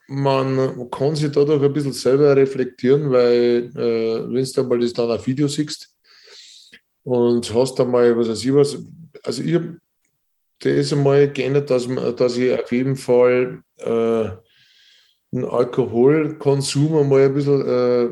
man 0.07 0.89
kann 0.91 1.15
sich 1.15 1.31
dadurch 1.31 1.63
ein 1.63 1.73
bisschen 1.73 1.93
selber 1.93 2.35
reflektieren, 2.35 3.09
weil, 3.09 3.71
äh, 3.75 4.31
wenn 4.31 4.43
du 4.43 4.63
mal 4.63 4.79
das 4.79 4.93
dann 4.93 5.09
auf 5.09 5.25
Video 5.25 5.47
siehst 5.47 5.89
und 7.03 7.51
hast 7.53 7.79
dann 7.79 7.89
mal, 7.89 8.15
was 8.15 8.29
weiß 8.29 8.43
ich 8.45 8.53
was, 8.53 8.77
also 9.23 9.43
ich 9.43 9.55
habe 9.55 9.79
das 10.59 10.93
einmal 10.93 11.31
geändert, 11.31 11.69
dass, 11.69 11.87
dass 12.15 12.37
ich 12.37 12.53
auf 12.53 12.71
jeden 12.71 12.95
Fall 12.95 13.63
äh, 13.77 14.29
einen 15.31 15.45
Alkoholkonsum 15.45 16.97
einmal 16.97 17.25
ein 17.25 17.33
bisschen 17.33 17.67
äh, 17.67 18.09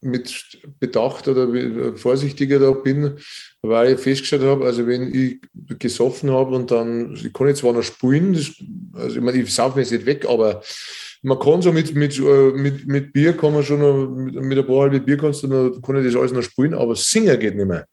mit 0.00 0.58
Bedacht 0.78 1.26
oder 1.28 1.96
vorsichtiger 1.96 2.58
da 2.58 2.72
bin, 2.72 3.18
weil 3.62 3.94
ich 3.94 4.00
festgestellt 4.00 4.42
habe, 4.42 4.64
also 4.64 4.86
wenn 4.86 5.14
ich 5.14 5.40
gesoffen 5.78 6.30
habe 6.30 6.54
und 6.54 6.70
dann, 6.70 7.14
ich 7.14 7.32
kann 7.32 7.48
jetzt 7.48 7.60
zwar 7.60 7.72
noch 7.72 7.82
spulen, 7.82 8.34
das, 8.34 8.52
also 8.92 9.16
ich 9.16 9.22
meine, 9.22 9.38
ich 9.38 9.52
saufe 9.52 9.76
mir 9.76 9.82
jetzt 9.82 9.92
nicht 9.92 10.06
weg, 10.06 10.26
aber 10.28 10.62
man 11.22 11.38
kann 11.38 11.62
so 11.62 11.72
mit, 11.72 11.94
mit, 11.94 12.18
äh, 12.18 12.50
mit, 12.52 12.86
mit 12.86 13.12
Bier 13.14 13.34
kann 13.34 13.54
man 13.54 13.64
schon 13.64 13.80
noch, 13.80 14.08
mit, 14.08 14.34
mit 14.34 14.58
ein 14.58 14.66
paar 14.66 14.82
halbe 14.82 15.00
Bier 15.00 15.16
kannst 15.16 15.42
du 15.42 15.48
noch, 15.48 15.80
kann 15.80 15.96
ich 15.96 16.12
das 16.12 16.20
alles 16.20 16.32
noch 16.32 16.42
spulen, 16.42 16.74
aber 16.74 16.94
Singen 16.94 17.38
geht 17.40 17.56
nicht 17.56 17.66
mehr. 17.66 17.86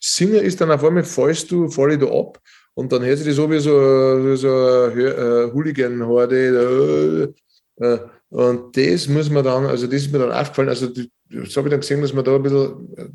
Singen 0.00 0.42
ist 0.42 0.58
dann 0.60 0.70
auf 0.70 0.82
einmal, 0.82 1.04
fallst 1.04 1.50
du, 1.50 1.68
falle 1.68 1.94
ich 1.94 2.00
da 2.00 2.06
ab 2.06 2.40
und 2.74 2.92
dann 2.92 3.02
hätte 3.02 3.22
sie 3.22 3.32
so 3.32 3.50
wie 3.50 3.58
so, 3.58 4.36
so 4.36 4.48
eine 4.48 5.48
äh, 5.48 5.52
Hooligan-Horde. 5.52 7.34
Äh, 7.78 7.84
äh, 7.84 7.98
und 8.30 8.76
das 8.76 9.08
muss 9.08 9.28
man 9.28 9.44
dann, 9.44 9.66
also 9.66 9.86
das 9.86 10.02
ist 10.02 10.12
mir 10.12 10.20
dann 10.20 10.32
aufgefallen, 10.32 10.68
also 10.68 10.86
das 10.86 11.56
habe 11.56 11.68
ich 11.68 11.70
dann 11.72 11.80
gesehen, 11.80 12.00
dass 12.00 12.12
man 12.12 12.24
da 12.24 12.36
ein 12.36 12.42
bisschen, 12.42 13.14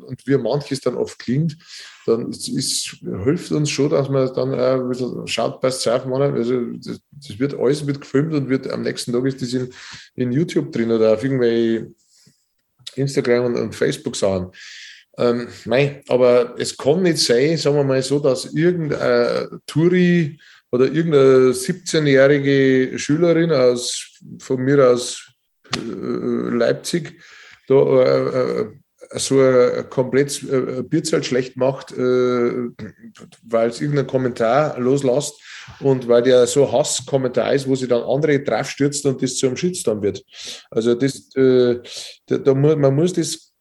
und 0.00 0.26
wie 0.26 0.36
manches 0.36 0.80
dann 0.80 0.94
oft 0.94 1.18
klingt, 1.18 1.56
dann 2.06 2.30
ist, 2.30 2.96
hilft 3.24 3.52
uns 3.52 3.70
schon, 3.70 3.90
dass 3.90 4.08
man 4.08 4.32
dann 4.34 4.54
ein 4.54 4.88
bisschen 4.88 5.26
schaut, 5.26 5.60
passt 5.60 5.86
auf, 5.88 6.06
man, 6.06 6.22
also 6.22 6.60
das, 6.76 7.00
das, 7.10 7.38
wird 7.38 7.54
alles 7.54 7.86
wird 7.86 8.00
gefilmt 8.00 8.32
und 8.34 8.48
wird 8.48 8.70
am 8.70 8.82
nächsten 8.82 9.12
Tag 9.12 9.24
ist 9.26 9.42
das 9.42 9.52
in, 9.52 9.72
in 10.14 10.32
YouTube 10.32 10.72
drin 10.72 10.90
oder 10.90 11.14
auf 11.14 11.22
irgendwelche 11.22 11.92
Instagram 12.94 13.46
und, 13.46 13.56
und 13.56 13.74
Facebook 13.74 14.16
Sachen. 14.16 14.50
Ähm, 15.18 15.48
mei, 15.66 16.02
aber 16.08 16.54
es 16.58 16.76
kann 16.76 17.02
nicht 17.02 17.18
sein, 17.18 17.56
sagen 17.58 17.76
wir 17.76 17.84
mal 17.84 18.02
so, 18.02 18.18
dass 18.18 18.46
irgendein 18.46 19.60
Touri 19.66 20.38
oder 20.70 20.86
irgendeine 20.86 21.52
17-jährige 21.52 22.98
Schülerin 22.98 23.52
aus, 23.52 24.18
von 24.38 24.62
mir 24.62 24.88
aus 24.90 25.30
äh, 25.76 26.54
Leipzig 26.56 27.20
da 27.68 27.74
äh, 27.74 28.60
äh 28.60 28.66
so 29.14 29.42
ein 29.42 29.90
komplett 29.90 30.42
äh, 30.44 30.82
Bierzelt 30.82 31.26
schlecht 31.26 31.54
macht, 31.58 31.92
äh, 31.92 32.70
weil 33.42 33.68
es 33.68 33.82
irgendeinen 33.82 34.06
Kommentar 34.06 34.80
loslässt 34.80 35.34
und 35.80 36.08
weil 36.08 36.22
der 36.22 36.46
so 36.46 36.72
Hasskommentar 36.72 37.52
ist, 37.52 37.68
wo 37.68 37.74
sie 37.74 37.88
dann 37.88 38.04
andere 38.04 38.40
draufstürzt 38.40 39.04
und 39.04 39.22
das 39.22 39.36
zu 39.36 39.48
einem 39.48 39.58
Shitstorm 39.58 40.00
wird. 40.00 40.24
Also 40.70 40.94
das, 40.94 41.28
da, 41.28 41.74
da, 42.38 42.54
man 42.54 42.94
muss 42.94 43.12
das 43.12 43.51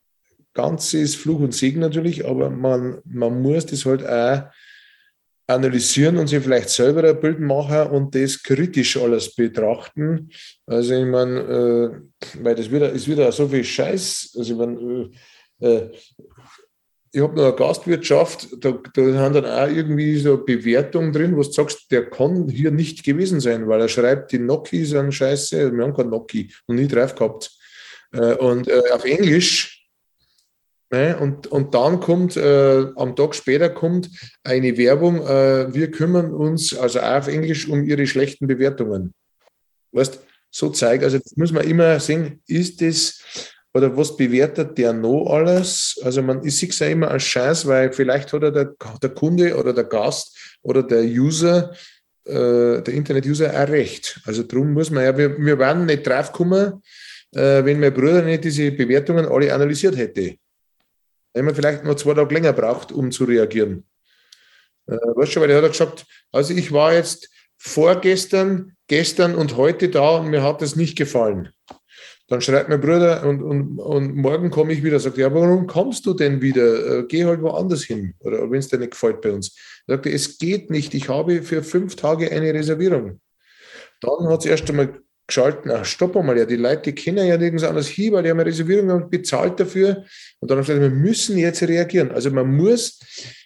Ganze 0.54 0.99
ist 0.99 1.16
Fluch 1.16 1.39
und 1.39 1.54
Segen 1.54 1.80
natürlich, 1.80 2.26
aber 2.26 2.49
man, 2.49 2.99
man 3.06 3.41
muss 3.41 3.66
das 3.66 3.86
halt 3.86 4.06
auch 4.06 4.43
analysieren 5.47 6.18
und 6.18 6.28
sich 6.28 6.43
vielleicht 6.43 6.70
selber 6.70 7.04
ein 7.04 7.20
Bild 7.20 7.39
machen 7.39 7.89
und 7.91 8.16
das 8.16 8.41
kritisch 8.41 8.97
alles 8.97 9.36
betrachten. 9.36 10.30
Also 10.66 10.93
ich 10.93 11.06
meine, 11.06 11.39
äh, 11.39 12.43
weil 12.43 12.56
das 12.56 12.72
wieder, 12.72 12.89
ist 12.91 13.08
wieder 13.08 13.32
so 13.32 13.47
viel 13.47 13.64
Scheiß. 13.64 14.34
Also 14.38 14.54
ich 14.54 14.58
meine, 14.58 15.12
äh, 15.60 15.68
äh 15.68 15.91
ich 17.14 17.22
habe 17.22 17.36
noch 17.36 17.47
eine 17.47 17.56
Gastwirtschaft, 17.56 18.47
da, 18.64 18.80
da 18.93 19.02
haben 19.16 19.34
dann 19.34 19.45
auch 19.45 19.68
irgendwie 19.68 20.16
so 20.18 20.36
eine 20.36 20.43
Bewertung 20.43 21.12
drin, 21.12 21.36
wo 21.36 21.41
du 21.41 21.52
sagst, 21.52 21.91
der 21.91 22.10
kann 22.10 22.47
hier 22.47 22.72
nicht 22.72 23.04
gewesen 23.04 23.41
sein, 23.41 23.68
weil 23.68 23.82
er 23.82 23.89
schreibt, 23.89 24.32
die 24.32 24.39
Noki 24.39 24.86
sind 24.86 25.12
scheiße, 25.12 25.76
wir 25.76 25.84
haben 25.84 25.93
kein 25.93 26.10
Noki 26.10 26.49
und 26.68 26.78
nie 26.78 26.88
drauf 26.88 27.14
gehabt. 27.14 27.52
Äh, 28.14 28.36
und 28.36 28.70
äh, 28.70 28.82
auf 28.93 29.04
Englisch 29.04 29.70
Ne? 30.91 31.17
Und, 31.17 31.47
und 31.47 31.73
dann 31.73 32.01
kommt, 32.01 32.35
äh, 32.35 32.85
am 32.95 33.15
Tag 33.15 33.33
später 33.33 33.69
kommt 33.69 34.09
eine 34.43 34.77
Werbung, 34.77 35.25
äh, 35.25 35.73
wir 35.73 35.89
kümmern 35.89 36.33
uns, 36.33 36.77
also 36.77 36.99
auch 36.99 37.19
auf 37.19 37.27
Englisch, 37.29 37.69
um 37.69 37.85
ihre 37.85 38.05
schlechten 38.05 38.45
Bewertungen. 38.45 39.13
Weißt, 39.93 40.19
so 40.49 40.69
zeigt, 40.69 41.05
also 41.05 41.17
das 41.17 41.37
muss 41.37 41.53
man 41.53 41.65
immer 41.65 41.97
sehen, 42.01 42.41
ist 42.45 42.81
das, 42.81 43.21
oder 43.73 43.95
was 43.95 44.17
bewertet 44.17 44.77
der 44.77 44.91
noch 44.91 45.27
alles? 45.27 45.97
Also 46.03 46.21
man 46.21 46.43
ist 46.43 46.59
sich 46.59 46.77
ja 46.77 46.87
immer 46.87 47.09
als 47.09 47.23
Chance, 47.23 47.69
weil 47.69 47.93
vielleicht 47.93 48.33
hat 48.33 48.43
er 48.43 48.51
der, 48.51 48.73
der 49.01 49.09
Kunde 49.11 49.55
oder 49.55 49.73
der 49.73 49.85
Gast 49.85 50.57
oder 50.61 50.83
der 50.83 51.03
User, 51.03 51.71
äh, 52.25 52.81
der 52.81 52.93
Internet-User 52.93 53.49
auch 53.49 53.69
recht. 53.69 54.19
Also 54.25 54.43
darum 54.43 54.73
muss 54.73 54.91
man 54.91 55.05
ja, 55.05 55.17
wir, 55.17 55.37
wir 55.37 55.57
werden 55.57 55.85
nicht 55.85 56.05
draufkommen, 56.05 56.81
äh, 57.33 57.63
wenn 57.63 57.79
mein 57.79 57.93
Bruder 57.93 58.23
nicht 58.23 58.43
diese 58.43 58.71
Bewertungen 58.71 59.25
alle 59.25 59.53
analysiert 59.53 59.95
hätte. 59.95 60.35
Wenn 61.34 61.45
man 61.45 61.55
vielleicht 61.55 61.84
noch 61.84 61.95
zwei 61.95 62.13
Tage 62.13 62.34
länger 62.34 62.53
braucht, 62.53 62.91
um 62.91 63.11
zu 63.11 63.23
reagieren. 63.25 63.86
Äh, 64.88 64.95
weißt 64.95 65.36
du, 65.36 65.41
weil 65.41 65.49
er 65.49 65.61
hat 65.61 65.71
gesagt, 65.71 66.05
also 66.32 66.53
ich 66.53 66.71
war 66.71 66.93
jetzt 66.93 67.29
vorgestern, 67.57 68.75
gestern 68.88 69.36
und 69.36 69.55
heute 69.55 69.89
da 69.89 70.17
und 70.17 70.29
mir 70.29 70.43
hat 70.43 70.61
das 70.61 70.75
nicht 70.75 70.97
gefallen. 70.97 71.49
Dann 72.27 72.39
schreibt 72.39 72.69
mein 72.69 72.79
Bruder 72.79 73.27
und, 73.27 73.41
und, 73.41 73.77
und 73.77 74.15
morgen 74.15 74.51
komme 74.51 74.71
ich 74.71 74.84
wieder, 74.84 74.99
sagt, 74.99 75.17
ja, 75.17 75.34
warum 75.34 75.67
kommst 75.67 76.05
du 76.05 76.13
denn 76.13 76.41
wieder? 76.41 76.99
Äh, 76.99 77.03
geh 77.07 77.25
halt 77.25 77.41
woanders 77.41 77.84
hin. 77.84 78.13
Oder 78.19 78.49
wenn 78.49 78.59
es 78.59 78.69
dir 78.69 78.77
nicht 78.77 78.91
gefällt 78.91 79.21
bei 79.21 79.32
uns. 79.32 79.55
Er 79.86 79.95
sagte, 79.95 80.11
es 80.11 80.38
geht 80.38 80.69
nicht, 80.69 80.93
ich 80.93 81.09
habe 81.09 81.43
für 81.43 81.61
fünf 81.61 81.97
Tage 81.97 82.32
eine 82.32 82.53
Reservierung. 82.53 83.19
Dann 83.99 84.29
hat 84.29 84.39
es 84.39 84.45
erst 84.45 84.69
einmal 84.69 85.01
geschalten, 85.32 85.71
ach, 85.71 85.86
stopp 85.86 86.15
einmal, 86.17 86.38
ja, 86.38 86.45
die 86.45 86.57
Leute, 86.57 86.91
die 86.91 86.95
kennen 86.95 87.25
ja 87.25 87.38
nirgends 87.38 87.63
anders 87.63 87.88
hin, 87.88 88.11
weil 88.13 88.23
die 88.23 88.29
haben 88.29 88.39
eine 88.39 88.49
Reservierung 88.49 88.89
und 88.89 89.09
bezahlt 89.09 89.59
dafür. 89.59 90.03
Und 90.39 90.51
dann 90.51 90.57
haben 90.57 90.65
sie 90.65 90.73
gesagt, 90.73 90.91
wir 90.91 90.99
müssen 90.99 91.38
jetzt 91.38 91.63
reagieren. 91.63 92.11
Also 92.11 92.29
man 92.32 92.53
muss 92.53 92.99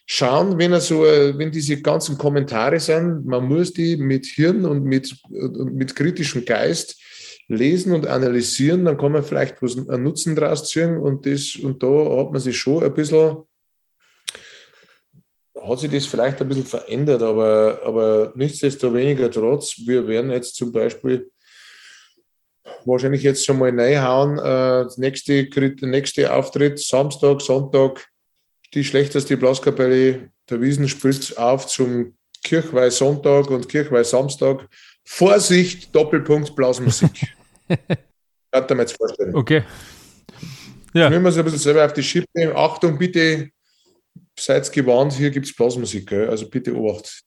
schauen, 0.08 0.58
wenn 0.58 0.74
er 0.74 0.82
so, 0.82 1.02
wenn 1.02 1.52
diese 1.52 1.82
ganzen 1.82 2.18
Kommentare 2.18 2.80
sind, 2.80 3.26
man 3.26 3.46
muss 3.46 3.72
die 3.74 3.98
mit 3.98 4.26
Hirn 4.26 4.66
und 4.66 4.84
mit, 4.84 5.16
mit 5.30 5.96
kritischem 5.96 6.44
Geist 6.44 7.00
lesen 7.48 7.94
und 7.94 8.08
analysieren, 8.08 8.86
dann 8.86 8.98
kann 8.98 9.12
man 9.12 9.24
vielleicht 9.24 9.62
was 9.62 9.78
einen 9.78 10.04
Nutzen 10.04 10.36
draus 10.36 10.68
ziehen 10.70 10.98
und 10.98 11.26
das, 11.26 11.56
und 11.56 11.82
da 11.84 11.88
hat 12.18 12.32
man 12.32 12.42
sich 12.42 12.58
schon 12.58 12.84
ein 12.84 12.94
bisschen, 12.94 13.38
hat 15.62 15.80
sich 15.80 15.92
das 15.92 16.08
vielleicht 16.08 16.42
ein 16.42 16.48
bisschen 16.48 16.66
verändert, 16.66 17.22
aber, 17.22 17.82
aber 17.84 18.34
nichtsdestoweniger 18.36 19.30
trotz, 19.30 19.76
wir 19.86 20.08
werden 20.08 20.32
jetzt 20.32 20.56
zum 20.56 20.72
Beispiel 20.72 21.30
wahrscheinlich 22.86 23.24
jetzt 23.24 23.46
schon 23.46 23.60
mal 23.60 23.78
reinhauen, 23.78 24.38
äh, 24.40 24.86
nächste, 24.98 25.48
nächste 25.82 26.34
Auftritt, 26.34 26.80
Samstag, 26.80 27.42
Sonntag, 27.42 28.08
die 28.74 28.84
schlechteste 28.84 29.38
Blaskapelle 29.38 30.30
der 30.50 30.62
Wiesen 30.62 30.88
spielt 30.88 31.38
auf 31.38 31.68
zum 31.68 32.16
Kirchweih 32.44 32.90
Sonntag 32.92 33.50
und 33.50 33.68
Kirchweih 33.68 34.04
Samstag. 34.04 34.68
Vorsicht, 35.04 35.94
Doppelpunkt, 35.96 36.56
Blasmusik. 36.56 37.12
Kann 38.52 38.66
mir 38.78 38.84
jetzt 38.84 38.98
vorstellen. 38.98 39.36
Okay. 39.36 39.64
Ja. 40.94 41.10
Nehmen 41.10 41.26
wir 41.26 41.30
es 41.30 41.38
ein 41.38 41.44
bisschen 41.44 41.60
selber 41.60 41.86
auf 41.86 41.94
die 41.94 42.04
Schippe. 42.04 42.56
Achtung, 42.56 42.98
bitte 42.98 43.50
seid 44.40 44.72
gewarnt, 44.72 45.14
hier 45.14 45.30
gibt 45.30 45.46
es 45.46 45.56
Blasmusik. 45.56 46.08
Gell? 46.08 46.30
Also 46.30 46.50
bitte 46.50 46.76
obacht. 46.76 47.24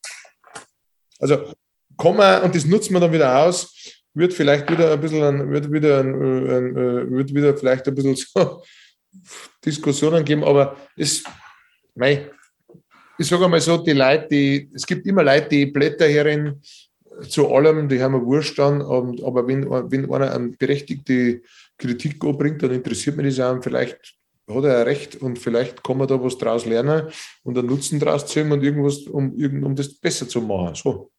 Also 1.18 1.52
kommen 1.96 2.42
und 2.42 2.54
das 2.54 2.64
nutzen 2.64 2.92
wir 2.94 3.00
dann 3.00 3.12
wieder 3.12 3.44
aus. 3.44 3.74
Wird 4.14 4.32
vielleicht 4.32 4.70
wieder 4.70 4.92
ein 4.92 5.00
bisschen, 5.00 5.50
wird 5.50 5.70
wieder, 5.70 6.00
ein, 6.00 6.14
ein, 6.14 6.76
äh, 6.76 7.10
wird 7.10 7.34
wieder 7.34 7.56
vielleicht 7.56 7.86
ein 7.88 7.94
bisschen 7.94 8.16
so 8.34 8.62
Diskussionen 9.64 10.24
geben, 10.24 10.44
aber 10.44 10.76
es, 10.96 11.24
mei, 11.94 12.30
ich 13.18 13.26
sage 13.26 13.44
einmal 13.44 13.60
so, 13.60 13.78
die 13.78 13.92
Leute, 13.92 14.28
die, 14.30 14.70
es 14.74 14.86
gibt 14.86 15.06
immer 15.06 15.24
Leute, 15.24 15.48
die 15.48 15.66
Blätter 15.66 16.06
herin 16.06 16.60
zu 17.28 17.52
allem, 17.52 17.88
die 17.88 18.00
haben 18.00 18.14
wir 18.14 18.24
Wurscht 18.24 18.60
an, 18.60 18.80
aber 18.80 19.46
wenn, 19.46 19.68
wenn 19.68 20.10
einer 20.12 20.32
eine 20.32 20.50
berechtigte 20.50 21.42
Kritik 21.76 22.20
bringt, 22.20 22.62
dann 22.62 22.70
interessiert 22.70 23.16
mich 23.16 23.34
das 23.34 23.44
auch, 23.44 23.62
vielleicht 23.62 24.14
hat 24.48 24.64
er 24.64 24.86
recht 24.86 25.16
und 25.16 25.38
vielleicht 25.38 25.82
kann 25.82 25.98
man 25.98 26.08
da 26.08 26.22
was 26.22 26.38
draus 26.38 26.64
lernen 26.64 27.08
und 27.42 27.58
einen 27.58 27.66
Nutzen 27.66 28.00
draus 28.00 28.26
ziehen 28.26 28.50
und 28.52 28.62
irgendwas, 28.62 28.98
um, 29.00 29.32
um 29.64 29.74
das 29.74 29.94
besser 29.94 30.28
zu 30.28 30.40
machen. 30.40 30.74
So. 30.74 31.10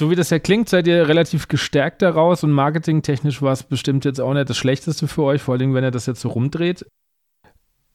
So 0.00 0.10
wie 0.10 0.16
das 0.16 0.30
ja 0.30 0.38
klingt, 0.38 0.68
seid 0.68 0.86
ihr 0.86 1.06
relativ 1.08 1.46
gestärkt 1.46 2.02
daraus 2.02 2.42
und 2.42 2.50
marketingtechnisch 2.50 3.42
war 3.42 3.52
es 3.52 3.62
bestimmt 3.62 4.04
jetzt 4.04 4.20
auch 4.20 4.32
nicht 4.34 4.48
das 4.48 4.56
Schlechteste 4.56 5.06
für 5.06 5.22
euch, 5.22 5.42
vor 5.42 5.54
allem 5.54 5.74
wenn 5.74 5.84
ihr 5.84 5.90
das 5.90 6.06
jetzt 6.06 6.22
so 6.22 6.30
rumdreht 6.30 6.86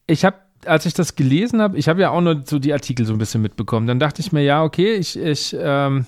ich 0.08 0.26
habe, 0.26 0.38
als 0.66 0.86
ich 0.86 0.94
das 0.94 1.16
gelesen 1.16 1.62
habe, 1.62 1.78
ich 1.78 1.88
habe 1.88 2.02
ja 2.02 2.12
auch 2.12 2.22
nur 2.22 2.44
so 2.46 2.60
die 2.60 2.74
Artikel 2.74 3.06
so 3.06 3.14
ein 3.14 3.20
bisschen 3.20 3.42
mitbekommen. 3.42 3.88
Dann 3.88 4.00
dachte 4.00 4.22
ich 4.22 4.32
mir, 4.32 4.44
ja, 4.44 4.64
okay, 4.64 4.94
ich, 4.94 5.18
ich 5.18 5.56
ähm, 5.60 6.06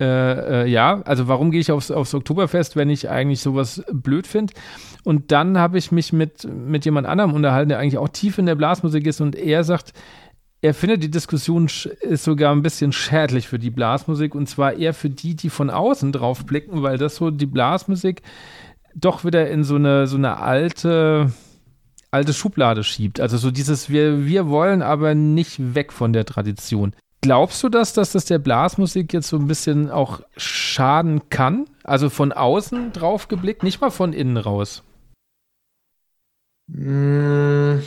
äh, 0.00 0.64
äh, 0.64 0.68
ja, 0.68 1.00
also 1.02 1.28
warum 1.28 1.50
gehe 1.50 1.60
ich 1.60 1.72
aufs, 1.72 1.90
aufs 1.90 2.14
Oktoberfest, 2.14 2.76
wenn 2.76 2.90
ich 2.90 3.08
eigentlich 3.08 3.40
sowas 3.40 3.82
blöd 3.92 4.26
finde? 4.26 4.52
Und 5.04 5.32
dann 5.32 5.58
habe 5.58 5.78
ich 5.78 5.92
mich 5.92 6.12
mit, 6.12 6.44
mit 6.44 6.84
jemand 6.84 7.06
anderem 7.06 7.32
unterhalten, 7.32 7.68
der 7.68 7.78
eigentlich 7.78 7.98
auch 7.98 8.08
tief 8.08 8.38
in 8.38 8.46
der 8.46 8.56
Blasmusik 8.56 9.06
ist 9.06 9.20
und 9.20 9.36
er 9.36 9.64
sagt, 9.64 9.92
er 10.66 10.74
findet, 10.74 11.02
die 11.04 11.10
Diskussion 11.10 11.66
ist 12.00 12.24
sogar 12.24 12.52
ein 12.52 12.62
bisschen 12.62 12.92
schädlich 12.92 13.46
für 13.46 13.60
die 13.60 13.70
Blasmusik 13.70 14.34
und 14.34 14.48
zwar 14.48 14.74
eher 14.74 14.94
für 14.94 15.08
die, 15.08 15.36
die 15.36 15.48
von 15.48 15.70
außen 15.70 16.10
drauf 16.10 16.44
blicken, 16.44 16.82
weil 16.82 16.98
das 16.98 17.16
so 17.16 17.30
die 17.30 17.46
Blasmusik 17.46 18.22
doch 18.94 19.24
wieder 19.24 19.48
in 19.48 19.62
so 19.62 19.76
eine, 19.76 20.08
so 20.08 20.16
eine 20.16 20.38
alte, 20.38 21.32
alte 22.10 22.32
Schublade 22.32 22.82
schiebt. 22.82 23.20
Also 23.20 23.36
so 23.36 23.52
dieses, 23.52 23.90
wir, 23.90 24.26
wir 24.26 24.48
wollen 24.48 24.82
aber 24.82 25.14
nicht 25.14 25.74
weg 25.76 25.92
von 25.92 26.12
der 26.12 26.24
Tradition. 26.24 26.94
Glaubst 27.20 27.62
du 27.62 27.68
das, 27.68 27.92
dass 27.92 28.10
das 28.10 28.24
der 28.24 28.40
Blasmusik 28.40 29.12
jetzt 29.12 29.28
so 29.28 29.36
ein 29.36 29.46
bisschen 29.46 29.90
auch 29.90 30.20
schaden 30.36 31.28
kann? 31.30 31.66
Also 31.84 32.10
von 32.10 32.32
außen 32.32 32.92
drauf 32.92 33.28
geblickt, 33.28 33.62
nicht 33.62 33.80
mal 33.80 33.90
von 33.90 34.12
innen 34.12 34.36
raus? 34.36 34.82
Mmh. 36.66 37.82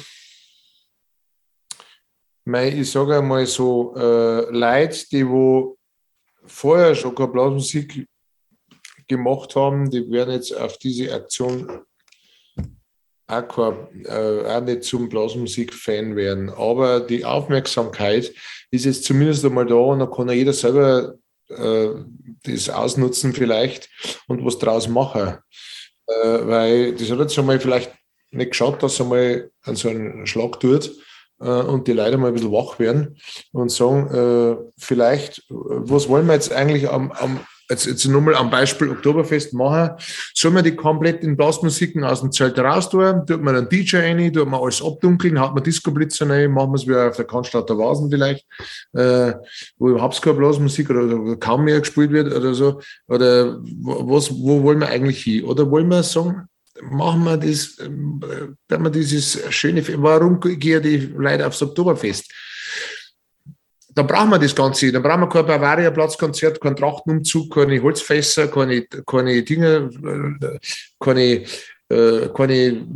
Ich 2.56 2.92
sage 2.92 3.18
einmal 3.18 3.46
so, 3.46 3.94
äh, 3.96 4.50
Leute, 4.50 5.06
die 5.12 5.28
wo 5.28 5.78
vorher 6.46 6.96
schon 6.96 7.14
keine 7.14 7.30
Blasmusik 7.30 8.08
gemacht 9.08 9.56
haben, 9.56 9.90
die 9.90 10.10
werden 10.10 10.34
jetzt 10.34 10.56
auf 10.56 10.78
diese 10.78 11.14
Aktion 11.14 11.82
auch, 13.28 13.48
kein, 13.48 14.06
äh, 14.06 14.46
auch 14.48 14.62
nicht 14.62 14.84
zum 14.84 15.10
Blasmusik-Fan 15.10 16.16
werden. 16.16 16.50
Aber 16.50 17.00
die 17.02 17.24
Aufmerksamkeit 17.24 18.34
ist 18.72 18.86
jetzt 18.86 19.04
zumindest 19.04 19.46
einmal 19.46 19.68
da 19.68 19.76
und 19.76 20.00
dann 20.00 20.12
kann 20.12 20.30
ja 20.30 20.34
jeder 20.34 20.54
selber 20.54 21.16
äh, 21.50 21.90
das 22.44 22.70
ausnutzen 22.70 23.34
vielleicht 23.34 23.90
und 24.28 24.44
was 24.44 24.58
draus 24.58 24.88
machen. 24.88 25.38
Äh, 26.08 26.48
weil 26.48 26.96
das 26.96 27.12
hat 27.12 27.20
jetzt 27.20 27.36
schon 27.36 27.46
mal 27.46 27.60
vielleicht 27.60 27.92
nicht 28.32 28.52
geschaut, 28.52 28.82
dass 28.82 29.00
er 29.00 29.06
mal 29.06 29.52
an 29.62 29.76
so 29.76 29.90
einen 29.90 30.26
Schlag 30.26 30.60
tut 30.60 30.92
und 31.40 31.88
die 31.88 31.94
Leute 31.94 32.18
mal 32.18 32.28
ein 32.28 32.34
bisschen 32.34 32.52
wach 32.52 32.80
werden 32.80 33.18
und 33.52 33.72
sagen, 33.72 34.08
äh, 34.14 34.58
vielleicht, 34.78 35.44
was 35.50 36.10
wollen 36.10 36.28
wir 36.28 36.34
jetzt 36.34 36.52
eigentlich 36.52 36.90
am, 36.90 37.12
am 37.12 37.40
jetzt, 37.70 37.86
jetzt 37.86 38.06
nochmal 38.06 38.36
am 38.36 38.50
Beispiel 38.50 38.90
Oktoberfest 38.90 39.54
machen, 39.54 39.92
soll 40.34 40.52
man 40.52 40.64
die 40.64 40.76
kompletten 40.76 41.38
Blasmusiken 41.38 42.04
aus 42.04 42.22
dem 42.22 42.32
Zelt 42.32 42.58
raus 42.60 42.90
tun, 42.90 43.26
tut 43.26 43.42
man 43.42 43.56
einen 43.56 43.70
DJ 43.70 43.98
rein, 43.98 44.34
tut 44.34 44.50
man 44.50 44.60
alles 44.60 44.84
abdunkeln, 44.84 45.40
hat 45.40 45.54
man 45.54 45.64
Disco-Blitze 45.64 46.28
rein, 46.28 46.52
machen 46.52 46.72
wir 46.72 46.76
es 46.76 46.88
wie 46.88 46.96
auf 46.96 47.16
der 47.16 47.26
Cannstatter 47.26 47.78
Vasen 47.78 48.10
vielleicht, 48.10 48.46
äh, 48.94 49.34
wo 49.78 49.90
überhaupt 49.90 50.22
keine 50.22 50.38
Blasmusik 50.38 50.90
oder, 50.90 51.04
oder, 51.04 51.36
kaum 51.38 51.64
mehr 51.64 51.80
gespielt 51.80 52.12
wird 52.12 52.34
oder 52.34 52.54
so, 52.54 52.82
oder 53.08 53.60
was, 53.82 54.32
wo 54.32 54.64
wollen 54.64 54.80
wir 54.80 54.90
eigentlich 54.90 55.24
hin? 55.24 55.46
Oder 55.46 55.70
wollen 55.70 55.88
wir 55.88 56.04
sagen, 56.04 56.49
machen 56.82 57.24
wir 57.24 57.38
das, 57.38 57.78
äh, 57.80 57.90
wenn 58.68 58.84
wir 58.84 58.90
dieses 58.90 59.40
schöne, 59.54 59.84
warum 60.02 60.40
gehen 60.40 60.84
die 60.84 60.98
Leute 60.98 61.48
aufs 61.48 61.62
Oktoberfest? 61.62 62.32
dann 64.00 64.08
brauchen 64.08 64.30
wir 64.30 64.40
das 64.40 64.56
Ganze. 64.56 64.92
Dann 64.92 65.04
brauchen 65.04 65.22
wir 65.22 65.30
kein 65.30 65.46
Bavaria-Platzkonzert, 65.46 66.62
keinen 66.62 66.76
Trachtenumzug, 66.76 67.54
keine 67.54 67.82
Holzfässer, 67.82 68.48
keine, 68.48 68.84
keine 68.84 69.44
Dinge, 69.44 69.90
keine, 71.00 71.44
äh, 71.90 72.30
keine 72.34 72.88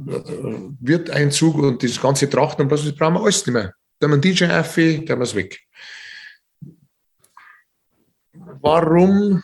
Wirteinzug 0.80 1.56
und 1.56 1.84
das 1.84 2.02
ganze 2.02 2.30
Trachten 2.30 2.70
das 2.70 2.96
brauchen 2.96 3.16
wir 3.16 3.22
alles 3.22 3.46
nicht 3.46 3.54
mehr. 3.54 3.74
Dann 4.00 4.12
haben 4.12 4.24
wir 4.24 4.30
einen 4.30 4.36
DJ 4.36 4.46
auf, 4.46 4.76
dann 4.76 5.10
haben 5.10 5.20
wir 5.20 5.24
es 5.24 5.36
weg. 5.36 5.60
Warum 8.62 9.44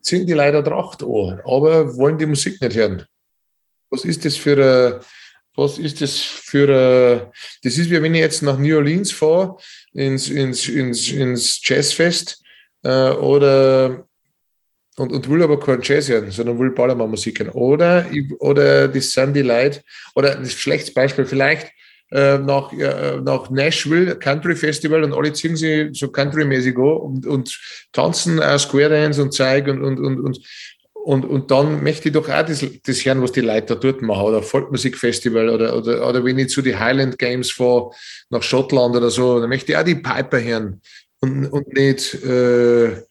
ziehen 0.00 0.26
die 0.26 0.32
Leute 0.32 0.62
Tracht 0.62 1.02
an, 1.02 1.40
aber 1.44 1.96
wollen 1.96 2.18
die 2.18 2.26
Musik 2.26 2.60
nicht 2.60 2.76
hören? 2.76 3.04
Was 3.96 4.04
ist 4.04 4.26
das 4.26 4.36
für 4.36 4.52
eine 4.52 5.00
was 5.58 5.78
ist 5.78 6.02
das 6.02 6.20
für 6.20 6.68
ein, 6.68 7.32
das 7.62 7.78
ist 7.78 7.90
wie 7.90 8.02
wenn 8.02 8.14
ich 8.14 8.20
jetzt 8.20 8.42
nach 8.42 8.58
New 8.58 8.76
Orleans 8.76 9.10
fahre, 9.10 9.56
ins, 9.94 10.28
ins, 10.28 10.68
ins, 10.68 11.10
ins 11.10 11.60
Jazzfest 11.66 12.42
äh, 12.82 13.10
oder 13.10 14.06
und, 14.98 15.12
und 15.12 15.30
will 15.30 15.42
aber 15.42 15.58
kein 15.58 15.80
Jazz 15.82 16.08
hören, 16.08 16.30
sondern 16.30 16.58
will 16.58 16.70
Ballermann-Musik 16.70 17.40
hören. 17.40 17.50
Oder, 17.50 18.06
oder 18.38 18.88
das 18.88 19.10
sind 19.10 19.34
die 19.34 19.42
Leute, 19.42 19.82
oder 20.14 20.36
ein 20.38 20.46
schlechtes 20.46 20.92
Beispiel, 20.92 21.26
vielleicht 21.26 21.68
äh, 22.10 22.38
nach, 22.38 22.72
äh, 22.72 23.20
nach 23.20 23.50
Nashville 23.50 24.16
Country 24.16 24.56
Festival 24.56 25.02
und 25.04 25.12
alle 25.12 25.32
ziehen 25.32 25.56
sich 25.56 25.98
so 25.98 26.08
country-mäßig 26.08 26.76
an 26.76 26.82
und, 26.82 27.26
und 27.26 27.60
tanzen 27.92 28.40
äh, 28.40 28.58
Square 28.58 28.90
Dance 28.90 29.20
und 29.20 29.34
zeigen 29.34 29.82
und, 29.82 29.98
und, 29.98 30.18
und, 30.18 30.20
und 30.20 30.38
und, 31.06 31.24
und 31.24 31.52
dann 31.52 31.84
möchte 31.84 32.08
ich 32.08 32.14
doch 32.14 32.28
auch 32.28 32.44
das, 32.44 32.66
das 32.84 33.04
hören, 33.04 33.22
was 33.22 33.30
die 33.30 33.40
Leute 33.40 33.66
da 33.66 33.74
dort 33.76 34.02
machen, 34.02 34.24
oder 34.24 34.42
Folkmusikfestival 34.42 35.48
oder, 35.48 35.76
oder, 35.76 36.08
oder 36.08 36.24
wenn 36.24 36.36
ich 36.36 36.48
zu 36.48 36.62
den 36.62 36.80
Highland 36.80 37.16
Games 37.16 37.52
fahre, 37.52 37.90
nach 38.28 38.42
Schottland 38.42 38.96
oder 38.96 39.08
so, 39.08 39.38
dann 39.38 39.48
möchte 39.48 39.70
ich 39.70 39.78
auch 39.78 39.84
die 39.84 39.94
Piper 39.94 40.42
hören 40.42 40.80
und, 41.20 41.46
und 41.46 41.72
nicht, 41.74 42.12
äh, 42.24 43.02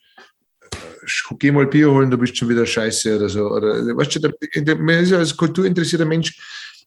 geh 1.39 1.51
mal 1.51 1.67
Bier 1.67 1.89
holen, 1.89 2.11
du 2.11 2.17
bist 2.17 2.35
schon 2.35 2.49
wieder 2.49 2.65
scheiße 2.65 3.15
oder 3.15 3.30
so. 3.30 3.47
Oder, 3.47 3.95
weißt 3.95 4.15
du, 4.15 4.76
man 4.76 4.99
ist 4.99 5.11
ja 5.11 5.19
als 5.19 5.38
kulturinteressierter 5.38 6.05
Mensch, 6.05 6.38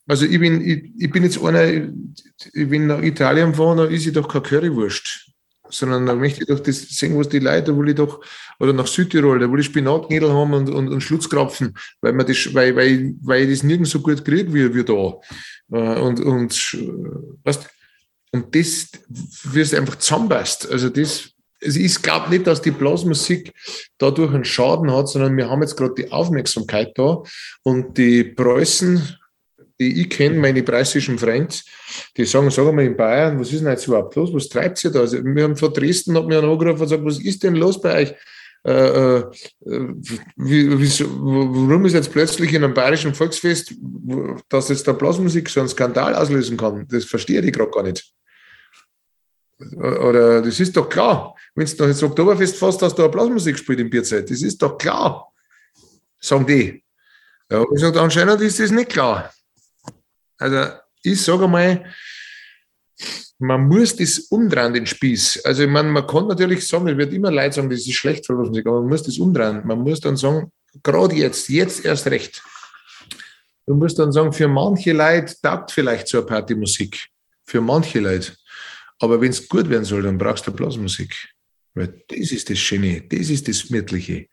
Also 0.06 0.26
ich 0.26 0.38
bin, 0.38 0.60
ich, 0.60 0.92
ich 0.98 1.10
bin 1.10 1.22
jetzt 1.22 1.42
einer, 1.42 1.64
ich 1.72 2.68
bin 2.68 2.86
nach 2.86 3.00
Italien 3.00 3.54
fahren, 3.54 3.78
da 3.78 3.84
ist 3.84 4.06
ich 4.06 4.12
doch 4.12 4.28
kein 4.28 4.42
Currywurst. 4.42 5.30
Sondern 5.70 6.06
da 6.06 6.14
möchte 6.14 6.42
ich 6.42 6.46
doch 6.46 6.60
das 6.60 6.88
sehen, 6.88 7.18
was 7.18 7.28
die 7.28 7.38
Leute, 7.38 7.72
da 7.72 7.78
will 7.78 7.88
ich 7.90 7.94
doch, 7.94 8.24
oder 8.58 8.72
nach 8.72 8.86
Südtirol, 8.86 9.38
da 9.38 9.50
will 9.50 9.60
ich 9.60 9.66
Spinatknädel 9.66 10.32
haben 10.32 10.54
und, 10.54 10.70
und, 10.70 10.88
und 10.88 11.00
Schlutzkrapfen, 11.00 11.74
weil 12.00 12.12
man 12.12 12.26
das, 12.26 12.54
weil, 12.54 12.74
weil, 12.76 13.14
weil 13.22 13.44
ich 13.44 13.58
das 13.58 13.62
nirgends 13.62 13.90
so 13.90 14.00
gut 14.00 14.24
kriege 14.24 14.52
wie, 14.52 14.74
wie 14.74 14.84
da. 14.84 15.20
Äh, 15.72 16.00
und, 16.00 16.20
und, 16.20 16.76
weißt, 17.44 17.68
und 18.32 18.54
das 18.54 18.90
wirst 19.44 19.74
einfach 19.74 19.96
zusammenpasst. 19.96 20.70
Also 20.70 20.88
das, 20.88 21.30
es 21.60 21.76
ist, 21.76 22.02
glaube 22.02 22.30
nicht, 22.30 22.46
dass 22.46 22.62
die 22.62 22.70
Blasmusik 22.70 23.52
dadurch 23.98 24.32
einen 24.32 24.44
Schaden 24.44 24.92
hat, 24.92 25.08
sondern 25.08 25.36
wir 25.36 25.48
haben 25.48 25.62
jetzt 25.62 25.76
gerade 25.76 25.94
die 25.94 26.10
Aufmerksamkeit 26.12 26.96
da 26.96 27.22
und 27.62 27.96
die 27.98 28.24
Preußen, 28.24 29.17
die 29.78 30.02
ich 30.02 30.10
kenne, 30.10 30.38
meine 30.38 30.62
preußischen 30.62 31.18
Freunde, 31.18 31.54
die 32.16 32.24
sagen, 32.24 32.50
sagen 32.50 32.76
wir 32.76 32.84
in 32.84 32.96
Bayern, 32.96 33.38
was 33.38 33.52
ist 33.52 33.60
denn 33.60 33.70
jetzt 33.70 33.86
überhaupt 33.86 34.14
los? 34.16 34.32
Was 34.32 34.48
treibt 34.48 34.82
ihr 34.84 34.90
da? 34.90 35.00
Also 35.00 35.24
wir 35.24 35.44
haben 35.44 35.56
vor 35.56 35.72
Dresden, 35.72 36.16
hat 36.16 36.26
mir 36.26 36.38
angerufen 36.38 36.68
und 36.68 36.78
gesagt, 36.78 37.04
was 37.04 37.20
ist 37.20 37.42
denn 37.42 37.54
los 37.54 37.80
bei 37.80 38.02
euch? 38.02 38.14
Äh, 38.66 39.18
äh, 39.18 39.24
wie, 40.36 40.80
wie, 40.80 41.04
warum 41.06 41.86
ist 41.86 41.92
jetzt 41.92 42.12
plötzlich 42.12 42.52
in 42.52 42.64
einem 42.64 42.74
bayerischen 42.74 43.14
Volksfest, 43.14 43.74
dass 44.48 44.68
jetzt 44.68 44.86
der 44.86 44.94
Blasmusik 44.94 45.48
so 45.48 45.60
einen 45.60 45.68
Skandal 45.68 46.14
auslösen 46.14 46.56
kann? 46.56 46.86
Das 46.88 47.04
verstehe 47.04 47.40
ich 47.40 47.52
gerade 47.52 47.70
gar 47.70 47.84
nicht. 47.84 48.12
Oder 49.76 50.42
das 50.42 50.60
ist 50.60 50.76
doch 50.76 50.88
klar, 50.88 51.34
wenn 51.54 51.66
du 51.66 51.72
noch 51.78 51.88
ins 51.88 52.02
Oktoberfest 52.02 52.56
fährst, 52.56 52.82
dass 52.82 52.94
du 52.94 53.02
eine 53.02 53.10
Blasmusik 53.10 53.58
spielt 53.58 53.80
im 53.80 53.90
Bierzeit. 53.90 54.30
Das 54.30 54.42
ist 54.42 54.60
doch 54.60 54.76
klar, 54.76 55.32
sagen 56.20 56.46
die. 56.46 56.84
Ja, 57.50 57.64
ich 57.74 57.80
sage, 57.80 58.00
anscheinend 58.00 58.40
ist 58.40 58.60
das 58.60 58.70
nicht 58.70 58.90
klar. 58.90 59.32
Also 60.38 60.72
ich 61.02 61.22
sage 61.22 61.44
einmal, 61.44 61.84
man 63.38 63.68
muss 63.68 63.94
das 63.94 64.18
umdrehen, 64.30 64.72
den 64.72 64.86
Spieß. 64.86 65.44
Also 65.44 65.62
ich 65.62 65.68
meine, 65.68 65.88
man 65.88 66.06
kann 66.06 66.26
natürlich 66.26 66.66
sagen, 66.66 66.88
es 66.88 66.96
wird 66.96 67.12
immer 67.12 67.30
Leid 67.30 67.54
sagen, 67.54 67.70
das 67.70 67.80
ist 67.80 67.94
schlecht 67.94 68.26
für 68.26 68.34
Blasmusik, 68.34 68.66
aber 68.66 68.80
man 68.80 68.88
muss 68.88 69.02
das 69.02 69.18
umdrehen. 69.18 69.62
Man 69.64 69.80
muss 69.80 70.00
dann 70.00 70.16
sagen, 70.16 70.50
gerade 70.82 71.14
jetzt, 71.14 71.48
jetzt 71.48 71.84
erst 71.84 72.06
recht. 72.08 72.42
Du 73.66 73.74
musst 73.74 73.98
dann 73.98 74.12
sagen, 74.12 74.32
für 74.32 74.48
manche 74.48 74.92
Leute 74.92 75.34
taugt 75.40 75.70
vielleicht 75.70 76.08
so 76.08 76.18
eine 76.18 76.26
Partymusik. 76.26 77.08
Für 77.44 77.60
manche 77.60 78.00
Leute. 78.00 78.32
Aber 78.98 79.20
wenn 79.20 79.30
es 79.30 79.48
gut 79.48 79.68
werden 79.68 79.84
soll, 79.84 80.02
dann 80.02 80.18
brauchst 80.18 80.46
du 80.46 80.52
Blasmusik. 80.52 81.14
Weil 81.78 82.02
das 82.08 82.32
ist 82.32 82.50
das 82.50 82.58
Schöne, 82.58 83.02
das 83.08 83.30
ist 83.30 83.48
das 83.48 83.66
Gemütliche. 83.66 84.26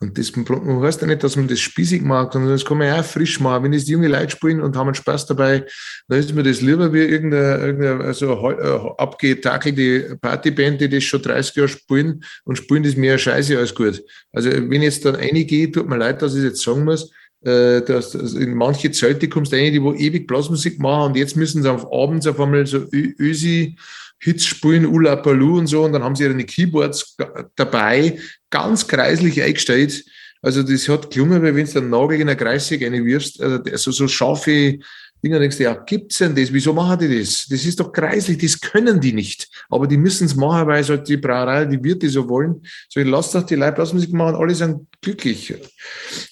Und 0.00 0.18
das 0.18 0.34
man 0.34 0.82
heißt 0.82 1.00
ja 1.00 1.06
nicht, 1.06 1.22
dass 1.22 1.36
man 1.36 1.48
das 1.48 1.60
spießig 1.60 2.02
macht, 2.02 2.32
sondern 2.32 2.50
das 2.50 2.64
kann 2.64 2.78
man 2.78 2.88
ja 2.88 3.00
auch 3.00 3.04
frisch 3.04 3.40
machen. 3.40 3.64
Wenn 3.64 3.72
das 3.72 3.88
junge 3.88 4.08
Leute 4.08 4.30
spielen 4.30 4.60
und 4.60 4.76
haben 4.76 4.94
Spaß 4.94 5.26
dabei, 5.26 5.64
dann 6.08 6.18
ist 6.18 6.34
mir 6.34 6.42
das 6.42 6.60
lieber 6.60 6.92
wie 6.92 7.02
irgendeine, 7.02 7.64
irgendeine 7.64 8.04
also 8.04 8.50
äh, 8.50 9.00
abgetakelte 9.00 10.16
Partyband, 10.20 10.80
die 10.80 10.88
das 10.88 11.04
schon 11.04 11.22
30 11.22 11.56
Jahre 11.56 11.68
spielen 11.68 12.24
und 12.44 12.56
spielen 12.56 12.82
das 12.82 12.96
mehr 12.96 13.18
Scheiße 13.18 13.56
als 13.56 13.74
gut. 13.74 14.02
Also 14.32 14.50
wenn 14.50 14.72
ich 14.72 14.82
jetzt 14.82 15.04
dann 15.04 15.14
reingehe, 15.14 15.70
tut 15.70 15.88
mir 15.88 15.96
leid, 15.98 16.20
dass 16.22 16.34
ich 16.34 16.42
jetzt 16.42 16.62
sagen 16.62 16.84
muss, 16.84 17.10
äh, 17.44 17.82
dass, 17.82 18.14
in 18.14 18.54
manche 18.54 18.90
Zelte 18.90 19.28
kommst 19.28 19.52
du 19.52 19.56
die 19.56 19.82
wo 19.82 19.94
ewig 19.94 20.26
Blasmusik 20.26 20.80
machen 20.80 21.10
und 21.12 21.16
jetzt 21.16 21.36
müssen 21.36 21.62
sie 21.62 21.70
auf 21.70 21.86
abends 21.92 22.26
auf 22.26 22.40
einmal 22.40 22.66
so 22.66 22.84
Ösi 22.92 23.76
Hits 24.20 24.46
spielen, 24.46 24.86
Ula 24.86 25.16
Paloo 25.16 25.58
und 25.58 25.66
so, 25.66 25.84
und 25.84 25.92
dann 25.92 26.02
haben 26.02 26.16
sie 26.16 26.24
ihre 26.24 26.36
Keyboards 26.36 27.16
dabei, 27.56 28.18
ganz 28.50 28.86
kreislich 28.86 29.42
eingestellt. 29.42 30.04
Also 30.40 30.62
das 30.62 30.88
hat 30.88 31.10
gelungen, 31.10 31.42
weil 31.42 31.54
wenn 31.54 31.66
du 31.66 31.78
einen 31.78 31.90
Nagel 31.90 32.20
in 32.20 32.26
der 32.28 32.36
Kreissäge 32.36 32.90
wirfst, 33.04 33.40
also, 33.40 33.90
so 33.90 34.06
scharfe 34.06 34.78
Dinger, 35.22 35.40
denkst 35.40 35.56
du, 35.56 35.64
ja, 35.64 35.74
gibt's 35.74 36.18
denn 36.18 36.34
das? 36.34 36.52
Wieso 36.52 36.72
machen 36.72 37.00
die 37.00 37.18
das? 37.18 37.46
Das 37.50 37.64
ist 37.64 37.80
doch 37.80 37.92
kreislich, 37.92 38.38
das 38.38 38.60
können 38.60 39.00
die 39.00 39.12
nicht. 39.12 39.48
Aber 39.68 39.88
die 39.88 39.96
müssen 39.96 40.26
es 40.26 40.36
machen, 40.36 40.68
weil 40.68 40.84
halt 40.84 41.08
die 41.08 41.16
Brauerei, 41.16 41.64
die 41.64 41.82
Wirte 41.82 42.08
so 42.08 42.28
wollen. 42.28 42.62
So, 42.88 43.00
ich 43.00 43.06
lass 43.06 43.32
doch 43.32 43.42
die 43.42 43.56
Leute 43.56 43.72
Blasmusik 43.72 44.12
machen, 44.12 44.36
alle 44.36 44.54
sind 44.54 44.86
glücklich. 45.00 45.54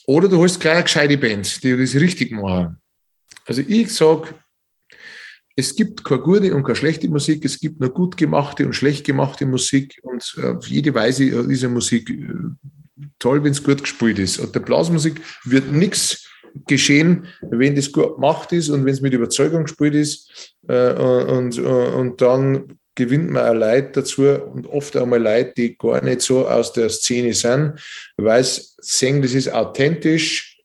Oder 0.07 0.29
du 0.29 0.41
hast 0.43 0.61
gleich 0.61 0.75
eine 0.75 0.83
gescheite 0.85 1.19
Band, 1.19 1.65
die 1.65 1.77
das 1.77 1.95
richtig 1.97 2.31
machen. 2.31 2.77
Also 3.45 3.63
ich 3.67 3.93
sag, 3.93 4.33
es 5.57 5.75
gibt 5.75 6.05
keine 6.05 6.21
gute 6.21 6.55
und 6.55 6.65
keine 6.65 6.77
schlechte 6.77 7.09
Musik, 7.09 7.45
es 7.45 7.59
gibt 7.59 7.81
nur 7.81 7.91
gut 7.91 8.17
gemachte 8.19 8.67
und 8.67 8.75
schlecht 8.75 9.07
gemachte 9.07 9.47
Musik 9.47 9.99
und 10.03 10.37
äh, 10.39 10.49
auf 10.49 10.67
jede 10.67 10.95
Weise 10.95 11.25
ist 11.25 11.65
eine 11.65 11.73
Musik 11.73 12.11
äh, 12.11 12.29
toll, 13.19 13.43
wenn 13.43 13.53
es 13.53 13.65
gut 13.65 13.83
gespielt 13.83 14.19
ist. 14.19 14.39
Und 14.39 14.55
der 14.55 14.61
Blasmusik 14.61 15.21
wird 15.45 15.73
nichts 15.73 16.29
geschehen, 16.67 17.27
wenn 17.41 17.75
das 17.75 17.91
gut 17.91 18.17
gemacht 18.17 18.53
ist 18.53 18.69
und 18.69 18.85
wenn 18.85 18.93
es 18.93 19.01
mit 19.01 19.15
Überzeugung 19.15 19.65
gespielt 19.65 19.95
ist 19.95 20.55
äh, 20.69 20.93
und, 20.93 21.59
und 21.59 22.21
dann 22.21 22.79
gewinnt 22.95 23.31
man 23.31 23.47
auch 23.47 23.55
Leute 23.55 23.91
dazu 23.93 24.23
und 24.27 24.67
oft 24.67 24.97
einmal 24.97 25.23
Leute, 25.23 25.53
die 25.57 25.77
gar 25.77 26.03
nicht 26.03 26.23
so 26.23 26.49
aus 26.49 26.73
der 26.73 26.89
Szene 26.89 27.35
sind, 27.35 27.75
weil 28.17 28.43
sie 28.43 28.63
sehen, 28.79 29.23
das 29.23 29.35
ist 29.35 29.53
authentisch. 29.53 30.63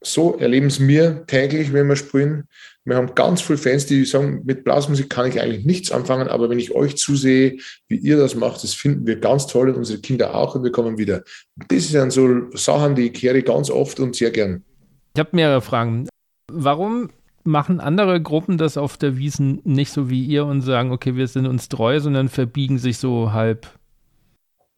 So 0.00 0.36
erleben 0.36 0.66
es 0.66 0.78
mir 0.78 1.24
täglich, 1.26 1.72
wenn 1.72 1.88
wir 1.88 1.96
spielen. 1.96 2.46
Wir 2.86 2.96
haben 2.96 3.14
ganz 3.14 3.40
viele 3.40 3.58
Fans, 3.58 3.86
die 3.86 4.04
sagen, 4.04 4.42
mit 4.44 4.64
Blasmusik 4.64 5.08
kann 5.08 5.26
ich 5.26 5.40
eigentlich 5.40 5.64
nichts 5.64 5.90
anfangen, 5.90 6.28
aber 6.28 6.50
wenn 6.50 6.58
ich 6.58 6.74
euch 6.74 6.96
zusehe, 6.96 7.56
wie 7.88 7.96
ihr 7.96 8.18
das 8.18 8.34
macht, 8.34 8.62
das 8.62 8.74
finden 8.74 9.06
wir 9.06 9.18
ganz 9.20 9.46
toll 9.46 9.70
und 9.70 9.76
unsere 9.76 10.00
Kinder 10.00 10.34
auch 10.34 10.54
und 10.54 10.64
wir 10.64 10.72
kommen 10.72 10.98
wieder. 10.98 11.22
Das 11.68 11.88
sind 11.88 12.12
so 12.12 12.50
Sachen, 12.52 12.94
die 12.94 13.06
ich 13.06 13.14
kehre 13.14 13.42
ganz 13.42 13.70
oft 13.70 14.00
und 14.00 14.14
sehr 14.14 14.30
gern. 14.30 14.64
Ich 15.14 15.20
habe 15.20 15.30
mehrere 15.32 15.62
Fragen. 15.62 16.08
Warum 16.52 17.08
machen 17.42 17.80
andere 17.80 18.20
Gruppen 18.20 18.58
das 18.58 18.76
auf 18.76 18.98
der 18.98 19.16
Wiesen 19.16 19.60
nicht 19.64 19.90
so 19.90 20.10
wie 20.10 20.24
ihr 20.24 20.44
und 20.44 20.60
sagen, 20.60 20.92
okay, 20.92 21.16
wir 21.16 21.26
sind 21.26 21.46
uns 21.46 21.70
treu, 21.70 22.00
sondern 22.00 22.28
verbiegen 22.28 22.78
sich 22.78 22.98
so 22.98 23.32
halb? 23.32 23.66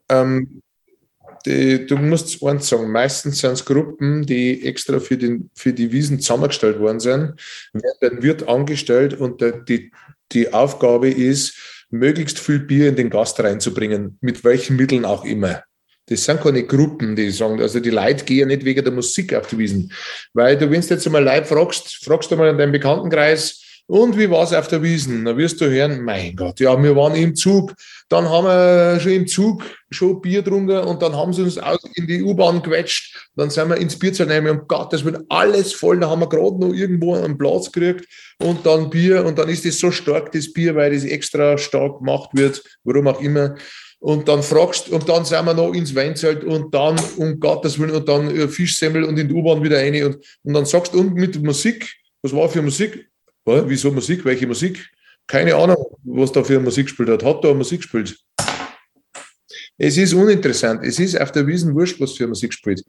Ähm, 0.08 0.62
die, 1.46 1.86
du 1.86 1.96
musst 1.96 2.42
eins 2.42 2.68
sagen, 2.68 2.90
meistens 2.90 3.38
sind 3.38 3.52
es 3.52 3.64
Gruppen, 3.64 4.26
die 4.26 4.66
extra 4.66 4.98
für, 4.98 5.16
den, 5.16 5.50
für 5.54 5.72
die 5.72 5.92
Wiesen 5.92 6.20
zusammengestellt 6.20 6.78
worden 6.78 7.00
sind. 7.00 7.34
Dann 8.00 8.22
wird 8.22 8.48
angestellt 8.48 9.14
und 9.14 9.40
der, 9.40 9.52
die, 9.52 9.92
die 10.32 10.52
Aufgabe 10.52 11.08
ist, 11.08 11.56
möglichst 11.90 12.38
viel 12.38 12.58
Bier 12.58 12.88
in 12.88 12.96
den 12.96 13.10
Gast 13.10 13.38
reinzubringen, 13.40 14.18
mit 14.20 14.44
welchen 14.44 14.76
Mitteln 14.76 15.04
auch 15.04 15.24
immer. 15.24 15.62
Das 16.08 16.24
sind 16.24 16.40
keine 16.40 16.64
Gruppen, 16.64 17.16
die 17.16 17.30
sagen, 17.30 17.60
also 17.60 17.80
die 17.80 17.90
Leute 17.90 18.24
gehen 18.24 18.48
nicht 18.48 18.64
wegen 18.64 18.84
der 18.84 18.92
Musik 18.92 19.34
auf 19.34 19.48
die 19.48 19.58
Wiesen. 19.58 19.92
Weil 20.34 20.56
du, 20.56 20.70
wenn 20.70 20.80
du 20.80 20.86
jetzt 20.86 21.06
einmal 21.06 21.24
Leute 21.24 21.46
fragst, 21.46 22.04
fragst 22.04 22.30
du 22.30 22.36
mal 22.36 22.50
in 22.50 22.58
deinem 22.58 22.72
Bekanntenkreis, 22.72 23.62
und 23.88 24.18
wie 24.18 24.28
war 24.28 24.42
es 24.42 24.52
auf 24.52 24.66
der 24.66 24.82
Wiesen? 24.82 25.24
Da 25.24 25.36
wirst 25.36 25.60
du 25.60 25.70
hören, 25.70 26.02
mein 26.02 26.34
Gott, 26.34 26.58
ja, 26.58 26.80
wir 26.82 26.96
waren 26.96 27.14
im 27.14 27.36
Zug. 27.36 27.72
Dann 28.08 28.28
haben 28.28 28.46
wir 28.46 29.00
schon 29.00 29.12
im 29.12 29.26
Zug 29.26 29.64
schon 29.90 30.20
Bier 30.20 30.42
getrunken 30.42 30.78
und 30.78 31.02
dann 31.02 31.16
haben 31.16 31.32
sie 31.32 31.42
uns 31.42 31.58
aus 31.58 31.80
in 31.94 32.06
die 32.06 32.22
U-Bahn 32.22 32.62
gequetscht. 32.62 33.30
Dann 33.34 33.50
sind 33.50 33.68
wir 33.68 33.78
ins 33.78 33.98
Bierzelt 33.98 34.30
rein 34.30 34.46
und 34.48 34.68
Gott, 34.68 34.92
das 34.92 35.04
wird 35.04 35.24
alles 35.28 35.72
voll. 35.72 35.98
Da 35.98 36.08
haben 36.08 36.20
wir 36.20 36.28
gerade 36.28 36.58
noch 36.60 36.72
irgendwo 36.72 37.14
einen 37.14 37.36
Platz 37.36 37.72
gekriegt 37.72 38.06
und 38.38 38.64
dann 38.64 38.90
Bier. 38.90 39.24
Und 39.24 39.38
dann 39.38 39.48
ist 39.48 39.64
das 39.64 39.78
so 39.78 39.90
stark, 39.90 40.30
das 40.30 40.52
Bier, 40.52 40.76
weil 40.76 40.92
das 40.92 41.04
extra 41.04 41.58
stark 41.58 41.98
gemacht 41.98 42.30
wird, 42.32 42.62
warum 42.84 43.08
auch 43.08 43.20
immer. 43.20 43.56
Und 43.98 44.28
dann 44.28 44.42
fragst, 44.42 44.88
und 44.90 45.08
dann 45.08 45.24
sind 45.24 45.44
wir 45.44 45.54
noch 45.54 45.72
ins 45.72 45.94
Weinzelt 45.94 46.44
und 46.44 46.72
dann, 46.72 46.96
um 47.16 47.40
Gottes 47.40 47.78
Willen, 47.78 47.92
und 47.92 48.08
dann 48.08 48.30
äh, 48.30 48.46
Fischsemmel 48.46 49.02
und 49.02 49.18
in 49.18 49.26
die 49.26 49.34
U-Bahn 49.34 49.64
wieder 49.64 49.78
rein. 49.78 50.04
Und, 50.04 50.18
und 50.44 50.52
dann 50.52 50.66
sagst 50.66 50.94
du, 50.94 51.00
und 51.00 51.14
mit 51.14 51.42
Musik, 51.42 51.92
was 52.22 52.32
war 52.32 52.48
für 52.48 52.62
Musik? 52.62 53.08
Wieso 53.44 53.90
Musik? 53.90 54.24
Welche 54.24 54.46
Musik? 54.46 54.90
Keine 55.26 55.54
Ahnung, 55.54 55.98
was 56.04 56.32
da 56.32 56.44
für 56.44 56.60
Musik 56.60 56.86
gespielt 56.86 57.08
hat. 57.08 57.24
Hat 57.24 57.44
da 57.44 57.52
Musik 57.52 57.80
gespielt? 57.80 58.16
Es 59.78 59.98
ist 59.98 60.14
uninteressant. 60.14 60.84
Es 60.84 60.98
ist 60.98 61.20
auf 61.20 61.32
der 61.32 61.46
Wiesen 61.46 61.74
wurscht, 61.74 62.00
was 62.00 62.12
für 62.12 62.26
Musik 62.26 62.52
spielt. 62.52 62.82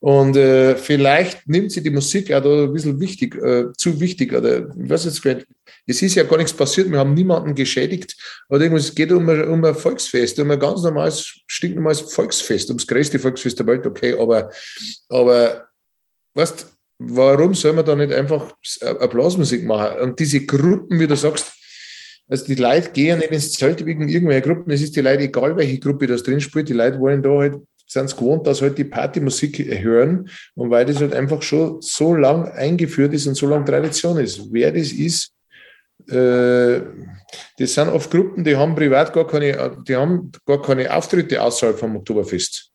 Und 0.00 0.36
äh, 0.36 0.76
vielleicht 0.76 1.46
nimmt 1.46 1.72
sie 1.72 1.82
die 1.82 1.90
Musik 1.90 2.32
auch 2.32 2.42
da 2.42 2.64
ein 2.64 2.72
bisschen 2.72 2.98
wichtig, 2.98 3.34
äh, 3.36 3.66
zu 3.76 4.00
wichtig. 4.00 4.32
Oder 4.32 4.68
weiß 4.74 5.04
jetzt 5.04 5.24
nicht. 5.24 5.46
Es 5.86 6.00
ist 6.00 6.14
ja 6.14 6.22
gar 6.22 6.38
nichts 6.38 6.54
passiert. 6.54 6.90
Wir 6.90 6.98
haben 6.98 7.12
niemanden 7.12 7.54
geschädigt. 7.54 8.16
Oder 8.48 8.62
irgendwas. 8.62 8.86
Es 8.86 8.94
geht 8.94 9.12
um 9.12 9.28
um 9.28 9.64
ein 9.64 9.74
Volksfest, 9.74 10.38
um 10.38 10.50
ein 10.50 10.58
ganz 10.58 10.82
normales, 10.82 11.40
stinknormales 11.46 12.00
Volksfest, 12.00 12.70
ums 12.70 12.86
größte 12.86 13.18
Volksfest 13.18 13.58
der 13.58 13.66
Welt. 13.66 13.86
Okay, 13.86 14.14
aber, 14.18 14.50
aber 15.08 15.66
weißt 16.34 16.66
warum 17.04 17.52
soll 17.54 17.72
man 17.72 17.84
da 17.84 17.96
nicht 17.96 18.12
einfach 18.12 18.54
eine 18.80 19.08
Blasmusik 19.08 19.64
machen? 19.64 20.00
Und 20.00 20.20
diese 20.20 20.46
Gruppen, 20.46 21.00
wie 21.00 21.06
du 21.06 21.16
sagst, 21.16 21.52
also 22.32 22.46
die 22.46 22.54
Leute 22.54 22.92
gehen 22.92 23.18
nicht 23.18 23.30
ins 23.30 23.52
Zelt 23.52 23.84
wegen 23.84 24.08
irgendwelcher 24.08 24.48
Gruppen. 24.48 24.72
Es 24.72 24.80
ist 24.80 24.96
die 24.96 25.02
Leute 25.02 25.24
egal, 25.24 25.54
welche 25.54 25.78
Gruppe 25.78 26.06
das 26.06 26.22
drin 26.22 26.40
spielt. 26.40 26.66
Die 26.66 26.72
Leute 26.72 26.98
wollen 26.98 27.22
da 27.22 27.28
halt, 27.28 27.56
sind 27.86 28.06
es 28.06 28.16
gewohnt, 28.16 28.46
dass 28.46 28.62
halt 28.62 28.78
die 28.78 28.84
Partymusik 28.84 29.58
hören. 29.82 30.30
Und 30.54 30.70
weil 30.70 30.86
das 30.86 30.98
halt 30.98 31.12
einfach 31.12 31.42
schon 31.42 31.82
so 31.82 32.14
lang 32.14 32.48
eingeführt 32.52 33.12
ist 33.12 33.26
und 33.26 33.34
so 33.34 33.46
lang 33.46 33.66
Tradition 33.66 34.16
ist. 34.16 34.50
Wer 34.50 34.72
das 34.72 34.92
ist, 34.92 35.34
äh, 36.08 36.80
das 37.58 37.74
sind 37.74 37.90
oft 37.90 38.10
Gruppen, 38.10 38.44
die 38.44 38.56
haben 38.56 38.74
privat 38.74 39.12
gar 39.12 39.26
keine, 39.26 39.76
die 39.86 39.94
haben 39.94 40.32
gar 40.46 40.62
keine 40.62 40.90
Auftritte 40.90 41.42
außerhalb 41.42 41.78
vom 41.78 41.96
Oktoberfest. 41.96 42.70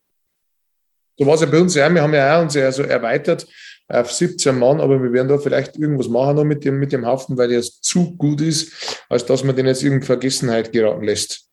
So 1.17 1.25
war 1.25 1.33
es 1.33 1.41
ja 1.41 1.47
bei 1.47 1.59
uns 1.59 1.73
ja. 1.73 1.91
Wir 1.91 2.03
haben 2.03 2.13
ja 2.13 2.37
auch 2.37 2.43
uns 2.43 2.53
ja 2.53 2.71
so 2.71 2.83
erweitert 2.83 3.47
auf 3.89 4.11
17 4.11 4.57
Mann, 4.57 4.81
aber 4.81 5.01
wir 5.01 5.13
werden 5.13 5.29
da 5.29 5.37
vielleicht 5.37 5.77
irgendwas 5.77 6.09
machen 6.09 6.35
noch 6.35 6.43
mit 6.43 6.65
dem, 6.65 6.77
mit 6.79 6.91
dem 6.91 7.05
Haufen, 7.05 7.37
weil 7.37 7.49
der 7.49 7.61
zu 7.61 8.15
gut 8.17 8.41
ist, 8.41 9.05
als 9.09 9.25
dass 9.25 9.43
man 9.43 9.55
den 9.55 9.65
jetzt 9.65 9.83
in 9.83 10.01
Vergessenheit 10.01 10.71
geraten 10.71 11.03
lässt. 11.03 11.47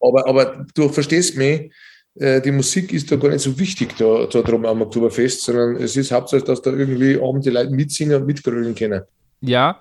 Aber, 0.00 0.26
aber 0.26 0.66
du 0.74 0.88
verstehst 0.88 1.36
mich, 1.36 1.72
äh, 2.16 2.40
die 2.40 2.50
Musik 2.50 2.92
ist 2.92 3.10
da 3.12 3.16
gar 3.16 3.28
nicht 3.28 3.42
so 3.42 3.58
wichtig 3.58 3.96
da, 3.96 4.26
da 4.26 4.42
drum 4.42 4.64
am 4.66 4.82
Oktoberfest, 4.82 5.42
sondern 5.42 5.76
es 5.76 5.96
ist 5.96 6.12
hauptsächlich, 6.12 6.46
dass 6.46 6.62
da 6.62 6.70
irgendwie 6.70 7.20
abend 7.20 7.44
die 7.44 7.50
Leute 7.50 7.70
mitsingen 7.70 8.20
und 8.20 8.26
mitgrölen 8.26 8.74
können. 8.74 9.02
Ja, 9.40 9.80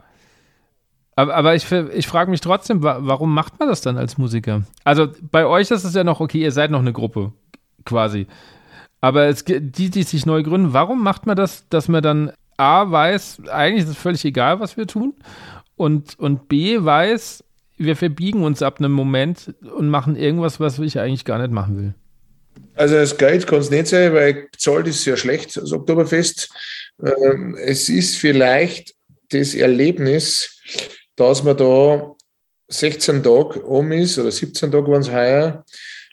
aber, 1.16 1.34
aber 1.34 1.56
ich, 1.56 1.72
ich 1.72 2.08
frage 2.08 2.30
mich 2.30 2.42
trotzdem, 2.42 2.84
warum 2.84 3.34
macht 3.34 3.58
man 3.60 3.70
das 3.70 3.82
dann 3.82 3.98
als 3.98 4.18
Musiker? 4.18 4.64
Also 4.84 5.08
bei 5.32 5.46
euch 5.46 5.72
ist 5.72 5.86
es 5.86 5.96
ja 5.96 6.04
noch 6.04 6.20
okay, 6.20 6.40
ihr 6.40 6.52
seid 6.52 6.72
noch 6.72 6.80
eine 6.80 6.92
Gruppe, 6.92 7.32
quasi. 7.86 8.28
Aber 9.06 9.27
es, 9.27 9.44
die, 9.45 9.91
die 9.91 10.02
sich 10.02 10.26
neu 10.26 10.41
gründen, 10.41 10.73
warum 10.73 11.03
macht 11.03 11.27
man 11.27 11.36
das, 11.36 11.65
dass 11.69 11.88
man 11.88 12.02
dann 12.02 12.32
A 12.57 12.90
weiß, 12.90 13.44
eigentlich 13.52 13.84
ist 13.84 13.91
es 13.91 13.98
völlig 13.98 14.26
egal, 14.26 14.60
was 14.60 14.77
wir 14.77 14.88
tun, 14.88 15.14
und, 15.76 16.18
und 16.18 16.49
B 16.49 16.84
weiß, 16.84 17.44
wir 17.77 17.95
verbiegen 17.95 18.44
uns 18.44 18.64
ab 18.64 18.80
einem 18.80 18.94
Moment 18.94 19.53
und 19.61 19.90
machen 19.90 20.15
irgendwas, 20.15 20.60
was 20.60 20.80
ich 20.80 20.98
eigentlich 20.98 21.23
gar 21.23 21.38
nicht 21.38 21.52
machen 21.52 21.77
will. 21.77 21.94
Also 22.73 22.95
das 22.95 23.15
Geld 23.15 23.45
kann 23.45 23.60
es 23.60 23.69
nicht 23.69 23.86
sein, 23.86 24.11
weil 24.11 24.48
bezahlt 24.52 24.88
ist 24.88 25.03
sehr 25.03 25.18
schlecht, 25.18 25.56
das 25.56 25.72
Oktoberfest. 25.72 26.49
Ähm, 26.99 27.56
es 27.64 27.90
ist 27.90 28.18
vielleicht 28.18 28.95
das 29.30 29.53
Erlebnis, 29.53 30.64
dass 31.15 31.44
man 31.44 31.57
da 31.57 32.11
16 32.69 33.22
Tage 33.22 33.61
um 33.61 33.91
ist 33.91 34.18
oder 34.18 34.32
17 34.32 34.72
Tage 34.72 34.88
waren 34.88 35.02
es 35.02 35.11
heuer 35.11 35.64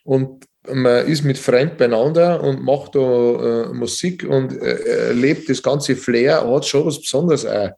und 0.05 0.44
man 0.70 1.06
ist 1.06 1.24
mit 1.24 1.39
Freunden 1.39 1.76
beieinander 1.76 2.43
und 2.43 2.62
macht 2.62 2.94
da 2.94 3.01
äh, 3.01 3.72
Musik 3.72 4.24
und 4.28 4.52
äh, 4.60 5.09
erlebt 5.09 5.48
das 5.48 5.62
ganze 5.62 5.97
Flair, 5.97 6.48
hat 6.48 6.66
schon 6.66 6.86
was 6.86 7.01
Besonderes 7.01 7.44
auch. 7.47 7.70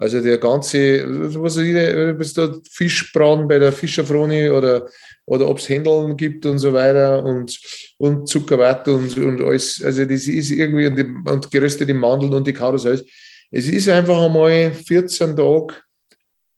Also 0.00 0.20
der 0.20 0.38
ganze, 0.38 1.04
was 1.42 1.56
ist 1.56 2.38
da 2.38 2.54
Fischbraten 2.70 3.48
bei 3.48 3.58
der 3.58 3.72
Fischerfroni 3.72 4.48
oder, 4.48 4.86
oder 5.26 5.48
ob 5.48 5.58
es 5.58 5.68
Händeln 5.68 6.16
gibt 6.16 6.46
und 6.46 6.58
so 6.58 6.72
weiter 6.72 7.24
und, 7.24 7.58
und 7.98 8.28
Zuckerwatt 8.28 8.86
und, 8.86 9.18
und 9.18 9.42
alles. 9.42 9.82
Also 9.84 10.04
das 10.04 10.28
ist 10.28 10.52
irgendwie 10.52 10.86
und, 10.86 10.96
die, 10.96 11.30
und 11.30 11.50
geröstete 11.50 11.92
Mandeln 11.94 12.32
und 12.32 12.46
die 12.46 12.52
Karussells. 12.52 13.04
Es 13.50 13.66
ist 13.66 13.88
einfach 13.88 14.22
einmal 14.22 14.70
14 14.70 15.34
Tage 15.34 15.74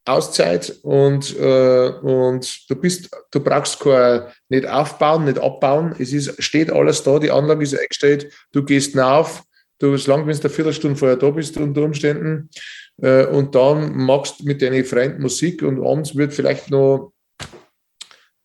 Auszeit 0.05 0.79
und, 0.81 1.37
äh, 1.37 1.89
und 2.01 2.69
du 2.69 2.75
bist, 2.75 3.09
du 3.31 3.39
brauchst 3.39 3.79
kein, 3.79 4.23
nicht 4.49 4.65
aufbauen, 4.67 5.25
nicht 5.25 5.39
abbauen. 5.39 5.95
Es 5.99 6.11
ist, 6.11 6.41
steht 6.41 6.71
alles 6.71 7.03
da, 7.03 7.19
die 7.19 7.31
Anlage 7.31 7.63
ist 7.63 7.77
eingestellt, 7.77 8.31
du 8.51 8.63
gehst 8.63 8.95
nach, 8.95 9.29
du, 9.79 9.95
solange 9.97 10.31
du 10.31 10.39
eine 10.39 10.49
Viertelstunde 10.49 10.97
vorher 10.97 11.17
da 11.17 11.29
bist 11.29 11.57
unter 11.57 11.83
Umständen, 11.83 12.49
äh, 13.01 13.25
und 13.25 13.55
dann 13.55 13.95
machst 13.95 14.43
mit 14.43 14.61
deinen 14.61 14.85
Freunden 14.85 15.21
Musik 15.21 15.63
und 15.63 15.83
abends 15.85 16.15
wird 16.15 16.33
vielleicht 16.33 16.69
noch 16.69 17.13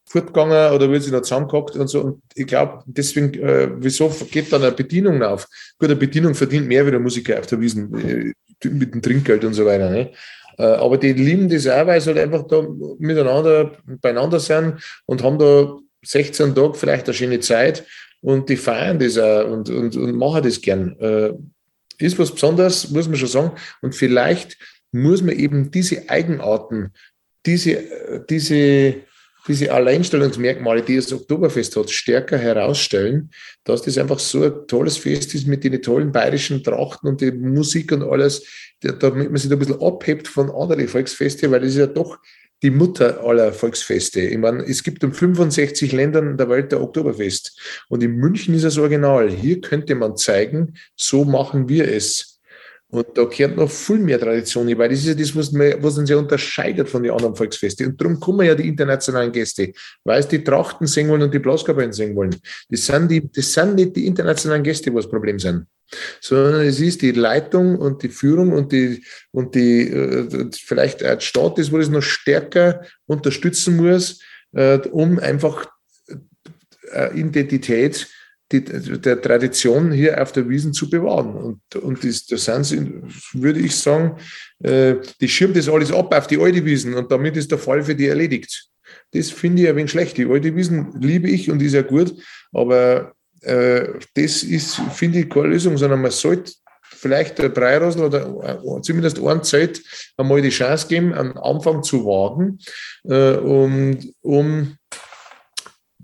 fortgegangen 0.09 0.73
oder 0.73 0.91
wird 0.91 1.03
sie 1.03 1.11
noch 1.11 1.23
zusammengehockt 1.23 1.77
und 1.77 1.89
so. 1.89 2.01
Und 2.01 2.23
ich 2.35 2.47
glaube, 2.47 2.83
deswegen, 2.87 3.35
äh, 3.35 3.71
wieso 3.77 4.09
geht 4.31 4.53
dann 4.53 4.63
eine 4.63 4.73
Bedienung 4.73 5.23
auf? 5.23 5.47
Gut, 5.79 5.89
eine 5.89 5.97
Bedienung 5.97 6.35
verdient 6.35 6.69
mehr 6.69 6.87
wie 6.87 6.93
der 6.93 7.01
Musiker 7.01 7.39
auf 7.39 7.47
der 7.47 7.61
Wiesen 7.61 7.95
äh, 7.95 8.69
mit 8.69 8.95
dem 8.95 9.03
Trinkgeld 9.03 9.45
und 9.45 9.55
so 9.55 9.67
weiter. 9.67 9.91
Ne? 9.91 10.13
Äh, 10.59 10.65
aber 10.65 10.97
die 10.99 11.13
lieben 11.13 11.49
das 11.49 11.67
auch, 11.67 11.87
weil 11.87 12.01
sie 12.01 12.11
halt 12.11 12.19
einfach 12.19 12.47
da 12.47 12.67
miteinander 12.99 13.73
beieinander 14.01 14.41
sind 14.41 14.81
und 15.07 15.23
haben 15.23 15.39
da 15.39 15.77
16 16.05 16.55
Tage 16.55 16.75
vielleicht 16.75 17.07
eine 17.07 17.15
schöne 17.15 17.41
Zeit 17.41 17.85
und 18.21 18.49
die 18.49 18.57
feiern 18.57 18.99
das 18.99 19.19
auch 19.19 19.49
und, 19.51 19.69
und, 19.71 19.97
und 19.97 20.17
machen 20.17 20.43
das 20.43 20.61
gern. 20.61 20.99
Äh, 21.01 21.33
ist 21.99 22.19
was 22.19 22.33
Besonderes, 22.33 22.91
muss 22.91 23.09
man 23.09 23.17
schon 23.17 23.29
sagen. 23.29 23.53
Und 23.81 23.95
vielleicht 23.95 24.59
muss 24.93 25.23
man 25.23 25.37
eben 25.37 25.71
diese 25.71 26.09
Eigenarten, 26.09 26.93
diese, 27.45 28.25
diese 28.29 28.97
diese 29.49 29.73
Alleinstellungsmerkmale, 29.73 30.83
die 30.83 30.97
das 30.97 31.13
Oktoberfest 31.13 31.77
hat, 31.77 31.91
stärker 31.91 32.39
herausstellen, 32.39 33.31
dass 33.65 33.83
das 33.83 33.99
einfach 33.99 34.19
so 34.19 34.43
ein 34.45 34.67
tolles 34.67 34.97
Fest 34.97 35.35
ist 35.35 35.47
mit 35.47 35.65
den 35.65 35.81
tollen 35.83 36.13
bayerischen 36.13 36.63
Trachten 36.63 37.09
und 37.09 37.21
die 37.21 37.33
Musik 37.33 37.93
und 37.93 38.03
alles, 38.03 38.45
damit 38.81 39.31
man 39.31 39.37
sich 39.37 39.49
da 39.49 39.57
ein 39.57 39.59
bisschen 39.59 39.81
abhebt 39.81 40.29
von 40.29 40.51
anderen 40.51 40.89
Volksfesten, 40.89 41.51
weil 41.51 41.61
das 41.61 41.71
ist 41.71 41.79
ja 41.79 41.87
doch 41.87 42.19
die 42.63 42.71
Mutter 42.71 43.23
aller 43.23 43.53
Volksfeste. 43.53 44.21
Ich 44.21 44.39
meine, 44.39 44.65
es 44.65 44.83
gibt 44.83 45.03
in 45.05 45.13
65 45.13 45.93
Ländern 45.93 46.37
der 46.37 46.49
Welt 46.49 46.73
der 46.73 46.81
Oktoberfest. 46.81 47.85
Und 47.89 48.03
in 48.03 48.13
München 48.13 48.55
ist 48.55 48.65
das 48.65 48.79
Original. 48.79 49.31
Hier 49.31 49.61
könnte 49.61 49.95
man 49.95 50.17
zeigen, 50.17 50.75
so 50.97 51.25
machen 51.25 51.69
wir 51.69 51.87
es. 51.93 52.36
Und 52.89 53.07
da 53.15 53.25
gehört 53.25 53.57
noch 53.57 53.71
viel 53.71 53.99
mehr 53.99 54.21
Tradition 54.21 54.67
weil 54.79 54.89
das 54.89 55.01
ist 55.01 55.07
ja 55.09 55.15
das, 55.15 55.35
was, 55.35 55.51
man, 55.51 55.75
was 55.83 55.99
uns 55.99 56.09
ja 56.09 56.17
unterscheidet 56.17 56.89
von 56.89 57.03
den 57.03 57.11
anderen 57.11 57.35
Volksfesten. 57.35 57.89
Und 57.89 58.01
darum 58.01 58.21
kommen 58.21 58.47
ja 58.47 58.55
die 58.55 58.69
internationalen 58.69 59.33
Gäste, 59.33 59.73
weil 60.05 60.21
es 60.21 60.29
die 60.29 60.45
Trachten 60.45 60.87
singen 60.87 61.11
wollen 61.11 61.23
und 61.23 61.35
die 61.35 61.41
Blaskapellen 61.41 61.93
singen 61.93 62.15
wollen. 62.15 62.37
Das 62.69 62.87
sind, 62.87 63.11
die, 63.11 63.29
das 63.31 63.53
sind 63.53 63.75
nicht 63.75 63.97
die 63.97 64.07
internationalen 64.07 64.63
Gäste, 64.63 64.93
wo 64.93 64.99
das 64.99 65.09
Problem 65.09 65.41
sind, 65.41 65.67
sondern 66.21 66.65
es 66.65 66.79
ist 66.79 67.03
die 67.03 67.11
Leitung 67.11 67.77
und 67.77 68.05
die 68.05 68.09
Führung 68.09 68.53
und 68.53 68.71
die, 68.71 69.05
und 69.33 69.57
die 69.57 69.91
äh, 69.91 70.51
vielleicht 70.53 71.03
ein 71.03 71.21
Staat 71.21 71.59
ist, 71.59 71.73
wo 71.73 71.79
es 71.79 71.89
noch 71.89 72.03
stärker 72.03 72.83
unterstützen 73.07 73.77
muss, 73.77 74.21
äh, 74.53 74.79
um 74.93 75.19
einfach 75.19 75.67
äh, 76.93 77.19
Identität 77.19 78.07
die, 78.53 78.63
der 78.65 79.21
Tradition 79.21 79.91
hier 79.91 80.21
auf 80.23 80.33
der 80.33 80.49
Wiesen 80.49 80.73
zu 80.73 80.89
bewahren. 80.89 81.35
Und, 81.35 81.77
und 81.77 82.05
das, 82.05 82.27
das 82.27 82.45
sind 82.45 82.65
sie, 82.65 82.93
würde 83.33 83.61
ich 83.61 83.77
sagen, 83.77 84.17
äh, 84.63 84.97
die 85.21 85.29
schirmt 85.29 85.57
das 85.57 85.69
alles 85.69 85.93
ab 85.93 86.15
auf 86.15 86.27
die 86.27 86.39
alte 86.39 86.65
Wiesen 86.65 86.95
und 86.95 87.11
damit 87.11 87.37
ist 87.37 87.51
der 87.51 87.59
Fall 87.59 87.83
für 87.83 87.95
die 87.95 88.07
erledigt. 88.07 88.69
Das 89.13 89.31
finde 89.31 89.63
ich 89.63 89.69
ein 89.69 89.77
wenig 89.77 89.91
schlecht. 89.91 90.17
Die 90.17 90.27
alte 90.27 90.55
Wiesen 90.55 90.93
liebe 91.01 91.29
ich 91.29 91.51
und 91.51 91.63
ist 91.63 91.75
ja 91.75 91.83
gut, 91.83 92.15
aber 92.53 93.15
äh, 93.43 93.89
das 94.15 94.43
ist, 94.43 94.81
finde 94.95 95.21
ich, 95.21 95.31
keine 95.31 95.49
Lösung, 95.49 95.77
sondern 95.77 96.01
man 96.01 96.11
sollte 96.11 96.53
vielleicht 96.83 97.39
der 97.39 97.49
Breirosel 97.49 98.05
oder 98.05 98.61
äh, 98.63 98.83
zumindest 98.83 99.19
ein 99.19 99.43
Zeit 99.43 99.81
einmal 100.17 100.41
die 100.41 100.51
Chance 100.51 100.89
geben, 100.89 101.15
am 101.15 101.37
Anfang 101.37 101.83
zu 101.83 102.05
wagen, 102.05 102.59
äh, 103.05 103.37
um, 103.37 103.99
um 104.23 104.77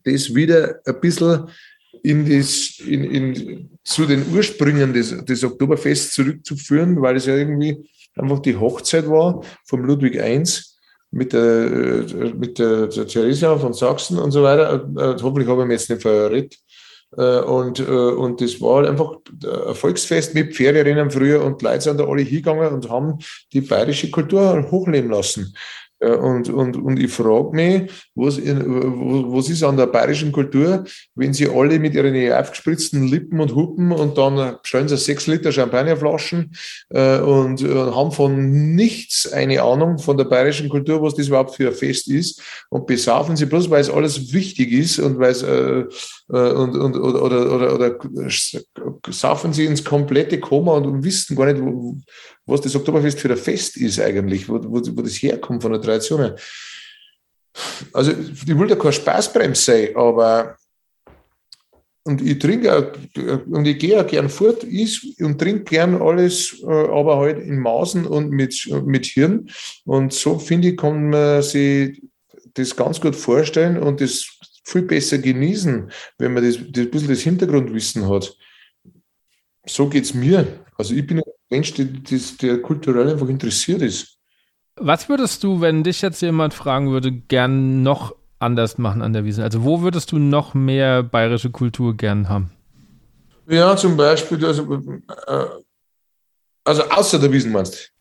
das 0.05 0.35
wieder 0.35 0.81
ein 0.85 1.01
bisschen 1.01 1.49
in 2.03 2.29
das, 2.29 2.81
in, 2.87 3.05
in, 3.05 3.79
zu 3.85 4.07
den 4.07 4.25
Ursprüngen 4.35 4.93
des, 4.93 5.25
des 5.25 5.45
Oktoberfests 5.45 6.15
zurückzuführen, 6.15 7.01
weil 7.01 7.17
es 7.17 7.27
ja 7.27 7.37
irgendwie 7.37 7.89
einfach 8.17 8.41
die 8.41 8.57
Hochzeit 8.57 9.09
war 9.09 9.43
vom 9.65 9.85
Ludwig 9.85 10.17
I 10.17 10.43
mit 11.11 11.33
der, 11.33 12.07
mit 12.35 12.59
der, 12.59 12.87
der 12.87 13.07
Theresia 13.07 13.57
von 13.59 13.75
Sachsen 13.75 14.19
und 14.19 14.31
so 14.31 14.43
weiter. 14.43 14.89
Äh, 14.97 15.23
hoffentlich 15.23 15.49
habe 15.49 15.63
ich 15.63 15.69
mich 15.69 15.81
jetzt 15.81 15.91
nicht 15.91 16.03
verrät. 16.03 16.57
Äh, 17.17 17.41
und, 17.41 17.79
äh, 17.79 17.83
und 17.83 18.41
das 18.41 18.61
war 18.61 18.89
einfach 18.89 19.17
ein 19.69 19.75
Volksfest 19.75 20.35
mit 20.35 20.55
Pferderennen 20.55 21.11
früher 21.11 21.45
und 21.45 21.61
Leute 21.61 21.83
sind 21.83 22.01
da 22.01 22.07
alle 22.07 22.23
hingegangen 22.23 22.73
und 22.73 22.89
haben 22.89 23.19
die 23.53 23.61
bayerische 23.61 24.11
Kultur 24.11 24.67
hochleben 24.71 25.11
lassen. 25.11 25.55
Und, 26.03 26.49
und, 26.49 26.77
und 26.77 26.99
ich 26.99 27.13
frage 27.13 27.55
mich, 27.55 27.93
was, 28.15 28.39
was 28.39 29.49
ist 29.49 29.63
an 29.63 29.77
der 29.77 29.87
bayerischen 29.87 30.33
Kultur, 30.33 30.85
wenn 31.15 31.33
sie 31.33 31.49
alle 31.49 31.79
mit 31.79 31.95
ihren 31.95 32.33
aufgespritzten 32.33 33.07
Lippen 33.07 33.41
und 33.41 33.55
Hupen 33.55 33.93
und 33.93 34.19
dann 34.19 34.57
stellen 34.63 34.89
sie 34.89 34.97
sechs 34.97 35.27
Liter 35.27 35.53
Champagnerflaschen 35.53 36.53
äh, 36.91 37.19
und, 37.19 37.63
und 37.63 37.97
haben 37.97 38.13
von 38.13 38.75
nichts 38.75 39.33
eine 39.33 39.63
Ahnung 39.63 39.99
von 39.99 40.17
der 40.17 40.25
bayerischen 40.25 40.69
Kultur, 40.69 41.03
was 41.03 41.15
das 41.15 41.29
überhaupt 41.29 41.55
für 41.55 41.69
ein 41.69 41.75
Fest 41.75 42.09
ist. 42.09 42.43
Und 42.69 42.87
besaufen 42.87 43.37
sie 43.37 43.47
bloß, 43.47 43.71
weil 43.71 43.81
es 43.81 43.91
alles 43.91 44.33
wichtig 44.33 44.73
ist 44.73 44.99
und 44.99 45.19
weil 45.19 45.31
es 45.31 45.43
äh, 45.43 45.53
äh, 45.53 45.89
und, 46.39 46.77
und, 46.77 46.97
oder, 46.97 47.23
oder, 47.23 47.55
oder, 47.55 47.75
oder 47.75 48.31
saufen 49.11 49.53
sie 49.53 49.67
ins 49.67 49.85
komplette 49.85 50.41
Koma 50.41 50.77
und 50.77 51.05
wissen 51.05 51.37
gar 51.37 51.53
nicht, 51.53 51.63
was 52.47 52.63
das 52.63 52.75
Oktoberfest 52.75 53.21
für 53.21 53.31
ein 53.31 53.37
Fest 53.37 53.77
ist 53.77 54.01
eigentlich, 54.01 54.49
wo, 54.49 54.55
wo, 54.55 54.81
wo 54.81 55.03
das 55.03 55.23
herkommt 55.23 55.63
von 55.63 55.73
der 55.73 55.83
Tradition. 55.83 56.33
Also 57.93 58.13
ich 58.13 58.59
will 58.59 58.67
da 58.67 58.77
kein 58.77 58.95
Spaßbremse 58.95 59.63
sein, 59.63 59.89
aber 59.95 60.57
und 62.05 62.21
ich 62.21 62.39
trinke 62.39 62.75
auch, 62.75 63.45
und 63.47 63.67
ich 63.67 63.79
gehe 63.79 64.01
auch 64.01 64.07
gern 64.07 64.29
fort, 64.29 64.65
is 64.65 65.07
und 65.21 65.39
trinke 65.39 65.65
gern 65.65 66.01
alles, 66.01 66.61
äh, 66.63 66.67
aber 66.67 67.19
halt 67.19 67.39
in 67.39 67.61
Maßen 67.61 68.07
und 68.07 68.31
mit, 68.31 68.69
mit 68.85 69.07
Hirn. 69.07 69.49
Und 69.85 70.13
so 70.13 70.39
finde 70.39 70.69
ich, 70.69 70.77
kann 70.77 71.11
man 71.11 71.43
sich 71.43 72.03
das 72.55 72.75
ganz 72.75 73.01
gut 73.01 73.15
vorstellen 73.15 73.79
und 73.79 74.01
das 74.01 74.27
viel 74.65 74.83
besser 74.83 75.19
genießen, 75.19 75.91
wenn 76.19 76.35
man 76.35 76.45
das, 76.45 76.57
das 76.57 76.85
ein 76.85 76.91
bisschen 76.91 77.09
das 77.09 77.21
Hintergrundwissen 77.21 78.09
hat. 78.09 78.37
So 79.67 79.89
geht 79.89 80.05
es 80.05 80.15
mir. 80.15 80.65
Also 80.77 80.95
ich 80.95 81.07
bin 81.07 81.19
ein 81.19 81.25
Mensch, 81.51 81.75
der, 81.75 81.87
der 81.87 82.63
kulturell 82.63 83.11
einfach 83.11 83.29
interessiert 83.29 83.83
ist. 83.83 84.19
Was 84.77 85.09
würdest 85.09 85.45
du, 85.45 85.61
wenn 85.61 85.85
dich 85.85 86.03
jetzt 86.03 86.23
jemand 86.23 86.55
fragen 86.55 86.91
würde, 86.91 87.13
gern 87.13 87.83
noch 87.83 88.15
anders 88.39 88.79
machen 88.79 89.03
an 89.03 89.13
der 89.13 89.25
Wiese? 89.25 89.43
Also 89.43 89.65
wo 89.65 89.83
würdest 89.83 90.11
du 90.13 90.19
noch 90.19 90.55
mehr 90.55 91.03
bayerische 91.03 91.51
Kultur 91.51 91.97
gern 91.97 92.29
haben? 92.29 92.51
Ja, 93.49 93.77
zum 93.77 93.97
Beispiel, 93.97 94.45
also, 94.45 94.73
äh, 95.27 95.47
Also 96.65 96.83
außer 96.85 97.19
der 97.19 97.33
Wiesen 97.33 97.53
meinst 97.53 97.75
du? 97.75 97.92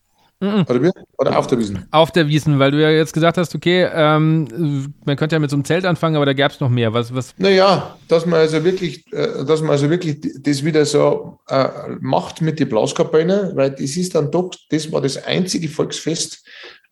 Mhm. 0.42 0.66
Oder, 0.68 0.82
wie? 0.82 0.90
Oder 1.18 1.38
auf 1.38 1.46
der 1.46 1.58
Wiesen? 1.58 1.86
Auf 1.92 2.10
der 2.10 2.26
Wiesen, 2.26 2.58
weil 2.58 2.72
du 2.72 2.82
ja 2.82 2.90
jetzt 2.90 3.12
gesagt 3.12 3.38
hast, 3.38 3.54
okay, 3.54 3.88
ähm, 3.94 4.92
man 5.04 5.16
könnte 5.16 5.36
ja 5.36 5.38
mit 5.38 5.50
so 5.50 5.56
einem 5.56 5.64
Zelt 5.64 5.84
anfangen, 5.84 6.16
aber 6.16 6.26
da 6.26 6.32
gäbe 6.32 6.48
es 6.48 6.58
noch 6.58 6.68
mehr. 6.68 6.92
Was, 6.92 7.14
was? 7.14 7.32
Naja, 7.38 7.96
dass 8.08 8.26
man 8.26 8.40
also 8.40 8.64
wirklich, 8.64 9.06
äh, 9.12 9.44
dass 9.44 9.60
man 9.60 9.70
also 9.70 9.88
wirklich 9.88 10.20
das 10.40 10.64
wieder 10.64 10.84
so 10.84 11.38
äh, 11.48 11.68
macht 12.00 12.40
mit 12.40 12.58
den 12.58 12.68
Blaskapellen, 12.68 13.54
weil 13.54 13.70
das 13.70 13.96
ist 13.96 14.16
dann 14.16 14.32
doch, 14.32 14.50
das 14.68 14.90
war 14.90 15.00
das 15.00 15.16
einzige 15.24 15.68
Volksfest, 15.68 16.44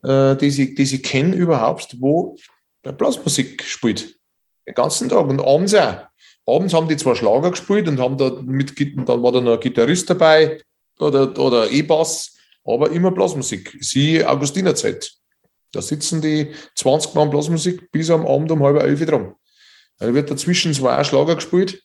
äh, 0.04 0.36
das, 0.36 0.42
ich, 0.42 0.76
das 0.76 0.92
ich 0.92 1.02
kenne 1.02 1.34
überhaupt, 1.34 1.96
wo 1.98 2.36
Blasmusik 2.82 3.64
spielt. 3.64 4.14
Den 4.64 4.74
ganzen 4.74 5.08
Tag 5.08 5.26
und 5.26 5.40
abends 5.40 5.74
auch. 5.74 5.96
Abends 6.46 6.72
haben 6.72 6.86
die 6.86 6.96
zwar 6.96 7.16
Schlager 7.16 7.50
gespielt 7.50 7.88
und 7.88 7.98
haben 7.98 8.16
da 8.16 8.30
mit, 8.42 8.78
dann 8.78 9.22
war 9.24 9.32
da 9.32 9.40
noch 9.40 9.54
ein 9.54 9.60
Gitarrist 9.60 10.08
dabei 10.08 10.60
oder, 11.00 11.36
oder 11.36 11.68
E-Bass 11.68 12.36
aber 12.64 12.90
immer 12.90 13.10
Blasmusik. 13.10 13.76
Sie 13.80 14.24
Augustinerzeit. 14.24 15.12
Da 15.72 15.80
sitzen 15.80 16.20
die 16.20 16.52
20 16.76 17.14
Mann 17.14 17.30
Blasmusik 17.30 17.90
bis 17.92 18.10
am 18.10 18.26
Abend 18.26 18.50
um 18.50 18.62
halb 18.62 18.82
elf 18.82 19.04
dran. 19.06 19.34
Da 19.98 20.12
wird 20.12 20.30
dazwischen 20.30 20.74
zwei 20.74 21.02
Schlager 21.04 21.36
gespielt. 21.36 21.82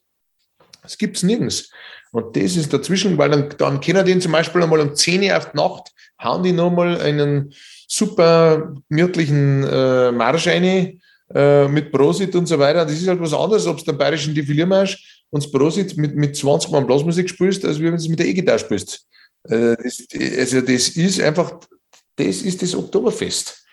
Das 0.82 0.98
gibt 0.98 1.18
es 1.18 1.24
nirgends. 1.24 1.70
Und 2.12 2.36
das 2.36 2.56
ist 2.56 2.72
dazwischen, 2.72 3.18
weil 3.18 3.30
dann, 3.30 3.50
dann 3.58 3.82
können 3.82 4.06
die 4.06 4.18
zum 4.20 4.32
Beispiel 4.32 4.64
einmal 4.64 4.80
um 4.80 4.96
10 4.96 5.24
Uhr 5.24 5.38
auf 5.38 5.52
die 5.52 5.58
Nacht, 5.58 5.92
hauen 6.24 6.44
die 6.44 6.54
nochmal 6.54 7.00
einen 7.02 7.54
super 7.88 8.74
gemütlichen 8.90 9.64
äh, 9.64 10.12
Marsch 10.12 10.48
rein, 10.48 11.02
äh, 11.34 11.68
mit 11.68 11.92
Prosit 11.92 12.36
und 12.36 12.46
so 12.46 12.58
weiter. 12.60 12.86
Das 12.86 12.94
ist 12.94 13.08
halt 13.08 13.20
was 13.20 13.34
anderes, 13.34 13.68
ob 13.68 13.78
du 13.78 13.86
den 13.86 13.98
bayerischen 13.98 14.34
Defiliermarsch 14.34 15.24
und 15.32 15.44
das 15.44 15.52
Prosit 15.52 15.98
mit, 15.98 16.16
mit 16.16 16.36
20 16.36 16.72
Mann 16.72 16.88
Blasmusik 16.88 17.30
spielst, 17.30 17.66
als 17.66 17.80
wenn 17.80 17.92
du 17.92 17.96
es 17.96 18.08
mit 18.08 18.20
der 18.20 18.28
E-Gitarre 18.28 18.60
spielst. 18.60 19.08
Äh, 19.50 19.76
also 20.40 20.62
das 20.62 20.90
ist 20.90 21.22
einfach, 21.22 21.60
das 22.16 22.42
ist 22.42 22.62
das 22.62 22.76
Oktoberfest. 22.76 23.66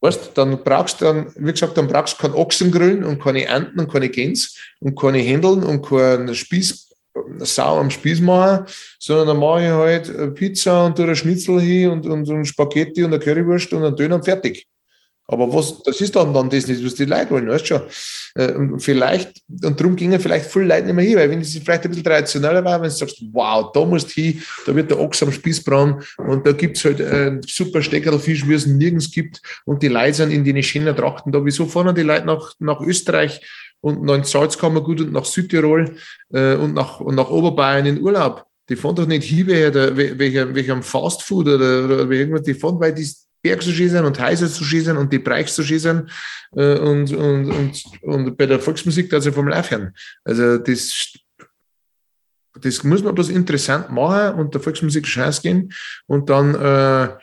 Weißt, 0.00 0.30
dann 0.34 0.62
brauchst 0.62 1.00
du 1.00 1.06
dann, 1.06 1.32
wie 1.36 1.50
gesagt, 1.50 1.76
dann 1.76 1.88
brauchst 1.88 2.18
du 2.18 2.22
keinen 2.22 2.34
Ochsengrillen 2.34 3.04
und 3.04 3.20
keine 3.20 3.46
Enten 3.46 3.80
und 3.80 3.92
keine 3.92 4.08
Gänse 4.08 4.50
und 4.80 4.98
keine 4.98 5.18
Händeln 5.18 5.64
und 5.64 5.82
keinen 5.84 6.34
Spieß, 6.34 6.86
Sau 7.40 7.80
am 7.80 7.90
Spieß 7.90 8.20
machen, 8.20 8.66
sondern 9.00 9.28
dann 9.28 9.38
mache 9.38 9.64
ich 9.64 9.70
halt 9.70 10.34
Pizza 10.36 10.86
und 10.86 10.96
tue 10.96 11.16
Schnitzel 11.16 11.60
hin 11.60 11.90
und, 11.90 12.06
und, 12.06 12.28
und 12.28 12.44
Spaghetti 12.44 13.02
und 13.02 13.12
eine 13.12 13.22
Currywurst 13.22 13.72
und 13.72 13.84
einen 13.84 13.96
Döner 13.96 14.16
und 14.16 14.24
fertig. 14.24 14.68
Aber 15.26 15.52
was, 15.52 15.82
das 15.82 16.00
ist 16.00 16.16
dann, 16.16 16.32
dann 16.32 16.48
das 16.48 16.66
nicht, 16.66 16.84
was 16.84 16.94
die 16.94 17.04
Leute 17.04 17.30
wollen, 17.30 17.48
weißt 17.48 17.64
du 17.64 17.66
schon. 17.66 17.82
Äh, 18.38 18.52
und 18.52 18.80
vielleicht, 18.80 19.42
und 19.48 19.80
darum 19.80 19.96
gingen 19.96 20.20
vielleicht 20.20 20.46
viele 20.46 20.66
Leute 20.66 20.86
nicht 20.86 20.94
mehr 20.94 21.04
hin, 21.04 21.16
weil 21.16 21.30
wenn 21.30 21.40
es 21.40 21.58
vielleicht 21.58 21.82
ein 21.84 21.90
bisschen 21.90 22.04
traditioneller 22.04 22.64
war, 22.64 22.80
wenn 22.80 22.88
du 22.88 22.94
sagst, 22.94 23.20
wow, 23.32 23.72
da 23.72 23.84
musst 23.84 24.16
du 24.16 24.20
hin, 24.20 24.42
da 24.64 24.74
wird 24.74 24.90
der 24.90 25.00
Ochs 25.00 25.22
am 25.24 25.32
Spieß 25.32 25.64
braun 25.64 26.00
und 26.18 26.46
da 26.46 26.52
gibt's 26.52 26.84
halt 26.84 27.00
äh, 27.00 27.40
super 27.44 27.82
Steckerlfisch, 27.82 28.46
wie 28.46 28.54
es 28.54 28.66
nirgends 28.66 29.10
gibt 29.10 29.42
und 29.64 29.82
die 29.82 29.88
Leute 29.88 30.14
sind 30.14 30.30
in 30.30 30.44
den 30.44 30.62
schönen 30.62 30.94
Trachten 30.94 31.32
da. 31.32 31.44
Wieso 31.44 31.66
fahren 31.66 31.94
die 31.96 32.02
Leute 32.02 32.26
nach, 32.26 32.52
nach 32.60 32.80
Österreich 32.80 33.40
und 33.80 34.04
nach 34.04 34.24
Salzkammergut 34.24 35.00
und 35.00 35.12
nach 35.12 35.24
Südtirol 35.24 35.96
äh, 36.32 36.54
und, 36.54 36.74
nach, 36.74 37.00
und 37.00 37.16
nach 37.16 37.30
Oberbayern 37.30 37.86
in 37.86 38.00
Urlaub? 38.00 38.44
Die 38.68 38.76
fahren 38.76 38.94
doch 38.94 39.06
nicht 39.06 39.24
hin, 39.24 39.48
welcher, 39.48 39.96
welcher, 39.96 40.54
welcher 40.54 40.80
Fastfood 40.82 41.48
oder, 41.48 41.84
oder 41.86 42.10
irgendwas, 42.10 42.42
die 42.42 42.54
fahren, 42.54 42.78
weil 42.78 42.94
die 42.94 43.08
Berg 43.42 43.62
zu 43.62 43.72
schießen 43.72 44.04
und 44.04 44.20
Häuser 44.20 44.48
zu 44.48 44.64
schießen 44.64 44.96
und 44.96 45.12
die 45.12 45.18
Bereich 45.18 45.52
zu 45.52 45.62
schießen 45.62 46.10
äh, 46.56 46.78
und, 46.78 47.12
und, 47.12 47.50
und, 47.50 47.84
und 48.02 48.36
bei 48.36 48.46
der 48.46 48.60
Volksmusik 48.60 49.12
also 49.12 49.32
vom 49.32 49.48
Live 49.48 49.70
hören. 49.70 49.94
Also 50.24 50.58
das, 50.58 51.14
das 52.60 52.84
muss 52.84 53.02
man 53.02 53.14
bloß 53.14 53.28
interessant 53.30 53.90
machen 53.90 54.38
und 54.38 54.54
der 54.54 54.60
Volksmusik 54.60 55.04
Chance 55.04 55.42
gehen 55.42 55.72
und 56.06 56.28
dann, 56.30 56.54
äh, 56.54 57.16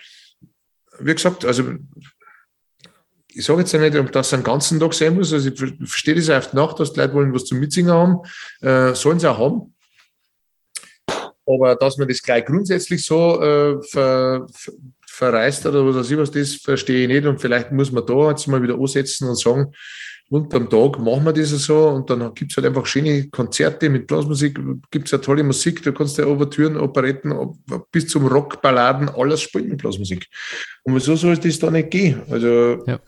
wie 1.00 1.14
gesagt, 1.14 1.46
also 1.46 1.74
ich 3.28 3.44
sage 3.44 3.60
jetzt 3.60 3.74
ja 3.74 3.80
nicht, 3.80 3.98
ob 3.98 4.12
das 4.14 4.34
einen 4.34 4.44
ganzen 4.44 4.80
Tag 4.80 4.94
sein 4.94 5.14
muss, 5.14 5.34
also 5.34 5.50
ich 5.50 5.60
verstehe 5.60 6.16
das 6.16 6.30
auf 6.30 6.52
die 6.52 6.56
Nacht, 6.56 6.80
dass 6.80 6.94
die 6.94 7.02
Leute 7.02 7.14
wollen 7.14 7.34
was 7.34 7.44
zum 7.44 7.60
Mitsingen 7.60 7.92
haben, 7.92 8.20
äh, 8.62 8.94
sollen 8.96 9.20
sie 9.20 9.30
auch 9.30 9.38
haben. 9.38 9.76
Aber 11.46 11.76
dass 11.76 11.98
man 11.98 12.08
das 12.08 12.24
gleich 12.24 12.46
grundsätzlich 12.46 13.06
so 13.06 13.42
äh, 13.42 13.84
ver, 13.84 14.48
verreist 15.16 15.66
oder 15.66 15.86
was 15.86 15.96
weiß 15.96 16.12
ich 16.12 16.18
was, 16.18 16.32
das 16.32 16.56
verstehe 16.56 17.04
ich 17.04 17.08
nicht. 17.08 17.26
Und 17.26 17.40
vielleicht 17.40 17.72
muss 17.72 17.92
man 17.92 18.06
da 18.06 18.30
jetzt 18.30 18.48
mal 18.48 18.62
wieder 18.62 18.76
ansetzen 18.76 19.30
und 19.30 19.40
sagen, 19.40 19.72
unterm 20.30 20.70
Tag 20.70 21.00
machen 21.00 21.26
wir 21.26 21.34
das 21.34 21.50
so 21.50 21.90
und 21.90 22.10
dann 22.10 22.34
gibt 22.34 22.52
es 22.52 22.58
halt 22.58 22.66
einfach 22.66 22.86
schöne 22.86 23.30
Konzerte 23.30 23.90
mit 23.90 24.08
Blasmusik, 24.08 24.60
gibt 24.92 25.06
es 25.06 25.12
ja 25.12 25.20
tolle 25.20 25.44
Musik, 25.44 25.84
da 25.84 25.92
kannst 25.92 26.18
du 26.18 26.24
ja 26.24 26.28
Ouvertüren, 26.28 26.78
Operetten, 26.78 27.34
bis 27.92 28.08
zum 28.08 28.26
Rockballaden, 28.28 29.10
alles 29.10 29.42
spielen 29.42 29.70
mit 29.70 29.78
Blasmusik. 29.78 30.28
Und 30.84 30.96
wieso 30.96 31.16
soll 31.16 31.38
das 31.38 31.60
da 31.60 31.70
nicht 31.72 31.92
gehen? 31.92 32.22
Also. 32.30 32.84
Ja. 32.88 33.00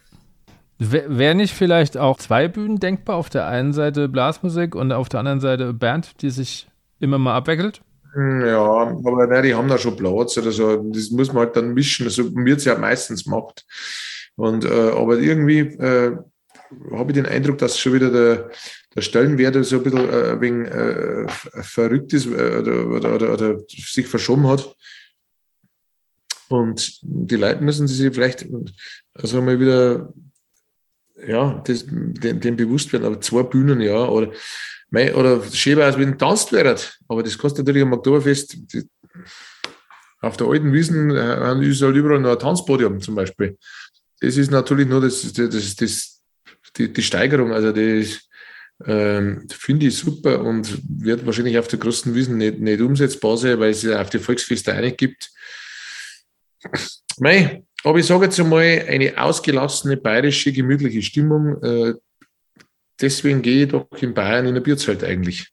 Wäre 0.80 1.34
nicht 1.34 1.56
vielleicht 1.56 1.98
auch 1.98 2.20
zwei 2.20 2.48
Bühnen 2.48 2.80
denkbar? 2.80 3.16
Auf 3.16 3.32
der 3.32 3.48
einen 3.48 3.74
Seite 3.74 4.08
Blasmusik 4.08 4.76
und 4.76 4.92
auf 4.92 5.10
der 5.10 5.22
anderen 5.22 5.40
Seite 5.40 5.74
Band, 5.74 6.22
die 6.22 6.30
sich 6.30 6.68
immer 7.00 7.18
mal 7.18 7.36
abwickelt? 7.36 7.82
Hm, 8.18 8.48
ja, 8.48 8.58
aber 8.58 9.28
nein, 9.28 9.44
die 9.44 9.54
haben 9.54 9.68
da 9.68 9.78
schon 9.78 9.96
Platz 9.96 10.36
oder 10.40 10.52
so. 10.52 10.78
Das 10.92 11.12
muss 11.12 11.28
man 11.28 11.46
halt 11.46 11.56
dann 11.56 11.76
mischen. 11.76 12.10
So 12.10 12.36
wird 12.36 12.58
es 12.58 12.66
ja 12.66 12.76
meistens 12.76 13.26
gemacht. 13.26 13.64
Und, 14.36 14.66
äh, 14.66 14.90
aber 14.90 15.20
irgendwie 15.20 15.60
äh, 15.60 16.18
habe 16.94 17.12
ich 17.12 17.16
den 17.16 17.28
Eindruck, 17.28 17.60
dass 17.60 17.80
schon 17.80 17.94
wieder 17.94 18.10
der, 18.10 18.50
der 18.96 19.02
Stellenwert 19.02 19.64
so 19.64 19.78
ein 19.78 19.84
bisschen 19.84 20.10
äh, 20.10 20.42
wegen 20.42 20.66
äh, 20.66 21.28
verrückt 21.62 22.12
ist 22.14 22.26
äh, 22.26 22.58
oder, 22.58 22.88
oder, 22.88 23.16
oder, 23.16 23.34
oder, 23.34 23.60
sich 23.68 24.08
verschoben 24.08 24.48
hat. 24.48 24.76
Und 26.50 27.00
die 27.04 27.36
Leute 27.36 27.64
müssen 27.64 27.88
sich 27.88 28.12
vielleicht 28.16 28.48
also 29.14 29.44
mal 29.44 29.60
wieder 29.60 30.12
ja, 31.28 31.62
das, 31.68 31.86
dem, 31.88 32.40
dem 32.40 32.56
bewusst 32.56 32.92
werden. 32.94 33.06
Aber 33.06 33.22
zwei 33.22 33.44
Bühnen, 33.44 33.80
ja, 33.80 34.08
oder 34.08 34.32
Mei, 34.90 35.14
oder 35.14 35.42
wäre 35.42 35.90
es, 35.90 35.98
wenn 35.98 36.18
tanzt 36.18 36.54
wäre. 36.54 36.76
Aber 37.08 37.24
das 37.24 37.38
kostet 37.38 37.66
natürlich 37.66 37.84
am 37.84 37.94
Oktoberfest. 37.94 38.58
Auf 40.22 40.38
der 40.38 40.48
alten 40.48 40.74
Wiesen 40.74 41.12
äh, 41.12 41.68
ist 41.68 41.82
halt 41.82 41.96
überall 41.96 42.20
noch 42.20 42.32
ein 42.32 42.40
Tanzpodium 42.40 43.02
zum 43.02 43.16
Beispiel. 43.16 43.58
Das 44.20 44.38
ist 44.38 44.50
natürlich 44.50 44.88
nur 44.88 45.02
das, 45.02 45.32
das, 45.34 45.76
das, 45.76 46.22
die, 46.76 46.92
die 46.92 47.04
Steigerung. 47.04 47.52
Also 47.52 47.72
das 47.72 48.22
ähm, 48.86 49.48
finde 49.50 49.88
ich 49.88 49.98
super 49.98 50.42
und 50.42 50.82
wird 50.88 51.26
wahrscheinlich 51.26 51.58
auf 51.58 51.68
der 51.68 51.80
großen 51.80 52.16
Wiesen 52.16 52.38
nicht, 52.38 52.60
nicht 52.60 52.82
umsetzbar 52.82 53.38
sein, 53.38 53.60
weil 53.60 53.72
es 53.72 53.84
ja 53.84 54.02
auf 54.02 54.10
die 54.10 54.20
Volksfeste 54.20 54.74
einig 54.74 54.98
gibt. 54.98 55.30
Mei, 57.20 57.64
aber 57.84 58.00
ich 58.00 58.06
sage 58.06 58.26
jetzt 58.26 58.40
einmal, 58.40 58.86
eine 58.88 59.22
ausgelassene, 59.22 59.98
bayerische, 59.98 60.52
gemütliche 60.52 61.02
Stimmung, 61.02 61.62
äh, 61.64 61.94
deswegen 63.02 63.42
gehe 63.42 63.64
ich 63.64 63.72
doch 63.72 63.88
in 64.02 64.14
Bayern 64.14 64.48
in 64.48 64.56
ein 64.56 64.64
Bierzelt 64.64 65.04
eigentlich. 65.04 65.52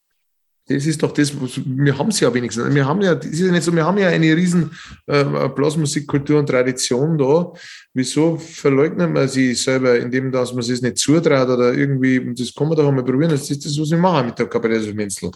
Das 0.66 0.87
ist 0.87 1.03
doch 1.03 1.12
das, 1.12 1.31
wir 1.66 1.99
haben 1.99 2.09
es 2.09 2.21
ja 2.21 2.33
wenigstens. 2.33 2.75
Wir 2.75 2.87
haben 2.87 3.03
ja, 3.03 3.15
das 3.15 3.27
ist 3.27 3.41
ja 3.41 3.53
nicht 3.53 3.62
so, 3.62 3.75
wir 3.75 3.85
haben 3.85 3.99
ja 3.99 4.09
eine 4.09 4.35
riesen 4.35 4.71
äh, 5.07 5.23
Blasmusikkultur 5.51 6.39
und 6.39 6.47
Tradition 6.47 7.19
da. 7.19 7.53
Wieso 7.93 8.39
verleugnet 8.39 9.11
man 9.11 9.29
sie 9.29 9.53
selber, 9.55 9.99
indem 9.99 10.33
dass 10.33 10.55
man 10.55 10.61
es 10.61 10.81
nicht 10.81 10.97
zutraut 10.97 11.51
oder 11.51 11.75
irgendwie, 11.75 12.33
das 12.35 12.55
kann 12.55 12.69
man 12.69 12.79
doch 12.79 12.89
einmal 12.89 13.05
probieren, 13.05 13.33
das 13.33 13.51
ist 13.51 13.66
das, 13.66 13.79
was 13.79 13.91
wir 13.91 13.99
machen 13.99 14.27
mit 14.27 14.39
der 14.39 14.47
Kabarett 14.47 14.95
Menzel. 14.95 15.31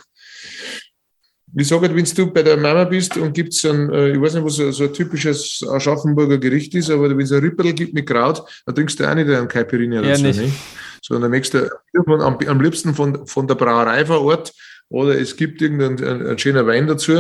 Ich 1.55 1.69
sage, 1.69 1.95
wenn 1.95 2.05
du 2.05 2.33
bei 2.33 2.43
der 2.43 2.57
Mama 2.57 2.85
bist 2.85 3.17
und 3.19 3.33
gibt 3.35 3.53
es 3.53 3.65
ein, 3.67 3.91
äh, 3.91 4.13
ich 4.13 4.21
weiß 4.21 4.35
nicht, 4.35 4.45
was 4.45 4.57
so, 4.57 4.85
ein 4.85 4.93
typisches 4.95 5.63
Aschaffenburger 5.69 6.39
Gericht 6.39 6.75
ist, 6.75 6.91
aber 6.91 7.11
wenn 7.11 7.21
es 7.21 7.33
ein 7.33 7.41
Rüpperl 7.41 7.75
gibt 7.75 7.93
mit 7.93 8.07
Kraut, 8.07 8.43
dann 8.65 8.75
trinkst 8.75 8.99
du 8.99 9.11
auch 9.11 9.15
nicht 9.15 9.29
einen 9.29 9.49
Caipirinha 9.49 10.03
ja, 10.03 10.17
so, 10.17 10.23
nicht. 10.23 10.41
nicht? 10.41 10.55
Sondern 11.03 11.31
möchtest 11.31 11.71
du 11.93 12.15
am, 12.15 12.39
am 12.39 12.61
liebsten 12.61 12.95
von, 12.95 13.27
von 13.27 13.47
der 13.47 13.55
Brauerei 13.55 14.05
vor 14.07 14.23
Ort 14.23 14.53
oder 14.89 15.19
es 15.19 15.37
gibt 15.37 15.61
irgendeinen 15.61 16.03
ein, 16.03 16.27
ein 16.27 16.39
schöner 16.39 16.67
Wein 16.67 16.87
dazu. 16.87 17.13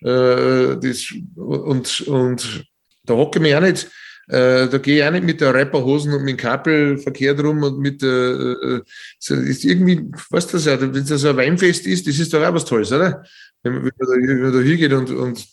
Äh, 0.00 0.76
das, 0.76 1.12
und, 1.36 2.00
und 2.02 2.64
da 3.04 3.14
hocke 3.14 3.38
ich 3.38 3.42
mich 3.42 3.54
auch 3.54 3.60
nicht. 3.60 3.90
Äh, 4.28 4.68
da 4.68 4.78
gehe 4.78 4.98
ich 4.98 5.04
auch 5.04 5.10
nicht 5.10 5.24
mit 5.24 5.40
der 5.40 5.52
Rapperhosen 5.52 6.12
und 6.12 6.22
mit 6.22 6.30
dem 6.30 6.36
Kappel 6.36 6.98
verkehrt 6.98 7.42
rum 7.42 7.62
und 7.64 7.80
mit 7.80 8.02
äh, 8.02 8.06
äh, 8.06 8.82
ist 9.18 9.64
irgendwie, 9.64 9.96
du 9.96 10.12
das 10.30 10.64
ja, 10.64 10.80
wenn 10.80 10.92
das 10.92 11.24
ein 11.24 11.36
Weinfest 11.36 11.86
ist, 11.86 12.06
das 12.06 12.18
ist 12.18 12.32
doch 12.32 12.42
auch 12.42 12.54
was 12.54 12.64
Tolles, 12.64 12.92
oder? 12.92 13.24
Wenn 13.62 13.74
man, 13.74 13.84
wenn 13.84 13.92
man, 13.98 14.06
da, 14.06 14.28
wenn 14.28 14.42
man 14.42 14.52
da 14.52 14.58
hingeht 14.60 14.92
und, 14.92 15.10
und 15.10 15.44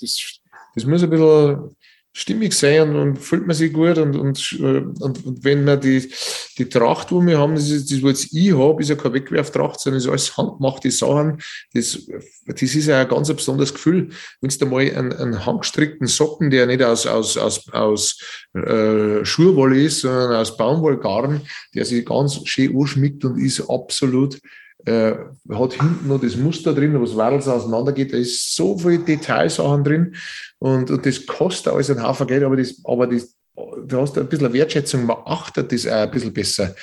das, 0.00 0.40
das 0.74 0.86
muss 0.86 1.02
ein 1.02 1.10
bisschen 1.10 1.75
stimmig 2.16 2.54
sein 2.54 2.96
und, 2.96 3.18
fühlt 3.18 3.46
man 3.46 3.54
sich 3.54 3.74
gut 3.74 3.98
und, 3.98 4.16
und, 4.16 4.52
und, 4.58 5.26
und 5.26 5.44
wenn 5.44 5.64
man 5.64 5.78
die, 5.78 6.10
die 6.56 6.66
Tracht, 6.66 7.12
wo 7.12 7.20
wir 7.20 7.38
haben, 7.38 7.54
das 7.54 7.68
ist 7.68 7.92
das, 7.92 8.02
was 8.02 8.32
ich 8.32 8.56
habe, 8.56 8.80
ist 8.80 8.88
ja 8.88 8.94
keine 8.94 9.14
Wegwerftracht, 9.14 9.78
sondern 9.78 10.00
ist 10.00 10.08
alles 10.08 10.34
handgemachte 10.34 10.90
Sachen. 10.90 11.42
Das, 11.74 12.08
das 12.46 12.62
ist 12.62 12.86
ja 12.86 13.02
ein 13.02 13.08
ganz 13.08 13.28
besonderes 13.28 13.74
Gefühl, 13.74 14.08
wenn 14.40 14.48
du 14.48 14.66
mal 14.66 14.80
einen, 14.80 15.12
einen 15.12 15.44
handgestrickten 15.44 16.06
Socken, 16.06 16.48
der 16.50 16.66
nicht 16.66 16.82
aus, 16.82 17.06
aus, 17.06 17.36
aus, 17.36 17.70
aus 17.72 18.18
äh, 18.54 19.22
Schurwolle 19.22 19.82
ist, 19.82 20.00
sondern 20.00 20.36
aus 20.36 20.56
Baumwollgarn, 20.56 21.42
der 21.74 21.84
sich 21.84 22.06
ganz 22.06 22.40
schön 22.46 22.74
anschmickt 22.74 23.26
und 23.26 23.38
ist 23.38 23.68
absolut 23.68 24.40
äh, 24.86 25.14
hat 25.52 25.72
hinten 25.74 26.08
noch 26.08 26.20
das 26.20 26.36
Muster 26.36 26.72
drin, 26.72 26.94
wo 26.94 27.04
das 27.04 27.16
Wadels 27.16 27.48
auseinandergeht. 27.48 28.12
Da 28.12 28.16
ist 28.16 28.54
so 28.54 28.78
viel 28.78 28.98
Detailsachen 28.98 29.84
drin 29.84 30.14
und, 30.58 30.90
und 30.90 31.04
das 31.04 31.26
kostet 31.26 31.72
alles 31.72 31.90
ein 31.90 32.02
Haufen 32.02 32.26
Geld, 32.26 32.44
aber 32.44 32.56
das, 32.56 32.80
aber 32.84 33.06
das, 33.06 33.34
du 33.54 34.00
hast 34.00 34.16
ein 34.16 34.28
bisschen 34.28 34.52
Wertschätzung, 34.52 35.04
man 35.04 35.18
achtet 35.24 35.72
das 35.72 35.86
auch 35.86 35.92
ein 35.92 36.10
bisschen 36.10 36.32
besser. 36.32 36.74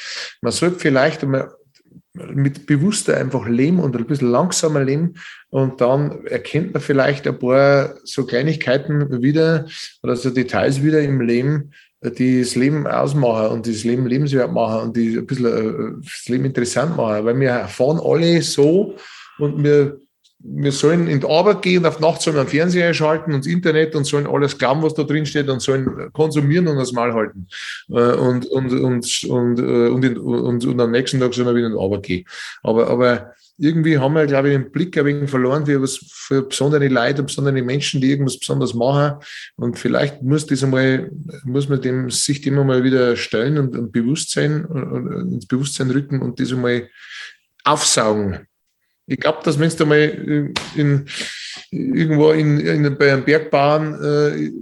Man 0.42 0.52
sollte 0.52 0.80
vielleicht 0.80 1.26
mit 2.16 2.68
bewusster 2.68 3.18
einfach 3.18 3.48
leben 3.48 3.80
und 3.80 3.96
ein 3.96 4.06
bisschen 4.06 4.30
langsamer 4.30 4.84
leben 4.84 5.16
und 5.50 5.82
dann 5.82 6.26
erkennt 6.28 6.74
man 6.74 6.82
vielleicht 6.82 7.28
ein 7.28 7.40
paar 7.40 7.96
so 8.04 8.26
Kleinigkeiten 8.26 9.22
wieder 9.22 9.66
oder 10.04 10.16
so 10.16 10.30
Details 10.30 10.84
wieder 10.84 11.02
im 11.02 11.22
Leben, 11.22 11.72
die 12.04 12.42
das 12.42 12.56
Leben 12.56 12.86
ausmachen 12.88 13.52
und 13.52 13.68
das 13.68 13.84
Leben 13.84 14.06
lebenswert 14.06 14.52
machen 14.52 14.88
und 14.88 14.98
die 14.98 15.18
ein 15.18 15.26
bisschen 15.26 15.46
äh, 15.46 16.02
das 16.04 16.28
Leben 16.28 16.46
interessant 16.46 16.98
machen, 16.98 17.26
weil 17.26 17.40
wir 17.40 17.68
fahren 17.68 18.00
alle 18.04 18.42
so 18.42 18.96
und 19.40 19.64
wir 19.64 20.00
wir 20.44 20.74
sollen 20.74 21.08
in 21.08 21.22
die 21.22 21.28
Arbeit 21.28 21.62
gehen, 21.62 21.86
auf 21.86 22.00
Nacht 22.00 22.22
sollen 22.22 22.36
wir 22.36 22.42
einen 22.42 22.50
Fernseher 22.50 22.94
schalten 22.94 23.34
und 23.34 23.46
das 23.46 23.52
Internet 23.52 23.96
und 23.96 24.04
sollen 24.04 24.28
alles 24.28 24.58
glauben, 24.58 24.84
was 24.84 24.94
da 24.94 25.04
drin 25.04 25.26
steht 25.26 25.48
und 25.48 25.62
sollen 25.62 26.12
konsumieren 26.12 26.68
und 26.68 26.76
das 26.76 26.92
Mal 26.92 27.14
halten. 27.14 27.48
Äh, 27.90 28.14
und, 28.14 28.46
und, 28.48 28.72
und, 28.74 29.24
und, 29.30 29.60
äh, 29.60 29.88
und, 29.88 30.04
in, 30.04 30.18
und, 30.18 30.66
und 30.66 30.82
am 30.82 30.92
nächsten 30.92 31.20
Tag 31.20 31.34
sollen 31.34 31.48
wir 31.48 31.56
wieder 31.56 31.68
in 31.68 31.74
die 31.74 31.80
Arbeit 31.80 32.04
gehen. 32.04 32.26
Aber, 32.62 32.88
aber 32.90 33.34
irgendwie 33.58 33.98
haben 33.98 34.16
wir, 34.16 34.26
glaube 34.26 34.50
ich, 34.50 34.56
den 34.56 34.72
Blick 34.72 34.98
ein 34.98 35.06
wenig 35.06 35.30
verloren 35.30 35.66
für 35.66 35.82
was 35.82 35.98
für 35.98 36.42
besondere 36.44 36.88
Leute, 36.88 37.24
besondere 37.24 37.62
Menschen, 37.62 38.02
die 38.02 38.10
irgendwas 38.10 38.40
besonders 38.40 38.74
machen. 38.74 39.20
Und 39.56 39.78
vielleicht 39.78 40.22
muss 40.24 40.46
das 40.48 40.64
einmal, 40.64 41.12
muss 41.44 41.70
man 41.70 41.82
dem, 41.82 42.10
sich 42.10 42.42
dem 42.42 42.58
einmal 42.58 42.84
wieder 42.84 43.16
stellen 43.16 43.58
und, 43.58 43.76
und 43.76 43.92
Bewusstsein, 43.92 44.66
ins 45.32 45.46
Bewusstsein 45.46 45.92
rücken 45.92 46.22
und 46.22 46.40
das 46.40 46.52
einmal 46.52 46.90
aufsaugen. 47.64 48.48
Ich 49.06 49.20
glaube, 49.20 49.40
dass 49.44 49.60
wenn 49.60 49.70
du 49.70 49.86
mal 49.86 50.54
in, 50.76 51.06
irgendwo 51.72 52.32
in, 52.32 52.60
in, 52.60 52.98
bei 52.98 53.12
einem 53.12 53.26
Bergbahn 53.26 54.02
äh, 54.02 54.46
äh, 54.46 54.54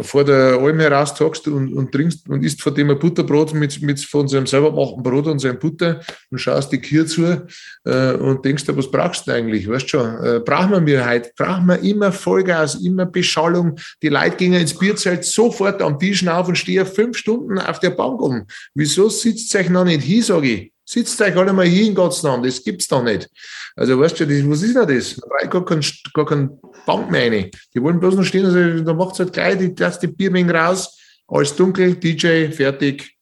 vor 0.00 0.24
der 0.24 0.58
Alm 0.58 0.80
heraus 0.80 1.14
tagst 1.14 1.46
und, 1.46 1.72
und 1.72 1.92
trinkst 1.92 2.28
und 2.28 2.44
isst 2.44 2.60
von 2.60 2.74
dem 2.74 2.90
ein 2.90 2.98
Butterbrot 2.98 3.54
mit, 3.54 3.80
mit 3.80 4.00
von 4.00 4.26
seinem 4.26 4.46
selber 4.46 4.72
gemachten 4.72 5.02
Brot 5.02 5.26
und 5.28 5.38
seinem 5.38 5.60
Butter 5.60 6.00
und 6.30 6.38
schaust 6.38 6.72
die 6.72 6.80
Kühe 6.80 7.06
zu 7.06 7.46
äh, 7.84 8.14
und 8.14 8.44
denkst 8.44 8.64
dir, 8.64 8.76
was 8.76 8.90
brauchst 8.90 9.28
du 9.28 9.32
eigentlich? 9.32 9.68
Weißt 9.68 9.88
schon, 9.88 10.24
äh, 10.24 10.40
brauchen 10.44 10.86
wir 10.86 11.08
heute, 11.08 11.30
brauchen 11.36 11.66
wir 11.66 11.78
immer 11.80 12.10
Vollgas, 12.10 12.74
immer 12.74 13.06
Beschallung. 13.06 13.78
Die 14.02 14.08
Leute 14.08 14.36
gehen 14.36 14.54
ins 14.54 14.76
Bierzelt 14.76 15.24
sofort 15.24 15.80
am 15.82 16.00
Tisch 16.00 16.26
auf 16.26 16.48
und 16.48 16.58
stehen 16.58 16.84
fünf 16.84 17.16
Stunden 17.16 17.58
auf 17.58 17.78
der 17.78 17.90
Bank 17.90 18.20
um. 18.20 18.46
Wieso 18.74 19.08
sitzt 19.08 19.54
euch 19.54 19.70
noch 19.70 19.84
nicht 19.84 20.02
hier, 20.02 20.24
sage 20.24 20.48
ich? 20.48 20.71
Sitzt 20.84 21.20
euch 21.20 21.36
alle 21.36 21.52
mal 21.52 21.66
hier 21.66 21.86
in 21.86 21.94
Gottes 21.94 22.22
Namen, 22.22 22.42
das 22.42 22.62
gibt's 22.62 22.88
doch 22.88 23.02
nicht. 23.02 23.28
Also 23.76 23.98
weißt 23.98 24.20
du, 24.20 24.26
das, 24.26 24.48
was 24.48 24.62
ist 24.62 24.76
denn 24.76 24.88
das? 24.88 25.16
Da 25.16 25.30
war 25.30 25.46
gar 25.46 25.64
kein, 25.64 25.80
gar 26.12 26.26
kein 26.26 26.58
Bank 26.84 27.10
mehr 27.10 27.30
rein. 27.30 27.50
Die 27.74 27.82
wollen 27.82 28.00
bloß 28.00 28.16
noch 28.16 28.24
stehen, 28.24 28.44
also 28.44 28.82
da 28.82 28.92
macht's 28.92 29.18
halt 29.20 29.32
gleich 29.32 29.58
die 29.58 29.74
erste 29.80 30.08
Biermenge 30.08 30.52
raus, 30.52 30.98
alles 31.28 31.54
dunkel, 31.54 31.94
DJ, 31.94 32.50
fertig. 32.50 33.16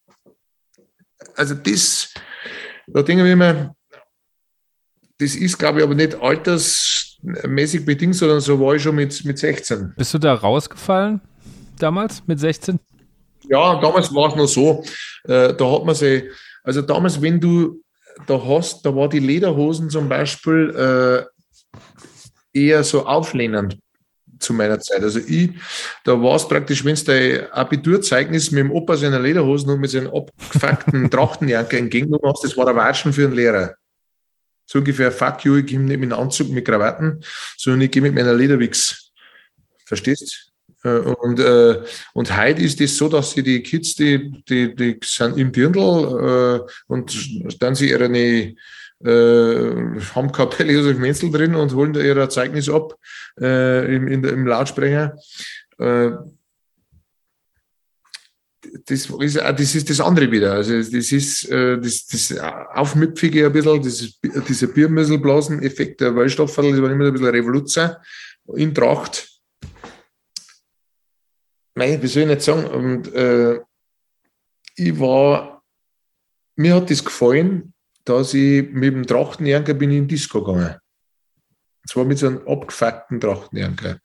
Also 1.37 1.55
das, 1.55 2.13
da 2.87 3.03
denke 3.03 3.29
ich 3.29 3.37
mir, 3.37 3.75
das 5.19 5.35
ist, 5.35 5.59
glaube 5.59 5.79
ich, 5.79 5.85
aber 5.85 5.95
nicht 5.95 6.15
altersmäßig 6.15 7.85
bedingt, 7.85 8.17
sondern 8.17 8.41
so 8.41 8.59
war 8.59 8.75
ich 8.75 8.83
schon 8.83 8.95
mit, 8.95 9.23
mit 9.25 9.39
16. 9.39 9.93
Bist 9.97 10.15
du 10.15 10.19
da 10.19 10.33
rausgefallen 10.33 11.21
damals 11.79 12.23
mit 12.27 12.41
16? 12.41 12.81
Ja, 13.49 13.81
damals 13.81 14.15
war 14.15 14.31
es 14.31 14.37
noch 14.37 14.47
so. 14.47 14.85
Äh, 15.25 15.55
da 15.55 15.73
hat 15.73 15.85
man 15.85 15.95
sich 15.95 16.25
also 16.63 16.83
damals, 16.83 17.21
wenn 17.21 17.41
du 17.41 17.83
da 18.27 18.43
hast, 18.45 18.85
da 18.85 18.95
war 18.95 19.09
die 19.09 19.19
Lederhosen 19.19 19.89
zum 19.91 20.09
Beispiel 20.09 20.71
äh, 20.77 22.59
eher 22.59 22.85
so 22.85 23.07
auflehnend 23.07 23.79
zu 24.39 24.55
meiner 24.55 24.81
Zeit. 24.81 25.03
Also 25.03 25.21
ich, 25.21 25.51
da 26.05 26.21
war 26.21 26.37
es 26.37 26.49
praktisch, 26.49 26.85
wenn 26.85 26.95
es 26.95 27.05
dein 27.05 27.51
Abiturzeugnis 27.53 28.51
mit 28.51 28.65
dem 28.65 28.71
Opa 28.71 28.97
seiner 28.97 29.21
Lederhosen 29.21 29.71
und 29.71 29.81
mit 29.81 29.91
seinen 29.91 30.09
abgefuckten 30.09 31.11
Trachtenjacke 31.11 31.79
entgegengenommen 31.79 32.33
hast, 32.33 32.45
das 32.45 32.57
war 32.57 32.65
der 32.65 32.77
Watschen 32.77 33.13
für 33.13 33.25
einen 33.25 33.35
Lehrer. 33.35 33.75
So 34.67 34.79
ungefähr, 34.79 35.11
fuck 35.13 35.45
you, 35.45 35.57
ich 35.57 35.67
gehe 35.67 35.81
nicht 35.81 36.01
mit 36.01 36.13
einem 36.13 36.23
Anzug 36.23 36.49
mit 36.51 36.65
Krawatten, 36.65 37.23
sondern 37.57 37.83
ich 37.83 37.91
gehe 37.91 38.03
mit 38.03 38.15
meiner 38.15 38.35
Lederwix. 38.35 39.13
Verstehst? 39.85 40.50
Äh, 40.83 40.99
und, 40.99 41.41
äh, 41.41 41.83
und 42.15 42.37
heute 42.37 42.63
ist 42.63 42.81
es 42.81 42.97
so, 42.97 43.09
dass 43.09 43.33
sie 43.33 43.43
die 43.43 43.63
Kids, 43.63 43.95
die, 43.95 44.43
die, 44.49 44.75
die 44.75 44.99
sind 45.05 45.37
im 45.37 45.53
Dirndl 45.53 46.61
äh, 46.67 46.71
und 46.87 47.63
dann 47.63 47.75
sie 47.75 47.91
ihre 47.91 48.09
äh, 49.03 50.01
haben 50.15 50.33
Kapelle 50.33 50.73
Josef 50.73 50.99
Menzel 50.99 51.31
drin 51.31 51.55
und 51.55 51.75
holen 51.75 51.93
da 51.93 52.01
ihr 52.01 52.29
Zeugnis 52.29 52.69
ab 52.69 52.95
äh, 53.41 53.95
im, 53.95 54.09
in, 54.09 54.25
im 54.25 54.47
Lautsprecher. 54.47 55.17
Äh, 55.79 56.11
das 58.87 59.07
ist, 59.07 59.37
das 59.37 59.75
ist 59.75 59.91
das 59.91 60.01
andere 60.01 60.31
wieder. 60.31 60.53
Also 60.53 60.77
das 60.77 61.13
ist 61.13 61.49
äh, 61.51 61.79
das, 61.79 62.07
das 62.07 62.39
Aufmüpfige 62.39 63.47
ein 63.47 63.53
bisschen, 63.53 63.83
das 63.83 64.21
dieser 64.47 64.67
Biermüsselblasen-Effekt 64.69 66.03
der 66.03 66.15
Wellstofferl, 66.15 66.71
das 66.71 66.83
war 66.83 66.91
immer 66.91 67.07
ein 67.07 67.13
bisschen 67.13 67.29
Revolution 67.29 67.91
in 68.55 68.75
Tracht 68.75 69.40
Nein, 71.81 72.03
wie 72.03 72.09
soll 72.09 72.25
ich 72.25 72.29
nicht 72.29 72.43
sagen? 72.43 72.67
Und, 72.67 73.15
äh, 73.15 73.59
ich 74.77 75.01
war, 75.01 75.63
mir 76.55 76.75
hat 76.75 76.91
das 76.91 77.03
gefallen, 77.03 77.73
dass 78.05 78.35
ich 78.35 78.71
mit 78.71 78.93
dem 78.93 79.07
Trachtenjäger 79.07 79.73
bin 79.73 79.91
in 79.91 80.07
Disco 80.07 80.45
gegangen. 80.45 80.75
Und 80.75 81.89
zwar 81.89 82.05
mit 82.05 82.19
so 82.19 82.27
einem 82.27 82.47
abgefuckten 82.47 83.19
Trachtenjäger. 83.19 83.99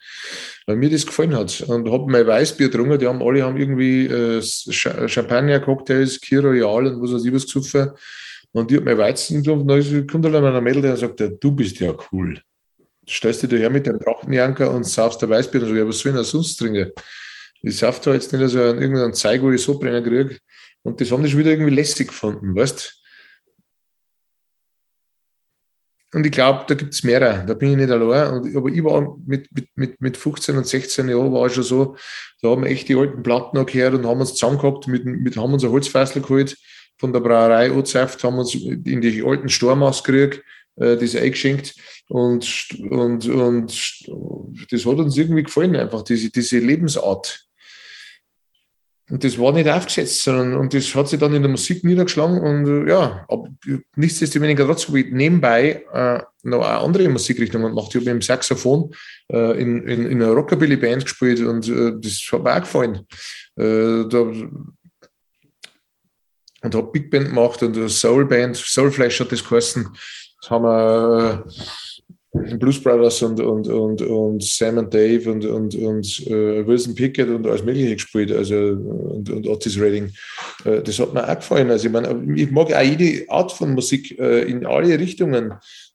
Weil 0.65 0.75
mir 0.77 0.89
das 0.89 1.05
gefallen 1.05 1.35
hat. 1.35 1.59
Und 1.67 1.91
habe 1.91 2.09
mein 2.09 2.25
Weißbier 2.25 2.69
getrunken. 2.69 2.97
Die 2.97 3.07
haben 3.07 3.21
alle 3.21 3.43
haben 3.43 3.57
irgendwie 3.57 4.05
äh, 4.05 4.41
Champagner, 4.41 5.59
Cocktails, 5.59 6.21
Kir 6.21 6.45
Royal 6.45 6.87
und 6.87 7.01
was 7.01 7.11
weiß 7.11 7.25
ich 7.25 7.33
was 7.33 7.45
gesoffen. 7.45 7.91
Und 8.53 8.71
ich 8.71 8.77
habe 8.77 8.85
mein 8.85 8.97
Weizen 8.97 9.43
getrunken. 9.43 9.67
Dann 9.67 10.07
kommt 10.07 10.23
halt 10.23 10.35
einer 10.35 10.61
Mädel, 10.61 10.81
der 10.81 10.95
sagt, 10.95 11.21
du 11.41 11.51
bist 11.51 11.77
ja 11.81 11.93
cool. 12.13 12.35
Du 13.05 13.11
stellst 13.11 13.43
dich 13.43 13.51
her 13.51 13.69
mit 13.69 13.85
dem 13.85 13.99
Trachtenjanker 13.99 14.71
und 14.71 14.85
saufst 14.85 15.21
der 15.21 15.29
Weißbier. 15.29 15.61
Und 15.61 15.67
so, 15.67 15.75
ja, 15.75 15.85
was 15.85 15.99
soll 15.99 16.11
ich 16.11 16.15
denn 16.15 16.23
sonst 16.23 16.55
trinken? 16.55 16.93
Ich 17.61 17.77
sauf 17.77 17.99
da 18.01 18.13
jetzt 18.13 18.31
nicht 18.31 18.49
so 18.49 18.61
an 18.61 18.81
irgendeinen 18.81 19.13
Zeig, 19.13 19.41
ich 19.43 19.61
so 19.61 19.79
brennen 19.79 20.03
kriege. 20.03 20.37
Und 20.83 21.01
das 21.01 21.11
haben 21.11 21.23
die 21.23 21.29
schon 21.29 21.39
wieder 21.39 21.51
irgendwie 21.51 21.73
lässig 21.73 22.09
gefunden, 22.09 22.55
weißt 22.55 23.01
Und 26.15 26.25
ich 26.25 26.31
glaube, 26.31 26.63
da 26.65 26.75
gibt 26.75 26.93
es 26.93 27.03
mehrere, 27.03 27.45
da 27.45 27.53
bin 27.55 27.71
ich 27.71 27.75
nicht 27.75 27.89
allein. 27.89 28.35
Und, 28.35 28.55
aber 28.55 28.69
ich 28.69 28.81
war 28.85 29.17
mit, 29.25 29.49
mit, 29.75 29.99
mit 29.99 30.15
15 30.15 30.55
und 30.55 30.65
16 30.65 31.09
Jahren 31.09 31.33
war 31.33 31.47
ich 31.47 31.53
schon 31.53 31.63
so, 31.63 31.97
da 32.41 32.51
haben 32.51 32.63
wir 32.63 32.69
echt 32.69 32.87
die 32.87 32.95
alten 32.95 33.21
Platten 33.21 33.57
noch 33.57 33.65
gehört 33.65 33.95
und 33.95 34.05
haben 34.05 34.21
uns 34.21 34.33
zusammen 34.33 34.57
gehabt, 34.57 34.87
mit, 34.87 35.03
mit, 35.03 35.35
haben 35.35 35.51
uns 35.51 35.65
ein 35.65 35.71
Holzfässel 35.71 36.21
geholt 36.21 36.55
von 36.97 37.11
der 37.11 37.19
Brauerei 37.19 37.69
Ozeft, 37.69 38.23
haben 38.23 38.37
uns 38.37 38.55
in 38.55 39.01
die 39.01 39.23
alten 39.23 39.49
Stormaus 39.49 40.05
gekriegt, 40.05 40.41
äh, 40.77 40.95
das 40.95 41.17
eingeschenkt 41.17 41.75
und, 42.07 42.69
und, 42.89 43.27
und 43.27 44.07
das 44.71 44.85
hat 44.85 44.97
uns 44.97 45.17
irgendwie 45.17 45.43
gefallen, 45.43 45.75
einfach 45.75 46.03
diese, 46.03 46.29
diese 46.29 46.59
Lebensart. 46.59 47.44
Und 49.09 49.23
das 49.23 49.37
war 49.37 49.51
nicht 49.51 49.69
aufgesetzt, 49.69 50.23
sondern 50.23 50.55
und 50.55 50.73
das 50.73 50.95
hat 50.95 51.07
sich 51.07 51.19
dann 51.19 51.35
in 51.35 51.43
der 51.43 51.51
Musik 51.51 51.83
niedergeschlagen 51.83 52.39
und 52.39 52.87
äh, 52.87 52.89
ja, 52.89 53.23
aber 53.27 53.49
nichtsdestoweniger 53.95 54.65
trotzdem 54.65 55.15
nebenbei 55.15 55.85
äh, 55.93 56.23
noch 56.41 56.65
eine 56.65 56.79
andere 56.79 57.07
Musikrichtung 57.09 57.61
gemacht. 57.61 57.93
Ich 57.93 58.01
habe 58.01 58.09
im 58.09 58.21
Saxophon 58.23 58.91
äh, 59.31 59.61
in, 59.61 59.87
in, 59.87 60.07
in 60.07 60.23
einer 60.23 60.31
Rockabilly-Band 60.31 61.03
gespielt 61.03 61.39
und 61.41 61.67
äh, 61.69 61.93
das 61.99 62.19
hat 62.31 62.43
mir 62.43 62.55
auch 62.55 62.61
gefallen. 62.61 63.05
Äh, 63.57 64.09
da, 64.09 64.31
und 66.65 66.73
habe 66.73 66.91
Big 66.91 67.11
Band 67.11 67.27
gemacht 67.27 67.61
und 67.61 67.89
Soul 67.89 68.25
Band, 68.25 68.57
Soulflash 68.57 69.19
hat 69.19 69.31
das 69.31 69.47
geheißen. 69.47 69.87
Das 70.41 70.49
haben 70.49 70.63
wir 70.63 71.45
Blues 72.59 72.81
Brothers 72.81 73.21
und, 73.21 73.39
und, 73.39 73.67
und, 73.67 74.01
und 74.01 74.43
Sam 74.43 74.77
und 74.77 74.93
Dave 74.93 75.31
und, 75.31 75.45
und, 75.45 75.75
und 75.75 76.27
äh, 76.27 76.65
Wilson 76.65 76.95
Pickett 76.95 77.29
und 77.29 77.47
alles 77.47 77.63
Mögliche 77.63 77.95
gespielt, 77.95 78.31
also 78.31 78.55
und, 78.55 79.29
und 79.29 79.47
Otis 79.47 79.79
Redding. 79.79 80.11
Äh, 80.65 80.81
das 80.81 80.99
hat 80.99 81.13
mir 81.13 81.27
auch 81.27 81.35
gefallen. 81.35 81.69
Also 81.71 81.87
ich 81.87 81.93
meine, 81.93 82.23
ich 82.35 82.51
mag 82.51 82.73
auch 82.73 82.81
jede 82.81 83.29
Art 83.29 83.51
von 83.51 83.73
Musik 83.73 84.17
äh, 84.19 84.41
in 84.41 84.65
alle 84.65 84.99
Richtungen. 84.99 85.53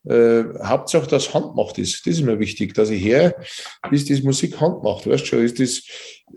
Äh, 0.08 0.44
Hauptsache, 0.64 1.06
dass 1.08 1.34
handmacht 1.34 1.78
ist. 1.78 2.06
Das 2.06 2.14
ist 2.14 2.22
mir 2.22 2.38
wichtig, 2.38 2.72
dass 2.72 2.88
ich 2.88 3.04
her, 3.04 3.34
bis 3.90 4.06
das 4.06 4.22
Musik 4.22 4.58
handmacht. 4.58 5.06
Weißt 5.06 5.26
schon, 5.26 5.44
ist 5.44 5.60
das, 5.60 5.82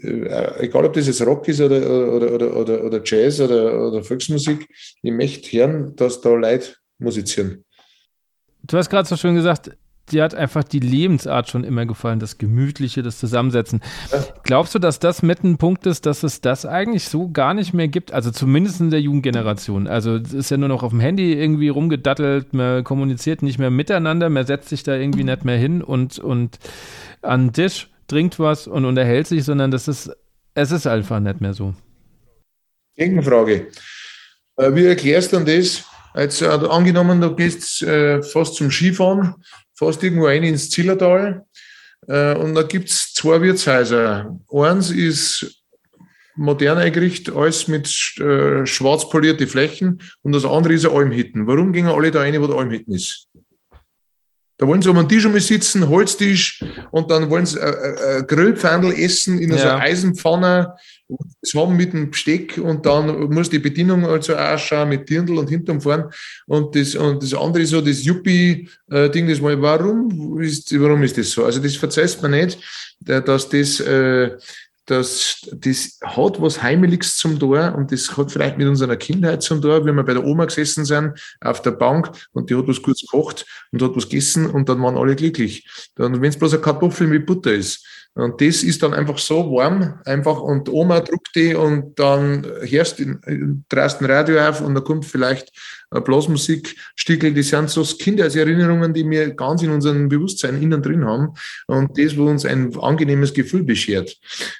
äh, 0.03 0.65
egal 0.65 0.85
ob 0.85 0.93
das 0.93 1.07
jetzt 1.07 1.25
Rock 1.25 1.47
ist 1.47 1.61
oder, 1.61 1.77
oder, 1.77 2.33
oder, 2.33 2.57
oder, 2.57 2.83
oder 2.83 3.01
Jazz 3.03 3.39
oder, 3.39 3.87
oder 3.87 4.03
Volksmusik, 4.03 4.67
ich 5.01 5.11
möchte 5.11 5.49
hören, 5.57 5.95
dass 5.95 6.19
da 6.19 6.33
Leute 6.33 6.75
musizieren. 6.99 7.63
Du 8.63 8.77
hast 8.77 8.89
gerade 8.89 9.07
so 9.07 9.15
schön 9.15 9.35
gesagt, 9.35 9.71
dir 10.11 10.23
hat 10.23 10.35
einfach 10.35 10.63
die 10.63 10.79
Lebensart 10.79 11.49
schon 11.49 11.63
immer 11.63 11.85
gefallen, 11.85 12.19
das 12.19 12.37
Gemütliche, 12.37 13.01
das 13.01 13.19
Zusammensetzen. 13.19 13.81
Glaubst 14.43 14.75
du, 14.75 14.79
dass 14.79 14.99
das 14.99 15.23
mit 15.23 15.43
ein 15.43 15.57
Punkt 15.57 15.85
ist, 15.85 16.05
dass 16.05 16.23
es 16.23 16.41
das 16.41 16.65
eigentlich 16.65 17.05
so 17.05 17.29
gar 17.29 17.53
nicht 17.53 17.73
mehr 17.73 17.87
gibt? 17.87 18.11
Also 18.11 18.31
zumindest 18.31 18.81
in 18.81 18.89
der 18.89 19.01
Jugendgeneration. 19.01 19.87
Also 19.87 20.17
es 20.17 20.33
ist 20.33 20.51
ja 20.51 20.57
nur 20.57 20.69
noch 20.69 20.83
auf 20.83 20.91
dem 20.91 20.99
Handy 20.99 21.33
irgendwie 21.33 21.69
rumgedattelt, 21.69 22.53
man 22.53 22.83
kommuniziert 22.83 23.41
nicht 23.41 23.59
mehr 23.59 23.71
miteinander, 23.71 24.29
man 24.29 24.45
setzt 24.45 24.69
sich 24.69 24.83
da 24.83 24.95
irgendwie 24.95 25.23
nicht 25.23 25.45
mehr 25.45 25.57
hin 25.57 25.81
und, 25.81 26.19
und 26.19 26.59
an 27.21 27.47
den 27.47 27.53
Tisch, 27.53 27.89
trinkt 28.07 28.39
was 28.39 28.67
und 28.67 28.85
unterhält 28.85 29.27
sich, 29.27 29.43
sondern 29.43 29.71
das 29.71 29.87
ist, 29.87 30.11
es 30.53 30.71
ist 30.71 30.85
einfach 30.85 31.19
nicht 31.19 31.41
mehr 31.41 31.53
so. 31.53 31.73
Gegenfrage. 32.95 33.67
Äh, 34.57 34.75
wie 34.75 34.85
erklärst 34.85 35.33
du 35.33 35.37
denn 35.37 35.57
das? 35.57 35.85
Jetzt 36.15 36.41
äh, 36.41 36.45
angenommen, 36.45 37.21
du 37.21 37.35
gehst 37.35 37.81
äh, 37.81 38.21
fast 38.21 38.55
zum 38.55 38.69
Skifahren, 38.69 39.35
fast 39.75 40.03
irgendwo 40.03 40.27
rein 40.27 40.43
ins 40.43 40.69
Zillertal 40.69 41.45
äh, 42.07 42.35
und 42.35 42.55
da 42.55 42.63
gibt 42.63 42.89
es 42.89 43.13
zwei 43.13 43.41
Wirtshäuser. 43.41 44.37
Eins 44.51 44.89
ist 44.89 45.63
modern 46.35 46.77
eingerichtet, 46.77 47.35
alles 47.35 47.67
mit 47.67 47.87
äh, 48.19 48.65
schwarz 48.65 49.09
polierte 49.09 49.47
Flächen 49.47 50.01
und 50.21 50.31
das 50.31 50.45
andere 50.45 50.73
ist 50.73 50.85
ein 50.85 50.91
Almhitten. 50.91 51.47
Warum 51.47 51.73
gehen 51.73 51.87
alle 51.87 52.11
da 52.11 52.21
rein, 52.21 52.41
wo 52.41 52.47
der 52.47 52.57
Almhitten 52.57 52.93
ist? 52.93 53.27
Da 54.57 54.67
wollen 54.67 54.81
sie 54.81 54.89
um 54.89 54.97
einen 54.97 55.09
Tisch 55.09 55.25
einmal 55.25 55.41
sitzen, 55.41 55.89
Holztisch, 55.89 56.63
und 56.91 57.09
dann 57.09 57.29
wollen 57.29 57.45
sie 57.45 57.59
ein, 57.59 57.73
äh, 57.73 58.17
ein 58.19 58.27
Grillpfandel 58.27 58.93
essen 58.93 59.39
in 59.39 59.51
ja. 59.51 59.57
so 59.57 59.67
einer 59.67 59.79
Eisenpfanne 59.81 60.75
haben 61.55 61.75
mit 61.75 61.93
dem 61.93 62.11
Besteck 62.11 62.57
und 62.57 62.85
dann 62.85 63.29
muss 63.29 63.49
die 63.49 63.59
Bedienung 63.59 64.05
also 64.05 64.35
ausschauen 64.35 64.89
mit 64.89 65.09
Dirndl 65.09 65.37
und 65.37 65.49
hinterm 65.49 65.81
fahren. 65.81 66.05
Und 66.47 66.75
das, 66.75 66.95
und 66.95 67.21
das 67.21 67.33
andere 67.33 67.65
so, 67.65 67.81
das 67.81 68.03
Yuppie-Ding, 68.03 69.27
das 69.27 69.41
mal, 69.41 69.61
warum 69.61 70.39
ist, 70.41 70.79
warum 70.79 71.03
ist 71.03 71.17
das 71.17 71.31
so? 71.31 71.45
Also 71.45 71.59
das 71.59 71.75
verzeiht 71.75 72.21
man 72.21 72.31
nicht, 72.31 72.59
dass 72.99 73.49
das, 73.49 73.79
äh, 73.79 74.31
dass 74.85 75.47
das 75.51 75.97
hat 76.03 76.41
was 76.41 76.61
Heimeliges 76.61 77.17
zum 77.17 77.39
Tor 77.39 77.73
und 77.75 77.91
das 77.91 78.17
hat 78.17 78.31
vielleicht 78.31 78.57
mit 78.57 78.67
unserer 78.67 78.97
Kindheit 78.97 79.41
zum 79.41 79.61
Tor, 79.61 79.85
wenn 79.85 79.95
wir 79.95 80.03
bei 80.03 80.13
der 80.13 80.25
Oma 80.25 80.45
gesessen 80.45 80.85
sind 80.85 81.19
auf 81.41 81.61
der 81.61 81.71
Bank 81.71 82.11
und 82.33 82.49
die 82.49 82.55
hat 82.55 82.67
was 82.67 82.81
kurz 82.81 83.01
gekocht 83.01 83.45
und 83.71 83.81
hat 83.81 83.95
was 83.95 84.09
gegessen 84.09 84.49
und 84.49 84.67
dann 84.67 84.81
waren 84.81 84.97
alle 84.97 85.15
glücklich. 85.15 85.65
Dann, 85.95 86.21
wenn 86.21 86.29
es 86.29 86.37
bloß 86.37 86.53
eine 86.53 86.61
Kartoffel 86.61 87.07
mit 87.07 87.25
Butter 87.25 87.53
ist. 87.53 87.85
Und 88.15 88.41
das 88.41 88.61
ist 88.61 88.83
dann 88.83 88.93
einfach 88.93 89.17
so 89.17 89.51
warm, 89.53 89.99
einfach 90.05 90.39
und 90.39 90.69
Oma 90.69 90.99
druckt 90.99 91.35
die 91.35 91.55
und 91.55 91.97
dann 91.97 92.45
hörst 92.61 92.99
du 92.99 93.19
drehst 93.69 94.01
ein 94.01 94.05
Radio 94.05 94.39
auf 94.39 94.61
und 94.61 94.75
da 94.75 94.81
kommt 94.81 95.05
vielleicht 95.05 95.51
Blasmusikstickel, 96.01 97.33
die 97.33 97.43
sind 97.43 97.69
so 97.69 97.83
Kindheitserinnerungen, 97.83 98.93
die 98.93 99.09
wir 99.09 99.33
ganz 99.33 99.61
in 99.61 99.71
unserem 99.71 100.09
Bewusstsein 100.09 100.61
innen 100.61 100.81
drin 100.81 101.05
haben 101.05 101.33
und 101.67 101.97
das, 101.97 102.17
wo 102.17 102.25
uns 102.25 102.45
ein 102.45 102.75
angenehmes 102.77 103.33
Gefühl 103.33 103.63
beschert. 103.63 104.15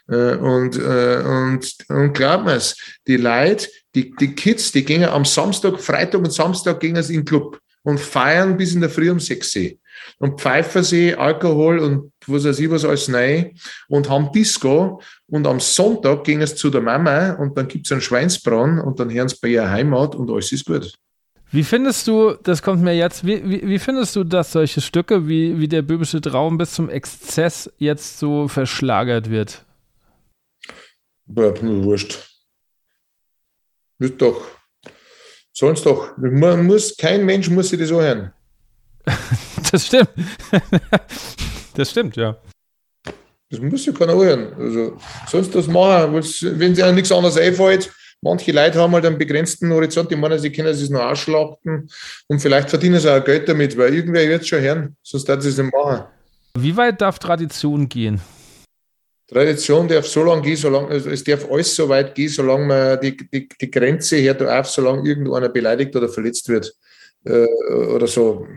Äh, 0.08 0.36
und, 0.36 0.78
äh, 0.78 1.24
und, 1.26 1.76
und 1.90 2.14
glaubt 2.14 2.46
mir's, 2.46 2.76
die 3.08 3.18
Leute, 3.18 3.68
die, 3.96 4.14
die 4.20 4.34
Kids, 4.34 4.72
die 4.72 4.84
gehen 4.84 5.04
am 5.06 5.26
Samstag, 5.26 5.80
Freitag 5.80 6.22
und 6.22 6.34
Samstag 6.34 6.80
gehen 6.80 7.02
sie 7.02 7.16
in 7.16 7.22
den 7.22 7.26
Club 7.26 7.60
und 7.84 8.00
feiern 8.00 8.58
bis 8.58 8.74
in 8.74 8.82
der 8.82 8.90
Früh 8.90 9.12
um 9.12 9.20
sechs 9.20 9.56
und 10.20 10.40
pfeifen 10.40 10.84
sie 10.84 11.16
Alkohol 11.16 11.80
und 11.80 12.12
was 12.28 12.46
weiß 12.46 12.60
ich 12.60 12.70
was 12.70 12.86
alles 12.86 13.14
rein 13.14 13.56
und 13.88 14.10
haben 14.10 14.32
Disco 14.32 15.02
und 15.28 15.46
am 15.46 15.60
Sonntag 15.60 16.24
gehen 16.24 16.46
sie 16.46 16.56
zu 16.56 16.70
der 16.70 16.82
Mama 16.82 17.34
und 17.34 17.58
dann 17.58 17.68
gibt 17.68 17.86
es 17.86 17.92
einen 17.92 18.02
Schweinsbraten 18.02 18.80
und 18.80 19.00
dann 19.00 19.12
hören 19.12 19.30
sie 19.30 19.38
bei 19.42 19.50
ihrer 19.50 19.70
Heimat 19.70 20.16
und 20.16 20.30
alles 20.32 20.52
ist 20.52 20.66
gut. 20.66 20.94
Wie 21.54 21.64
findest 21.64 22.08
du, 22.08 22.34
das 22.42 22.64
kommt 22.64 22.82
mir 22.82 22.96
jetzt, 22.96 23.28
wie, 23.28 23.48
wie, 23.48 23.62
wie, 23.70 23.78
findest 23.78 24.16
du, 24.16 24.24
dass 24.24 24.54
solche 24.54 24.82
Stücke 24.82 25.28
wie, 25.28 25.60
wie 25.60 25.68
der 25.68 25.84
böhmische 25.84 26.20
Traum 26.20 26.58
bis 26.58 26.74
zum 26.74 26.90
Exzess 26.90 27.72
jetzt 27.78 28.18
so 28.18 28.48
verschlagert 28.48 29.30
wird? 29.30 29.64
Ja, 31.28 31.54
wurscht. 31.62 32.18
Ist 34.00 34.20
doch. 34.20 34.44
Sonst 35.54 35.86
doch. 35.86 36.18
Man 36.18 36.66
muss, 36.66 36.98
kein 36.98 37.24
Mensch 37.24 37.52
muss 37.52 37.70
sich 37.70 37.80
das 37.80 37.90
so 37.90 38.02
hören. 38.02 38.34
das 39.72 39.86
stimmt. 39.86 40.10
das 41.76 41.92
stimmt, 41.92 42.16
ja. 42.16 42.36
Das 43.52 43.60
muss 43.60 43.86
ja 43.86 43.94
keiner 43.94 44.16
hören. 44.16 44.54
Also, 44.54 44.98
sonst 45.28 45.54
das 45.54 45.68
machen, 45.68 46.14
wenn 46.16 46.74
sie 46.74 46.94
nichts 46.94 47.12
anderes 47.12 47.38
einfällt, 47.38 47.92
Manche 48.24 48.54
Leute 48.54 48.80
haben 48.80 48.94
halt 48.94 49.06
einen 49.06 49.18
begrenzten 49.18 49.70
Horizont, 49.74 50.10
die 50.10 50.16
meinen, 50.16 50.40
sie 50.40 50.50
können 50.50 50.70
es 50.70 50.90
nur 50.90 51.06
ausschlachten 51.06 51.90
und 52.28 52.40
vielleicht 52.40 52.70
verdienen 52.70 52.98
sie 52.98 53.14
auch 53.14 53.24
Geld 53.24 53.50
damit, 53.50 53.78
weil 53.78 53.94
irgendwer 53.94 54.28
wird 54.30 54.44
es 54.44 54.48
schon 54.48 54.62
hören, 54.62 54.96
sonst 55.04 55.28
darf 55.28 55.42
sie 55.42 55.50
es 55.50 55.58
nicht 55.58 55.74
machen. 55.74 56.06
Wie 56.58 56.76
weit 56.78 57.02
darf 57.02 57.20
Tradition 57.20 57.90
gehen? 57.90 58.22
Tradition 59.28 59.90
darf 59.90 60.08
so 60.08 60.24
lange 60.24 60.42
gehen, 60.42 60.56
solange, 60.56 60.88
also 60.88 61.10
es 61.10 61.24
darf 61.24 61.52
alles 61.52 61.76
so 61.76 61.90
weit 61.90 62.16
gehen, 62.16 62.30
solange 62.30 62.66
man 62.66 63.02
die, 63.02 63.18
die, 63.18 63.50
die 63.50 63.72
Grenze 63.72 64.22
hört 64.22 64.42
auf, 64.42 64.70
solange 64.70 65.08
irgendeiner 65.08 65.50
beleidigt 65.50 65.94
oder 65.94 66.08
verletzt 66.08 66.48
wird. 66.48 66.74
Äh, 67.26 67.46
oder 67.96 68.08
so. 68.08 68.48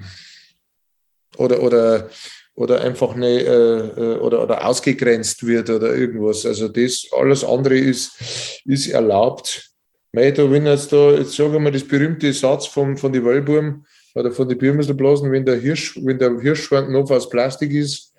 Oder, 1.38 1.60
oder 1.60 2.08
oder 2.56 2.80
einfach 2.80 3.14
nicht, 3.14 3.46
äh, 3.46 3.78
äh, 3.78 4.18
oder, 4.18 4.42
oder 4.42 4.66
ausgegrenzt 4.66 5.46
wird 5.46 5.70
oder 5.70 5.94
irgendwas. 5.94 6.44
Also 6.46 6.68
das, 6.68 7.06
alles 7.16 7.44
andere 7.44 7.76
ist, 7.76 8.62
ist 8.64 8.88
erlaubt. 8.88 9.70
Mei, 10.12 10.30
da, 10.30 10.50
wenn 10.50 10.66
jetzt 10.66 10.92
da, 10.92 11.12
jetzt 11.12 11.36
sagen 11.36 11.52
wir 11.52 11.60
mal 11.60 11.70
das 11.70 11.86
berühmte 11.86 12.32
Satz 12.32 12.66
von, 12.66 12.96
von 12.96 13.12
den 13.12 13.24
Wölbuben 13.24 13.84
oder 14.14 14.32
von 14.32 14.48
den 14.48 14.56
Bürmesselblasen, 14.56 15.30
wenn 15.30 15.44
der 15.44 15.56
Hirsch, 15.56 15.98
wenn 16.02 16.18
der 16.18 16.40
Hirschschwanz 16.40 16.88
noch 16.88 17.10
aus 17.10 17.28
Plastik 17.28 17.72
ist, 17.72 18.14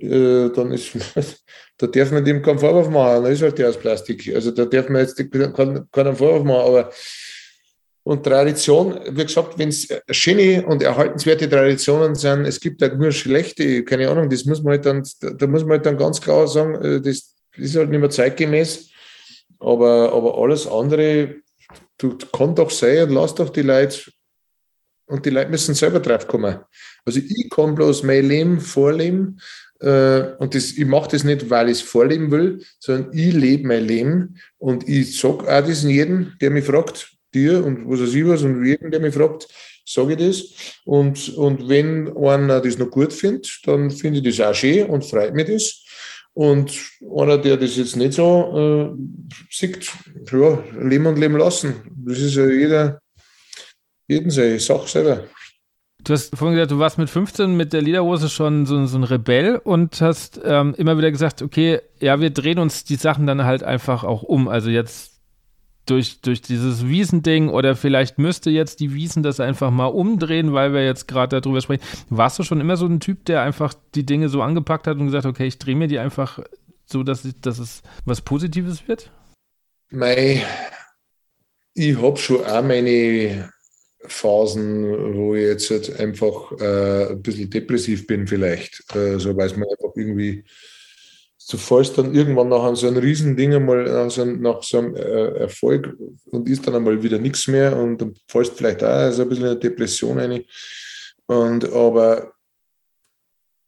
äh, 0.00 0.48
dann 0.48 0.72
ist, 0.72 0.92
da 1.76 1.86
darf 1.86 2.12
man 2.12 2.24
dem 2.24 2.40
keinen 2.40 2.58
Vorwurf 2.58 2.88
machen, 2.88 3.24
dann 3.24 3.32
ist 3.32 3.42
halt 3.42 3.58
der 3.58 3.68
aus 3.68 3.76
Plastik. 3.76 4.34
Also 4.34 4.52
da 4.52 4.64
darf 4.64 4.88
man 4.88 5.02
jetzt 5.02 5.18
keinen, 5.30 5.90
keinen 5.92 6.16
Vorwurf 6.16 6.44
machen, 6.44 6.66
aber 6.66 6.90
und 8.04 8.24
Tradition, 8.24 8.98
wie 9.10 9.24
gesagt, 9.24 9.58
wenn 9.58 9.68
es 9.68 9.88
schöne 10.10 10.66
und 10.66 10.82
erhaltenswerte 10.82 11.48
Traditionen 11.48 12.14
sind, 12.16 12.46
es 12.46 12.58
gibt 12.58 12.82
auch 12.82 12.94
nur 12.96 13.12
schlechte, 13.12 13.84
keine 13.84 14.08
Ahnung, 14.08 14.28
das 14.28 14.44
muss 14.44 14.62
man 14.62 14.72
halt 14.72 14.86
dann, 14.86 15.04
da 15.20 15.46
muss 15.46 15.62
man 15.62 15.72
halt 15.72 15.86
dann 15.86 15.98
ganz 15.98 16.20
klar 16.20 16.48
sagen, 16.48 16.74
äh, 16.82 17.00
das 17.00 17.34
ist 17.56 17.76
halt 17.76 17.90
nicht 17.90 18.00
mehr 18.00 18.10
zeitgemäß. 18.10 18.90
Aber, 19.60 20.12
aber 20.12 20.36
alles 20.38 20.66
andere, 20.66 21.36
du 21.98 22.18
kann 22.32 22.56
doch 22.56 22.70
sein 22.70 23.08
und 23.08 23.14
lass 23.14 23.36
doch 23.36 23.50
die 23.50 23.62
Leute, 23.62 24.10
und 25.06 25.24
die 25.24 25.30
Leute 25.30 25.50
müssen 25.50 25.74
selber 25.74 26.00
drauf 26.00 26.26
kommen. 26.26 26.58
Also 27.04 27.20
ich 27.20 27.50
kann 27.50 27.74
bloß 27.76 28.02
mein 28.02 28.26
Leben 28.26 28.60
vorleben, 28.60 29.38
äh, 29.78 30.34
und 30.38 30.54
das, 30.56 30.72
ich 30.72 30.86
mache 30.86 31.10
das 31.10 31.22
nicht, 31.22 31.50
weil 31.50 31.68
ich 31.68 31.78
es 31.78 31.82
vorleben 31.82 32.32
will, 32.32 32.64
sondern 32.80 33.12
ich 33.12 33.32
lebe 33.32 33.68
mein 33.68 33.84
Leben 33.84 34.40
und 34.58 34.88
ich 34.88 35.20
sage 35.20 35.42
auch 35.42 35.66
das 35.66 35.84
in 35.84 35.90
jedem, 35.90 36.32
der 36.40 36.50
mich 36.50 36.64
fragt, 36.64 37.12
dir 37.34 37.64
und 37.64 37.88
was 37.88 38.00
weiß 38.00 38.14
ich 38.14 38.26
was 38.26 38.42
und 38.42 38.64
jedem, 38.64 38.90
der 38.90 39.00
mich 39.00 39.14
fragt, 39.14 39.48
sage 39.84 40.12
ich 40.12 40.18
das. 40.18 40.44
Und, 40.84 41.30
und 41.36 41.68
wenn 41.68 42.16
einer 42.16 42.60
das 42.60 42.78
noch 42.78 42.90
gut 42.90 43.12
findet, 43.12 43.60
dann 43.64 43.90
finde 43.90 44.18
ich 44.18 44.36
das 44.36 44.46
auch 44.46 44.54
schön 44.54 44.86
und 44.86 45.04
freut 45.04 45.34
mich 45.34 45.46
das. 45.46 45.84
Und 46.34 46.72
einer, 47.16 47.36
der 47.36 47.56
das 47.58 47.76
jetzt 47.76 47.96
nicht 47.96 48.14
so 48.14 48.94
äh, 48.96 49.34
sieht, 49.50 49.90
ja, 50.30 50.64
leben 50.80 51.06
und 51.06 51.18
leben 51.18 51.36
lassen. 51.36 51.74
Das 52.06 52.18
ist 52.18 52.36
ja 52.36 52.46
jeder, 52.46 53.00
jeden 54.08 54.30
seine 54.30 54.58
Sache 54.58 54.88
selber. 54.88 55.24
Du 56.04 56.14
hast 56.14 56.36
vorhin 56.36 56.56
gesagt, 56.56 56.72
du 56.72 56.78
warst 56.78 56.98
mit 56.98 57.10
15 57.10 57.56
mit 57.56 57.72
der 57.72 57.82
Lederhose 57.82 58.28
schon 58.28 58.66
so, 58.66 58.86
so 58.86 58.98
ein 58.98 59.04
Rebell 59.04 59.60
und 59.62 60.00
hast 60.00 60.40
ähm, 60.42 60.74
immer 60.76 60.98
wieder 60.98 61.12
gesagt, 61.12 61.42
okay, 61.42 61.80
ja, 62.00 62.20
wir 62.20 62.30
drehen 62.30 62.58
uns 62.58 62.82
die 62.82 62.96
Sachen 62.96 63.26
dann 63.26 63.44
halt 63.44 63.62
einfach 63.62 64.02
auch 64.02 64.24
um. 64.24 64.48
Also 64.48 64.68
jetzt 64.68 65.11
durch, 65.86 66.20
durch 66.20 66.40
dieses 66.40 66.86
Wiesending 66.86 67.48
oder 67.48 67.74
vielleicht 67.74 68.18
müsste 68.18 68.50
jetzt 68.50 68.80
die 68.80 68.94
Wiesen 68.94 69.22
das 69.22 69.40
einfach 69.40 69.70
mal 69.70 69.86
umdrehen, 69.86 70.52
weil 70.52 70.72
wir 70.72 70.84
jetzt 70.84 71.08
gerade 71.08 71.40
darüber 71.40 71.60
sprechen. 71.60 71.82
Warst 72.08 72.38
du 72.38 72.42
schon 72.42 72.60
immer 72.60 72.76
so 72.76 72.86
ein 72.86 73.00
Typ, 73.00 73.24
der 73.24 73.42
einfach 73.42 73.74
die 73.94 74.06
Dinge 74.06 74.28
so 74.28 74.42
angepackt 74.42 74.86
hat 74.86 74.98
und 74.98 75.06
gesagt, 75.06 75.26
okay, 75.26 75.46
ich 75.46 75.58
drehe 75.58 75.76
mir 75.76 75.88
die 75.88 75.98
einfach 75.98 76.38
so, 76.86 77.02
dass, 77.02 77.24
ich, 77.24 77.40
dass 77.40 77.58
es 77.58 77.82
was 78.04 78.20
Positives 78.20 78.86
wird? 78.86 79.10
Mei, 79.90 80.44
ich 81.74 81.96
habe 81.96 82.16
schon 82.16 82.44
auch 82.44 82.62
meine 82.62 83.50
Phasen, 84.04 85.14
wo 85.14 85.34
ich 85.34 85.42
jetzt 85.42 85.70
halt 85.70 86.00
einfach 86.00 86.52
äh, 86.60 87.12
ein 87.12 87.22
bisschen 87.22 87.50
depressiv 87.50 88.06
bin, 88.06 88.26
vielleicht. 88.26 88.82
Äh, 88.94 89.18
so, 89.18 89.30
es 89.38 89.56
mir 89.56 89.66
einfach 89.68 89.94
irgendwie 89.96 90.44
du 91.50 91.56
fallst 91.56 91.98
dann 91.98 92.14
irgendwann 92.14 92.48
nach 92.48 92.74
so 92.76 92.86
einem 92.86 92.98
Riesending 92.98 93.54
einmal, 93.54 93.84
nach 93.84 94.10
so, 94.10 94.24
nach 94.24 94.62
so 94.62 94.78
einem 94.78 94.96
äh, 94.96 95.38
Erfolg 95.38 95.94
und 96.30 96.48
ist 96.48 96.66
dann 96.66 96.74
einmal 96.74 97.02
wieder 97.02 97.18
nichts 97.18 97.48
mehr 97.48 97.76
und 97.76 97.98
dann 97.98 98.14
fallst 98.28 98.56
vielleicht 98.56 98.82
auch 98.82 99.10
so 99.12 99.22
ein 99.22 99.28
bisschen 99.28 99.44
in 99.44 99.50
eine 99.50 99.60
Depression 99.60 100.18
rein. 100.18 100.44
Und 101.26 101.72
aber 101.72 102.32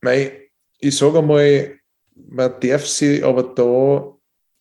mei, 0.01 0.51
ich 0.79 0.97
sage 0.97 1.19
einmal, 1.19 1.79
man 2.15 2.55
darf 2.61 2.87
sich 2.87 3.25
aber 3.25 3.43
da 3.43 4.15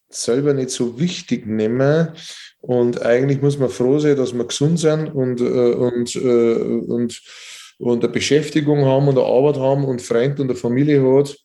selber 0.09 0.53
nicht 0.53 0.69
so 0.69 0.99
wichtig 0.99 1.45
nehmen. 1.45 2.09
Und 2.61 3.01
eigentlich 3.01 3.41
muss 3.41 3.57
man 3.57 3.69
froh 3.69 3.99
sein, 3.99 4.15
dass 4.15 4.33
wir 4.33 4.45
gesund 4.45 4.79
sind 4.79 5.07
und, 5.09 5.41
äh, 5.41 5.73
und, 5.73 6.15
äh, 6.15 6.53
und 6.55 7.21
und 7.79 8.03
eine 8.03 8.13
Beschäftigung 8.13 8.85
haben 8.85 9.07
und 9.07 9.17
eine 9.17 9.27
Arbeit 9.27 9.57
haben 9.57 9.85
und 9.85 10.01
Freund 10.01 10.39
und 10.39 10.49
eine 10.49 10.55
Familie 10.57 11.01
hat. 11.17 11.35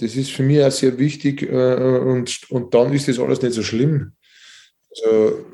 Das 0.00 0.16
ist 0.16 0.30
für 0.30 0.42
mich 0.42 0.62
auch 0.62 0.70
sehr 0.70 0.98
wichtig 0.98 1.42
äh, 1.42 1.74
und, 1.74 2.50
und 2.50 2.74
dann 2.74 2.92
ist 2.92 3.08
das 3.08 3.18
alles 3.18 3.42
nicht 3.42 3.54
so 3.54 3.62
schlimm. 3.62 4.12
Also, 4.90 5.44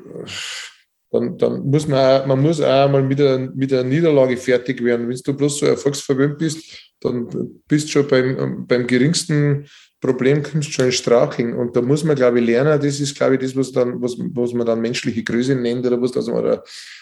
dann, 1.11 1.37
dann 1.37 1.65
muss 1.65 1.87
man 1.87 1.99
auch, 1.99 2.25
man 2.25 2.41
muss 2.41 2.61
auch 2.61 2.89
mal 2.89 3.03
mit 3.03 3.19
der, 3.19 3.51
mit 3.55 3.71
der 3.71 3.83
Niederlage 3.83 4.37
fertig 4.37 4.83
werden. 4.83 5.07
Wenn 5.07 5.17
du 5.17 5.33
bloß 5.33 5.59
so 5.59 5.65
erfolgsverwöhnt 5.65 6.37
bist, 6.37 6.91
dann 6.99 7.27
bist 7.67 7.87
du 7.87 7.91
schon 7.91 8.07
beim, 8.07 8.65
beim 8.67 8.87
geringsten 8.87 9.65
Problem 10.01 10.43
kommst 10.43 10.73
schon 10.73 10.85
in 10.85 10.91
Straucheln. 10.91 11.53
Und 11.53 11.75
da 11.75 11.81
muss 11.81 12.03
man, 12.03 12.15
glaube 12.15 12.39
ich, 12.39 12.45
lernen, 12.45 12.79
das 12.79 12.99
ist, 12.99 13.15
glaube 13.15 13.35
ich, 13.35 13.41
das, 13.41 13.55
was, 13.55 13.71
dann, 13.71 14.01
was, 14.01 14.15
was 14.17 14.53
man 14.53 14.67
dann 14.67 14.81
menschliche 14.81 15.23
Größe 15.23 15.55
nennt 15.55 15.85
oder 15.85 16.01
was, 16.01 16.11
dass 16.11 16.27
man, 16.27 16.59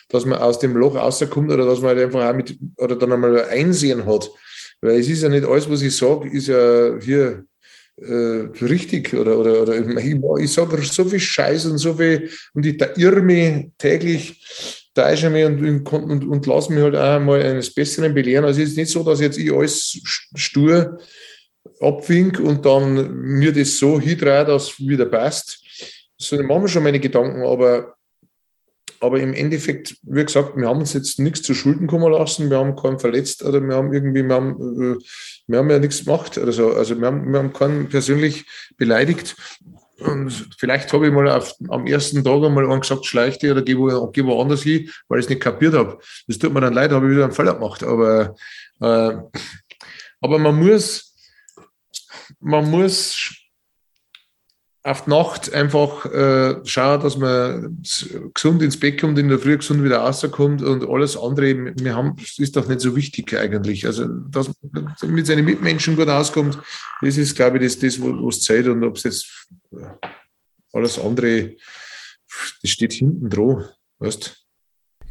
dass 0.09 0.25
man 0.25 0.39
aus 0.39 0.59
dem 0.59 0.75
Loch 0.77 0.95
rauskommt 0.95 1.51
oder 1.51 1.65
dass 1.65 1.81
man 1.81 1.89
halt 1.89 2.05
einfach 2.05 2.29
auch 2.29 2.35
mit, 2.35 2.57
oder 2.77 2.95
dann 2.95 3.11
einmal 3.11 3.45
Einsehen 3.45 4.05
hat. 4.05 4.29
Weil 4.83 4.99
es 4.99 5.07
ist 5.07 5.23
ja 5.23 5.29
nicht 5.29 5.45
alles, 5.45 5.69
was 5.69 5.81
ich 5.81 5.95
sage, 5.95 6.29
ist 6.29 6.47
ja 6.47 6.99
hier 6.99 7.45
äh, 7.95 8.49
richtig 8.61 9.13
oder, 9.13 9.39
oder, 9.39 9.61
oder 9.61 9.75
ich, 9.77 10.17
ich 10.43 10.51
sage 10.51 10.81
so 10.83 11.05
viel 11.05 11.21
Scheiß 11.21 11.67
und 11.67 11.77
so 11.77 11.93
viel 11.93 12.29
und 12.53 12.65
ich 12.65 12.81
irre 12.97 13.21
mich 13.21 13.67
täglich, 13.77 14.43
täusche 14.93 15.29
mich 15.29 15.45
und, 15.45 15.63
und, 15.63 15.89
und, 15.89 16.27
und 16.27 16.45
lasse 16.45 16.73
mich 16.73 16.83
halt 16.83 16.97
auch 16.97 17.19
mal 17.21 17.41
eines 17.41 17.73
Besseren 17.73 18.13
belehren. 18.13 18.43
Also 18.43 18.61
es 18.61 18.71
ist 18.71 18.77
nicht 18.77 18.91
so, 18.91 19.03
dass 19.03 19.21
jetzt 19.21 19.37
ich 19.37 19.53
alles 19.53 20.01
stur 20.35 20.99
abwink 21.79 22.41
und 22.41 22.65
dann 22.65 23.15
mir 23.15 23.53
das 23.53 23.77
so 23.77 24.01
hindrehe, 24.01 24.43
dass 24.43 24.77
wieder 24.79 25.05
passt. 25.05 25.61
So 26.17 26.35
machen 26.43 26.63
wir 26.63 26.67
schon 26.67 26.83
meine 26.83 26.99
Gedanken, 26.99 27.41
aber, 27.43 27.95
aber 29.03 29.19
im 29.19 29.33
Endeffekt, 29.33 29.97
wie 30.03 30.23
gesagt, 30.23 30.55
wir 30.55 30.67
haben 30.67 30.79
uns 30.79 30.93
jetzt 30.93 31.19
nichts 31.19 31.41
zu 31.41 31.53
Schulden 31.53 31.87
kommen 31.87 32.09
lassen, 32.09 32.49
wir 32.49 32.57
haben 32.57 32.77
keinen 32.77 32.99
verletzt 32.99 33.43
oder 33.43 33.61
wir 33.61 33.75
haben 33.75 33.91
irgendwie, 33.91 34.23
wir 34.23 34.33
haben, 34.33 34.53
äh, 34.53 35.03
wir 35.47 35.59
haben 35.59 35.69
ja 35.69 35.77
nichts 35.77 36.05
gemacht 36.05 36.37
oder 36.37 36.53
so. 36.53 36.73
Also 36.73 36.97
wir 36.97 37.07
haben, 37.07 37.29
wir 37.29 37.39
haben 37.39 37.51
keinen 37.51 37.89
persönlich 37.89 38.45
beleidigt. 38.77 39.35
Und 39.99 40.31
vielleicht 40.57 40.93
habe 40.93 41.07
ich 41.07 41.13
mal 41.13 41.29
auf, 41.29 41.53
am 41.67 41.85
ersten 41.85 42.23
Tag 42.23 42.43
einmal 42.43 42.69
einen 42.69 42.79
gesagt, 42.79 43.05
schleich 43.05 43.39
dich 43.39 43.51
oder 43.51 43.61
geh, 43.61 43.77
wo, 43.77 44.07
geh 44.07 44.23
woanders 44.23 44.63
hin, 44.63 44.89
weil 45.09 45.19
ich 45.19 45.25
es 45.25 45.29
nicht 45.29 45.41
kapiert 45.41 45.73
habe. 45.73 45.99
Das 46.27 46.37
tut 46.37 46.53
mir 46.53 46.61
dann 46.61 46.73
leid, 46.73 46.91
habe 46.91 47.05
ich 47.05 47.11
wieder 47.11 47.25
einen 47.25 47.33
Fehler 47.33 47.55
gemacht. 47.55 47.83
Aber, 47.83 48.35
äh, 48.79 49.17
aber 50.21 50.39
man 50.39 50.55
muss, 50.55 51.13
man 52.39 52.71
muss 52.71 53.42
auf 54.85 55.05
die 55.05 55.11
Nacht 55.11 55.53
einfach 55.53 56.05
äh, 56.05 56.55
schauen, 56.65 57.01
dass 57.01 57.17
man 57.17 57.81
gesund 58.33 58.61
ins 58.61 58.77
Bett 58.77 58.99
kommt, 58.99 59.17
in 59.17 59.29
der 59.29 59.39
Früh 59.39 59.57
gesund 59.57 59.81
wieder 59.81 59.99
rauskommt 59.99 60.61
und 60.61 60.87
alles 60.89 61.15
andere, 61.15 61.73
wir 61.75 61.95
haben, 61.95 62.17
ist 62.37 62.55
doch 62.57 62.67
nicht 62.67 62.81
so 62.81 62.93
wichtig 62.95 63.33
eigentlich. 63.33 63.85
Also, 63.85 64.07
dass 64.07 64.51
man 64.71 64.93
mit 65.03 65.25
seinen 65.25 65.45
Mitmenschen 65.45 65.95
gut 65.95 66.09
auskommt, 66.09 66.59
das 67.01 67.17
ist, 67.17 67.35
glaube 67.35 67.57
ich, 67.57 67.63
das, 67.63 67.79
das 67.79 68.01
was 68.01 68.41
zählt 68.41 68.67
und 68.67 68.83
ob 68.83 68.97
es 68.97 69.03
jetzt 69.03 69.47
alles 70.73 70.99
andere, 70.99 71.55
das 72.61 72.69
steht 72.69 72.91
hinten 72.91 73.29
dran, 73.29 73.65
weißt 73.99 74.45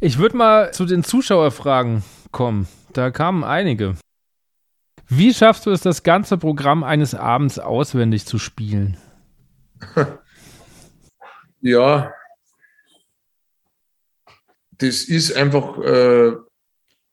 Ich 0.01 0.19
würde 0.19 0.37
mal 0.37 0.71
zu 0.71 0.85
den 0.85 1.03
Zuschauerfragen 1.03 2.03
kommen. 2.31 2.67
Da 2.93 3.09
kamen 3.09 3.43
einige. 3.43 3.95
Wie 5.07 5.33
schaffst 5.33 5.65
du 5.65 5.71
es, 5.71 5.81
das 5.81 6.03
ganze 6.03 6.37
Programm 6.37 6.83
eines 6.83 7.15
Abends 7.15 7.57
auswendig 7.57 8.25
zu 8.27 8.37
spielen? 8.37 8.97
Ja, 11.65 12.13
das 14.77 15.03
ist 15.03 15.31
einfach 15.33 15.77
äh, 15.79 16.33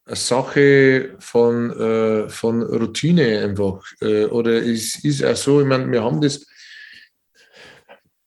eine 0.05 0.15
Sache 0.15 1.15
von, 1.19 1.71
äh, 1.71 2.27
von 2.27 2.61
Routine 2.61 3.45
einfach. 3.45 3.81
Äh, 4.01 4.25
oder 4.25 4.61
es 4.61 5.01
ist 5.05 5.23
auch 5.23 5.37
so, 5.37 5.61
ich 5.61 5.67
meine, 5.67 5.89
wir 5.89 6.03
haben 6.03 6.19
das 6.19 6.45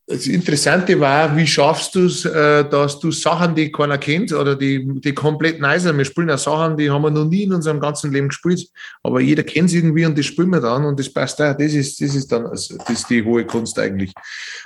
das 0.07 0.27
Interessante 0.27 1.01
war, 1.01 1.35
wie 1.35 1.47
schaffst 1.47 1.95
du 1.95 2.07
es, 2.07 2.27
äh, 2.27 2.69
dass 2.69 2.99
du 2.99 3.11
Sachen, 3.11 3.55
die 3.55 3.73
keiner 3.73 3.97
kennt 3.97 4.33
oder 4.33 4.55
die, 4.55 4.87
die 5.01 5.15
komplett 5.15 5.61
neu 5.61 5.79
sind. 5.79 5.97
Wir 5.97 6.05
spielen 6.05 6.29
ja 6.29 6.37
Sachen, 6.37 6.77
die 6.77 6.91
haben 6.91 7.03
wir 7.03 7.11
noch 7.11 7.25
nie 7.25 7.45
in 7.45 7.55
unserem 7.55 7.81
ganzen 7.81 8.13
Leben 8.13 8.29
gespielt, 8.29 8.69
aber 9.03 9.21
jeder 9.21 9.43
kennt 9.43 9.71
sie 9.71 9.79
irgendwie 9.79 10.05
und 10.05 10.19
das 10.19 10.27
spielen 10.27 10.51
wir 10.51 10.61
dann 10.61 10.85
und 10.85 11.01
das 11.01 11.11
passt 11.11 11.41
auch. 11.41 11.57
Das 11.57 11.73
ist, 11.73 12.01
das 12.03 12.15
ist 12.15 12.31
dann 12.31 12.47
also, 12.47 12.77
das 12.77 12.91
ist 12.91 13.09
die 13.09 13.25
hohe 13.25 13.47
Kunst 13.47 13.79
eigentlich. 13.79 14.13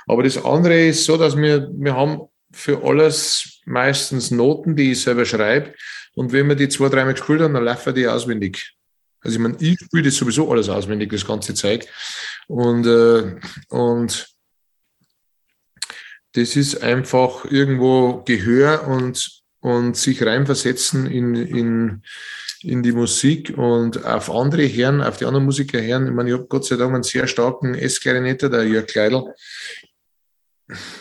Aber 0.07 0.23
das 0.23 0.43
andere 0.43 0.87
ist 0.87 1.05
so, 1.05 1.15
dass 1.15 1.37
wir, 1.37 1.69
wir 1.71 1.95
haben 1.95 2.21
für 2.51 2.83
alles 2.83 3.61
meistens 3.65 4.31
Noten, 4.31 4.75
die 4.75 4.91
ich 4.91 5.01
selber 5.01 5.23
schreibe. 5.23 5.73
Und 6.15 6.33
wenn 6.33 6.49
wir 6.49 6.55
die 6.55 6.67
zwei, 6.67 6.89
dreimal 6.89 7.13
gespielt 7.13 7.41
haben, 7.41 7.53
dann 7.53 7.63
laufen 7.63 7.95
die 7.95 8.07
auswendig. 8.07 8.73
Also 9.21 9.37
ich 9.37 9.41
meine, 9.41 9.55
ich 9.59 9.79
spiele 9.79 10.03
das 10.03 10.15
sowieso 10.15 10.51
alles 10.51 10.67
auswendig, 10.67 11.11
das 11.11 11.25
ganze 11.25 11.53
Zeug. 11.53 11.85
Und, 12.47 12.85
äh, 12.87 13.35
und 13.69 14.27
das 16.33 16.55
ist 16.55 16.83
einfach 16.83 17.45
irgendwo 17.45 18.23
Gehör 18.23 18.87
und, 18.87 19.41
und 19.61 19.97
sich 19.97 20.23
reinversetzen 20.23 21.07
in, 21.07 21.35
in, 21.35 22.03
in 22.61 22.83
die 22.83 22.91
Musik 22.91 23.57
und 23.57 24.05
auf 24.05 24.29
andere 24.29 24.63
Herren, 24.63 25.01
auf 25.01 25.17
die 25.17 25.25
anderen 25.25 25.45
Musiker 25.45 25.81
hören. 25.81 26.07
Ich 26.07 26.13
meine, 26.13 26.29
ich 26.29 26.35
habe 26.35 26.47
Gott 26.47 26.65
sei 26.65 26.75
Dank 26.75 26.93
einen 26.93 27.03
sehr 27.03 27.27
starken 27.27 27.73
S-Klarinetter, 27.73 28.49
der 28.49 28.65
Jörg 28.65 28.87
Kleidl. 28.87 29.33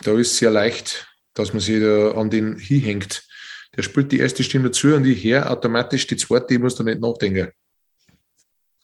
Da 0.02 0.12
ist 0.12 0.32
es 0.32 0.38
sehr 0.38 0.50
leicht, 0.50 1.06
dass 1.34 1.52
man 1.52 1.60
sich 1.60 1.80
da 1.80 2.12
an 2.12 2.30
den 2.30 2.56
hinhängt. 2.56 3.22
Der 3.76 3.82
spielt 3.82 4.10
die 4.10 4.18
erste 4.18 4.42
Stimme 4.42 4.66
dazu 4.66 4.94
und 4.94 5.04
ich 5.04 5.22
höre 5.22 5.50
automatisch 5.50 6.06
die 6.06 6.16
zweite, 6.16 6.54
ich 6.54 6.60
muss 6.60 6.74
da 6.74 6.84
nicht 6.84 7.00
nachdenken. 7.00 7.52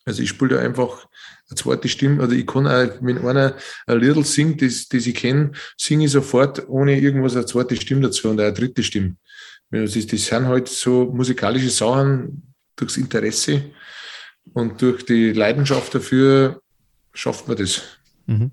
Also 0.05 0.23
ich 0.23 0.29
spiele 0.29 0.57
da 0.57 0.61
einfach 0.61 1.07
eine 1.49 1.57
zweite 1.57 1.89
Stimme, 1.89 2.23
oder 2.23 2.33
ich 2.33 2.47
kann 2.47 2.67
auch, 2.67 2.89
wenn 3.01 3.27
einer 3.27 3.55
ein 3.87 4.01
Lied 4.01 4.27
singt, 4.27 4.63
das, 4.63 4.89
das 4.89 5.07
ich 5.07 5.15
kenne, 5.15 5.53
singe 5.77 6.07
ich 6.07 6.13
sofort 6.13 6.69
ohne 6.69 6.99
irgendwas 6.99 7.37
eine 7.37 7.47
zweite 7.47 7.77
Stimme 7.77 8.03
dazu 8.03 8.29
und 8.29 8.41
eine 8.41 8.53
dritte 8.53 8.83
Stimme. 8.83 9.17
Das, 9.71 9.97
ist, 9.97 10.13
das 10.13 10.27
sind 10.27 10.47
halt 10.47 10.69
so 10.69 11.07
musikalische 11.07 11.71
Sachen 11.71 12.55
durchs 12.77 12.97
Interesse 12.97 13.63
und 14.53 14.81
durch 14.81 15.05
die 15.05 15.33
Leidenschaft 15.33 15.95
dafür 15.95 16.61
schafft 17.13 17.49
man 17.49 17.57
das. 17.57 17.83
Mhm. 18.27 18.51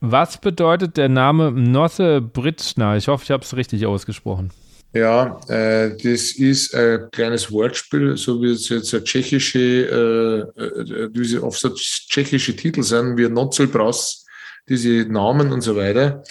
Was 0.00 0.38
bedeutet 0.38 0.96
der 0.96 1.08
Name 1.08 1.52
Nosse 1.52 2.20
Britschner? 2.22 2.96
Ich 2.96 3.08
hoffe, 3.08 3.24
ich 3.24 3.30
habe 3.30 3.44
es 3.44 3.54
richtig 3.54 3.84
ausgesprochen. 3.84 4.50
Ja, 4.92 5.40
äh, 5.48 5.96
das 5.96 6.32
ist 6.32 6.74
ein 6.74 7.10
kleines 7.12 7.52
Wortspiel, 7.52 8.16
so 8.16 8.42
wie 8.42 8.50
es 8.50 8.68
jetzt 8.68 8.92
eine 8.92 9.04
tschechische, 9.04 10.48
äh, 10.56 10.62
äh 10.62 11.08
diese 11.10 11.42
oft 11.44 11.60
so 11.60 11.70
tschechische 11.74 12.56
Titel 12.56 12.82
sind, 12.82 13.16
wie 13.16 13.28
Notzelbrass, 13.28 14.26
diese 14.68 15.06
Namen 15.08 15.52
und 15.52 15.60
so 15.60 15.76
weiter. 15.76 16.24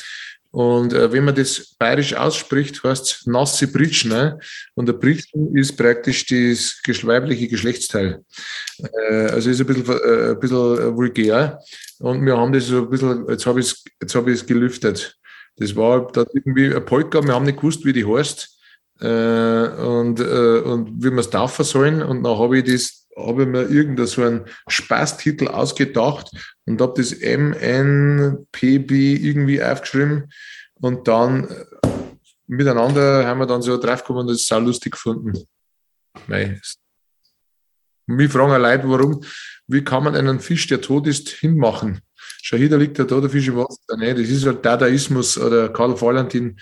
Und 0.51 0.93
äh, 0.93 1.11
wenn 1.11 1.25
man 1.25 1.35
das 1.35 1.75
bayerisch 1.77 2.13
ausspricht, 2.15 2.83
heißt 2.83 3.05
es 3.05 3.27
nasse 3.27 3.67
Britschne. 3.71 4.39
Und 4.73 4.87
der 4.87 4.93
Britschen 4.93 5.55
ist 5.55 5.77
praktisch 5.77 6.25
das 6.25 7.05
weibliche 7.05 7.47
Geschlechtsteil. 7.47 8.25
Äh, 8.79 9.13
also 9.27 9.51
ist 9.51 9.61
ein 9.61 9.67
bisschen, 9.67 9.87
äh, 9.87 10.31
ein 10.31 10.39
bisschen 10.39 10.97
vulgär. 10.97 11.59
Und 11.99 12.25
wir 12.25 12.35
haben 12.35 12.51
das 12.51 12.65
so 12.65 12.79
ein 12.79 12.89
bisschen, 12.89 13.25
jetzt 13.29 13.45
habe 13.45 13.59
ich 13.59 13.75
es 13.99 14.15
hab 14.15 14.27
ich's 14.27 14.45
gelüftet. 14.45 15.15
Das 15.57 15.75
war 15.75 16.07
da 16.11 16.25
irgendwie 16.33 16.73
ein 16.73 16.85
Polka, 16.85 17.21
wir 17.21 17.33
haben 17.33 17.45
nicht 17.45 17.57
gewusst, 17.57 17.85
wie 17.85 17.93
die 17.93 18.05
heißt 18.05 18.59
äh, 19.01 19.07
und, 19.07 20.19
äh, 20.19 20.59
und 20.59 21.03
wie 21.03 21.11
wir 21.11 21.19
es 21.19 21.29
taufen 21.29 21.65
sollen. 21.65 22.01
Und 22.01 22.23
dann 22.23 22.37
habe 22.37 22.59
ich 22.59 22.65
das, 22.65 23.07
habe 23.17 23.45
mir 23.45 23.63
irgendeinen 23.63 24.07
so 24.07 24.23
einen 24.23 24.45
Spaßtitel 24.67 25.47
ausgedacht 25.47 26.31
und 26.65 26.81
habe 26.81 26.93
das 26.95 27.11
MNPB 27.19 28.91
irgendwie 28.91 29.61
aufgeschrieben 29.61 30.29
und 30.75 31.07
dann 31.07 31.49
äh, 31.49 31.65
miteinander 32.47 33.25
haben 33.25 33.39
wir 33.39 33.45
dann 33.45 33.61
so 33.61 33.77
draufgekommen 33.77 34.21
und 34.21 34.27
das 34.29 34.37
ist 34.37 34.47
sau 34.47 34.59
lustig 34.59 34.93
gefunden. 34.93 35.33
Mei. 36.27 36.59
Mich 38.07 38.31
fragen 38.31 38.61
Leute, 38.61 38.89
warum, 38.89 39.23
wie 39.67 39.83
kann 39.83 40.03
man 40.03 40.15
einen 40.15 40.39
Fisch, 40.39 40.65
der 40.67 40.81
tot 40.81 41.05
ist, 41.05 41.29
hinmachen? 41.29 42.01
Schau 42.41 42.57
hier, 42.57 42.69
da 42.69 42.77
liegt 42.77 42.97
der 42.97 43.29
Fisch 43.29 43.47
im 43.47 43.57
Wasser. 43.57 43.97
Nein, 43.97 44.15
das 44.15 44.29
ist 44.29 44.45
halt 44.45 44.65
Dadaismus 44.65 45.37
oder 45.37 45.69
Karl 45.69 45.99
Valentin 45.99 46.57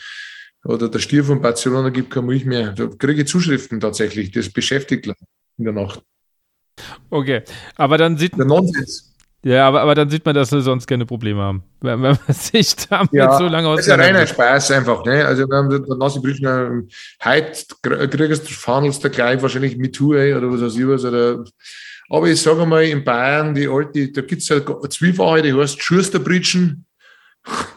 oder 0.64 0.90
der 0.90 0.99
Stier 0.99 1.24
von 1.24 1.41
Barcelona 1.41 1.90
gibt 1.90 2.12
kein 2.12 2.26
Milch 2.26 2.45
mehr. 2.45 2.72
Da 2.74 2.88
kriege 2.88 3.22
ich 3.22 3.28
Zuschriften 3.28 3.80
tatsächlich. 3.80 4.32
Das 4.32 4.49
beschäftigt 4.49 5.08
in 5.08 5.64
der 5.64 5.74
Nacht. 5.74 6.02
Okay, 7.10 7.44
aber 7.76 7.98
dann 7.98 8.18
sieht 8.18 8.38
man. 8.38 8.48
Nonsens. 8.48 9.14
Ja, 9.44 9.68
aber, 9.68 9.82
aber 9.82 9.95
dann 9.95 10.10
sieht 10.10 10.26
man, 10.26 10.36
dass 10.36 10.49
sie 10.49 10.62
sonst 10.62 10.88
keine 10.88 11.06
Probleme 11.06 11.41
haben. 11.41 11.64
Wenn, 11.80 12.02
wenn 12.02 12.18
man 12.28 12.36
sich 12.36 12.76
damit 12.76 13.14
ja, 13.14 13.38
so 13.38 13.48
lange 13.48 13.68
aus. 13.70 13.78
Das 13.78 13.88
ist 13.88 13.91
ja 13.91 13.95
reiner 13.95 14.28
Spaß 14.28 14.72
einfach. 14.72 15.06
Ne? 15.06 15.26
Also, 15.26 15.48
wir 15.48 15.56
haben 15.56 15.70
den 15.70 15.98
Nasi 15.98 16.20
Brüchner, 16.20 16.84
heute 17.24 18.18
kriegst 18.18 18.49
du, 18.49 18.54
verhandelst 18.54 19.04
du 19.04 19.10
gleich 19.10 19.41
wahrscheinlich 19.41 19.78
mit 19.78 19.95
Tour 19.95 20.18
oder 20.18 20.52
was 20.52 20.62
weiß 20.62 20.76
ich 20.76 20.88
was. 20.88 21.06
Oder, 21.06 21.45
aber 22.09 22.27
ich 22.27 22.41
sage 22.41 22.65
mal, 22.65 22.84
in 22.84 23.03
Bayern, 23.03 23.53
die 23.53 23.67
alte, 23.67 24.11
da 24.11 24.21
gibt 24.21 24.41
es 24.41 24.49
ja 24.49 24.61
Zwiefache, 24.89 25.41
die 25.41 25.53
heißt 25.53 25.81
Schusterbritschen. 25.81 26.85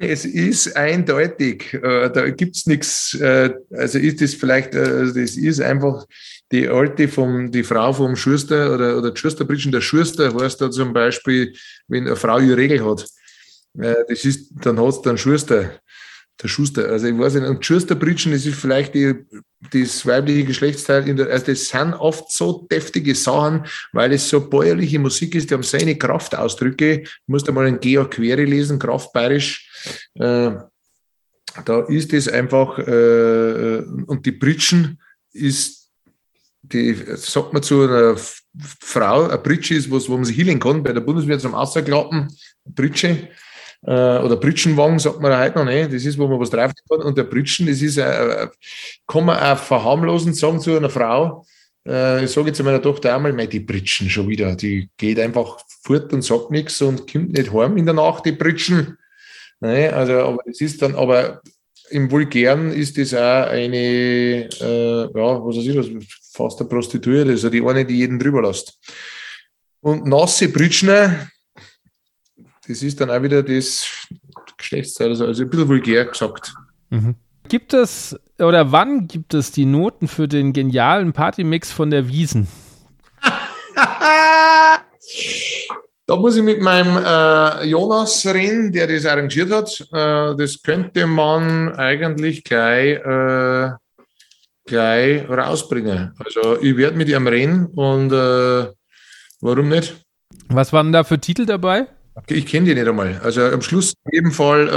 Es 0.00 0.24
ist 0.24 0.76
eindeutig, 0.76 1.74
äh, 1.74 2.08
da 2.08 2.30
gibt 2.30 2.54
es 2.54 2.66
nichts. 2.66 3.14
Äh, 3.14 3.52
also 3.72 3.98
ist 3.98 4.20
das 4.20 4.34
vielleicht, 4.34 4.72
äh, 4.72 5.06
das 5.06 5.36
ist 5.36 5.60
einfach 5.60 6.06
die 6.52 6.68
alte 6.68 7.08
vom, 7.08 7.50
die 7.50 7.64
Frau 7.64 7.92
vom 7.92 8.14
Schuster 8.14 8.72
oder, 8.72 8.96
oder 8.96 9.16
Schusterbritschen, 9.16 9.72
der 9.72 9.80
Schuster 9.80 10.32
heißt 10.32 10.60
da 10.60 10.70
zum 10.70 10.92
Beispiel, 10.92 11.52
wenn 11.88 12.06
eine 12.06 12.14
Frau 12.14 12.38
ihre 12.38 12.56
Regel 12.56 12.88
hat. 12.88 13.06
Das 13.74 14.24
ist, 14.24 14.50
dann 14.62 14.78
hat 14.78 14.88
es 14.88 15.02
dann 15.02 15.18
Schuster 15.18 15.72
der 16.42 16.48
Schuster. 16.48 16.88
Also 16.88 17.06
ich 17.06 17.18
weiß 17.18 17.34
nicht, 17.34 17.48
und 17.48 17.64
Schusterbritschen, 17.64 18.32
das 18.32 18.46
ist 18.46 18.58
vielleicht 18.58 18.94
die, 18.94 19.14
das 19.72 20.06
weibliche 20.06 20.44
Geschlechtsteil, 20.44 21.08
in 21.08 21.16
der, 21.16 21.28
also 21.28 21.46
das 21.46 21.68
sind 21.68 21.94
oft 21.94 22.30
so 22.30 22.66
deftige 22.70 23.14
Sachen, 23.14 23.66
weil 23.92 24.12
es 24.12 24.28
so 24.28 24.48
bäuerliche 24.48 24.98
Musik 24.98 25.34
ist, 25.34 25.50
die 25.50 25.54
haben 25.54 25.62
seine 25.62 25.96
Kraftausdrücke. 25.96 27.02
Du 27.02 27.08
musst 27.26 27.48
einmal 27.48 27.66
einen 27.66 27.80
Georg 27.80 28.12
Quere 28.12 28.44
lesen, 28.44 28.78
Kraftbayerisch. 28.78 30.08
Äh, 30.14 30.52
da 31.64 31.80
ist 31.88 32.12
es 32.12 32.28
einfach, 32.28 32.78
äh, 32.78 33.82
und 34.06 34.24
die 34.24 34.32
Britschen 34.32 35.00
ist, 35.32 35.90
die 36.62 36.94
sagt 37.16 37.52
man 37.52 37.62
zu 37.62 37.82
einer 37.82 38.16
Frau, 38.80 39.28
eine 39.28 39.38
Britsche 39.38 39.74
ist 39.74 39.90
was, 39.90 40.08
wo 40.08 40.16
man 40.16 40.24
sich 40.24 40.36
hinlegen 40.36 40.60
kann, 40.60 40.82
bei 40.82 40.92
der 40.92 41.00
Bundeswehr 41.00 41.38
zum 41.38 41.54
Außerklappen, 41.54 42.28
Britsche 42.64 43.28
äh, 43.82 44.18
oder 44.18 44.36
Britschenwagen, 44.36 44.98
sagt 44.98 45.20
man 45.20 45.38
heute 45.38 45.58
noch 45.58 45.64
nicht. 45.64 45.92
Das 45.92 46.04
ist, 46.04 46.18
wo 46.18 46.26
man 46.26 46.40
was 46.40 46.50
drauf 46.50 46.72
kann. 46.88 47.02
Und 47.02 47.16
der 47.16 47.24
Britschen, 47.24 47.66
das 47.66 47.80
ist, 47.82 47.98
äh, 47.98 48.48
kann 49.06 49.24
man 49.24 49.38
auch 49.38 49.58
verharmlosend 49.58 50.36
sagen 50.36 50.60
zu 50.60 50.76
einer 50.76 50.90
Frau. 50.90 51.44
Äh, 51.86 52.24
ich 52.24 52.30
sage 52.30 52.48
jetzt 52.48 52.62
meiner 52.62 52.82
Tochter 52.82 53.14
einmal, 53.14 53.32
mei, 53.32 53.46
die 53.46 53.60
Britschen 53.60 54.10
schon 54.10 54.28
wieder. 54.28 54.54
Die 54.56 54.90
geht 54.96 55.18
einfach 55.20 55.58
fort 55.82 56.12
und 56.12 56.22
sagt 56.22 56.50
nichts 56.50 56.80
und 56.82 57.10
kommt 57.10 57.32
nicht 57.32 57.52
heim 57.52 57.76
in 57.76 57.86
der 57.86 57.94
Nacht, 57.94 58.26
die 58.26 58.32
Britschen. 58.32 58.98
Nein, 59.60 59.92
also, 59.94 60.12
aber 60.12 60.38
es 60.46 60.60
ist 60.60 60.82
dann, 60.82 60.94
aber 60.94 61.42
im 61.90 62.10
Vulgären 62.10 62.70
ist 62.70 62.98
das 62.98 63.14
auch 63.14 63.50
eine, 63.50 64.48
äh, 64.60 65.00
ja, 65.02 65.10
was 65.14 65.56
weiß 65.56 65.66
ich, 65.66 65.76
was, 65.76 65.86
fast 66.32 66.60
eine 66.60 66.68
Prostituierte, 66.68 67.30
also 67.30 67.50
die 67.50 67.62
eine, 67.62 67.84
die 67.84 67.98
jeden 67.98 68.18
drüber 68.18 68.42
lässt. 68.42 68.78
Und 69.80 70.06
nasse 70.06 70.48
Britschner, 70.48 71.28
das 72.68 72.82
ist 72.82 73.00
dann 73.00 73.10
auch 73.10 73.22
wieder 73.22 73.42
das 73.42 74.06
Geschlechtsteil, 74.56 75.08
also, 75.08 75.26
also 75.26 75.42
ein 75.42 75.50
bisschen 75.50 75.68
vulgär 75.68 76.04
gesagt. 76.04 76.54
Mhm. 76.90 77.14
Gibt 77.48 77.72
es 77.72 78.18
oder 78.38 78.72
wann 78.72 79.08
gibt 79.08 79.34
es 79.34 79.52
die 79.52 79.64
Noten 79.64 80.06
für 80.06 80.28
den 80.28 80.52
genialen 80.52 81.12
Partymix 81.12 81.72
von 81.72 81.90
der 81.90 82.08
Wiesen? 82.08 82.46
Da 86.06 86.16
muss 86.16 86.36
ich 86.36 86.42
mit 86.42 86.62
meinem 86.62 86.96
äh, 86.96 87.66
Jonas 87.66 88.24
reden, 88.24 88.72
der 88.72 88.86
das 88.86 89.04
arrangiert 89.04 89.52
hat. 89.52 89.78
Äh, 89.92 90.36
das 90.36 90.62
könnte 90.62 91.06
man 91.06 91.74
eigentlich 91.76 92.44
gleich, 92.44 92.96
äh, 92.96 93.72
gleich 94.64 95.28
rausbringen. 95.28 96.14
Also 96.18 96.62
ich 96.62 96.78
werde 96.78 96.96
mit 96.96 97.10
ihm 97.10 97.26
reden 97.26 97.66
und 97.66 98.10
äh, 98.10 98.72
warum 99.42 99.68
nicht? 99.68 100.02
Was 100.48 100.72
waren 100.72 100.92
da 100.92 101.04
für 101.04 101.18
Titel 101.18 101.44
dabei? 101.44 101.88
Ich 102.26 102.46
kenne 102.46 102.66
die 102.66 102.74
nicht 102.74 102.88
einmal. 102.88 103.20
Also 103.22 103.42
am 103.42 103.62
Schluss 103.62 103.94
in 104.04 104.12
jedem 104.12 104.32
Fall, 104.32 104.68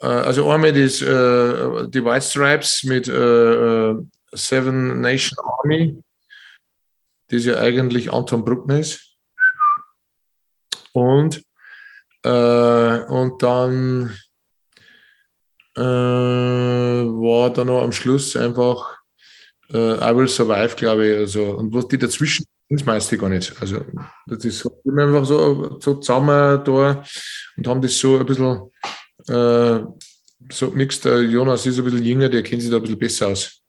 äh, 0.00 0.06
äh, 0.06 0.06
also 0.06 0.50
einmal 0.50 0.72
das, 0.72 1.02
äh, 1.02 1.88
die 1.88 2.04
White 2.04 2.26
Stripes 2.26 2.84
mit 2.84 3.08
äh, 3.08 3.90
äh, 3.90 3.96
Seven 4.32 5.00
Nation 5.00 5.38
Army, 5.38 6.02
das 7.28 7.44
ja 7.44 7.58
eigentlich 7.58 8.12
Anton 8.12 8.44
Bruckner 8.44 8.80
ist. 8.80 9.16
Und, 10.92 11.42
äh, 12.24 12.98
und 13.04 13.42
dann 13.42 14.16
war 15.76 17.52
da 17.52 17.64
noch 17.64 17.82
am 17.82 17.92
Schluss 17.92 18.36
einfach 18.36 18.98
I 19.70 19.74
Will 19.74 20.26
Survive, 20.26 20.74
glaube 20.74 21.06
ich. 21.06 21.16
Also, 21.18 21.52
und 21.52 21.72
was 21.72 21.86
die 21.86 21.98
dazwischen 21.98 22.46
das 22.68 22.84
meiste 22.84 23.16
gar 23.16 23.28
nicht. 23.28 23.54
Also, 23.60 23.84
das 24.26 24.44
ist 24.44 24.58
so, 24.58 24.80
wir 24.84 25.04
einfach 25.04 25.24
so, 25.24 25.78
so 25.80 25.94
zusammen 25.94 26.62
da 26.64 27.02
und 27.56 27.66
haben 27.66 27.80
das 27.80 27.98
so 27.98 28.18
ein 28.18 28.26
bisschen 28.26 28.70
äh, 29.28 29.80
so. 30.50 30.66
Der 31.04 31.22
Jonas 31.22 31.66
ist 31.66 31.78
ein 31.78 31.84
bisschen 31.84 32.04
jünger, 32.04 32.28
der 32.28 32.42
kennt 32.42 32.62
sich 32.62 32.70
da 32.70 32.76
ein 32.76 32.82
bisschen 32.82 32.98
besser 32.98 33.28
aus. 33.28 33.62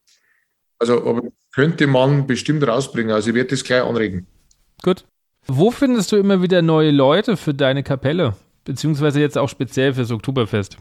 Also, 0.79 1.05
aber 1.05 1.23
könnte 1.53 1.87
man 1.87 2.27
bestimmt 2.27 2.67
rausbringen. 2.67 3.11
Also, 3.11 3.29
ich 3.29 3.35
werde 3.35 3.49
das 3.49 3.63
gleich 3.63 3.81
anregen. 3.81 4.27
Gut. 4.83 5.05
Wo 5.47 5.71
findest 5.71 6.11
du 6.11 6.17
immer 6.17 6.41
wieder 6.41 6.61
neue 6.61 6.91
Leute 6.91 7.37
für 7.37 7.53
deine 7.53 7.83
Kapelle? 7.83 8.35
Beziehungsweise 8.65 9.19
jetzt 9.19 9.37
auch 9.37 9.49
speziell 9.49 9.93
fürs 9.93 10.11
Oktoberfest? 10.11 10.77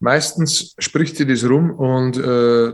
Meistens 0.00 0.74
spricht 0.78 1.16
sie 1.16 1.26
das 1.26 1.44
rum 1.44 1.70
und 1.70 2.16
äh, 2.16 2.72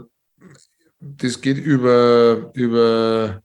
das 1.00 1.40
geht 1.42 1.58
über, 1.58 2.50
über 2.54 3.42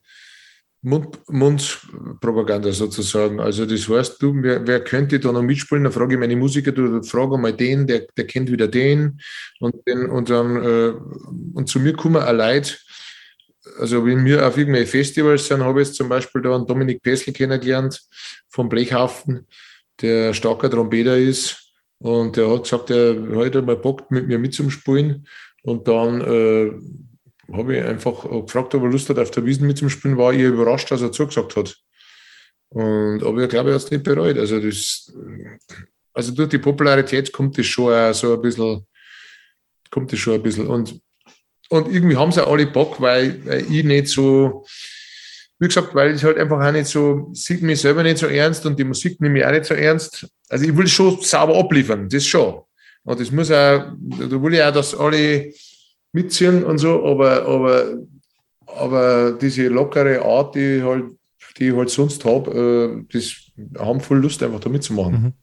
Mund, 0.83 1.17
Mundpropaganda 1.29 2.73
sozusagen. 2.73 3.39
Also 3.39 3.65
das 3.65 3.87
heißt, 3.87 4.21
du, 4.21 4.33
wer, 4.41 4.67
wer 4.67 4.83
könnte 4.83 5.17
da 5.17 5.31
noch 5.31 5.41
mitspielen? 5.41 5.85
Dann 5.85 5.93
frage 5.93 6.15
ich 6.15 6.19
meine 6.19 6.35
Musiker, 6.35 6.73
du 6.73 7.01
frage 7.03 7.37
mal 7.37 7.53
den, 7.53 7.87
der, 7.87 8.05
der 8.17 8.27
kennt 8.27 8.51
wieder 8.51 8.67
den. 8.67 9.19
Und, 9.59 9.75
den, 9.87 10.09
und 10.09 10.29
dann 10.29 10.57
äh, 10.57 10.93
und 11.53 11.69
zu 11.69 11.79
mir 11.79 11.93
kommen 11.93 12.21
auch 12.21 12.33
Leute, 12.33 12.75
also 13.79 14.05
wenn 14.05 14.25
wir 14.25 14.45
auf 14.45 14.57
irgendwelche 14.57 14.87
Festivals 14.87 15.47
sind, 15.47 15.63
habe 15.63 15.81
ich 15.81 15.87
jetzt 15.87 15.97
zum 15.97 16.09
Beispiel 16.09 16.41
da 16.41 16.53
einen 16.53 16.67
Dominik 16.67 17.01
Pessl 17.01 17.31
kennengelernt 17.31 18.01
vom 18.49 18.67
Blechhaufen, 18.67 19.47
der 20.01 20.33
starker 20.33 20.69
Trompeter 20.69 21.17
ist. 21.17 21.71
Und 21.99 22.35
der 22.35 22.51
hat 22.51 22.63
gesagt, 22.63 22.89
er 22.89 23.15
hat 23.15 23.65
mal 23.65 23.77
Bock 23.77 24.11
mit 24.11 24.27
mir 24.27 24.37
mitzuspielen. 24.37 25.25
Und 25.63 25.87
dann 25.87 26.19
äh, 26.19 26.71
habe 27.51 27.77
ich 27.77 27.83
einfach 27.83 28.23
gefragt, 28.23 28.73
ob 28.75 28.83
er 28.83 28.89
Lust 28.89 29.09
hat, 29.09 29.19
auf 29.19 29.31
der 29.31 29.45
Wiesen 29.45 29.67
mitzuspielen, 29.67 30.17
war 30.17 30.33
ich 30.33 30.41
überrascht, 30.41 30.91
dass 30.91 31.01
er 31.01 31.11
zugesagt 31.11 31.55
hat. 31.55 31.75
Und, 32.69 33.23
aber 33.23 33.43
ich 33.43 33.49
glaube, 33.49 33.69
er 33.69 33.75
hat 33.75 33.83
es 33.83 33.91
nicht 33.91 34.03
bereut. 34.03 34.37
Also, 34.37 34.59
das, 34.59 35.11
also 36.13 36.31
durch 36.33 36.49
die 36.49 36.57
Popularität 36.57 37.31
kommt 37.31 37.57
das 37.57 37.65
schon 37.65 37.93
auch 37.93 38.13
so 38.13 38.33
ein 38.33 38.41
bisschen, 38.41 38.85
kommt 39.91 40.11
das 40.11 40.19
schon 40.19 40.35
ein 40.35 40.43
bisschen. 40.43 40.67
Und, 40.67 40.99
und 41.69 41.93
irgendwie 41.93 42.17
haben 42.17 42.31
sie 42.31 42.45
alle 42.45 42.67
Bock, 42.67 42.99
weil, 43.01 43.45
weil 43.45 43.71
ich 43.71 43.83
nicht 43.83 44.07
so, 44.07 44.65
wie 45.59 45.67
gesagt, 45.67 45.93
weil 45.93 46.15
ich 46.15 46.23
halt 46.23 46.37
einfach 46.37 46.65
auch 46.65 46.71
nicht 46.71 46.87
so, 46.87 47.29
sieht 47.33 47.61
mich 47.61 47.81
selber 47.81 48.03
nicht 48.03 48.17
so 48.17 48.27
ernst 48.27 48.65
und 48.65 48.77
die 48.79 48.83
Musik 48.83 49.19
nehme 49.21 49.39
ich 49.39 49.45
auch 49.45 49.51
nicht 49.51 49.65
so 49.65 49.73
ernst. 49.73 50.27
Also 50.49 50.65
ich 50.65 50.75
will 50.75 50.87
schon 50.87 51.19
sauber 51.21 51.57
abliefern, 51.57 52.09
das 52.09 52.25
schon. 52.25 52.61
Und 53.03 53.19
das 53.19 53.31
muss 53.31 53.51
auch, 53.51 53.93
da 53.99 54.41
will 54.41 54.53
ich 54.53 54.63
auch, 54.63 54.73
dass 54.73 54.95
alle 54.95 55.53
mitziehen 56.13 56.63
und 56.63 56.77
so, 56.77 57.05
aber, 57.05 57.45
aber, 57.45 57.97
aber 58.67 59.31
diese 59.33 59.67
lockere 59.67 60.23
Art, 60.23 60.55
die, 60.55 60.81
halt, 60.81 61.05
die 61.57 61.69
ich 61.69 61.75
halt 61.75 61.89
sonst 61.89 62.23
habe, 62.23 63.05
äh, 63.11 63.13
das 63.13 63.35
haben 63.77 63.99
voll 63.99 64.19
Lust, 64.19 64.41
einfach 64.41 64.59
da 64.59 64.69
mitzumachen. 64.69 65.13
Mhm. 65.13 65.33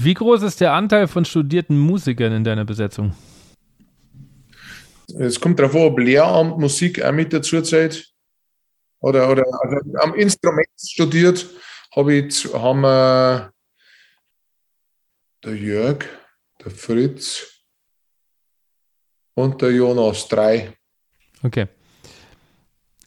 Wie 0.00 0.14
groß 0.14 0.42
ist 0.42 0.60
der 0.60 0.72
Anteil 0.72 1.08
von 1.08 1.24
studierten 1.24 1.76
Musikern 1.76 2.32
in 2.32 2.44
deiner 2.44 2.64
Besetzung? 2.64 3.14
Es 5.18 5.40
kommt 5.40 5.58
darauf 5.58 5.74
an, 5.74 5.82
ob 5.82 5.98
Lehramt 5.98 6.58
Musik 6.58 7.02
auch 7.02 7.12
mit 7.12 7.32
dazu 7.32 7.60
zählt. 7.62 8.12
Oder, 9.00 9.30
oder 9.30 9.44
also 9.60 9.76
am 10.00 10.14
Instrument 10.14 10.68
studiert 10.76 11.46
habe 11.94 12.14
ich, 12.14 12.52
haben 12.52 12.80
wir 12.80 13.52
der 15.44 15.54
Jörg, 15.54 16.04
der 16.64 16.70
Fritz, 16.70 17.57
und 19.38 19.62
der 19.62 19.70
Jonas 19.70 20.26
drei. 20.28 20.72
Okay. 21.42 21.66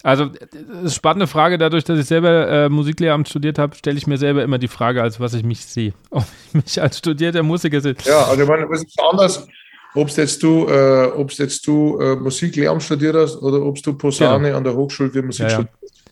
Also, 0.04 0.26
das 0.26 0.84
ist 0.84 0.96
spannende 0.96 1.28
Frage. 1.28 1.58
Dadurch, 1.58 1.84
dass 1.84 2.00
ich 2.00 2.06
selber 2.06 2.48
äh, 2.50 2.70
Musiklehramt 2.70 3.30
studiert 3.30 3.60
habe, 3.60 3.76
stelle 3.76 3.98
ich 3.98 4.08
mir 4.08 4.18
selber 4.18 4.42
immer 4.42 4.58
die 4.58 4.70
Frage, 4.70 5.04
als 5.04 5.20
was 5.20 5.34
ich 5.34 5.44
mich 5.44 5.64
sehe. 5.66 5.94
Ob 6.10 6.24
ich 6.48 6.54
mich 6.54 6.82
als 6.82 6.98
studierter 6.98 7.44
Musiker 7.44 7.82
sehe. 7.82 7.96
Ja, 8.06 8.24
also, 8.24 8.42
ich 8.42 8.48
meine, 8.48 8.68
was 8.70 8.84
ist 8.84 9.00
anders, 9.00 9.48
ob 9.94 10.10
jetzt 10.10 10.42
du, 10.42 10.68
äh, 10.70 11.12
ob's 11.18 11.38
jetzt 11.38 11.68
du 11.68 12.00
äh, 12.00 12.16
Musiklehramt 12.16 12.82
studiert 12.82 13.16
hast 13.16 13.36
oder 13.42 13.62
ob 13.62 13.84
du 13.84 13.94
Posaune 13.94 14.46
genau. 14.46 14.58
an 14.58 14.64
der 14.64 14.74
Hochschule 14.74 15.12
für 15.12 15.22
Musik 15.22 15.44
ja, 15.44 15.50
studiert 15.50 15.76
hast. 15.82 16.04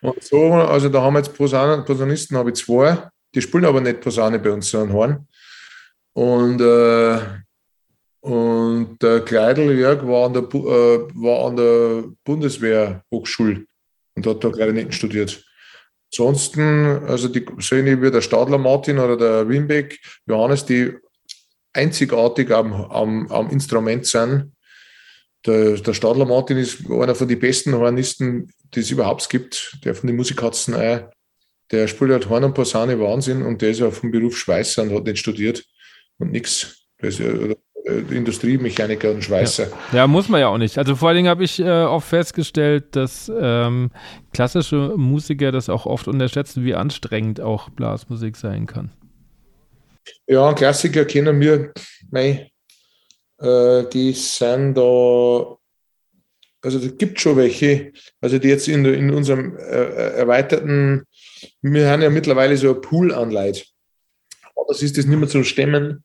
Und 0.00 0.22
so, 0.22 0.52
also, 0.52 0.88
da 0.88 1.02
haben 1.02 1.14
wir 1.14 1.18
jetzt 1.18 1.36
Posaunen, 1.36 1.84
Posaunisten, 1.84 2.36
habe 2.36 2.50
ich 2.50 2.56
zwei. 2.56 2.96
Die 3.34 3.42
spielen 3.42 3.64
aber 3.64 3.80
nicht 3.80 4.00
Posaune 4.00 4.38
bei 4.38 4.52
uns, 4.52 4.70
sondern 4.70 4.92
Horn. 4.92 5.26
Und 6.12 6.60
äh, 6.60 7.18
und 8.20 8.98
der 9.02 9.20
Kleidl 9.20 9.78
Jörg 9.78 10.06
war 10.06 10.26
an 10.26 10.32
der, 10.34 10.42
äh, 10.42 11.08
war 11.14 11.48
an 11.48 11.56
der 11.56 12.04
Bundeswehrhochschule 12.24 13.64
und 14.14 14.26
hat 14.26 14.42
da 14.42 14.50
Klarinetten 14.50 14.92
studiert. 14.92 15.44
Ansonsten, 16.12 16.86
also 17.06 17.28
die 17.28 17.44
solche 17.58 18.00
wie 18.02 18.10
der 18.10 18.22
Stadler 18.22 18.58
Martin 18.58 18.98
oder 18.98 19.16
der 19.16 19.48
Wimbeck, 19.48 19.98
Johannes, 20.26 20.64
die 20.64 20.92
einzigartig 21.72 22.50
am, 22.50 22.72
am, 22.72 23.30
am 23.30 23.50
Instrument 23.50 24.06
sind. 24.06 24.52
Der, 25.46 25.74
der 25.74 25.94
Stadler 25.94 26.24
Martin 26.24 26.56
ist 26.56 26.90
einer 26.90 27.14
von 27.14 27.28
den 27.28 27.38
besten 27.38 27.74
Hornisten, 27.74 28.50
die 28.74 28.80
es 28.80 28.90
überhaupt 28.90 29.28
gibt, 29.28 29.78
der 29.84 29.94
von 29.94 30.06
den 30.06 30.16
Musikatzen 30.16 30.74
auch 30.74 31.10
der 31.70 31.88
spielt 31.88 32.12
halt 32.12 32.28
Horn 32.28 32.44
und 32.44 32.54
Posaune 32.54 32.98
Wahnsinn 32.98 33.42
und 33.42 33.60
der 33.62 33.70
ist 33.70 33.80
ja 33.80 33.90
vom 33.90 34.10
Beruf 34.10 34.36
Schweißer 34.36 34.82
und 34.82 34.94
hat 34.94 35.04
nicht 35.04 35.18
studiert 35.18 35.64
und 36.18 36.32
nichts. 36.32 36.86
Der 37.00 37.10
ist 37.10 37.18
ja 37.18 37.26
Industriemechaniker 37.88 39.10
und 39.10 39.22
Schweißer. 39.22 39.68
Ja. 39.92 39.98
ja. 39.98 40.06
muss 40.06 40.28
man 40.28 40.40
ja 40.40 40.48
auch 40.48 40.58
nicht. 40.58 40.78
Also 40.78 40.96
vor 40.96 41.08
allen 41.08 41.16
Dingen 41.16 41.28
habe 41.28 41.44
ich 41.44 41.58
äh, 41.60 41.82
oft 41.82 42.08
festgestellt, 42.08 42.96
dass 42.96 43.30
ähm, 43.34 43.90
klassische 44.32 44.94
Musiker 44.96 45.52
das 45.52 45.68
auch 45.68 45.86
oft 45.86 46.08
unterschätzen, 46.08 46.64
wie 46.64 46.74
anstrengend 46.74 47.40
auch 47.40 47.70
Blasmusik 47.70 48.36
sein 48.36 48.66
kann. 48.66 48.90
Ja, 50.26 50.52
Klassiker 50.52 51.04
kennen 51.04 51.40
wir, 51.40 51.72
mei, 52.10 52.50
äh, 53.40 53.84
die 53.92 54.12
sind 54.12 54.74
da 54.74 55.58
also 56.60 56.78
es 56.78 56.98
gibt 56.98 57.20
schon 57.20 57.36
welche, 57.36 57.92
also 58.20 58.38
die 58.38 58.48
jetzt 58.48 58.68
in, 58.68 58.84
in 58.84 59.10
unserem 59.10 59.56
äh, 59.56 60.16
erweiterten, 60.16 61.04
wir 61.62 61.88
haben 61.88 62.02
ja 62.02 62.10
mittlerweile 62.10 62.56
so 62.56 62.70
eine 62.70 62.80
Pool-Anleitung. 62.80 63.64
Das 64.66 64.82
ist 64.82 64.98
das 64.98 65.06
nicht 65.06 65.18
mehr 65.18 65.28
zu 65.28 65.44
stemmen, 65.44 66.04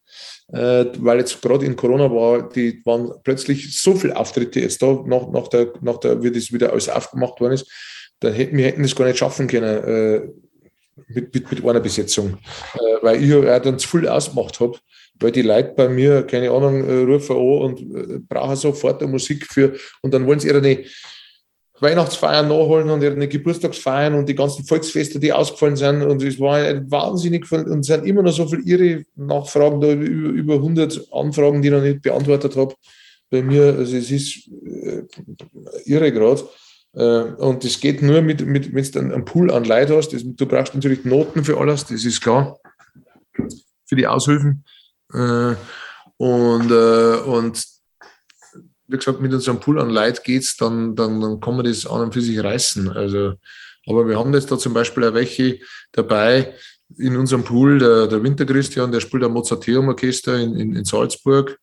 äh, 0.51 0.85
weil 0.97 1.19
jetzt 1.19 1.41
gerade 1.41 1.65
in 1.65 1.75
Corona 1.75 2.11
war, 2.11 2.49
die 2.49 2.81
waren 2.85 3.11
plötzlich 3.23 3.79
so 3.79 3.95
viele 3.95 4.15
Auftritte 4.15 4.59
jetzt 4.59 4.81
da, 4.81 5.03
nach, 5.05 5.29
nach, 5.31 5.47
der, 5.47 5.73
nach 5.81 5.97
der, 5.97 6.21
wie 6.23 6.31
das 6.31 6.51
wieder 6.51 6.71
alles 6.71 6.89
aufgemacht 6.89 7.39
worden 7.39 7.53
ist, 7.53 7.71
da 8.19 8.29
hätten 8.29 8.57
wir 8.57 8.65
hätten 8.65 8.83
das 8.83 8.95
gar 8.95 9.05
nicht 9.05 9.17
schaffen 9.17 9.47
können 9.47 9.83
äh, 9.83 10.21
mit, 11.07 11.33
mit, 11.33 11.51
mit 11.51 11.65
einer 11.65 11.79
Besetzung, 11.79 12.37
äh, 12.75 13.03
weil 13.03 13.23
ich 13.23 13.29
ja 13.29 13.59
dann 13.59 13.79
zu 13.79 13.87
viel 13.87 14.07
ausgemacht 14.07 14.59
habe 14.59 14.77
weil 15.19 15.31
die 15.31 15.41
Leute 15.41 15.73
bei 15.75 15.89
mir, 15.89 16.23
keine 16.23 16.51
Ahnung, 16.51 16.87
äh, 16.87 17.03
rufen 17.03 17.35
an 17.35 17.41
und 17.41 17.79
äh, 17.79 18.19
brauchen 18.27 18.55
sofort 18.55 19.01
eine 19.01 19.11
Musik 19.11 19.45
für, 19.45 19.73
und 20.01 20.13
dann 20.13 20.25
wollen 20.25 20.39
sie 20.39 20.47
ihre 20.47 20.61
Weihnachtsfeiern 21.79 22.47
nachholen 22.47 22.89
und 22.89 23.01
ihre 23.01 23.27
Geburtstagsfeiern 23.27 24.13
und 24.13 24.29
die 24.29 24.35
ganzen 24.35 24.63
Volksfeste, 24.63 25.19
die 25.19 25.33
ausgefallen 25.33 25.75
sind. 25.75 26.03
Und 26.03 26.21
es 26.23 26.39
war 26.39 26.59
wahnsinnig 26.89 27.51
und 27.51 27.79
es 27.79 27.87
sind 27.87 28.05
immer 28.05 28.21
noch 28.21 28.31
so 28.31 28.47
viele 28.47 28.61
ihre 28.61 29.05
Nachfragen, 29.15 29.81
da 29.81 29.91
über, 29.91 30.29
über 30.29 30.53
100 30.55 31.07
Anfragen, 31.11 31.61
die 31.61 31.69
ich 31.69 31.73
noch 31.73 31.81
nicht 31.81 32.01
beantwortet 32.01 32.55
habe. 32.55 32.75
Bei 33.29 33.41
mir, 33.41 33.75
also 33.77 33.97
es 33.97 34.11
ist 34.11 34.47
äh, 34.47 35.03
irre 35.85 36.11
gerade. 36.11 36.43
Und 36.93 37.65
es 37.65 37.79
geht 37.79 38.03
nur 38.03 38.21
mit, 38.21 38.45
mit 38.45 38.71
wenn 38.71 39.09
du 39.09 39.15
einen 39.15 39.25
Pool 39.25 39.49
an 39.49 39.63
Leid 39.63 39.89
hast. 39.89 40.13
Das, 40.13 40.21
du 40.23 40.45
brauchst 40.45 40.75
natürlich 40.75 41.03
Noten 41.05 41.43
für 41.43 41.59
alles, 41.59 41.85
das 41.85 42.05
ist 42.05 42.21
klar. 42.21 42.59
Für 43.85 43.95
die 43.95 44.05
Aushilfen. 44.05 44.63
Äh, 45.11 45.55
und, 46.17 46.71
äh, 46.71 47.15
und 47.25 47.72
wie 48.93 48.97
gesagt, 48.97 49.21
mit 49.21 49.33
unserem 49.33 49.59
Pool 49.59 49.81
an 49.81 49.89
Leid 49.89 50.23
geht's, 50.23 50.55
dann, 50.55 50.95
dann, 50.95 51.19
dann 51.19 51.39
kann 51.39 51.55
man 51.55 51.65
das 51.65 51.87
an 51.87 52.01
und 52.01 52.13
für 52.13 52.21
sich 52.21 52.41
reißen. 52.41 52.89
Also, 52.91 53.33
aber 53.87 54.07
wir 54.07 54.19
haben 54.19 54.31
jetzt 54.35 54.51
da 54.51 54.57
zum 54.57 54.75
Beispiel 54.75 55.03
auch 55.03 55.15
welche 55.15 55.59
dabei 55.91 56.53
in 56.99 57.17
unserem 57.17 57.43
Pool, 57.43 57.79
der, 57.79 58.05
der 58.05 58.21
Winter 58.21 58.45
Christian, 58.45 58.91
der 58.91 58.99
spielt 58.99 59.23
am 59.23 59.33
Mozarteum 59.33 59.87
Orchester 59.87 60.37
in, 60.37 60.55
in, 60.55 60.75
in 60.75 60.85
Salzburg. 60.85 61.57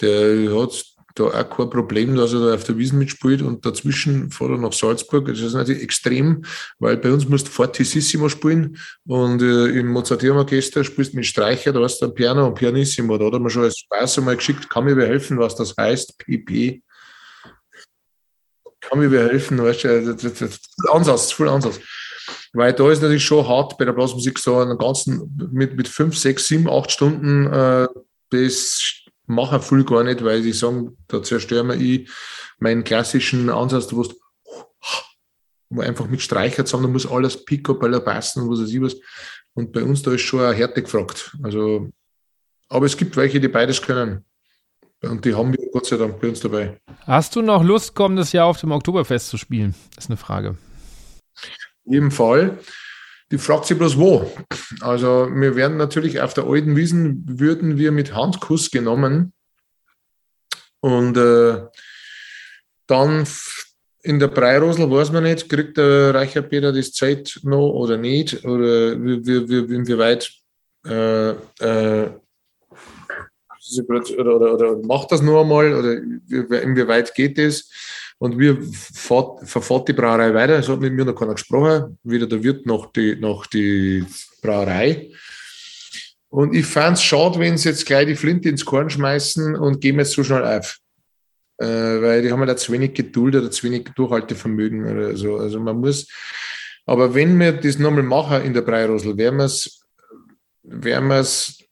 Der 0.00 0.50
hat 0.58 0.82
da 1.16 1.24
auch 1.24 1.56
kein 1.56 1.70
Problem, 1.70 2.14
dass 2.14 2.32
er 2.32 2.40
da 2.40 2.54
auf 2.54 2.64
der 2.64 2.76
Wiesen 2.76 2.98
mitspielt 2.98 3.42
und 3.42 3.64
dazwischen 3.64 4.30
fährt 4.30 4.50
er 4.50 4.58
nach 4.58 4.72
Salzburg. 4.72 5.26
Das 5.26 5.40
ist 5.40 5.54
natürlich 5.54 5.82
extrem, 5.82 6.44
weil 6.78 6.96
bei 6.98 7.10
uns 7.10 7.28
musst 7.28 7.48
du 7.48 7.50
Fortissimo 7.50 8.28
spielen 8.28 8.76
und 9.06 9.42
äh, 9.42 9.66
im 9.78 9.88
Mozarteum 9.88 10.36
Orchester 10.36 10.84
spielst 10.84 11.14
du 11.14 11.16
mit 11.16 11.26
Streicher, 11.26 11.72
da 11.72 11.80
hast 11.80 12.00
du 12.00 12.06
ein 12.06 12.14
Piano 12.14 12.46
und 12.46 12.54
Pianissimo. 12.54 13.16
Da 13.16 13.26
hat 13.26 13.32
er 13.32 13.40
mir 13.40 13.50
schon 13.50 13.64
als 13.64 13.78
Spaß 13.78 14.18
einmal 14.18 14.36
geschickt, 14.36 14.68
kann 14.68 14.84
mir 14.84 14.96
wer 14.96 15.06
helfen, 15.06 15.38
was 15.38 15.56
das 15.56 15.74
heißt, 15.76 16.18
PP. 16.18 16.82
Kann 18.80 18.98
mir 18.98 19.10
wer 19.10 19.28
helfen, 19.28 19.58
weißt 19.58 19.84
du, 19.84 20.14
das, 20.14 20.22
das, 20.22 20.38
das, 20.38 20.60
Ansatz, 20.92 21.32
voll 21.32 21.48
Ansatz. 21.48 21.80
Weil 22.52 22.72
da 22.72 22.90
ist 22.90 23.02
natürlich 23.02 23.24
schon 23.24 23.46
hart 23.48 23.78
bei 23.78 23.84
der 23.84 23.92
Blasmusik 23.92 24.38
so 24.38 24.58
einen 24.58 24.78
ganzen, 24.78 25.50
mit, 25.50 25.76
mit 25.76 25.88
fünf, 25.88 26.16
sechs, 26.16 26.46
sieben, 26.46 26.68
acht 26.68 26.90
Stunden 26.90 27.46
äh, 27.52 27.88
bis 28.30 29.05
machen 29.26 29.60
viel 29.60 29.84
gar 29.84 30.04
nicht, 30.04 30.24
weil 30.24 30.42
sie 30.42 30.52
sagen, 30.52 30.96
da 31.08 31.22
zerstören 31.22 31.68
wir 31.68 31.76
ich 31.76 32.10
meinen 32.58 32.84
klassischen 32.84 33.50
Ansatz, 33.50 33.88
du 33.88 34.02
einfach 35.78 36.06
mit 36.06 36.22
Streicher 36.22 36.64
zusammen, 36.64 36.84
da 36.84 36.90
muss 36.90 37.10
alles 37.10 37.44
picobello 37.44 38.00
passen 38.00 38.42
und 38.42 38.50
was 38.50 38.60
weiß 38.60 38.72
ich 38.72 38.80
was. 38.80 38.96
Und 39.54 39.72
bei 39.72 39.82
uns 39.82 40.02
da 40.02 40.12
ist 40.12 40.22
schon 40.22 40.40
eine 40.40 40.54
Härte 40.54 40.82
gefragt. 40.82 41.36
Also, 41.42 41.88
aber 42.68 42.86
es 42.86 42.96
gibt 42.96 43.16
welche, 43.16 43.40
die 43.40 43.48
beides 43.48 43.82
können. 43.82 44.24
Und 45.02 45.24
die 45.24 45.34
haben 45.34 45.52
wir 45.52 45.70
Gott 45.72 45.86
sei 45.86 45.96
Dank 45.96 46.20
bei 46.20 46.28
uns 46.28 46.40
dabei. 46.40 46.80
Hast 47.00 47.36
du 47.36 47.42
noch 47.42 47.62
Lust, 47.62 47.94
kommendes 47.94 48.32
Jahr 48.32 48.46
auf 48.46 48.60
dem 48.60 48.72
Oktoberfest 48.72 49.28
zu 49.28 49.36
spielen? 49.36 49.74
Das 49.94 50.04
ist 50.04 50.10
eine 50.10 50.16
Frage. 50.16 50.56
In 51.84 51.92
jedem 51.92 52.10
Fall. 52.10 52.58
Die 53.30 53.38
fragt 53.38 53.66
sich 53.66 53.76
bloß 53.76 53.98
wo. 53.98 54.30
Also 54.80 55.28
wir 55.32 55.56
werden 55.56 55.76
natürlich 55.76 56.20
auf 56.20 56.34
der 56.34 56.44
alten 56.44 56.76
Wiesen, 56.76 57.24
würden 57.26 57.76
wir 57.76 57.90
mit 57.90 58.14
Handkuss 58.14 58.70
genommen. 58.70 59.32
Und 60.80 61.16
äh, 61.16 61.66
dann 62.86 63.26
in 64.02 64.20
der 64.20 64.28
Breirosel 64.28 64.88
weiß 64.88 65.10
man 65.10 65.24
nicht, 65.24 65.48
kriegt 65.48 65.76
der 65.76 66.14
Reicher 66.14 66.42
Peter 66.42 66.72
das 66.72 66.92
Zeit 66.92 67.40
noch 67.42 67.70
oder 67.70 67.96
nicht, 67.96 68.44
oder 68.44 68.92
wie, 69.02 69.26
wie, 69.26 69.68
wie, 69.68 69.74
inwieweit 69.74 70.30
äh, 70.86 71.30
äh, 71.30 72.10
oder, 73.88 74.36
oder, 74.36 74.54
oder, 74.54 74.76
macht 74.86 75.10
das 75.10 75.22
nur 75.22 75.40
einmal 75.40 75.74
oder 75.74 75.94
inwieweit 76.62 77.12
geht 77.14 77.36
das? 77.36 77.68
Und 78.18 78.38
wir 78.38 78.58
fahrt, 78.62 79.46
verfahrt 79.48 79.88
die 79.88 79.92
Brauerei 79.92 80.32
weiter. 80.32 80.58
Es 80.58 80.68
hat 80.68 80.80
mit 80.80 80.92
mir 80.92 81.04
noch 81.04 81.14
keiner 81.14 81.34
gesprochen. 81.34 81.98
Weder 82.02 82.26
der 82.26 82.42
Wirt 82.42 82.64
noch 82.64 82.92
die, 82.92 83.16
noch 83.16 83.46
die 83.46 84.04
Brauerei. 84.40 85.10
Und 86.28 86.54
ich 86.54 86.66
fand 86.66 86.96
es 86.96 87.04
schade, 87.04 87.38
wenn 87.38 87.58
sie 87.58 87.68
jetzt 87.68 87.86
gleich 87.86 88.06
die 88.06 88.16
Flinte 88.16 88.48
ins 88.48 88.64
Korn 88.64 88.90
schmeißen 88.90 89.54
und 89.56 89.80
gehen 89.80 89.98
jetzt 89.98 90.12
so 90.12 90.24
schnell 90.24 90.44
auf. 90.44 90.78
Äh, 91.58 91.66
weil 91.66 92.22
die 92.22 92.30
haben 92.30 92.40
ja 92.40 92.46
da 92.46 92.56
zu 92.56 92.72
wenig 92.72 92.94
Geduld 92.94 93.34
oder 93.34 93.50
zu 93.50 93.64
wenig 93.64 93.88
Durchhaltevermögen 93.94 94.86
oder 94.86 95.16
so. 95.16 95.36
Also 95.36 95.60
man 95.60 95.78
muss, 95.78 96.08
aber 96.84 97.14
wenn 97.14 97.38
wir 97.38 97.52
das 97.52 97.78
nochmal 97.78 98.02
machen 98.02 98.42
in 98.42 98.52
der 98.52 98.62
Breirosel, 98.62 99.16
werden 99.16 99.38
wir 99.38 99.46
es 99.46 99.80
werden 100.62 101.08
wir 101.08 101.20
es 101.20 101.64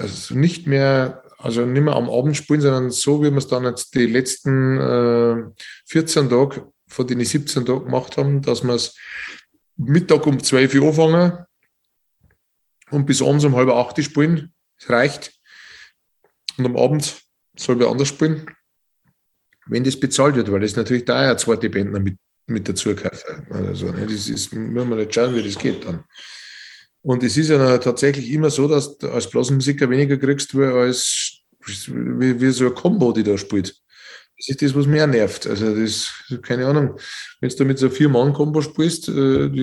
also 0.00 0.34
nicht 0.34 0.66
mehr 0.66 1.22
also 1.38 1.66
nicht 1.66 1.82
mehr 1.82 1.96
am 1.96 2.08
Abend 2.08 2.36
spielen, 2.36 2.60
sondern 2.60 2.90
so, 2.90 3.22
wie 3.22 3.30
wir 3.30 3.38
es 3.38 3.48
dann 3.48 3.64
jetzt 3.64 3.94
die 3.94 4.06
letzten 4.06 4.78
äh, 4.78 5.36
14 5.86 6.30
Tage 6.30 6.66
von 6.88 7.06
den 7.06 7.24
17 7.24 7.66
Tagen 7.66 7.84
gemacht 7.84 8.16
haben, 8.16 8.42
dass 8.42 8.64
wir 8.64 8.74
es 8.74 8.96
Mittag 9.76 10.26
um 10.26 10.42
12 10.42 10.74
Uhr 10.76 10.88
anfangen 10.88 11.46
und 12.90 13.06
bis 13.06 13.22
abends 13.22 13.44
um 13.44 13.54
halb 13.54 13.68
acht 13.68 14.02
spielen. 14.02 14.52
Das 14.78 14.90
reicht. 14.90 15.32
Und 16.56 16.66
am 16.66 16.76
Abend 16.76 17.22
soll 17.56 17.78
wir 17.78 17.88
anders 17.88 18.08
spielen, 18.08 18.46
wenn 19.66 19.84
das 19.84 19.98
bezahlt 19.98 20.36
wird, 20.36 20.50
weil 20.50 20.60
das 20.60 20.76
natürlich 20.76 21.04
da 21.04 21.24
ja 21.24 21.36
zweite 21.36 21.68
Bändner 21.68 22.00
mit, 22.00 22.16
mit 22.46 22.68
dazu 22.68 22.94
kaufen. 22.94 23.46
Also, 23.50 23.90
ne, 23.90 24.06
das 24.06 24.28
ist, 24.28 24.54
müssen 24.54 24.88
wir 24.88 24.96
nicht 24.96 25.14
schauen, 25.14 25.34
wie 25.34 25.42
das 25.42 25.58
geht 25.58 25.84
dann. 25.84 26.04
Und 27.06 27.22
es 27.22 27.36
ist 27.36 27.50
ja 27.50 27.78
tatsächlich 27.78 28.32
immer 28.32 28.50
so, 28.50 28.66
dass 28.66 28.98
du 28.98 29.08
als 29.08 29.30
Blasmusiker 29.30 29.88
weniger 29.88 30.16
kriegst, 30.16 30.52
als 30.56 31.38
wie, 31.64 32.40
wie 32.40 32.50
so 32.50 32.66
ein 32.66 32.74
Combo, 32.74 33.12
die 33.12 33.22
da 33.22 33.38
spielt. 33.38 33.76
Das 34.36 34.48
ist 34.48 34.60
das, 34.60 34.74
was 34.74 34.88
mehr 34.88 35.06
nervt. 35.06 35.46
Also 35.46 35.72
das, 35.72 36.12
keine 36.42 36.66
Ahnung, 36.66 36.98
wenn 37.40 37.48
du 37.48 37.64
mit 37.64 37.78
so 37.78 37.86
einem 37.86 37.94
Vier-Mann-Kombo 37.94 38.60
spielst, 38.60 39.08
äh, 39.08 39.54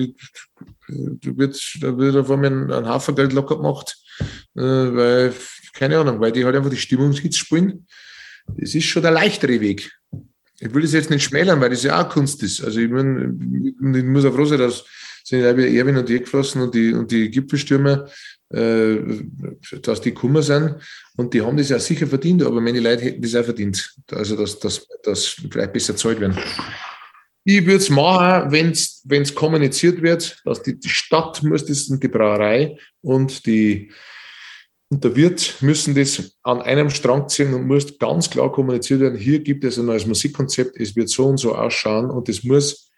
wird, 0.88 1.76
da 1.82 1.98
wird 1.98 2.16
auf 2.16 2.30
einmal 2.30 2.50
ein, 2.50 2.72
ein 2.72 2.88
Haufen 2.88 3.14
Geld 3.14 3.34
locker 3.34 3.58
gemacht, 3.58 3.94
äh, 4.56 4.62
weil, 4.62 5.34
keine 5.74 5.98
Ahnung, 5.98 6.20
weil 6.20 6.32
die 6.32 6.46
halt 6.46 6.56
einfach 6.56 6.70
die 6.70 6.78
Stimmungshits 6.78 7.36
spielen. 7.36 7.86
Das 8.56 8.74
ist 8.74 8.86
schon 8.86 9.02
der 9.02 9.10
leichtere 9.10 9.60
Weg. 9.60 9.92
Ich 10.60 10.72
will 10.72 10.80
das 10.80 10.94
jetzt 10.94 11.10
nicht 11.10 11.24
schmälern, 11.24 11.60
weil 11.60 11.70
das 11.70 11.82
ja 11.82 12.02
auch 12.02 12.08
Kunst 12.08 12.42
ist. 12.42 12.64
Also 12.64 12.80
ich, 12.80 12.88
mein, 12.88 13.74
ich 13.94 14.04
muss 14.04 14.24
auch 14.24 14.34
froh 14.34 14.46
sein, 14.46 14.60
dass 14.60 14.86
sind 15.24 15.42
Erwin 15.42 15.96
und 15.96 16.10
ich 16.10 16.20
geflossen 16.20 16.62
und 16.62 16.74
die, 16.74 16.92
und 16.92 17.10
die 17.10 17.30
Gipfelstürmer, 17.30 18.06
äh, 18.50 18.96
dass 19.82 20.00
die 20.02 20.12
Kummer 20.12 20.42
sind. 20.42 20.76
Und 21.16 21.32
die 21.32 21.40
haben 21.40 21.56
das 21.56 21.70
ja 21.70 21.78
sicher 21.78 22.06
verdient, 22.06 22.42
aber 22.42 22.60
meine 22.60 22.80
Leute 22.80 23.04
hätten 23.04 23.22
das 23.22 23.34
auch 23.34 23.44
verdient. 23.44 23.94
Also, 24.12 24.36
dass 24.36 24.58
das 24.58 24.86
dass 25.02 25.26
vielleicht 25.26 25.72
besser 25.72 25.96
zahlt 25.96 26.20
werden. 26.20 26.36
Ich 27.44 27.64
würde 27.64 27.76
es 27.76 27.90
machen, 27.90 28.52
wenn 28.52 29.22
es 29.22 29.34
kommuniziert 29.34 30.02
wird, 30.02 30.40
dass 30.44 30.62
die, 30.62 30.78
die 30.78 30.88
Stadt 30.88 31.42
muss 31.42 31.64
das 31.64 31.88
und 31.88 32.02
die 32.02 32.08
Brauerei 32.08 32.78
und 33.02 33.46
die 33.46 33.90
und 34.90 35.02
der 35.02 35.16
Wirt 35.16 35.56
müssen 35.60 35.94
das 35.94 36.36
an 36.42 36.62
einem 36.62 36.90
Strang 36.90 37.28
ziehen 37.28 37.52
und 37.54 37.66
muss 37.66 37.98
ganz 37.98 38.30
klar 38.30 38.52
kommuniziert 38.52 39.00
werden, 39.00 39.18
hier 39.18 39.40
gibt 39.40 39.64
es 39.64 39.78
ein 39.78 39.86
neues 39.86 40.06
Musikkonzept, 40.06 40.78
es 40.78 40.94
wird 40.94 41.08
so 41.08 41.26
und 41.26 41.38
so 41.38 41.54
ausschauen 41.54 42.10
und 42.10 42.28
es 42.28 42.44
muss 42.44 42.92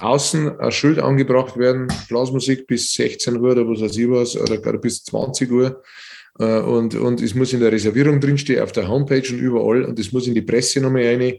außen 0.00 0.60
ein 0.60 0.72
Schild 0.72 0.98
angebracht 0.98 1.56
werden, 1.56 1.88
Blasmusik 2.08 2.66
bis 2.66 2.92
16 2.94 3.36
Uhr 3.36 3.52
oder 3.52 3.68
was 3.68 3.80
weiß 3.80 3.96
ich 3.96 4.08
was, 4.08 4.36
oder 4.36 4.56
bis 4.78 5.04
20 5.04 5.50
Uhr. 5.50 5.82
Äh, 6.38 6.60
und, 6.60 6.94
und 6.94 7.20
es 7.20 7.34
muss 7.34 7.52
in 7.52 7.60
der 7.60 7.72
Reservierung 7.72 8.20
drinstehen, 8.20 8.62
auf 8.62 8.72
der 8.72 8.88
Homepage 8.88 9.28
und 9.30 9.38
überall. 9.38 9.84
Und 9.84 9.98
es 9.98 10.12
muss 10.12 10.26
in 10.26 10.34
die 10.34 10.42
Presse 10.42 10.80
nochmal 10.80 11.04
rein. 11.04 11.38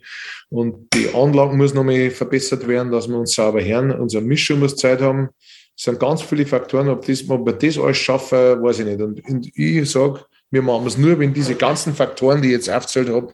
Und 0.50 0.94
die 0.94 1.10
Anlagen 1.14 1.58
muss 1.58 1.74
nochmal 1.74 2.12
verbessert 2.12 2.68
werden, 2.68 2.92
dass 2.92 3.08
wir 3.08 3.18
uns 3.18 3.34
sauber 3.34 3.64
hören. 3.64 3.92
Unsere 3.92 4.24
Mischung 4.24 4.60
muss 4.60 4.76
Zeit 4.76 5.02
haben. 5.02 5.30
Es 5.76 5.86
sind 5.86 6.00
ganz 6.00 6.22
viele 6.22 6.46
Faktoren, 6.46 6.90
ob, 6.90 7.06
das, 7.06 7.28
ob 7.28 7.46
wir 7.46 7.54
das 7.54 7.78
alles 7.78 7.98
schaffen, 7.98 8.62
weiß 8.62 8.80
ich 8.80 8.86
nicht. 8.86 9.02
Und, 9.02 9.28
und 9.28 9.58
ich 9.58 9.90
sage, 9.90 10.26
wir 10.52 10.62
machen 10.62 10.86
es 10.86 10.98
nur, 10.98 11.18
wenn 11.18 11.34
diese 11.34 11.56
ganzen 11.56 11.96
Faktoren, 11.96 12.42
die 12.42 12.50
ich 12.50 12.54
jetzt 12.54 12.70
aufgezählt 12.70 13.10
habe, 13.10 13.34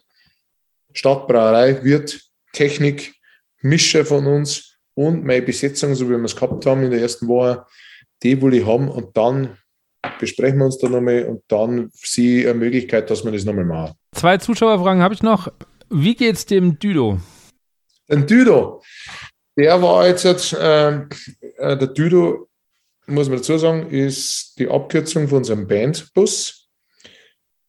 Stadtbrauerei, 0.94 1.84
Wirt, 1.84 2.22
Technik, 2.54 3.14
Mischer 3.62 4.06
von 4.06 4.26
uns 4.28 4.77
und 4.98 5.24
meine 5.24 5.44
Besetzung, 5.44 5.94
so 5.94 6.08
wie 6.08 6.18
wir 6.18 6.24
es 6.24 6.36
gehabt 6.36 6.66
haben 6.66 6.82
in 6.82 6.90
der 6.90 7.02
ersten 7.02 7.28
Woche, 7.28 7.66
die 8.24 8.42
will 8.42 8.56
ich 8.56 8.66
haben 8.66 8.90
und 8.90 9.16
dann 9.16 9.56
besprechen 10.20 10.58
wir 10.58 10.66
uns 10.66 10.80
da 10.80 10.90
nochmal 10.90 11.26
und 11.26 11.44
dann 11.50 11.92
sehe 11.94 12.42
ich 12.42 12.48
eine 12.48 12.58
Möglichkeit, 12.58 13.08
dass 13.12 13.24
wir 13.24 13.32
das 13.32 13.46
nochmal 13.46 13.66
machen. 13.66 13.94
Zwei 14.14 14.38
Zuschauerfragen 14.38 15.04
habe 15.04 15.14
ich 15.14 15.22
noch. 15.22 15.50
Wie 15.92 16.16
geht's 16.16 16.48
dem 16.48 16.80
Düdo? 16.80 17.20
Den 18.10 18.26
Düdo, 18.26 18.82
der 19.56 19.80
war 19.80 20.08
jetzt, 20.08 20.26
äh, 20.26 20.90
äh, 20.90 21.06
der 21.60 21.88
Düdo, 21.88 22.50
muss 23.06 23.30
man 23.30 23.38
dazu 23.38 23.56
sagen, 23.60 23.92
ist 23.92 24.58
die 24.58 24.68
Abkürzung 24.68 25.28
von 25.28 25.40
unserem 25.40 25.68
Bandbus, 25.68 26.70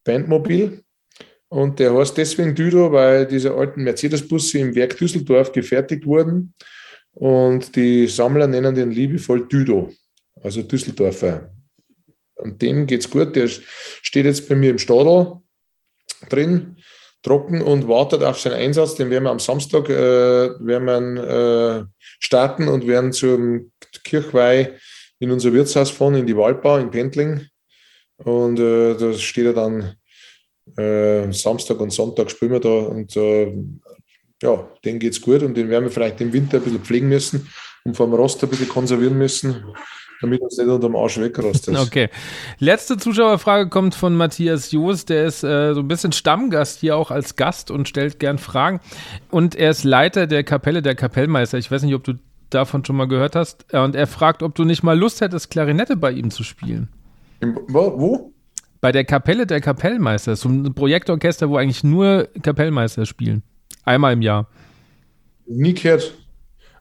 Bandmobil. 0.03 0.83
Und 1.47 1.77
der 1.77 1.93
heißt 1.93 2.17
deswegen 2.17 2.55
Düdo, 2.55 2.91
weil 2.91 3.27
diese 3.27 3.53
alten 3.53 3.83
Mercedes-Busse 3.83 4.57
im 4.57 4.73
Werk 4.73 4.97
Düsseldorf 4.97 5.51
gefertigt 5.51 6.07
wurden. 6.07 6.55
Und 7.13 7.75
die 7.75 8.07
Sammler 8.07 8.47
nennen 8.47 8.75
den 8.75 8.91
liebevoll 8.91 9.47
Düdo, 9.47 9.91
also 10.41 10.61
Düsseldorfer. 10.61 11.51
Und 12.35 12.61
dem 12.61 12.85
geht's 12.85 13.09
gut. 13.09 13.35
Der 13.35 13.47
steht 13.47 14.25
jetzt 14.25 14.47
bei 14.47 14.55
mir 14.55 14.71
im 14.71 14.77
Stadel 14.77 15.33
drin, 16.29 16.77
trocken 17.21 17.61
und 17.61 17.87
wartet 17.87 18.23
auf 18.23 18.39
seinen 18.39 18.53
Einsatz. 18.53 18.95
Den 18.95 19.09
werden 19.09 19.25
wir 19.25 19.31
am 19.31 19.39
Samstag 19.39 19.89
äh, 19.89 20.49
werden 20.59 21.15
wir, 21.15 21.81
äh, 21.81 21.85
starten 22.19 22.67
und 22.67 22.87
werden 22.87 23.11
zum 23.11 23.71
Kirchweih 24.03 24.77
in 25.19 25.31
unser 25.31 25.51
Wirtshaus 25.51 25.91
fahren, 25.91 26.15
in 26.15 26.27
die 26.27 26.37
Waldbau 26.37 26.77
in 26.77 26.91
Pendling. 26.91 27.47
Und 28.17 28.59
äh, 28.59 28.95
da 28.95 29.13
steht 29.13 29.45
er 29.45 29.53
dann 29.53 29.95
äh, 30.77 31.31
Samstag 31.33 31.79
und 31.79 31.91
Sonntag 31.91 32.31
spielen 32.31 32.51
wir 32.51 32.59
da 32.59 32.69
und 32.69 33.15
äh, 33.17 33.53
ja, 34.41 34.67
denen 34.85 34.99
geht 34.99 35.13
es 35.13 35.21
gut 35.21 35.43
und 35.43 35.55
den 35.55 35.69
werden 35.69 35.85
wir 35.85 35.91
vielleicht 35.91 36.21
im 36.21 36.33
Winter 36.33 36.57
ein 36.57 36.63
bisschen 36.63 36.81
pflegen 36.81 37.09
müssen 37.09 37.47
und 37.83 37.95
vom 37.95 38.13
Rost 38.13 38.43
ein 38.43 38.49
bisschen 38.49 38.69
konservieren 38.69 39.17
müssen, 39.17 39.63
damit 40.21 40.41
uns 40.41 40.57
nicht 40.57 40.67
unter 40.67 40.87
dem 40.87 40.95
Arsch 40.95 41.17
wegrostet. 41.17 41.75
Okay. 41.79 42.09
Letzte 42.59 42.97
Zuschauerfrage 42.97 43.69
kommt 43.69 43.95
von 43.95 44.15
Matthias 44.15 44.71
Joos, 44.71 45.05
der 45.05 45.25
ist 45.25 45.43
äh, 45.43 45.73
so 45.73 45.81
ein 45.81 45.87
bisschen 45.87 46.11
Stammgast 46.11 46.79
hier 46.79 46.95
auch 46.95 47.11
als 47.11 47.35
Gast 47.35 47.71
und 47.71 47.87
stellt 47.87 48.19
gern 48.19 48.37
Fragen. 48.37 48.79
Und 49.29 49.55
er 49.55 49.71
ist 49.71 49.83
Leiter 49.83 50.27
der 50.27 50.43
Kapelle 50.43 50.81
der 50.81 50.95
Kapellmeister. 50.95 51.57
Ich 51.57 51.69
weiß 51.69 51.83
nicht, 51.83 51.95
ob 51.95 52.03
du 52.03 52.13
davon 52.49 52.83
schon 52.83 52.95
mal 52.95 53.07
gehört 53.07 53.35
hast. 53.35 53.73
Und 53.73 53.95
er 53.95 54.07
fragt, 54.07 54.43
ob 54.43 54.55
du 54.55 54.63
nicht 54.63 54.83
mal 54.83 54.97
Lust 54.97 55.21
hättest, 55.21 55.51
Klarinette 55.51 55.95
bei 55.95 56.11
ihm 56.11 56.31
zu 56.31 56.43
spielen. 56.43 56.89
Im, 57.41 57.57
wo? 57.67 58.33
Bei 58.81 58.91
der 58.91 59.03
Kapelle 59.03 59.45
der 59.45 59.61
Kapellmeister. 59.61 60.35
So 60.35 60.49
ein 60.49 60.73
Projektorchester, 60.73 61.49
wo 61.49 61.57
eigentlich 61.57 61.83
nur 61.83 62.29
Kapellmeister 62.41 63.05
spielen. 63.05 63.43
Einmal 63.89 64.13
im 64.13 64.21
Jahr. 64.21 64.47
Nie 65.47 65.73
gehört. 65.73 66.13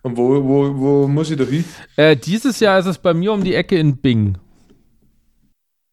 Und 0.03 0.19
wo, 0.19 0.45
wo, 0.45 0.77
wo 0.77 1.09
muss 1.09 1.31
ich 1.31 1.39
da 1.39 1.45
hin? 1.45 1.65
Äh, 1.97 2.15
dieses 2.15 2.61
Jahr 2.61 2.79
ist 2.79 2.85
es 2.85 2.99
bei 2.99 3.15
mir 3.15 3.33
um 3.33 3.43
die 3.43 3.55
Ecke 3.55 3.79
in 3.79 3.97
Bingen. 3.97 4.37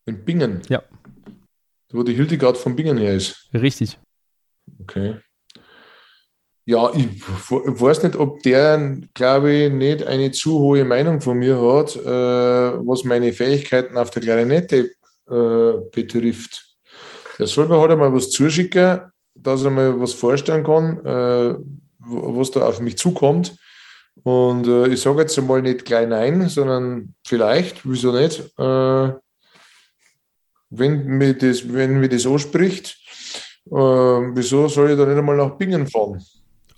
In 0.06 0.26
Bingen? 0.26 0.62
Ja. 0.68 0.84
Wo 1.94 2.04
die 2.04 2.14
Hildegard 2.14 2.58
von 2.58 2.76
Bingen 2.76 2.98
her 2.98 3.14
ist. 3.16 3.50
Richtig. 3.54 3.98
Okay. 4.82 5.16
Ja, 6.66 6.92
ich 6.94 7.08
weiß 7.22 8.04
nicht, 8.04 8.18
ob 8.18 8.44
der, 8.44 8.98
glaube 9.14 9.54
ich, 9.54 9.72
nicht 9.72 10.04
eine 10.06 10.32
zu 10.32 10.60
hohe 10.60 10.84
Meinung 10.84 11.22
von 11.22 11.38
mir 11.38 11.56
hat, 11.62 11.96
äh, 11.96 12.86
was 12.86 13.06
meine 13.06 13.32
Fähigkeiten 13.32 13.98
auf 13.98 14.10
der 14.10 14.22
Klarinette 14.22 14.92
äh, 15.30 15.72
betrifft. 15.94 16.76
Der 17.40 17.48
soll 17.48 17.70
mir 17.70 17.80
halt 17.80 17.92
einmal 17.92 18.14
was 18.14 18.32
zuschicken, 18.32 19.14
dass 19.36 19.64
er 19.64 19.72
mir 19.72 19.99
was 19.99 20.14
vorstellen 20.14 20.64
kann, 20.64 21.06
äh, 21.06 21.56
was 21.99 22.52
da 22.52 22.68
auf 22.68 22.80
mich 22.80 22.98
zukommt. 22.98 23.56
Und 24.24 24.68
äh, 24.68 24.88
ich 24.88 25.02
sage 25.02 25.22
jetzt 25.22 25.38
einmal 25.38 25.62
nicht 25.62 25.86
gleich 25.86 26.07
nein, 26.07 26.48
sondern 26.49 27.14
vielleicht, 27.26 27.88
wieso 27.88 28.12
nicht? 28.12 28.40
Äh, 28.57 29.14
wenn 30.70 31.06
mir 31.06 31.34
das, 31.38 31.72
wenn 31.72 31.99
mir 31.99 32.10
das 32.10 32.26
anspricht, 32.26 32.98
äh, 33.68 33.76
wieso 33.76 34.68
soll 34.68 34.91
ich 34.91 34.98
da 34.98 35.06
nicht 35.06 35.18
einmal 35.18 35.38
nach 35.38 35.57
Bingen 35.57 35.88
fahren? 35.88 36.24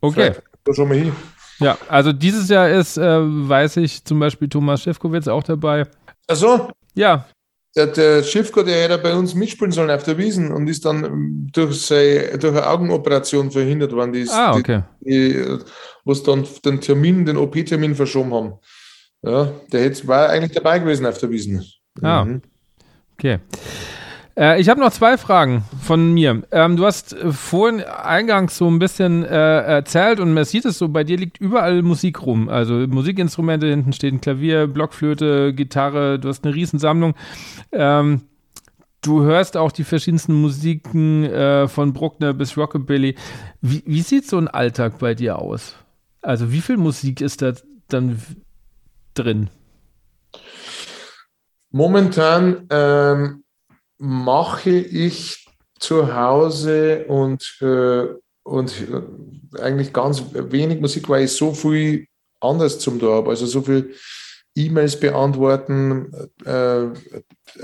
Okay. 0.02 0.34
Da 0.64 0.74
schon 0.74 0.90
mal 0.90 0.98
hin. 0.98 1.14
Ja, 1.60 1.78
also 1.88 2.14
dieses 2.14 2.50
Jahr 2.50 2.70
ist, 2.70 2.98
äh, 2.98 3.20
weiß 3.22 3.78
ich, 3.78 4.04
zum 4.04 4.20
Beispiel 4.20 4.48
Thomas 4.48 4.84
Schäfkowitz 4.84 5.28
auch 5.28 5.44
dabei. 5.44 5.86
Also? 6.28 6.70
Ja. 6.94 7.26
Der, 7.78 7.86
der 7.86 8.24
Schiffko, 8.24 8.64
der 8.64 8.82
hätte 8.82 8.98
bei 8.98 9.14
uns 9.14 9.36
mitspielen 9.36 9.72
sollen 9.72 9.92
auf 9.92 10.02
der 10.02 10.18
Wiesen 10.18 10.52
und 10.52 10.68
ist 10.68 10.84
dann 10.84 11.06
ähm, 11.06 11.50
durch, 11.54 11.80
seine, 11.80 12.40
durch 12.40 12.54
eine 12.54 12.68
Augenoperation 12.68 13.52
verhindert 13.52 13.92
worden. 13.92 14.14
Die, 14.14 14.28
ah, 14.30 14.56
okay. 14.56 14.82
Die, 15.02 15.34
die, 15.34 15.58
was 16.04 16.24
dann 16.24 16.48
den 16.66 16.82
Termin, 16.82 17.24
den 17.24 17.38
OP-Termin 17.38 17.94
verschoben 17.94 18.34
haben. 18.34 18.54
Ja, 19.22 19.52
der 19.72 19.82
hätte, 19.84 20.08
war 20.08 20.30
eigentlich 20.30 20.54
dabei 20.54 20.80
gewesen 20.80 21.06
auf 21.06 21.20
der 21.20 21.30
Wiesen. 21.30 21.64
Ah, 22.02 22.26
mhm. 22.26 22.42
okay. 23.14 23.38
Äh, 24.38 24.62
ich 24.62 24.70
habe 24.70 24.80
noch 24.80 24.92
zwei 24.92 25.18
Fragen 25.18 25.64
von 25.82 26.14
mir. 26.14 26.44
Ähm, 26.52 26.78
du 26.78 26.86
hast 26.86 27.14
äh, 27.14 27.32
vorhin 27.32 27.82
eingangs 27.84 28.58
so 28.58 28.70
ein 28.70 28.78
bisschen 28.78 29.26
äh, 29.26 29.62
erzählt 29.62 30.20
und 30.20 30.34
man 30.34 30.46
sieht 30.46 30.66
es 30.66 30.78
so, 30.78 30.90
bei 30.90 31.04
dir 31.04 31.18
liegt 31.18 31.40
überall 31.40 31.82
Musik 31.82 32.22
rum. 32.22 32.48
Also 32.48 32.74
Musikinstrumente, 32.88 33.68
hinten 33.68 33.94
steht 33.94 34.14
ein 34.14 34.22
Klavier, 34.22 34.68
Blockflöte, 34.68 35.54
Gitarre, 35.54 36.20
du 36.20 36.30
hast 36.30 36.46
eine 36.46 36.54
Riesensammlung. 36.54 37.16
Ähm, 37.72 38.22
du 39.02 39.24
hörst 39.24 39.58
auch 39.58 39.72
die 39.72 39.84
verschiedensten 39.84 40.40
Musiken 40.40 41.24
äh, 41.24 41.68
von 41.68 41.94
Bruckner 41.94 42.34
bis 42.34 42.56
Rockabilly. 42.58 43.16
Wie, 43.62 43.82
wie 43.88 44.02
sieht 44.02 44.28
so 44.28 44.38
ein 44.38 44.48
Alltag 44.48 45.00
bei 45.00 45.16
dir 45.16 45.40
aus? 45.40 45.76
Also 46.22 46.52
wie 46.52 46.62
viel 46.62 46.78
Musik 46.78 47.22
ist 47.22 47.42
da 47.42 47.54
dann 47.88 48.22
drin? 49.16 49.50
Momentan 51.72 52.68
ähm, 52.70 53.44
mache 53.98 54.72
ich 54.72 55.48
zu 55.80 56.14
Hause 56.16 57.06
und, 57.08 57.58
äh, 57.62 58.08
und 58.44 58.74
äh, 58.90 59.62
eigentlich 59.62 59.94
ganz 59.94 60.24
wenig 60.34 60.80
Musik, 60.80 61.10
weil 61.10 61.26
ich 61.26 61.32
so 61.32 61.54
viel 61.54 62.08
anders 62.40 62.80
zum 62.80 63.00
da 63.00 63.08
habe. 63.08 63.30
Also 63.30 63.46
so 63.46 63.62
viel 63.62 63.94
E-Mails 64.58 65.00
beantworten, 65.00 66.12
äh, 66.44 66.88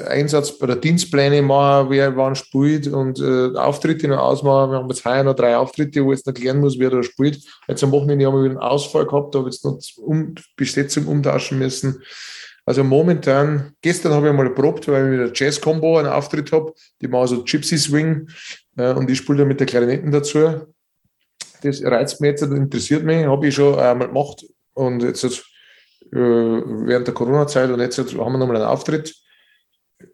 Einsatz 0.05 0.61
oder 0.61 0.76
Dienstpläne 0.76 1.41
machen, 1.41 1.89
wer 1.89 2.15
wann 2.15 2.35
spielt 2.35 2.88
und 2.88 3.19
äh, 3.19 3.57
Auftritte 3.57 4.07
noch 4.07 4.19
ausmachen. 4.19 4.72
Wir 4.72 4.77
haben 4.77 4.89
jetzt 4.89 5.03
heuer 5.03 5.23
noch 5.23 5.34
drei 5.34 5.57
Auftritte, 5.57 6.05
wo 6.05 6.14
ich 6.14 6.19
jetzt 6.19 6.27
noch 6.27 6.35
klären 6.35 6.60
muss, 6.60 6.77
wer 6.77 6.91
da 6.91 7.01
spielt. 7.01 7.43
Jetzt 7.68 7.84
am 7.84 7.91
Wochenende 7.91 8.27
haben 8.27 8.35
wir 8.35 8.43
wieder 8.43 8.61
einen 8.61 8.69
Ausfall 8.69 9.07
gehabt, 9.07 9.34
da 9.34 9.39
habe 9.39 9.49
ich 9.49 9.55
jetzt 9.55 9.65
noch 9.65 9.80
um, 10.05 10.35
Besetzung 10.55 11.07
umtauschen 11.07 11.57
müssen. 11.57 12.03
Also 12.65 12.84
momentan, 12.84 13.73
gestern 13.81 14.14
habe 14.14 14.30
ich 14.30 14.34
mal 14.34 14.48
erprobt, 14.48 14.88
weil 14.88 15.06
ich 15.06 15.19
mit 15.19 15.19
der 15.19 15.31
Jazz-Combo 15.34 15.98
einen 15.98 16.07
Auftritt 16.07 16.52
habe. 16.52 16.73
Die 17.02 17.07
machen 17.07 17.27
so 17.27 17.44
Gypsy 17.44 17.77
Swing 17.77 18.30
äh, 18.77 18.94
und 18.94 19.10
ich 19.10 19.18
spiele 19.18 19.40
da 19.40 19.45
mit 19.45 19.60
der 19.60 19.68
Klarinetten 19.68 20.11
dazu. 20.11 20.68
Das 21.61 21.84
reizt 21.84 22.22
mich 22.22 22.31
jetzt 22.31 22.44
und 22.44 22.56
interessiert 22.56 23.03
mich, 23.03 23.26
habe 23.26 23.48
ich 23.48 23.56
schon 23.56 23.77
einmal 23.77 24.07
gemacht. 24.07 24.45
Und 24.73 25.03
jetzt, 25.03 25.23
jetzt 25.23 25.45
äh, 26.11 26.18
während 26.18 27.07
der 27.07 27.14
Corona-Zeit 27.14 27.69
und 27.69 27.80
jetzt, 27.80 27.98
haben 27.98 28.15
wir 28.15 28.38
nochmal 28.38 28.57
einen 28.57 28.65
Auftritt. 28.65 29.14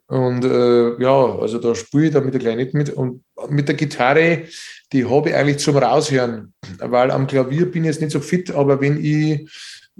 Und 0.06 0.44
äh, 0.44 1.00
ja, 1.00 1.38
also 1.38 1.58
da 1.58 1.74
spiele 1.74 2.06
ich 2.06 2.12
da 2.12 2.20
mit 2.20 2.34
der 2.34 2.40
Klarinetten 2.40 2.78
mit. 2.78 2.90
Und 2.90 3.22
mit 3.48 3.68
der 3.68 3.76
Gitarre, 3.76 4.44
die 4.92 5.04
habe 5.08 5.28
ich 5.28 5.34
eigentlich 5.36 5.58
zum 5.58 5.76
Raushören, 5.76 6.52
weil 6.78 7.12
am 7.12 7.28
Klavier 7.28 7.70
bin 7.70 7.84
ich 7.84 7.90
jetzt 7.90 8.00
nicht 8.00 8.12
so 8.12 8.20
fit, 8.20 8.50
aber 8.50 8.80
wenn 8.80 9.02
ich 9.02 9.48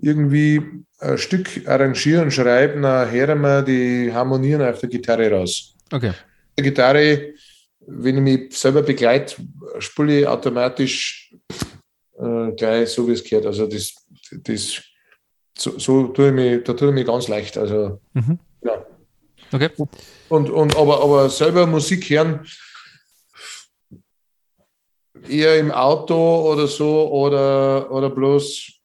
irgendwie 0.01 0.63
ein 0.99 1.19
Stück 1.19 1.67
arrangieren, 1.67 2.31
schreiben, 2.31 2.83
dann 2.83 3.11
hören 3.11 3.41
wir 3.41 3.63
die 3.63 4.13
Harmonien 4.13 4.63
auf 4.63 4.81
der 4.81 4.89
Gitarre 4.89 5.31
raus. 5.31 5.75
Okay. 5.93 6.13
Die 6.59 6.63
Gitarre, 6.63 7.35
wenn 7.87 8.17
ich 8.17 8.23
mich 8.23 8.59
selber 8.59 8.83
begleite, 8.83 9.37
spiele 9.79 10.21
ich 10.21 10.27
automatisch 10.27 11.35
äh, 12.19 12.53
gleich 12.53 12.91
so, 12.91 13.07
wie 13.09 13.13
es 13.13 13.25
gehört. 13.25 13.47
Also 13.47 13.67
das, 13.67 13.95
das 14.31 14.83
so, 15.57 15.79
so 15.79 16.09
tue 16.09 16.29
ich 16.29 16.35
mich, 16.35 16.65
da 16.65 16.73
tue 16.75 16.89
ich 16.89 16.95
mich 16.95 17.07
ganz 17.07 17.29
leicht. 17.29 17.57
Also 17.59 18.01
mhm. 18.13 18.39
ja. 18.63 18.85
Okay. 19.53 19.71
Und, 20.29 20.49
und 20.51 20.77
aber, 20.77 21.03
aber 21.03 21.29
selber 21.29 21.67
Musik 21.67 22.09
hören, 22.09 22.47
eher 25.29 25.59
im 25.59 25.71
Auto 25.71 26.53
oder 26.53 26.67
so 26.67 27.11
oder, 27.11 27.91
oder 27.91 28.11
bloß 28.11 28.80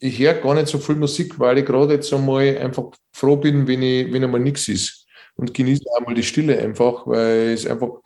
ich 0.00 0.18
höre 0.18 0.34
gar 0.34 0.54
nicht 0.54 0.68
so 0.68 0.78
viel 0.78 0.96
Musik, 0.96 1.38
weil 1.38 1.58
ich 1.58 1.66
gerade 1.66 1.94
jetzt 1.94 2.12
einmal 2.12 2.56
einfach 2.58 2.84
froh 3.12 3.36
bin, 3.36 3.66
wenn, 3.66 3.82
ich, 3.82 4.12
wenn 4.12 4.24
einmal 4.24 4.40
nichts 4.40 4.66
ist. 4.68 5.06
Und 5.36 5.54
genieße 5.54 5.84
einmal 5.96 6.14
die 6.14 6.22
Stille 6.22 6.58
einfach, 6.58 7.06
weil 7.06 7.52
es 7.52 7.66
einfach 7.66 8.00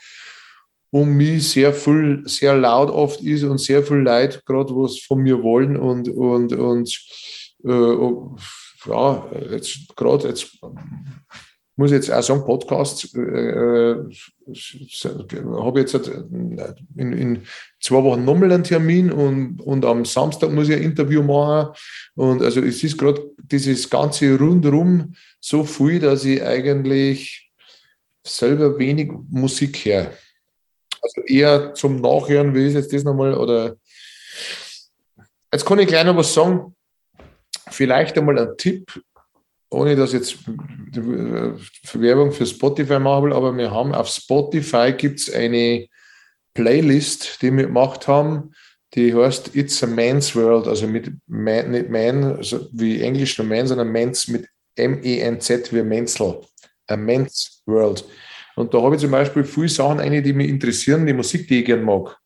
um 0.91 1.17
mich 1.17 1.51
sehr 1.51 1.73
viel, 1.73 2.23
sehr 2.27 2.57
laut 2.57 2.91
oft 2.91 3.21
ist 3.21 3.43
und 3.45 3.59
sehr 3.59 3.83
viel 3.83 3.99
Leid, 3.99 4.45
gerade 4.45 4.75
was 4.75 4.99
von 5.01 5.21
mir 5.21 5.43
wollen 5.43 5.77
und, 5.77 6.09
und, 6.09 6.53
und 6.53 7.01
äh, 7.65 8.91
ja, 8.91 9.27
jetzt 9.51 9.97
gerade, 9.97 10.29
jetzt 10.29 10.59
muss 11.77 11.91
jetzt 11.91 12.13
auch 12.13 12.23
sagen, 12.23 12.45
Podcast, 12.45 13.15
äh, 13.17 13.21
äh 13.21 14.05
habe 14.47 15.81
jetzt 15.81 15.95
in, 15.95 17.13
in, 17.13 17.43
zwei 17.81 18.03
Wochen 18.03 18.25
nochmal 18.25 18.53
einen 18.53 18.65
Termin 18.65 19.11
und, 19.11 19.61
und 19.61 19.85
am 19.85 20.05
Samstag 20.05 20.53
muss 20.53 20.69
ich 20.69 20.77
ein 20.77 20.83
Interview 20.83 21.23
machen. 21.23 21.75
Und 22.15 22.43
also 22.43 22.61
es 22.61 22.83
ist 22.85 22.97
gerade 22.97 23.29
dieses 23.39 23.89
ganze 23.91 24.39
rundherum 24.39 25.15
so 25.41 25.65
viel, 25.65 25.99
dass 26.01 26.25
ich 26.25 26.43
eigentlich 26.43 27.51
selber 28.25 28.79
wenig 28.79 29.11
Musik 29.31 29.85
höre. 29.85 30.13
Also 31.03 31.21
eher 31.27 31.75
zum 31.75 32.01
Nachhören, 32.01 32.55
wie 32.55 32.67
ist 32.67 32.75
jetzt 32.75 32.93
das 32.93 33.05
nochmal? 33.05 33.35
Oder 33.35 33.77
jetzt 35.53 35.67
kann 35.67 35.79
ich 35.79 35.89
gleich 35.89 36.05
noch 36.05 36.17
was 36.17 36.33
sagen. 36.33 36.75
Vielleicht 37.71 38.17
einmal 38.17 38.39
ein 38.39 38.57
Tipp, 38.57 39.03
ohne 39.71 39.97
dass 39.97 40.13
jetzt 40.13 40.39
Werbung 41.95 42.33
für 42.33 42.47
Spotify 42.47 42.99
machen 42.99 43.25
will, 43.25 43.33
aber 43.33 43.57
wir 43.57 43.71
haben 43.71 43.95
auf 43.95 44.09
Spotify 44.09 44.93
gibt 44.93 45.21
es 45.21 45.33
eine 45.33 45.87
Playlist, 46.55 47.43
die 47.43 47.55
wir 47.57 47.67
gemacht 47.67 48.07
haben, 48.07 48.53
die 48.95 49.13
heißt 49.15 49.57
It's 49.57 49.83
a 49.83 49.87
Man's 49.87 50.37
World, 50.37 50.69
also 50.69 50.87
mit 50.87 51.11
man, 51.27 51.73
nicht 51.73 51.89
Man, 51.91 52.37
also 52.37 52.69
wie 52.73 53.03
Englisch 53.03 53.37
nur 53.39 53.47
Man, 53.47 53.67
sondern 53.67 53.91
Men's 53.91 54.29
mit 54.29 54.49
M-E-N-Z 54.77 55.73
wie 55.73 55.83
Menzel. 55.83 56.41
A 56.87 56.97
Man's 56.97 57.63
World. 57.67 58.05
Und 58.57 58.73
da 58.73 58.83
habe 58.83 58.95
ich 58.95 59.01
zum 59.01 59.11
Beispiel 59.11 59.45
viele 59.45 59.69
Sachen 59.69 60.01
eine, 60.01 60.23
die 60.23 60.33
mich 60.33 60.49
interessieren, 60.49 61.07
die 61.07 61.13
Musik, 61.13 61.49
die 61.49 61.61
ich 61.61 61.65
gerne 61.65 61.83
mag. 61.83 62.17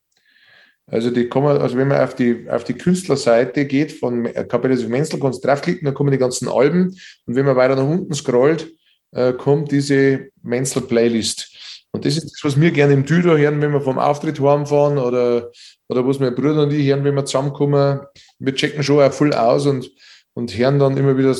Also 0.90 1.10
die 1.10 1.28
kommen, 1.28 1.58
also 1.58 1.76
wenn 1.76 1.88
man 1.88 2.00
auf 2.00 2.14
die, 2.14 2.46
auf 2.48 2.64
die 2.64 2.74
Künstlerseite 2.74 3.66
geht 3.66 3.92
von 3.92 4.24
Kapitalismus 4.24 4.88
Menzel, 4.88 5.20
kannst 5.20 5.44
du 5.44 5.48
draufklicken, 5.48 5.84
dann 5.84 5.94
kommen 5.94 6.10
die 6.10 6.18
ganzen 6.18 6.48
Alben. 6.48 6.96
Und 7.26 7.34
wenn 7.36 7.44
man 7.44 7.56
weiter 7.56 7.76
nach 7.76 7.84
unten 7.84 8.14
scrollt, 8.14 8.72
äh, 9.12 9.34
kommt 9.34 9.70
diese 9.70 10.28
Menzel-Playlist. 10.42 11.86
Und 11.92 12.04
das 12.04 12.16
ist 12.16 12.24
das, 12.24 12.40
was 12.42 12.60
wir 12.60 12.70
gerne 12.70 12.94
im 12.94 13.06
Tüder 13.06 13.36
hören, 13.36 13.60
wenn 13.60 13.72
wir 13.72 13.80
vom 13.80 13.98
Auftritt 13.98 14.40
heimfahren 14.40 14.98
oder, 14.98 15.50
oder 15.88 16.06
was 16.06 16.20
mein 16.20 16.34
Bruder 16.34 16.62
und 16.62 16.72
ich 16.72 16.86
hören, 16.86 17.04
wenn 17.04 17.14
wir 17.14 17.24
zusammenkommen. 17.24 18.00
Wir 18.38 18.54
checken 18.54 18.82
schon 18.82 19.02
auch 19.02 19.12
voll 19.12 19.32
aus 19.32 19.66
und, 19.66 19.90
und 20.34 20.56
hören 20.56 20.78
dann 20.78 20.96
immer 20.96 21.16
wieder, 21.16 21.34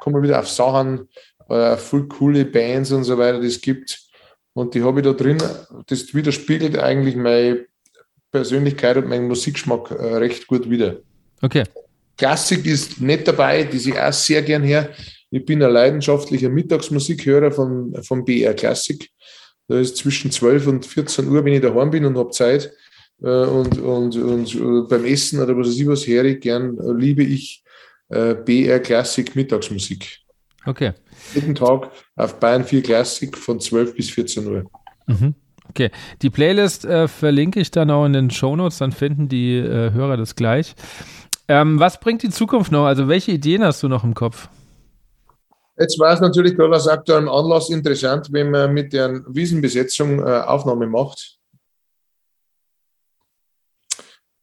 kommen 0.00 0.22
wieder 0.22 0.38
auf 0.38 0.48
Sachen, 0.48 1.08
äh, 1.48 1.76
voll 1.76 2.08
coole 2.08 2.44
Bands 2.44 2.92
und 2.92 3.04
so 3.04 3.18
weiter, 3.18 3.40
die 3.40 3.48
es 3.48 3.60
gibt. 3.60 4.00
Und 4.54 4.74
die 4.74 4.82
habe 4.82 5.00
ich 5.00 5.06
da 5.06 5.12
drin. 5.12 5.42
Das 5.86 6.14
widerspiegelt 6.14 6.78
eigentlich 6.78 7.16
meine 7.16 7.66
Persönlichkeit 8.34 8.96
und 8.96 9.08
meinen 9.08 9.28
Musikgeschmack 9.28 9.90
äh, 9.90 10.16
recht 10.16 10.46
gut 10.46 10.68
wieder. 10.68 10.98
Okay. 11.40 11.64
Klassik 12.16 12.66
ist 12.66 13.00
nicht 13.00 13.26
dabei, 13.26 13.64
die 13.64 13.76
ich 13.76 13.98
auch 13.98 14.12
sehr 14.12 14.42
gern 14.42 14.62
her. 14.62 14.90
Ich 15.30 15.44
bin 15.44 15.62
ein 15.62 15.70
leidenschaftlicher 15.70 16.48
Mittagsmusikhörer 16.48 17.50
von, 17.50 17.94
von 18.02 18.24
BR 18.24 18.54
Classic. 18.54 19.08
Da 19.68 19.78
ist 19.78 19.96
zwischen 19.96 20.30
12 20.30 20.66
und 20.66 20.86
14 20.86 21.28
Uhr, 21.28 21.44
wenn 21.44 21.54
ich 21.54 21.62
daheim 21.62 21.90
bin 21.90 22.04
und 22.04 22.18
habe 22.18 22.30
Zeit. 22.30 22.72
Äh, 23.22 23.28
und, 23.28 23.78
und, 23.78 24.16
und 24.16 24.54
äh, 24.54 24.88
beim 24.88 25.04
Essen 25.04 25.40
oder 25.40 25.56
was 25.56 25.68
weiß 25.68 25.80
ich 25.80 25.86
was 25.86 26.06
ich 26.06 26.40
gern, 26.40 26.76
liebe 26.98 27.22
ich 27.22 27.62
BR 28.08 28.80
Classic 28.80 29.34
Mittagsmusik. 29.34 30.20
Okay 30.66 30.92
jeden 31.34 31.54
Tag 31.54 31.90
auf 32.16 32.38
Bayern 32.38 32.64
4 32.64 32.82
Classic 32.82 33.36
von 33.36 33.60
12 33.60 33.94
bis 33.94 34.10
14 34.10 34.46
Uhr. 34.46 34.70
Mhm. 35.06 35.34
Okay, 35.70 35.90
die 36.22 36.30
Playlist 36.30 36.84
äh, 36.84 37.08
verlinke 37.08 37.60
ich 37.60 37.70
dann 37.70 37.90
auch 37.90 38.04
in 38.04 38.12
den 38.12 38.30
Show 38.30 38.54
Notes, 38.54 38.78
dann 38.78 38.92
finden 38.92 39.28
die 39.28 39.56
äh, 39.56 39.92
Hörer 39.92 40.16
das 40.16 40.36
gleich. 40.36 40.74
Ähm, 41.48 41.80
was 41.80 42.00
bringt 42.00 42.22
die 42.22 42.30
Zukunft 42.30 42.72
noch? 42.72 42.86
Also 42.86 43.08
welche 43.08 43.32
Ideen 43.32 43.64
hast 43.64 43.82
du 43.82 43.88
noch 43.88 44.04
im 44.04 44.14
Kopf? 44.14 44.48
Jetzt 45.76 45.98
war 45.98 46.12
es 46.12 46.20
natürlich 46.20 46.54
gerade 46.56 46.76
aus 46.76 46.86
aktuellem 46.86 47.28
Anlass 47.28 47.68
interessant, 47.68 48.28
wenn 48.30 48.50
man 48.50 48.72
mit 48.72 48.92
der 48.92 49.22
Wiesenbesetzung 49.26 50.20
äh, 50.20 50.40
Aufnahme 50.40 50.86
macht. 50.86 51.38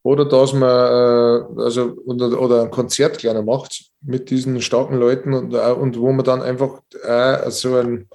Oder 0.03 0.25
dass 0.25 0.51
man 0.51 0.69
äh, 0.69 1.61
also, 1.61 1.95
oder, 2.05 2.41
oder 2.41 2.63
ein 2.63 2.71
Konzert 2.71 3.19
kleiner 3.19 3.43
macht 3.43 3.91
mit 4.01 4.29
diesen 4.29 4.61
starken 4.61 4.97
Leuten 4.97 5.33
und, 5.33 5.53
äh, 5.53 5.71
und 5.71 5.97
wo 5.99 6.11
man 6.11 6.25
dann 6.25 6.41
einfach 6.41 6.81
äh, 7.03 7.49
so 7.51 7.75
ein, 7.75 8.09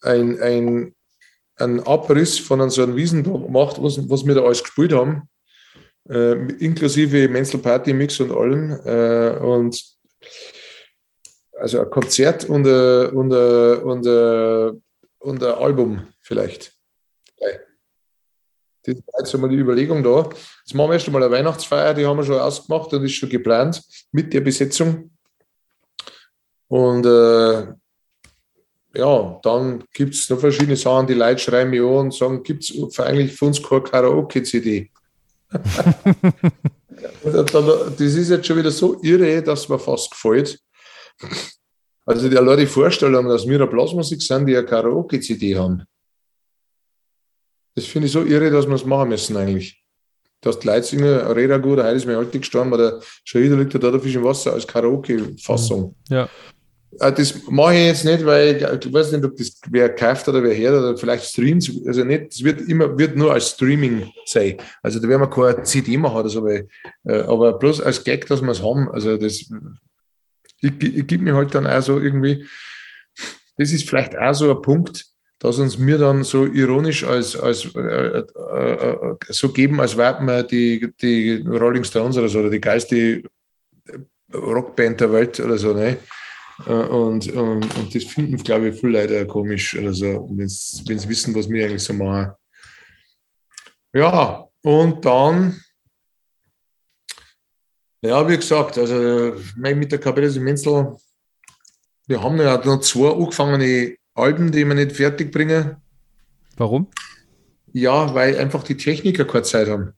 ein, 0.00 0.40
ein, 0.40 0.94
ein 1.58 1.86
Abriss 1.86 2.38
von 2.38 2.68
so 2.70 2.82
einem 2.82 2.96
Wiesentag 2.96 3.48
macht, 3.48 3.82
was, 3.82 3.98
was 4.08 4.26
wir 4.26 4.34
da 4.34 4.42
alles 4.42 4.62
gespielt 4.62 4.92
haben, 4.92 5.28
äh, 6.08 6.32
inklusive 6.58 7.28
Menzel 7.28 7.60
Party 7.60 7.92
Mix 7.92 8.20
und 8.20 8.32
allem. 8.32 8.78
Äh, 8.84 9.38
und 9.38 9.82
also 11.58 11.80
ein 11.80 11.90
Konzert 11.90 12.44
und 12.44 12.66
ein, 12.66 13.10
und 13.10 13.32
und 13.32 14.82
und 15.18 15.42
ein 15.42 15.54
Album 15.54 16.06
vielleicht. 16.20 16.72
Das 18.84 18.96
war 18.96 19.20
jetzt 19.20 19.34
einmal 19.34 19.50
die 19.50 19.56
Überlegung 19.56 20.02
da. 20.02 20.30
Jetzt 20.64 20.74
machen 20.74 20.90
wir 20.90 20.94
erst 20.94 21.06
einmal 21.06 21.22
eine 21.22 21.32
Weihnachtsfeier, 21.32 21.94
die 21.94 22.06
haben 22.06 22.16
wir 22.16 22.24
schon 22.24 22.38
ausgemacht 22.38 22.92
und 22.92 23.04
ist 23.04 23.12
schon 23.12 23.28
geplant 23.28 23.82
mit 24.12 24.32
der 24.32 24.40
Besetzung. 24.40 25.10
Und 26.68 27.04
äh, 27.04 27.66
ja, 28.98 29.38
dann 29.44 29.84
gibt 29.94 30.14
es 30.14 30.28
noch 30.28 30.40
verschiedene 30.40 30.76
Sachen, 30.76 31.06
die 31.06 31.14
Leute 31.14 31.38
schreiben 31.38 31.70
mir 31.70 31.84
an 31.84 32.06
und 32.06 32.14
sagen, 32.14 32.42
gibt 32.42 32.64
es 32.64 32.98
eigentlich 32.98 33.32
für 33.32 33.44
uns 33.44 33.62
keine 33.62 33.82
Karaoke-CD? 33.82 34.90
das 37.22 38.00
ist 38.00 38.28
jetzt 38.28 38.46
schon 38.46 38.58
wieder 38.58 38.72
so 38.72 39.00
irre, 39.02 39.40
dass 39.40 39.68
mir 39.68 39.78
fast 39.78 40.10
gefällt. 40.10 40.58
Also 42.04 42.28
die, 42.28 42.36
allein 42.36 42.58
die 42.58 42.66
Vorstellung, 42.66 43.28
dass 43.28 43.46
wir 43.46 43.54
eine 43.54 43.68
Blasmusik 43.68 44.20
sind, 44.20 44.46
die 44.46 44.56
eine 44.56 44.66
Karaoke-CD 44.66 45.56
haben. 45.56 45.84
Das 47.76 47.84
finde 47.86 48.06
ich 48.06 48.12
so 48.12 48.24
irre, 48.24 48.50
dass 48.50 48.66
wir 48.66 48.74
es 48.74 48.84
machen 48.84 49.10
müssen 49.10 49.36
eigentlich. 49.36 49.80
Dass 50.40 50.58
die 50.58 50.66
Leute 50.66 50.82
singen, 50.82 51.04
Reda 51.04 51.58
gut, 51.58 51.78
heute 51.78 51.94
ist 51.96 52.06
mein 52.06 52.16
Alter 52.16 52.38
gestorben, 52.38 52.72
oder 52.72 53.00
schon 53.22 53.42
wieder 53.42 53.56
liegt 53.56 53.74
da 53.74 53.78
der 53.78 54.00
Fisch 54.00 54.16
im 54.16 54.24
Wasser 54.24 54.54
als 54.54 54.66
Karaoke-Fassung. 54.66 55.94
Ja. 56.08 56.28
Äh, 57.00 57.12
das 57.12 57.46
mache 57.48 57.74
ich 57.74 57.86
jetzt 57.86 58.04
nicht, 58.04 58.24
weil 58.24 58.56
ich 58.56 58.92
weiß 58.92 59.12
nicht, 59.12 59.24
ob 59.24 59.36
das 59.36 59.60
wer 59.70 59.94
kauft 59.94 60.28
oder 60.28 60.42
wer 60.42 60.56
hört 60.56 60.74
oder 60.74 60.96
vielleicht 60.96 61.24
streamt. 61.24 61.70
Also 61.86 62.04
nicht, 62.04 62.32
es 62.32 62.42
wird 62.42 62.60
immer 62.62 62.98
wird 62.98 63.16
nur 63.16 63.32
als 63.32 63.50
Streaming 63.50 64.10
sein. 64.26 64.56
Also 64.82 64.98
da 64.98 65.08
werden 65.08 65.22
wir 65.22 65.30
keine 65.30 65.62
CD 65.62 65.96
machen 65.96 66.16
oder 66.16 66.28
so, 66.28 66.42
weil, 66.44 66.68
äh, 67.04 67.20
aber 67.20 67.58
bloß 67.58 67.80
als 67.80 68.02
Gag, 68.02 68.26
dass 68.26 68.42
wir 68.42 68.50
es 68.50 68.62
haben. 68.62 68.88
Also 68.90 69.16
das, 69.16 69.34
ich, 70.60 70.82
ich 70.82 71.06
gebe 71.06 71.22
mir 71.22 71.34
halt 71.34 71.54
dann 71.54 71.66
auch 71.66 71.82
so 71.82 72.00
irgendwie, 72.00 72.46
das 73.56 73.72
ist 73.72 73.88
vielleicht 73.88 74.16
auch 74.16 74.34
so 74.34 74.50
ein 74.50 74.62
Punkt, 74.62 75.06
dass 75.40 75.58
uns 75.58 75.78
mir 75.78 75.98
dann 75.98 76.24
so 76.24 76.46
ironisch 76.46 77.04
als, 77.04 77.36
als 77.36 77.72
äh, 77.76 77.78
äh, 77.78 78.24
äh, 78.24 79.16
so 79.28 79.50
geben, 79.50 79.80
als 79.80 79.96
wären 79.96 80.26
wir 80.26 80.42
die, 80.42 80.92
die 81.00 81.44
Rolling 81.46 81.84
Stones 81.84 82.16
oder 82.16 82.28
so, 82.28 82.40
oder 82.40 82.50
die 82.50 82.60
geilste 82.60 83.22
Rockband 84.34 85.00
der 85.00 85.12
Welt 85.12 85.38
oder 85.40 85.56
so, 85.56 85.72
ne? 85.72 85.98
Äh, 86.66 86.70
und, 86.70 87.30
und, 87.32 87.76
und 87.76 87.94
das 87.94 88.04
finden, 88.04 88.36
glaube 88.38 88.68
ich, 88.68 88.80
viele 88.80 89.00
Leute 89.00 89.26
komisch 89.26 89.76
oder 89.76 89.92
so, 89.92 90.28
wenn 90.32 90.48
sie 90.48 91.08
wissen, 91.08 91.34
was 91.34 91.48
wir 91.48 91.66
eigentlich 91.66 91.82
so 91.82 91.92
machen. 91.92 92.32
Ja, 93.92 94.46
und 94.62 95.04
dann, 95.04 95.60
ja, 98.02 98.28
wie 98.28 98.36
gesagt, 98.36 98.78
also 98.78 99.36
mit 99.56 99.92
der 99.92 99.98
Kapelle 99.98 100.28
Menzel, 100.40 100.96
wir 102.06 102.22
haben 102.22 102.38
ja 102.38 102.56
noch 102.64 102.80
zwei 102.80 103.12
angefangene 103.12 103.96
Alben, 104.14 104.50
die 104.50 104.64
wir 104.64 104.74
nicht 104.74 104.92
fertig 104.92 105.30
bringen. 105.30 105.76
Warum? 106.56 106.88
Ja, 107.72 108.14
weil 108.14 108.36
einfach 108.38 108.64
die 108.64 108.76
Techniker 108.76 109.24
keine 109.24 109.42
Zeit 109.42 109.68
haben. 109.68 109.92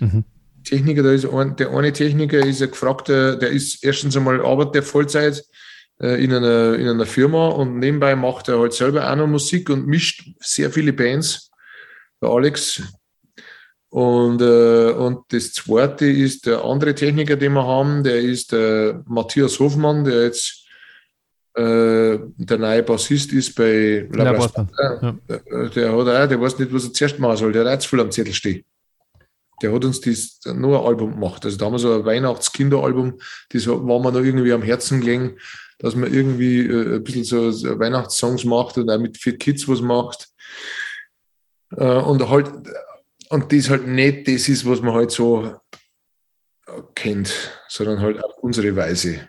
Mhm. 0.00 0.24
Techniker, 0.64 1.02
da 1.02 1.12
ist 1.12 1.26
ein, 1.26 1.54
der 1.56 1.70
eine 1.70 1.92
Techniker 1.92 2.38
ist 2.38 2.60
ja 2.60 2.66
gefragt, 2.66 3.08
der, 3.08 3.38
ist 3.40 3.84
erstens 3.84 4.16
einmal 4.16 4.44
arbeitet 4.44 4.76
der 4.76 4.82
Vollzeit 4.82 5.44
in, 5.98 6.32
einer, 6.32 6.74
in 6.74 6.88
einer 6.88 7.06
Firma 7.06 7.48
und 7.48 7.78
nebenbei 7.78 8.16
macht 8.16 8.48
er 8.48 8.58
halt 8.58 8.72
selber 8.72 9.10
auch 9.10 9.16
noch 9.16 9.26
Musik 9.26 9.70
und 9.70 9.86
mischt 9.86 10.28
sehr 10.40 10.70
viele 10.70 10.92
Bands. 10.92 11.50
Der 12.20 12.30
Alex. 12.30 12.82
Und, 13.90 14.42
äh, 14.42 14.90
und 14.90 15.20
das 15.28 15.52
zweite 15.52 16.06
ist 16.06 16.46
der 16.46 16.64
andere 16.64 16.94
Techniker, 16.94 17.36
den 17.36 17.52
wir 17.52 17.64
haben, 17.64 18.02
der 18.02 18.20
ist 18.20 18.50
der 18.50 19.04
Matthias 19.06 19.60
Hofmann, 19.60 20.04
der 20.04 20.24
jetzt 20.24 20.64
äh, 21.54 22.18
der 22.36 22.58
neue 22.58 22.82
Bassist 22.82 23.32
ist 23.32 23.54
bei 23.54 24.08
La 24.12 24.32
ja, 24.32 24.32
ja. 25.00 25.16
Der, 25.28 25.68
der, 25.68 25.92
hat 25.92 26.08
auch, 26.08 26.28
der 26.28 26.40
weiß 26.40 26.58
nicht, 26.58 26.72
was 26.72 26.86
er 26.86 26.92
zuerst 26.92 27.18
machen 27.20 27.36
soll. 27.36 27.52
Der 27.52 27.64
hat 27.64 27.78
auch 27.78 27.80
zu 27.80 27.90
viel 27.90 28.00
am 28.00 28.10
Zettel 28.10 28.34
stehen. 28.34 28.64
Der 29.62 29.72
hat 29.72 29.84
uns 29.84 30.00
das 30.00 30.40
nur 30.52 30.80
ein 30.80 30.86
Album 30.86 31.12
gemacht. 31.12 31.44
Also 31.44 31.56
da 31.56 31.66
haben 31.66 31.74
wir 31.74 31.78
so 31.78 31.94
ein 31.94 32.04
Weihnachtskinderalbum, 32.04 33.20
das 33.50 33.68
war 33.68 33.78
mir 33.78 34.10
noch 34.10 34.24
irgendwie 34.24 34.52
am 34.52 34.62
Herzen 34.62 35.00
gelegen, 35.00 35.38
dass 35.78 35.94
man 35.94 36.12
irgendwie 36.12 36.60
äh, 36.60 36.96
ein 36.96 37.04
bisschen 37.04 37.24
so 37.24 37.50
Weihnachtssongs 37.78 38.44
macht 38.44 38.78
und 38.78 38.90
auch 38.90 38.98
mit 38.98 39.18
für 39.18 39.32
Kids 39.32 39.68
was 39.68 39.80
macht. 39.80 40.28
Äh, 41.76 41.84
und 41.84 42.28
halt, 42.28 42.50
und 43.30 43.52
das 43.52 43.70
halt 43.70 43.86
nicht 43.86 44.28
das 44.28 44.48
ist, 44.48 44.66
was 44.66 44.80
man 44.80 44.94
halt 44.94 45.10
so 45.10 45.56
kennt, 46.94 47.32
sondern 47.68 48.00
halt 48.00 48.22
auf 48.22 48.38
unsere 48.38 48.74
Weise. 48.76 49.28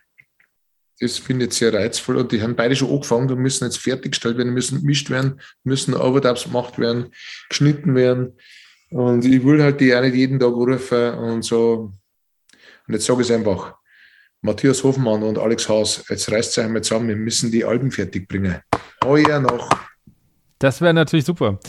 das 0.99 1.17
finde 1.17 1.45
ich 1.45 1.53
sehr 1.53 1.73
reizvoll. 1.73 2.17
Und 2.17 2.31
die 2.31 2.41
haben 2.41 2.55
beide 2.55 2.75
schon 2.75 2.89
angefangen 2.89 3.29
und 3.29 3.39
müssen 3.39 3.65
jetzt 3.65 3.79
fertiggestellt 3.79 4.37
werden, 4.37 4.53
müssen 4.53 4.79
gemischt 4.79 5.09
werden, 5.09 5.41
müssen 5.63 5.93
Overdubs 5.93 6.45
gemacht 6.45 6.79
werden, 6.79 7.11
geschnitten 7.49 7.95
werden. 7.95 8.37
Und 8.91 9.25
ich 9.25 9.43
will 9.43 9.61
halt 9.61 9.81
die 9.81 9.93
auch 9.95 10.01
nicht 10.01 10.15
jeden 10.15 10.39
Tag 10.39 10.53
rufen 10.53 11.15
und 11.15 11.43
so. 11.43 11.91
Und 12.87 12.93
jetzt 12.93 13.05
sage 13.05 13.21
ich 13.21 13.29
es 13.29 13.35
einfach. 13.35 13.75
Matthias 14.45 14.83
Hofmann 14.83 15.23
und 15.23 15.37
Alex 15.37 15.67
Haas, 15.67 16.05
jetzt 16.07 16.31
reißt 16.31 16.51
es 16.51 16.63
einmal 16.63 16.83
zusammen, 16.83 17.09
wir 17.09 17.15
müssen 17.15 17.51
die 17.51 17.65
Alben 17.65 17.91
fertig 17.91 18.27
bringen. 18.27 18.61
Heuer 19.03 19.39
noch. 19.39 19.69
Das 20.59 20.81
wäre 20.81 20.93
natürlich 20.93 21.25
super. 21.25 21.59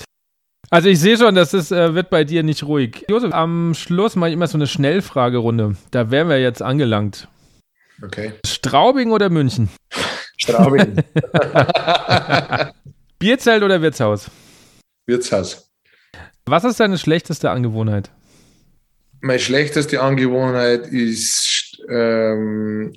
Also 0.69 0.89
ich 0.89 1.01
sehe 1.01 1.17
schon, 1.17 1.35
das 1.35 1.55
ist, 1.55 1.73
äh, 1.73 1.95
wird 1.95 2.11
bei 2.11 2.25
dir 2.25 2.43
nicht 2.43 2.65
ruhig. 2.65 3.05
Josef, 3.09 3.33
am 3.33 3.75
Schluss 3.75 4.17
mache 4.17 4.31
ich 4.31 4.35
immer 4.35 4.47
so 4.47 4.59
eine 4.59 4.67
Schnellfragerunde. 4.67 5.77
Da 5.91 6.11
wären 6.11 6.29
wir 6.29 6.41
jetzt 6.41 6.61
angelangt. 6.61 7.29
Okay. 8.03 8.35
Straubing 8.45 9.11
oder 9.13 9.31
München? 9.31 9.71
Straubing. 10.37 10.97
Bierzelt 13.19 13.63
oder 13.63 13.81
Wirtshaus? 13.81 14.31
Wirtshaus. 15.07 15.71
Was 16.45 16.65
ist 16.65 16.79
deine 16.79 16.99
schlechteste 16.99 17.51
Angewohnheit? 17.51 18.11
Meine 19.21 19.39
schlechteste 19.39 20.03
Angewohnheit 20.03 20.87
ist 20.89 21.56
ähm, 21.89 22.93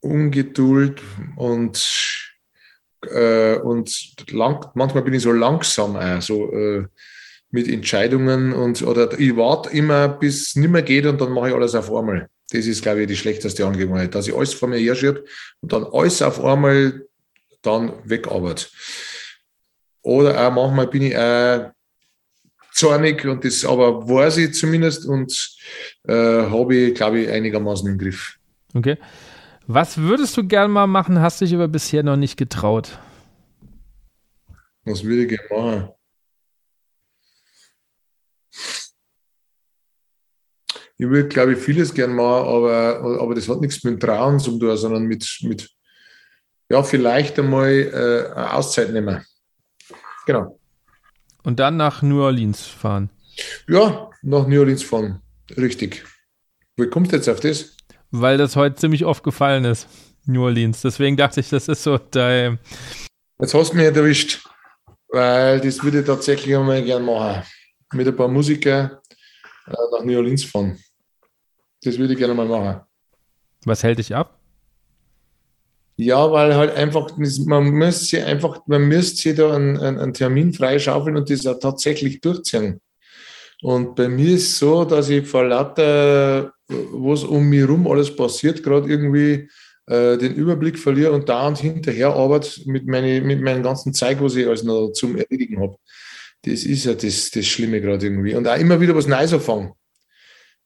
Ungeduld 0.00 1.02
und, 1.36 2.32
äh, 3.06 3.56
und 3.56 4.30
lang, 4.30 4.66
manchmal 4.74 5.02
bin 5.02 5.14
ich 5.14 5.22
so 5.22 5.32
langsam, 5.32 5.96
auch, 5.96 6.22
so 6.22 6.52
äh, 6.52 6.86
mit 7.50 7.68
Entscheidungen 7.68 8.52
und 8.52 8.82
oder 8.82 9.18
ich 9.18 9.36
warte 9.36 9.70
immer, 9.70 10.08
bis 10.08 10.48
es 10.48 10.56
nicht 10.56 10.70
mehr 10.70 10.82
geht 10.82 11.06
und 11.06 11.20
dann 11.20 11.32
mache 11.32 11.48
ich 11.48 11.54
alles 11.54 11.74
auf 11.74 11.92
einmal. 11.92 12.28
Das 12.50 12.66
ist, 12.66 12.82
glaube 12.82 13.02
ich, 13.02 13.08
die 13.08 13.16
schlechteste 13.16 13.66
Angewohnheit, 13.66 14.14
dass 14.14 14.26
ich 14.26 14.34
alles 14.34 14.54
vor 14.54 14.68
mir 14.68 14.78
herschiebe 14.78 15.24
und 15.60 15.72
dann 15.72 15.84
alles 15.84 16.22
auf 16.22 16.42
einmal 16.42 17.06
dann 17.62 17.92
wegarbeite. 18.04 18.66
Oder 20.02 20.46
auch 20.46 20.52
manchmal 20.52 20.86
bin 20.86 21.02
ich 21.02 21.16
auch 21.16 21.70
zornig 22.80 23.24
und 23.26 23.44
das 23.44 23.64
aber 23.64 24.08
weiß 24.08 24.38
ich 24.38 24.54
zumindest 24.54 25.06
und 25.06 25.32
äh, 26.08 26.14
habe 26.14 26.74
ich, 26.74 26.94
glaube 26.94 27.20
ich, 27.20 27.30
einigermaßen 27.30 27.88
im 27.88 27.98
Griff. 27.98 28.38
Okay. 28.74 28.96
Was 29.66 29.98
würdest 29.98 30.36
du 30.36 30.44
gern 30.44 30.70
mal 30.70 30.86
machen, 30.86 31.20
hast 31.20 31.40
dich 31.40 31.54
aber 31.54 31.68
bisher 31.68 32.02
noch 32.02 32.16
nicht 32.16 32.36
getraut? 32.36 32.98
Was 34.84 35.04
würde 35.04 35.22
ich 35.22 35.28
gerne 35.28 35.48
machen? 35.50 35.88
Ich 40.98 41.08
würde, 41.08 41.28
glaube 41.28 41.52
ich, 41.52 41.58
vieles 41.58 41.94
gern 41.94 42.14
machen, 42.14 42.46
aber, 42.46 43.20
aber 43.20 43.34
das 43.34 43.48
hat 43.48 43.60
nichts 43.60 43.82
mit 43.84 44.00
Trauen 44.00 44.38
zu 44.38 44.58
tun, 44.58 44.76
sondern 44.76 45.04
mit, 45.04 45.38
mit 45.42 45.70
ja, 46.70 46.82
vielleicht 46.82 47.38
einmal 47.38 47.70
äh, 47.70 48.32
eine 48.34 48.52
Auszeit 48.52 48.92
nehmen. 48.92 49.24
Genau. 50.26 50.59
Und 51.42 51.58
dann 51.58 51.76
nach 51.76 52.02
New 52.02 52.22
Orleans 52.22 52.66
fahren. 52.66 53.10
Ja, 53.68 54.10
nach 54.22 54.46
New 54.46 54.60
Orleans 54.60 54.82
fahren. 54.82 55.22
Richtig. 55.56 56.04
Wie 56.76 56.86
kommt 56.88 57.12
jetzt 57.12 57.28
auf 57.28 57.40
das? 57.40 57.76
Weil 58.10 58.38
das 58.38 58.56
heute 58.56 58.76
ziemlich 58.76 59.04
oft 59.04 59.22
gefallen 59.22 59.64
ist. 59.64 59.86
New 60.26 60.42
Orleans. 60.42 60.82
Deswegen 60.82 61.16
dachte 61.16 61.40
ich, 61.40 61.48
das 61.48 61.68
ist 61.68 61.82
so 61.82 61.98
dein. 61.98 62.58
Jetzt 63.40 63.54
hast 63.54 63.72
du 63.72 63.76
mich 63.76 63.86
erwischt. 63.86 64.44
Weil 65.08 65.60
das 65.60 65.82
würde 65.82 66.00
ich 66.00 66.06
tatsächlich 66.06 66.56
einmal 66.56 66.82
gern 66.84 67.04
machen. 67.04 67.42
Mit 67.92 68.06
ein 68.06 68.16
paar 68.16 68.28
Musiker 68.28 69.00
äh, 69.66 69.72
nach 69.92 70.04
New 70.04 70.16
Orleans 70.16 70.44
fahren. 70.44 70.78
Das 71.82 71.98
würde 71.98 72.12
ich 72.12 72.18
gerne 72.18 72.34
mal 72.34 72.46
machen. 72.46 72.82
Was 73.64 73.82
hält 73.82 73.98
dich 73.98 74.14
ab? 74.14 74.39
Ja, 76.02 76.32
weil 76.32 76.54
halt 76.54 76.74
einfach, 76.76 77.10
man 77.18 77.70
müsste 77.72 78.24
einfach, 78.24 78.62
man 78.66 78.88
müsste 78.88 79.34
da 79.34 79.54
einen, 79.54 79.76
einen 79.76 80.14
Termin 80.14 80.54
freischaufeln 80.54 81.14
und 81.18 81.28
das 81.28 81.46
auch 81.46 81.58
tatsächlich 81.58 82.22
durchziehen. 82.22 82.80
Und 83.60 83.96
bei 83.96 84.08
mir 84.08 84.34
ist 84.36 84.44
es 84.44 84.58
so, 84.58 84.86
dass 84.86 85.10
ich 85.10 85.26
vor 85.28 85.44
lauter, 85.44 86.54
was 86.68 87.24
um 87.24 87.50
mich 87.50 87.60
herum 87.60 87.86
alles 87.86 88.16
passiert, 88.16 88.62
gerade 88.62 88.88
irgendwie 88.88 89.50
äh, 89.88 90.16
den 90.16 90.34
Überblick 90.36 90.78
verliere 90.78 91.12
und 91.12 91.28
da 91.28 91.46
und 91.46 91.58
hinterher 91.58 92.14
arbeite 92.14 92.62
mit, 92.64 92.86
meine, 92.86 93.20
mit 93.20 93.42
meinem 93.42 93.62
ganzen 93.62 93.92
Zeug, 93.92 94.22
was 94.22 94.36
ich 94.36 94.46
alles 94.46 94.62
noch 94.62 94.92
zum 94.92 95.18
Erledigen 95.18 95.60
habe. 95.60 95.76
Das 96.42 96.64
ist 96.64 96.86
ja 96.86 96.94
das, 96.94 97.30
das 97.30 97.44
Schlimme 97.44 97.82
gerade 97.82 98.06
irgendwie. 98.06 98.34
Und 98.34 98.48
auch 98.48 98.56
immer 98.58 98.80
wieder 98.80 98.94
was 98.96 99.06
Neues 99.06 99.34
anfangen 99.34 99.72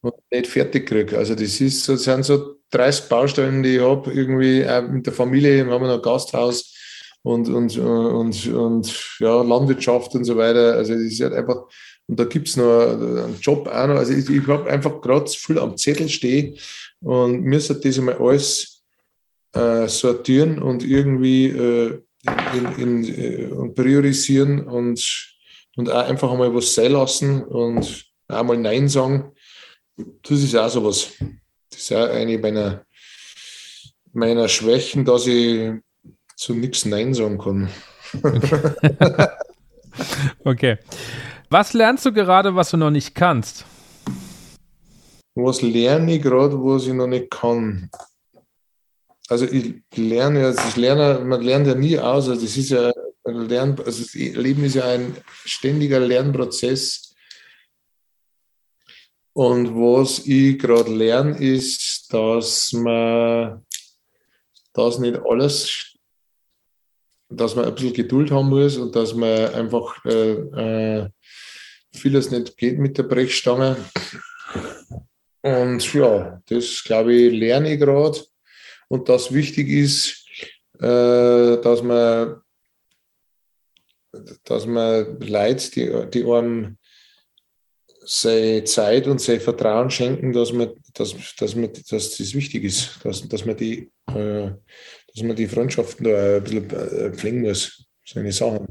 und 0.00 0.14
nicht 0.30 0.46
fertig 0.46 0.86
kriege. 0.86 1.18
Also 1.18 1.34
das 1.34 1.60
ist, 1.60 1.88
das 1.88 2.04
sind 2.04 2.24
so 2.24 2.56
30 2.74 3.08
Baustellen, 3.08 3.62
die 3.62 3.76
ich 3.76 3.80
habe, 3.80 4.12
irgendwie 4.12 4.60
äh, 4.60 4.82
mit 4.82 5.06
der 5.06 5.12
Familie, 5.12 5.66
wir 5.66 5.72
haben 5.72 5.86
noch 5.86 5.94
ein 5.94 6.02
Gasthaus 6.02 6.74
und, 7.22 7.48
und, 7.48 7.76
und, 7.78 8.46
und 8.46 9.16
ja, 9.18 9.42
Landwirtschaft 9.42 10.14
und 10.14 10.24
so 10.24 10.36
weiter. 10.36 10.74
Also 10.74 10.94
das 10.94 11.02
ist 11.02 11.20
halt 11.20 11.34
einfach, 11.34 11.64
und 12.06 12.20
da 12.20 12.24
gibt 12.24 12.48
es 12.48 12.56
noch 12.56 12.80
einen 12.90 13.38
Job 13.40 13.68
auch 13.68 13.86
noch. 13.86 13.96
Also 13.96 14.12
ich, 14.12 14.28
ich 14.28 14.46
habe 14.46 14.70
einfach 14.70 15.00
gerade 15.00 15.30
viel 15.30 15.58
am 15.58 15.76
Zettel 15.76 16.08
stehen 16.08 16.58
und 17.00 17.50
sollte 17.60 17.88
das 17.88 17.98
einmal 17.98 18.16
alles 18.16 18.82
äh, 19.52 19.88
sortieren 19.88 20.60
und 20.60 20.84
irgendwie 20.84 21.46
äh, 21.46 22.00
in, 22.54 23.04
in, 23.04 23.04
äh, 23.04 23.46
und 23.46 23.74
priorisieren 23.74 24.66
und, 24.66 25.34
und 25.76 25.90
auch 25.90 26.08
einfach 26.08 26.30
einmal 26.30 26.54
was 26.54 26.74
sein 26.74 26.92
lassen 26.92 27.42
und 27.42 28.04
auch 28.28 28.42
mal 28.42 28.56
Nein 28.56 28.88
sagen 28.88 29.32
das 29.96 30.42
ist 30.42 30.56
auch 30.56 30.68
sowas. 30.68 31.12
Das 31.74 31.82
ist 31.82 31.92
auch 31.92 32.08
eine 32.08 32.38
meiner, 32.38 32.84
meiner 34.12 34.48
Schwächen, 34.48 35.04
dass 35.04 35.26
ich 35.26 35.72
zu 36.36 36.54
nichts 36.54 36.84
Nein 36.84 37.14
sagen 37.14 37.38
kann. 37.38 37.68
Okay. 38.22 39.28
okay. 40.44 40.78
Was 41.50 41.72
lernst 41.72 42.06
du 42.06 42.12
gerade, 42.12 42.54
was 42.54 42.70
du 42.70 42.76
noch 42.76 42.90
nicht 42.90 43.14
kannst? 43.14 43.64
Was 45.34 45.62
lerne 45.62 46.14
ich 46.14 46.22
gerade, 46.22 46.54
was 46.56 46.86
ich 46.86 46.92
noch 46.92 47.08
nicht 47.08 47.30
kann? 47.30 47.90
Also 49.28 49.46
ich 49.46 49.74
lerne, 49.96 50.46
also 50.46 50.60
ich 50.68 50.76
lerne, 50.76 51.24
man 51.24 51.42
lernt 51.42 51.66
ja 51.66 51.74
nie 51.74 51.98
aus. 51.98 52.28
Also 52.28 52.42
das 52.42 52.56
ist 52.56 52.70
ja 52.70 52.92
ein 53.24 53.48
Lern, 53.48 53.76
also 53.84 54.02
das 54.02 54.14
Leben 54.14 54.64
ist 54.64 54.74
ja 54.74 54.84
ein 54.84 55.16
ständiger 55.44 55.98
Lernprozess 55.98 57.13
und 59.34 59.74
was 59.74 60.20
ich 60.26 60.58
gerade 60.60 60.94
lerne, 60.94 61.36
ist, 61.38 62.06
dass 62.12 62.72
man 62.72 63.66
das 64.72 64.98
nicht 65.00 65.20
alles, 65.28 65.96
dass 67.28 67.56
man 67.56 67.64
ein 67.64 67.74
bisschen 67.74 67.94
Geduld 67.94 68.30
haben 68.30 68.48
muss 68.48 68.76
und 68.76 68.94
dass 68.94 69.12
man 69.12 69.52
einfach 69.54 70.04
äh, 70.04 70.34
äh, 70.34 71.10
vieles 71.92 72.30
nicht 72.30 72.56
geht 72.56 72.78
mit 72.78 72.96
der 72.96 73.02
Brechstange. 73.04 73.76
Und 75.42 75.92
ja, 75.92 76.40
das 76.46 76.84
glaube 76.84 77.12
ich, 77.14 77.32
lerne 77.32 77.74
ich 77.74 77.80
gerade. 77.80 78.20
Und 78.86 79.08
das 79.08 79.32
wichtig 79.32 79.68
ist, 79.68 80.26
äh, 80.78 81.60
dass 81.60 81.82
man, 81.82 82.40
dass 84.44 84.64
man 84.64 85.18
Leute, 85.20 85.70
die, 85.72 86.10
die 86.10 86.24
einem 86.24 86.78
seine 88.04 88.64
Zeit 88.64 89.06
und 89.06 89.20
sein 89.20 89.40
Vertrauen 89.40 89.90
schenken, 89.90 90.32
dass 90.32 90.52
man, 90.52 90.70
dass, 90.92 91.14
dass 91.36 91.54
man, 91.54 91.70
dass 91.72 92.16
das 92.16 92.34
wichtig 92.34 92.64
ist, 92.64 92.98
dass, 93.04 93.26
dass 93.28 93.44
man 93.44 93.56
die, 93.56 93.90
äh, 94.08 94.50
dass 95.14 95.22
man 95.22 95.36
die 95.36 95.48
Freundschaften 95.48 96.04
da 96.04 96.36
ein 96.36 96.44
bisschen 96.44 96.70
äh, 96.70 97.12
pflegen 97.12 97.42
muss, 97.42 97.86
seine 98.04 98.32
Sachen. 98.32 98.68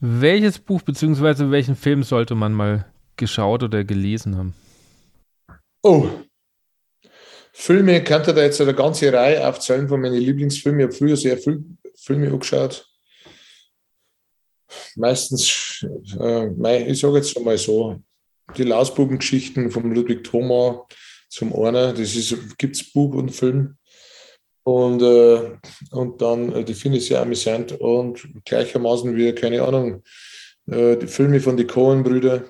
Welches 0.00 0.58
Buch 0.58 0.82
bzw. 0.82 1.50
welchen 1.50 1.76
Film 1.76 2.02
sollte 2.02 2.34
man 2.34 2.52
mal 2.52 2.86
geschaut 3.16 3.62
oder 3.62 3.84
gelesen 3.84 4.36
haben? 4.36 4.54
Oh, 5.82 6.08
Filme, 7.52 8.04
kann 8.04 8.22
da 8.22 8.40
jetzt 8.40 8.60
eine 8.60 8.74
ganze 8.74 9.12
Reihe 9.12 9.46
aufzählen 9.46 9.88
von 9.88 10.00
meinen 10.00 10.20
Lieblingsfilmen. 10.20 10.80
Ich 10.80 10.86
habe 10.86 10.94
früher 10.94 11.16
sehr 11.16 11.36
viele 11.36 11.64
Filme 11.96 12.28
angeschaut. 12.28 12.86
Meistens, 14.94 15.84
äh, 16.20 16.90
ich 16.90 17.00
sage 17.00 17.16
jetzt 17.16 17.36
einmal 17.36 17.58
so, 17.58 18.00
die 18.56 18.64
Lausbubengeschichten 18.64 19.70
von 19.70 19.92
Ludwig 19.92 20.24
Thoma 20.24 20.86
zum 21.28 21.54
einen. 21.54 21.94
Das 21.96 22.34
gibt 22.56 22.76
es 22.76 22.92
Bub 22.92 23.14
und 23.14 23.30
Film. 23.30 23.76
Und, 24.64 25.00
äh, 25.00 25.56
und 25.92 26.20
dann, 26.20 26.52
äh, 26.52 26.62
die 26.62 26.74
finde 26.74 26.98
ich 26.98 27.06
sehr 27.06 27.22
amüsant 27.22 27.72
und 27.72 28.28
gleichermaßen 28.44 29.16
wie, 29.16 29.32
keine 29.32 29.62
Ahnung, 29.62 30.02
äh, 30.70 30.96
die 30.96 31.06
Filme 31.06 31.40
von 31.40 31.56
den 31.56 31.66
Cohen-Brüder. 31.66 32.44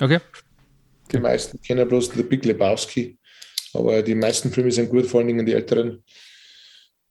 Okay. 0.00 0.18
Die 1.12 1.20
meisten 1.20 1.60
kennen 1.60 1.86
bloß 1.86 2.10
The 2.14 2.24
Big 2.24 2.44
Lebowski, 2.44 3.16
aber 3.74 4.02
die 4.02 4.16
meisten 4.16 4.50
Filme 4.50 4.72
sind 4.72 4.90
gut, 4.90 5.06
vor 5.06 5.20
allen 5.20 5.28
Dingen 5.28 5.46
die 5.46 5.52
älteren. 5.52 6.02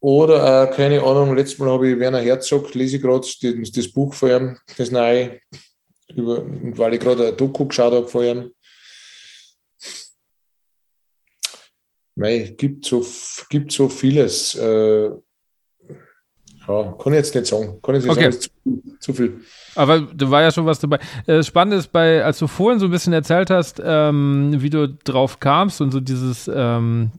Oder, 0.01 0.67
keine 0.67 1.01
Ahnung, 1.01 1.33
letztes 1.35 1.59
Mal 1.59 1.69
habe 1.69 1.91
ich 1.91 1.99
Werner 1.99 2.19
Herzog, 2.19 2.73
lese 2.73 2.97
ich 2.97 3.01
gerade 3.01 3.21
das, 3.21 3.71
das 3.71 3.87
Buch 3.87 4.13
von 4.13 4.29
ihm, 4.31 4.57
das 4.75 4.91
neue, 4.91 5.39
über, 6.15 6.43
weil 6.77 6.93
ich 6.93 6.99
gerade 6.99 7.27
ein 7.29 7.37
Doku 7.37 7.65
geschaut 7.67 7.93
habe 7.93 8.07
vorher. 8.07 8.45
Mei, 12.15 12.53
gibt 12.57 12.85
so, 12.85 13.05
gibt 13.49 13.71
so 13.71 13.89
vieles. 13.89 14.55
Äh, 14.55 15.09
ja, 16.67 16.91
kann 17.01 17.13
ich 17.13 17.17
jetzt 17.17 17.35
nicht 17.35 17.47
sagen. 17.47 17.79
Kann 17.81 17.95
ich 17.95 18.03
jetzt 18.03 18.11
Okay. 18.11 18.31
sagen, 18.31 18.37
ist 18.37 18.43
zu, 18.43 18.97
zu 18.99 19.13
viel. 19.13 19.41
Aber 19.75 20.01
da 20.01 20.29
war 20.29 20.41
ja 20.41 20.51
schon 20.51 20.65
was 20.65 20.79
dabei. 20.79 20.97
Äh, 21.25 21.37
Das 21.37 21.47
Spannende 21.47 21.77
ist, 21.77 21.91
bei, 21.91 22.23
als 22.23 22.37
du 22.39 22.47
vorhin 22.47 22.79
so 22.79 22.85
ein 22.85 22.91
bisschen 22.91 23.13
erzählt 23.13 23.49
hast, 23.49 23.81
ähm, 23.83 24.53
wie 24.57 24.69
du 24.69 24.89
drauf 24.89 25.39
kamst 25.39 25.81
und 25.81 25.91
so 25.91 25.99
dieses 25.99 26.49
ähm, 26.53 27.11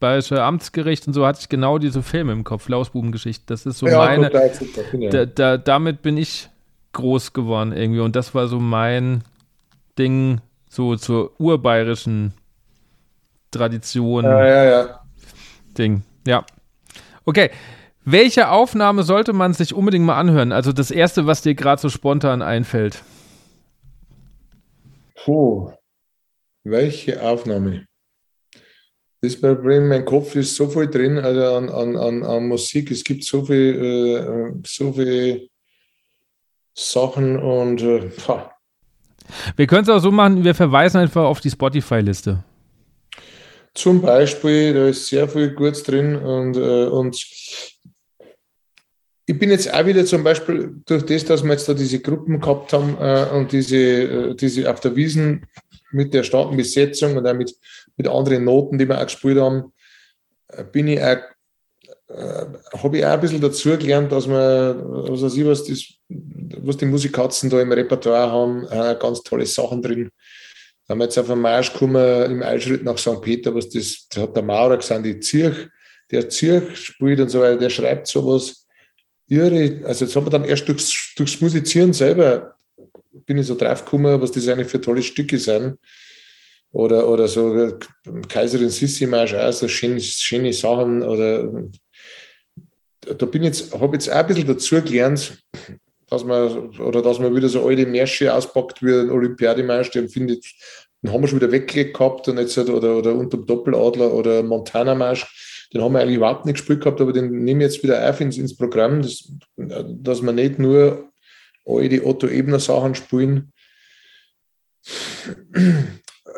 Bayerische 0.00 0.42
Amtsgericht 0.42 1.06
und 1.06 1.12
so, 1.12 1.26
hatte 1.26 1.40
ich 1.40 1.48
genau 1.48 1.78
diese 1.78 2.02
Filme 2.02 2.32
im 2.32 2.44
Kopf, 2.44 2.68
Lausbubengeschichte. 2.68 3.44
Das 3.46 3.66
ist 3.66 3.78
so 3.78 3.86
meine, 3.86 4.30
finde 4.90 5.06
ich. 5.06 5.12
da, 5.12 5.26
da, 5.26 5.58
damit 5.58 6.02
bin 6.02 6.16
ich 6.16 6.48
groß 6.92 7.32
geworden 7.32 7.72
irgendwie 7.72 8.00
und 8.00 8.16
das 8.16 8.34
war 8.34 8.48
so 8.48 8.58
mein 8.58 9.22
Ding, 9.98 10.40
so 10.68 10.96
zur 10.96 11.38
urbayerischen 11.40 12.32
Tradition. 13.50 14.24
ja, 14.24 14.46
ja, 14.46 14.64
ja. 14.64 15.00
Ding. 15.76 16.02
Ja. 16.26 16.44
Okay. 17.24 17.50
Welche 18.04 18.50
Aufnahme 18.50 19.02
sollte 19.02 19.34
man 19.34 19.52
sich 19.52 19.74
unbedingt 19.74 20.06
mal 20.06 20.18
anhören? 20.18 20.50
Also 20.50 20.72
das 20.72 20.90
erste, 20.90 21.26
was 21.26 21.42
dir 21.42 21.54
gerade 21.54 21.80
so 21.80 21.90
spontan 21.90 22.40
einfällt. 22.40 23.02
Puh. 25.14 25.72
Welche 26.64 27.22
Aufnahme? 27.22 27.86
Das 29.20 29.38
Problem, 29.38 29.88
mein 29.88 30.04
Kopf 30.04 30.36
ist 30.36 30.54
so 30.54 30.68
viel 30.68 30.86
drin 30.86 31.18
also 31.18 31.56
an, 31.56 31.68
an, 31.68 31.96
an, 31.96 32.22
an 32.22 32.48
Musik. 32.48 32.90
Es 32.90 33.04
gibt 33.04 33.24
so 33.24 33.44
viel, 33.44 33.74
äh, 33.74 34.62
so 34.66 34.92
viele 34.92 35.48
Sachen 36.78 37.38
und 37.38 37.82
äh. 37.82 38.10
Wir 39.56 39.66
können 39.66 39.82
es 39.82 39.88
auch 39.88 39.98
so 39.98 40.12
machen, 40.12 40.44
wir 40.44 40.54
verweisen 40.54 40.98
einfach 40.98 41.24
auf 41.24 41.40
die 41.40 41.50
Spotify-Liste. 41.50 42.44
Zum 43.74 44.00
Beispiel, 44.00 44.72
da 44.74 44.86
ist 44.86 45.08
sehr 45.08 45.28
viel 45.28 45.54
Gutes 45.54 45.82
drin 45.82 46.16
und, 46.16 46.56
äh, 46.56 46.86
und 46.86 47.16
ich 49.26 49.38
bin 49.38 49.50
jetzt 49.50 49.72
auch 49.74 49.84
wieder 49.84 50.06
zum 50.06 50.24
Beispiel 50.24 50.76
durch 50.86 51.04
das, 51.04 51.24
dass 51.24 51.42
wir 51.42 51.50
jetzt 51.50 51.68
da 51.68 51.74
diese 51.74 52.00
Gruppen 52.00 52.40
gehabt 52.40 52.72
haben 52.72 52.96
äh, 52.98 53.26
und 53.34 53.52
diese, 53.52 53.76
äh, 53.76 54.34
diese 54.34 54.70
auf 54.70 54.80
der 54.80 54.94
Wiesen 54.96 55.46
mit 55.90 56.14
der 56.14 56.22
starken 56.22 56.56
Besetzung 56.56 57.16
und 57.16 57.26
auch 57.26 57.34
mit, 57.34 57.54
mit 57.96 58.08
anderen 58.08 58.44
Noten, 58.44 58.78
die 58.78 58.88
wir 58.88 58.98
auch 58.98 59.04
gespielt 59.04 59.38
haben, 59.38 59.72
äh, 60.48 60.64
bin 60.64 60.88
ich 60.88 61.02
auch, 61.02 61.18
äh, 62.08 62.46
habe 62.76 62.98
ich 62.98 63.04
auch 63.04 63.10
ein 63.10 63.20
bisschen 63.20 63.40
dazu 63.40 63.76
gelernt, 63.76 64.10
dass 64.12 64.26
man, 64.26 64.82
was 65.10 65.22
weiß 65.22 65.36
ich, 65.36 65.46
was, 65.46 65.64
das, 65.64 65.84
was 66.08 66.76
die 66.76 66.86
Musikatzen 66.86 67.50
da 67.50 67.60
im 67.60 67.72
Repertoire 67.72 68.30
haben, 68.30 68.66
äh, 68.68 68.96
ganz 68.98 69.22
tolle 69.22 69.46
Sachen 69.46 69.82
drin. 69.82 70.10
Da 70.86 70.92
haben 70.92 71.00
wir 71.00 71.04
jetzt 71.04 71.18
auf 71.18 71.30
einen 71.30 71.42
Marsch 71.42 71.72
gekommen 71.72 72.30
im 72.30 72.42
Eilschritt 72.42 72.82
nach 72.82 72.96
St. 72.96 73.20
Peter, 73.20 73.54
was 73.54 73.68
das, 73.68 74.06
da 74.08 74.22
hat 74.22 74.34
der 74.34 74.42
Maurer 74.42 74.78
gesagt, 74.78 75.04
die 75.04 75.20
Zirch, 75.20 75.68
der 76.10 76.28
Zirch 76.30 76.76
spielt 76.76 77.20
und 77.20 77.28
so 77.28 77.40
weiter, 77.40 77.58
der 77.58 77.70
schreibt 77.70 78.06
sowas 78.06 78.66
irre. 79.28 79.82
Also 79.84 80.06
jetzt 80.06 80.16
haben 80.16 80.26
wir 80.26 80.30
dann 80.30 80.44
erst 80.44 80.66
durchs, 80.66 81.12
durchs 81.14 81.40
Musizieren 81.40 81.92
selber 81.92 82.54
bin 83.26 83.38
ich 83.38 83.46
so 83.46 83.54
drauf 83.54 83.84
gekommen, 83.84 84.20
was 84.20 84.32
das 84.32 84.48
eigentlich 84.48 84.68
für 84.68 84.80
tolle 84.80 85.02
Stücke 85.02 85.38
sind. 85.38 85.78
Oder, 86.70 87.08
oder 87.08 87.28
so 87.28 87.78
Kaiserin 88.28 88.70
Sissi 88.70 89.06
Marsch 89.06 89.34
auch 89.34 89.52
so 89.52 89.68
schöne, 89.68 90.00
schöne 90.00 90.52
Sachen. 90.52 91.02
Oder 91.02 91.50
da 93.16 93.26
bin 93.26 93.42
jetzt, 93.42 93.72
habe 93.72 93.96
jetzt 93.96 94.10
auch 94.10 94.16
ein 94.16 94.26
bisschen 94.26 94.46
dazu 94.46 94.82
gelernt, 94.82 95.38
dass 96.08 96.24
man, 96.24 96.70
oder 96.78 97.02
dass 97.02 97.18
man 97.18 97.34
wieder 97.34 97.48
so 97.48 97.66
alte 97.66 97.86
Märsche 97.86 98.32
auspackt 98.32 98.82
wie 98.82 98.92
ein 98.92 99.10
Olympiademarsch, 99.10 99.90
den 99.90 100.08
finde 100.08 100.34
ich, 100.34 100.58
den 101.02 101.12
haben 101.12 101.20
wir 101.20 101.28
schon 101.28 101.40
wieder 101.40 101.52
weggelegt 101.52 101.96
gehabt 101.96 102.28
und 102.28 102.38
jetzt, 102.38 102.56
halt- 102.56 102.70
oder, 102.70 102.96
oder 102.96 103.14
unterm 103.14 103.46
Doppeladler 103.46 104.12
oder 104.12 104.42
Montana 104.42 104.94
Marsch, 104.94 105.68
den 105.72 105.82
haben 105.82 105.92
wir 105.92 106.00
eigentlich 106.00 106.16
überhaupt 106.16 106.46
nicht 106.46 106.56
gespielt 106.56 106.80
gehabt, 106.80 107.00
aber 107.00 107.12
den 107.12 107.44
nehme 107.44 107.64
ich 107.64 107.72
jetzt 107.72 107.82
wieder 107.82 108.08
auf 108.08 108.20
ins, 108.20 108.38
ins 108.38 108.56
Programm, 108.56 109.02
das, 109.02 109.30
dass 109.56 110.22
wir 110.22 110.32
nicht 110.32 110.58
nur 110.58 111.10
alte 111.66 112.04
Otto 112.06 112.26
Ebner 112.26 112.58
Sachen 112.58 112.94
spielen. 112.94 113.52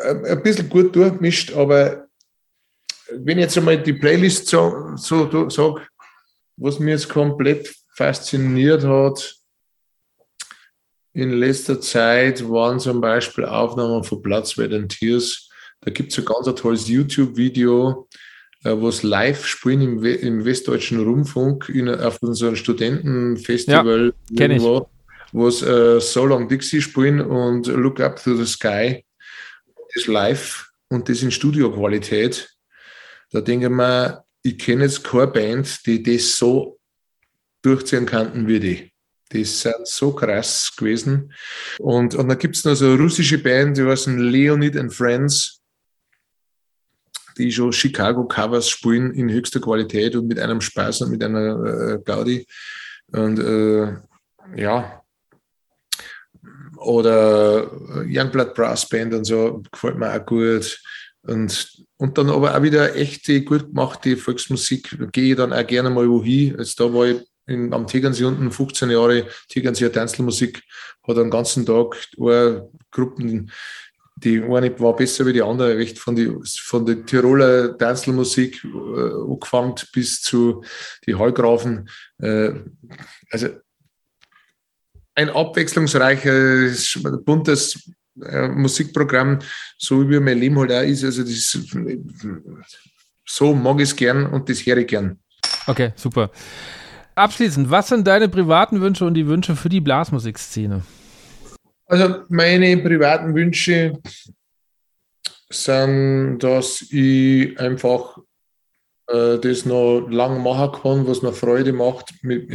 Ein 0.04 0.42
bisschen 0.42 0.68
gut 0.68 0.96
durchgemischt, 0.96 1.54
aber 1.54 2.08
wenn 3.12 3.38
ich 3.38 3.44
jetzt 3.44 3.58
einmal 3.58 3.80
die 3.80 3.92
Playlist 3.92 4.48
so, 4.48 4.96
so 4.96 5.48
sage, 5.48 5.82
was 6.56 6.78
mir 6.78 6.90
jetzt 6.90 7.08
komplett 7.08 7.74
fasziniert 7.94 8.84
hat, 8.84 9.40
in 11.12 11.32
letzter 11.32 11.80
Zeit 11.80 12.48
waren 12.48 12.78
zum 12.78 13.00
Beispiel 13.00 13.44
Aufnahmen 13.44 14.04
von 14.04 14.22
Platz 14.22 14.54
bei 14.54 14.68
den 14.68 14.88
Tiers. 14.88 15.48
Da 15.80 15.90
gibt 15.90 16.12
es 16.12 16.18
ein 16.18 16.24
ganz 16.24 16.46
ein 16.46 16.54
tolles 16.54 16.88
YouTube-Video, 16.88 18.08
äh, 18.64 18.76
wo 18.76 18.88
es 18.88 19.02
live 19.02 19.44
spielen 19.44 19.80
im, 19.80 20.02
We 20.02 20.12
im 20.12 20.44
Westdeutschen 20.44 21.02
Rundfunk 21.02 21.68
in, 21.68 21.88
auf 21.88 22.22
unserem 22.22 22.54
Studentenfestival, 22.54 24.14
ich. 24.30 24.40
irgendwo, 24.40 24.88
wo 25.32 25.48
es 25.48 25.62
äh, 25.62 26.00
So 26.00 26.26
Long 26.26 26.48
Dixie 26.48 26.80
spielen 26.80 27.20
und 27.20 27.66
Look 27.66 28.00
Up 28.00 28.22
to 28.22 28.36
the 28.36 28.46
Sky. 28.46 29.04
Das 29.66 30.02
ist 30.02 30.06
live 30.06 30.70
und 30.88 31.08
das 31.08 31.22
in 31.22 31.32
Studioqualität. 31.32 32.48
Da 33.32 33.40
denke 33.40 33.66
ich 33.66 33.72
mir, 33.72 34.22
ich 34.42 34.58
kenne 34.58 34.84
jetzt 34.84 35.04
keine 35.04 35.28
Band, 35.28 35.86
die 35.86 36.02
das 36.02 36.36
so 36.36 36.78
durchziehen 37.62 38.06
könnten 38.06 38.46
wie 38.46 38.60
die. 38.60 38.92
Die 39.32 39.44
sind 39.44 39.86
so 39.86 40.12
krass 40.12 40.72
gewesen. 40.76 41.32
Und, 41.78 42.14
und 42.14 42.28
dann 42.28 42.38
gibt 42.38 42.56
es 42.56 42.64
noch 42.64 42.74
so 42.74 42.86
eine 42.86 42.98
russische 42.98 43.38
Band, 43.38 43.76
die 43.76 43.84
heißen 43.84 44.18
Leonid 44.18 44.76
and 44.76 44.92
Friends, 44.92 45.60
die 47.38 47.52
schon 47.52 47.72
Chicago-Covers 47.72 48.68
spielen 48.68 49.12
in 49.14 49.30
höchster 49.30 49.60
Qualität 49.60 50.16
und 50.16 50.26
mit 50.26 50.40
einem 50.40 50.60
Spaß 50.60 51.02
und 51.02 51.10
mit 51.10 51.22
einer 51.22 51.64
äh, 51.64 51.98
Gaudi. 52.04 52.46
Und 53.12 53.38
äh, 53.38 53.94
ja, 54.56 55.02
oder 56.76 57.70
Youngblood 58.06 58.54
Brass 58.54 58.88
Band 58.88 59.14
und 59.14 59.24
so, 59.24 59.62
gefällt 59.70 59.98
mir 59.98 60.12
auch 60.12 60.26
gut. 60.26 60.82
Und, 61.22 61.84
und 61.96 62.16
dann 62.16 62.30
aber 62.30 62.56
auch 62.56 62.62
wieder 62.62 62.96
echte, 62.96 63.42
gut 63.42 63.68
gemachte 63.68 64.16
Volksmusik, 64.16 64.96
gehe 65.12 65.32
ich 65.32 65.36
dann 65.36 65.52
auch 65.52 65.66
gerne 65.66 65.90
mal 65.90 66.08
wohin. 66.08 66.56
Jetzt 66.58 66.80
da 66.80 66.92
war 66.92 67.06
ich 67.06 67.20
in, 67.46 67.72
am 67.74 67.86
Tegernsee 67.86 68.24
unten 68.24 68.50
15 68.50 68.90
Jahre 68.90 69.26
Tegernseer 69.48 69.92
Tanzmusik, 69.92 70.62
hat 71.06 71.18
einen 71.18 71.30
ganzen 71.30 71.66
Tag 71.66 71.96
Gruppen, 72.90 73.50
die 74.16 74.42
eine 74.42 74.78
war 74.80 74.96
besser 74.96 75.26
wie 75.26 75.32
die 75.32 75.42
andere, 75.42 75.76
recht 75.76 75.98
von 75.98 76.14
die, 76.14 76.30
von 76.62 76.84
der 76.84 77.04
Tiroler 77.04 77.76
Tanzmusik 77.76 78.62
äh, 78.64 78.68
angefangen 78.68 79.74
bis 79.92 80.20
zu 80.20 80.62
die 81.06 81.14
Hallgrafen. 81.14 81.88
Äh, 82.18 82.52
also 83.30 83.48
ein 85.14 85.30
abwechslungsreiches, 85.30 87.00
buntes 87.24 87.90
äh, 88.22 88.48
Musikprogramm, 88.48 89.38
so 89.78 90.08
wie 90.08 90.20
mein 90.20 90.38
Leben 90.38 90.58
halt 90.58 90.72
auch 90.72 90.82
ist. 90.82 91.04
Also 91.04 91.22
das 91.22 91.30
ist, 91.30 91.76
so 93.24 93.54
mag 93.54 93.76
ich 93.76 93.90
es 93.90 93.96
gern 93.96 94.26
und 94.26 94.48
das 94.48 94.64
höre 94.64 94.78
ich 94.78 94.86
gern. 94.86 95.18
Okay, 95.66 95.92
super. 95.96 96.30
Abschließend, 97.14 97.70
was 97.70 97.88
sind 97.88 98.06
deine 98.06 98.28
privaten 98.28 98.80
Wünsche 98.80 99.04
und 99.04 99.14
die 99.14 99.26
Wünsche 99.26 99.56
für 99.56 99.68
die 99.68 99.80
Blasmusikszene? 99.80 100.82
Also 101.86 102.22
meine 102.28 102.76
privaten 102.78 103.34
Wünsche 103.34 103.98
sind, 105.50 106.38
dass 106.38 106.82
ich 106.90 107.58
einfach 107.58 108.18
äh, 109.08 109.38
das 109.38 109.66
noch 109.66 110.06
lang 110.08 110.42
machen 110.42 110.80
kann, 110.82 111.06
was 111.06 111.22
mir 111.22 111.32
Freude 111.32 111.72
macht 111.72 112.14
mit, 112.22 112.48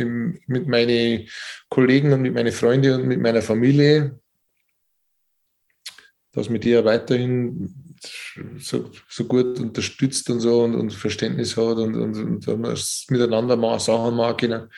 mit 0.47 0.67
meinen 0.67 1.27
Kollegen 1.69 2.13
und 2.13 2.21
mit 2.21 2.33
meinen 2.33 2.53
Freunden 2.53 3.01
und 3.01 3.07
mit 3.07 3.19
meiner 3.19 3.41
Familie. 3.41 4.19
Dass 6.35 6.49
mir 6.49 6.59
die 6.59 6.71
ja 6.71 6.85
weiterhin 6.85 7.73
so, 8.59 8.91
so 9.09 9.23
gut 9.25 9.59
unterstützt 9.59 10.29
und 10.29 10.39
so 10.39 10.63
und, 10.63 10.75
und 10.75 10.93
Verständnis 10.93 11.57
hat 11.57 11.77
und, 11.77 11.95
und, 11.95 12.47
und 12.47 12.65
es 12.65 13.05
miteinander 13.09 13.55
mal 13.55 13.79
Sachen 13.79 14.15
machen 14.15 14.37
können. 14.37 14.69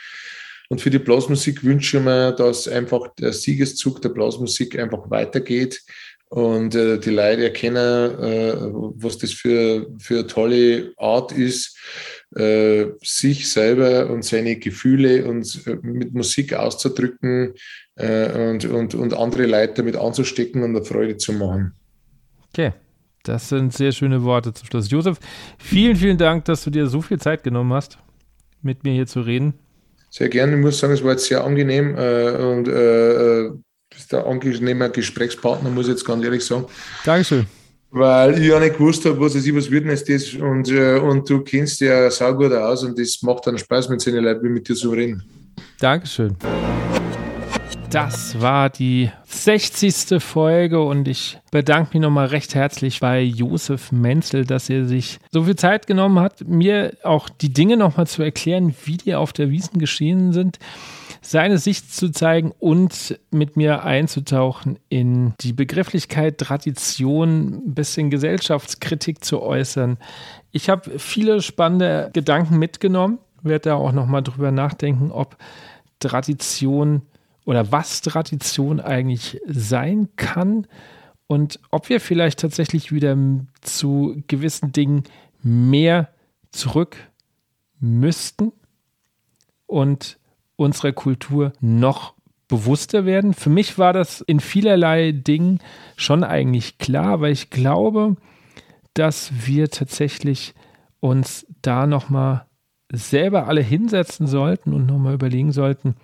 Und 0.70 0.82
für 0.82 0.90
die 0.90 1.00
Blasmusik 1.00 1.64
wünsche 1.64 1.98
ich 1.98 2.04
mir, 2.04 2.34
dass 2.34 2.68
einfach 2.68 3.14
der 3.16 3.34
Siegeszug 3.34 4.02
der 4.02 4.10
Blasmusik 4.10 4.78
einfach 4.78 5.10
weitergeht 5.10 5.82
und 6.30 6.76
äh, 6.76 7.00
die 7.00 7.12
Leute 7.12 7.46
erkennen, 7.46 8.20
äh, 8.20 8.54
was 8.96 9.18
das 9.18 9.32
für, 9.32 9.88
für 9.98 10.20
eine 10.20 10.28
tolle 10.28 10.94
Art 10.98 11.32
ist, 11.32 11.78
äh, 12.36 12.88
sich 13.02 13.50
selber 13.50 14.10
und 14.10 14.26
seine 14.26 14.58
Gefühle 14.58 15.26
und 15.26 15.66
äh, 15.66 15.78
mit 15.82 16.14
Musik 16.14 16.54
auszudrücken 16.54 17.54
äh, 17.98 18.50
und, 18.50 18.66
und, 18.66 18.96
und 18.96 19.14
andere 19.14 19.46
Leute 19.46 19.74
damit 19.76 19.96
anzustecken 19.96 20.64
und 20.64 20.76
eine 20.76 20.86
Freude 20.86 21.18
zu 21.18 21.34
machen. 21.34 21.74
Okay, 22.50 22.74
das 23.24 23.50
sind 23.50 23.74
sehr 23.74 23.92
schöne 23.92 24.24
Worte 24.24 24.54
zum 24.54 24.68
Schluss. 24.68 24.90
Josef, 24.90 25.20
vielen, 25.58 25.96
vielen 25.96 26.18
Dank, 26.18 26.46
dass 26.46 26.64
du 26.64 26.70
dir 26.70 26.88
so 26.88 27.02
viel 27.02 27.20
Zeit 27.20 27.44
genommen 27.44 27.74
hast, 27.74 27.98
mit 28.62 28.84
mir 28.84 28.94
hier 28.94 29.08
zu 29.08 29.22
reden. 29.22 29.54
Sehr 30.10 30.30
gerne. 30.30 30.56
Ich 30.56 30.62
muss 30.62 30.80
sagen, 30.80 30.94
es 30.94 31.04
war 31.04 31.12
jetzt 31.12 31.26
sehr 31.26 31.44
angenehm 31.44 31.96
äh, 31.98 32.32
und 32.32 32.68
äh, 32.68 33.50
bist 33.90 34.12
der 34.12 34.26
angenehme 34.26 34.90
Gesprächspartner, 34.90 35.70
muss 35.70 35.86
ich 35.86 35.92
jetzt 35.92 36.06
ganz 36.06 36.24
ehrlich 36.24 36.46
sagen. 36.46 36.66
Dankeschön. 37.06 37.46
weil 37.92 38.40
ich 38.40 38.48
ja 38.48 38.60
nicht 38.60 38.78
gewusst 38.78 39.06
habe, 39.06 39.20
was 39.20 39.36
es 39.36 39.54
was 39.54 39.72
wird 39.72 39.86
denn 39.86 39.92
das 39.92 40.34
und, 40.34 40.70
äh, 40.70 41.00
und 41.00 41.30
du 41.30 41.42
kennst 41.42 41.80
ja 41.82 42.10
saugut 42.12 42.52
aus 42.54 42.84
und 42.84 42.98
das 42.98 43.22
macht 43.22 43.48
dann 43.48 43.58
Spaß 43.58 43.90
mit 43.90 44.02
seinen 44.02 44.24
Leuten 44.24 44.54
mit 44.54 44.68
dir 44.68 44.76
zu 44.76 44.92
reden. 44.92 45.24
Dankeschön. 45.80 46.36
Das 47.90 48.42
war 48.42 48.70
die 48.70 49.10
60. 49.24 50.22
Folge 50.22 50.82
und 50.82 51.08
ich 51.08 51.40
bedanke 51.52 51.92
mich 51.94 52.02
nochmal 52.02 52.28
recht 52.28 52.54
herzlich 52.54 53.00
bei 53.00 53.22
Josef 53.22 53.94
Menzel, 53.94 54.44
dass 54.44 54.70
er 54.70 54.86
sich 54.86 55.20
so 55.32 55.44
viel 55.44 55.56
Zeit 55.56 55.88
genommen 55.88 56.20
hat, 56.20 56.46
mir 56.46 56.98
auch 57.04 57.30
die 57.30 57.54
Dinge 57.54 57.78
nochmal 57.78 58.06
zu 58.06 58.24
erklären, 58.24 58.76
wie 58.84 58.98
die 58.98 59.16
auf 59.16 59.32
der 59.32 59.52
Wiesen 59.52 59.80
geschehen 59.80 60.34
sind, 60.34 60.60
seine 61.22 61.60
Sicht 61.60 61.94
zu 61.94 62.12
zeigen 62.12 62.52
und 62.60 63.18
mit 63.32 63.56
mir 63.56 63.84
einzutauchen 63.86 64.78
in 64.90 65.34
die 65.40 65.54
Begrifflichkeit 65.54 66.40
Tradition, 66.40 67.68
ein 67.68 67.74
bisschen 67.74 68.10
Gesellschaftskritik 68.10 69.24
zu 69.24 69.42
äußern. 69.42 69.98
Ich 70.52 70.70
habe 70.70 71.00
viele 71.00 71.42
spannende 71.42 72.10
Gedanken 72.12 72.60
mitgenommen, 72.60 73.20
werde 73.44 73.70
da 73.70 73.76
auch 73.76 73.94
nochmal 73.94 74.24
drüber 74.24 74.52
nachdenken, 74.52 75.10
ob 75.10 75.38
Tradition 76.00 77.04
oder 77.48 77.72
was 77.72 78.02
Tradition 78.02 78.82
eigentlich 78.82 79.40
sein 79.48 80.10
kann 80.18 80.68
und 81.28 81.62
ob 81.72 81.88
wir 81.88 82.02
vielleicht 82.02 82.40
tatsächlich 82.40 82.92
wieder 82.92 83.18
zu 83.62 84.22
gewissen 84.28 84.74
Dingen 84.74 85.04
mehr 85.42 86.10
zurück 86.52 86.98
müssten 87.80 88.52
und 89.66 90.20
unserer 90.58 90.92
Kultur 90.92 91.54
noch 91.62 92.16
bewusster 92.50 93.06
werden. 93.06 93.34
Für 93.34 93.50
mich 93.50 93.78
war 93.78 93.94
das 93.94 94.20
in 94.20 94.42
vielerlei 94.42 95.14
Dingen 95.14 95.60
schon 95.96 96.26
eigentlich 96.26 96.80
klar, 96.80 97.22
weil 97.22 97.32
ich 97.32 97.50
glaube, 97.50 98.18
dass 98.94 99.32
wir 99.48 99.70
tatsächlich 99.70 100.54
uns 101.00 101.48
da 101.62 101.88
nochmal 101.88 102.46
selber 102.92 103.48
alle 103.48 103.62
hinsetzen 103.62 104.28
sollten 104.28 104.74
und 104.74 104.86
nochmal 104.86 105.14
überlegen 105.14 105.54
sollten, 105.54 105.96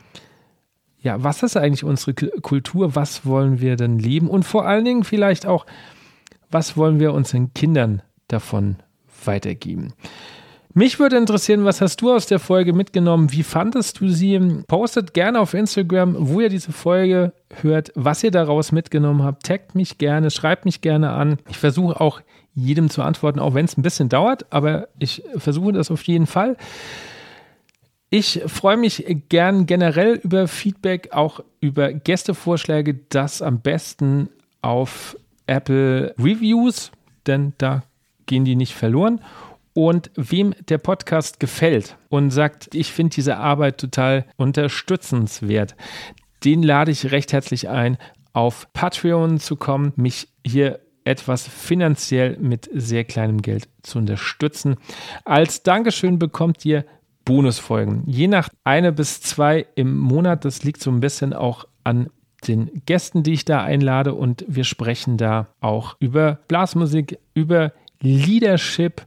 ja, 1.04 1.22
was 1.22 1.44
ist 1.44 1.58
eigentlich 1.58 1.84
unsere 1.84 2.14
Kultur? 2.14 2.96
Was 2.96 3.26
wollen 3.26 3.60
wir 3.60 3.76
denn 3.76 4.00
leben? 4.00 4.30
Und 4.30 4.44
vor 4.44 4.66
allen 4.66 4.86
Dingen 4.86 5.04
vielleicht 5.04 5.46
auch, 5.46 5.66
was 6.50 6.78
wollen 6.78 7.00
wir 7.00 7.14
unseren 7.14 7.54
Kindern 7.54 8.02
davon 8.30 8.78
weitergeben? 9.26 9.94
Mich 10.74 11.00
würde 11.00 11.18
interessieren, 11.18 11.66
was 11.66 11.82
hast 11.82 12.02
du 12.02 12.12
aus 12.12 12.26
der 12.26 12.40
Folge 12.40 12.74
mitgenommen? 12.74 13.32
Wie 13.32 13.44
fandest 13.44 14.00
du 14.00 14.08
sie? 14.08 14.40
Postet 14.68 15.14
gerne 15.14 15.40
auf 15.40 15.54
Instagram, 15.54 16.16
wo 16.18 16.40
ihr 16.40 16.50
diese 16.50 16.72
Folge 16.72 17.34
hört, 17.62 17.92
was 17.96 18.24
ihr 18.24 18.32
daraus 18.32 18.72
mitgenommen 18.72 19.24
habt. 19.24 19.44
Taggt 19.46 19.76
mich 19.76 19.98
gerne, 19.98 20.32
schreibt 20.32 20.66
mich 20.66 20.82
gerne 20.82 21.12
an. 21.12 21.38
Ich 21.50 21.58
versuche 21.58 22.00
auch 22.00 22.22
jedem 22.56 22.90
zu 22.90 23.04
antworten, 23.04 23.40
auch 23.40 23.54
wenn 23.54 23.66
es 23.66 23.78
ein 23.78 23.84
bisschen 23.84 24.10
dauert, 24.10 24.52
aber 24.52 24.88
ich 24.98 25.24
versuche 25.38 25.74
das 25.74 25.92
auf 25.92 26.02
jeden 26.04 26.28
Fall. 26.28 26.56
Ich 28.16 28.44
freue 28.46 28.78
mich 28.78 29.04
gern 29.30 29.66
generell 29.66 30.20
über 30.24 30.48
Feedback, 30.48 31.14
auch 31.14 31.40
über 31.62 31.92
Gästevorschläge, 31.94 32.94
das 33.10 33.42
am 33.42 33.62
besten 33.62 34.30
auf 34.62 35.18
Apple 35.48 36.14
Reviews, 36.20 36.92
denn 37.26 37.54
da 37.58 37.82
gehen 38.28 38.46
die 38.46 38.56
nicht 38.56 38.76
verloren. 38.76 39.20
Und 39.74 40.12
wem 40.14 40.54
der 40.70 40.78
Podcast 40.78 41.40
gefällt 41.40 41.98
und 42.10 42.30
sagt, 42.30 42.76
ich 42.76 42.92
finde 42.92 43.16
diese 43.16 43.38
Arbeit 43.38 43.80
total 43.80 44.28
unterstützenswert, 44.36 45.76
den 46.44 46.62
lade 46.62 46.92
ich 46.92 47.12
recht 47.12 47.34
herzlich 47.34 47.68
ein, 47.68 47.98
auf 48.32 48.72
Patreon 48.74 49.40
zu 49.40 49.56
kommen, 49.56 49.92
mich 49.96 50.28
hier 50.46 50.82
etwas 51.04 51.48
finanziell 51.48 52.38
mit 52.38 52.70
sehr 52.72 53.06
kleinem 53.06 53.42
Geld 53.42 53.68
zu 53.82 53.98
unterstützen. 53.98 54.76
Als 55.26 55.64
Dankeschön 55.64 56.20
bekommt 56.20 56.64
ihr 56.64 56.86
Bonusfolgen. 57.26 58.04
Je 58.06 58.28
nach 58.28 58.50
eine 58.64 58.92
bis 58.92 59.22
zwei 59.22 59.66
im 59.76 59.98
Monat. 59.98 60.46
Das 60.46 60.64
liegt 60.64 60.82
so 60.82 60.92
ein 60.92 61.00
bisschen 61.00 61.34
auch 61.34 61.66
an 61.84 62.10
den 62.48 62.84
Gästen, 62.86 63.24
die 63.24 63.34
ich 63.34 63.46
da 63.46 63.64
einlade. 63.64 64.14
Und 64.14 64.46
wir 64.48 64.64
sprechen 64.64 65.18
da 65.18 65.48
auch 65.62 65.96
über 66.00 66.40
Blasmusik, 66.48 67.20
über 67.34 67.72
Leadership. 68.02 69.06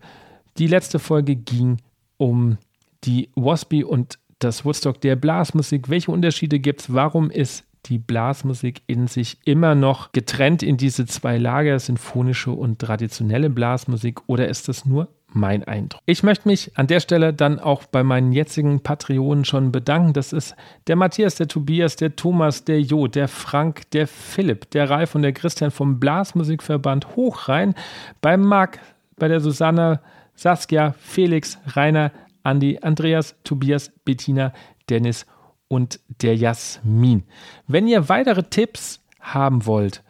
Die 0.59 0.67
letzte 0.67 0.99
Folge 0.99 1.37
ging 1.37 1.79
um 2.17 2.59
die 3.05 3.29
Waspy 3.37 3.85
und 3.85 4.19
das 4.39 4.65
Woodstock 4.65 5.01
der 5.01 5.17
Blasmusik. 5.17 5.89
Welche 5.89 6.11
Unterschiede 6.11 6.59
gibt 6.59 6.81
es? 6.81 6.93
Warum 6.93 7.31
ist 7.31 7.65
die 7.87 7.99
Blasmusik 7.99 8.83
in 8.87 9.07
sich 9.07 9.39
immer 9.45 9.75
noch 9.75 10.13
getrennt 10.13 10.63
in 10.63 10.77
diese 10.77 11.07
zwei 11.07 11.39
Lager, 11.39 11.79
sinfonische 11.79 12.51
und 12.51 12.79
traditionelle 12.79 13.51
Blasmusik? 13.51 14.21
Oder 14.27 14.49
ist 14.49 14.69
das 14.69 14.85
nur 14.85 15.09
mein 15.29 15.65
Eindruck. 15.65 16.01
Ich 16.07 16.23
möchte 16.23 16.49
mich 16.49 16.77
an 16.79 16.87
der 16.87 17.01
Stelle 17.01 17.35
dann 17.35 17.59
auch 17.59 17.85
bei 17.85 18.03
meinen 18.03 18.33
jetzigen 18.33 18.81
Patreonen 18.81 19.45
schon 19.45 19.73
bedanken. 19.73 20.13
Das 20.13 20.33
ist 20.33 20.55
der 20.87 20.97
Matthias, 20.97 21.35
der 21.35 21.49
Tobias, 21.49 21.97
der 21.97 22.17
Thomas, 22.17 22.65
der 22.65 22.81
Jo, 22.81 23.07
der 23.07 23.29
Frank, 23.29 23.91
der 23.91 24.07
Philipp, 24.07 24.71
der 24.71 24.89
Ralf 24.89 25.15
und 25.15 25.23
der 25.23 25.33
Christian 25.33 25.71
vom 25.71 26.01
Blasmusikverband 26.01 27.17
Hochrhein, 27.17 27.75
beim 28.21 28.43
Marc, 28.43 28.79
bei 29.17 29.29
der 29.29 29.41
Susanne, 29.41 30.01
Saskia, 30.35 30.95
Felix, 30.99 31.59
Rainer, 31.67 32.13
Andi, 32.43 32.79
Andreas, 32.81 33.35
Tobias, 33.43 33.91
Bettina, 34.05 34.53
Dennis 34.89 35.27
und 35.69 36.01
der 36.23 36.37
Jasmin. 36.37 37.25
Wenn 37.67 37.89
ihr 37.89 38.09
weitere 38.09 38.45
Tipps 38.45 39.01
haben 39.21 39.67
wollt 39.67 40.03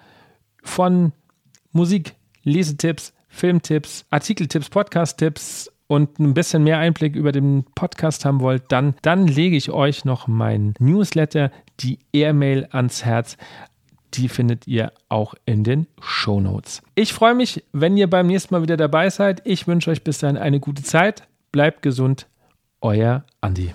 von 0.63 1.13
Musik, 1.73 2.15
Lesetipps, 2.43 3.13
Filmtipps, 3.37 4.05
Artikeltipps, 4.11 4.71
Podcasttipps 4.71 5.71
und 5.87 6.19
ein 6.19 6.35
bisschen 6.35 6.65
mehr 6.65 6.79
Einblick 6.79 7.15
über 7.15 7.33
den 7.33 7.65
Podcast 7.75 8.25
haben 8.25 8.41
wollt, 8.41 8.65
dann, 8.69 8.95
dann 9.03 9.27
lege 9.27 9.57
ich 9.57 9.71
euch 9.71 10.05
noch 10.05 10.27
mein 10.27 10.75
Newsletter, 10.79 11.51
die 11.81 11.99
Airmail 12.13 12.67
ans 12.73 13.05
Herz. 13.05 13.37
Die 14.15 14.29
findet 14.29 14.67
ihr 14.67 14.93
auch 15.09 15.35
in 15.45 15.63
den 15.63 15.87
Show 16.01 16.41
Notes. 16.41 16.83
Ich 16.95 17.13
freue 17.13 17.35
mich, 17.35 17.65
wenn 17.73 17.97
ihr 17.97 18.09
beim 18.09 18.27
nächsten 18.27 18.55
Mal 18.55 18.63
wieder 18.63 18.77
dabei 18.77 19.11
seid. 19.11 19.43
Ich 19.45 19.67
wünsche 19.67 19.91
euch 19.91 20.03
bis 20.03 20.19
dahin 20.19 20.39
eine 20.39 20.59
gute 20.59 20.83
Zeit. 20.83 21.25
Bleibt 21.53 21.83
gesund. 21.83 22.27
Euer 22.81 23.25
Andi. 23.41 23.73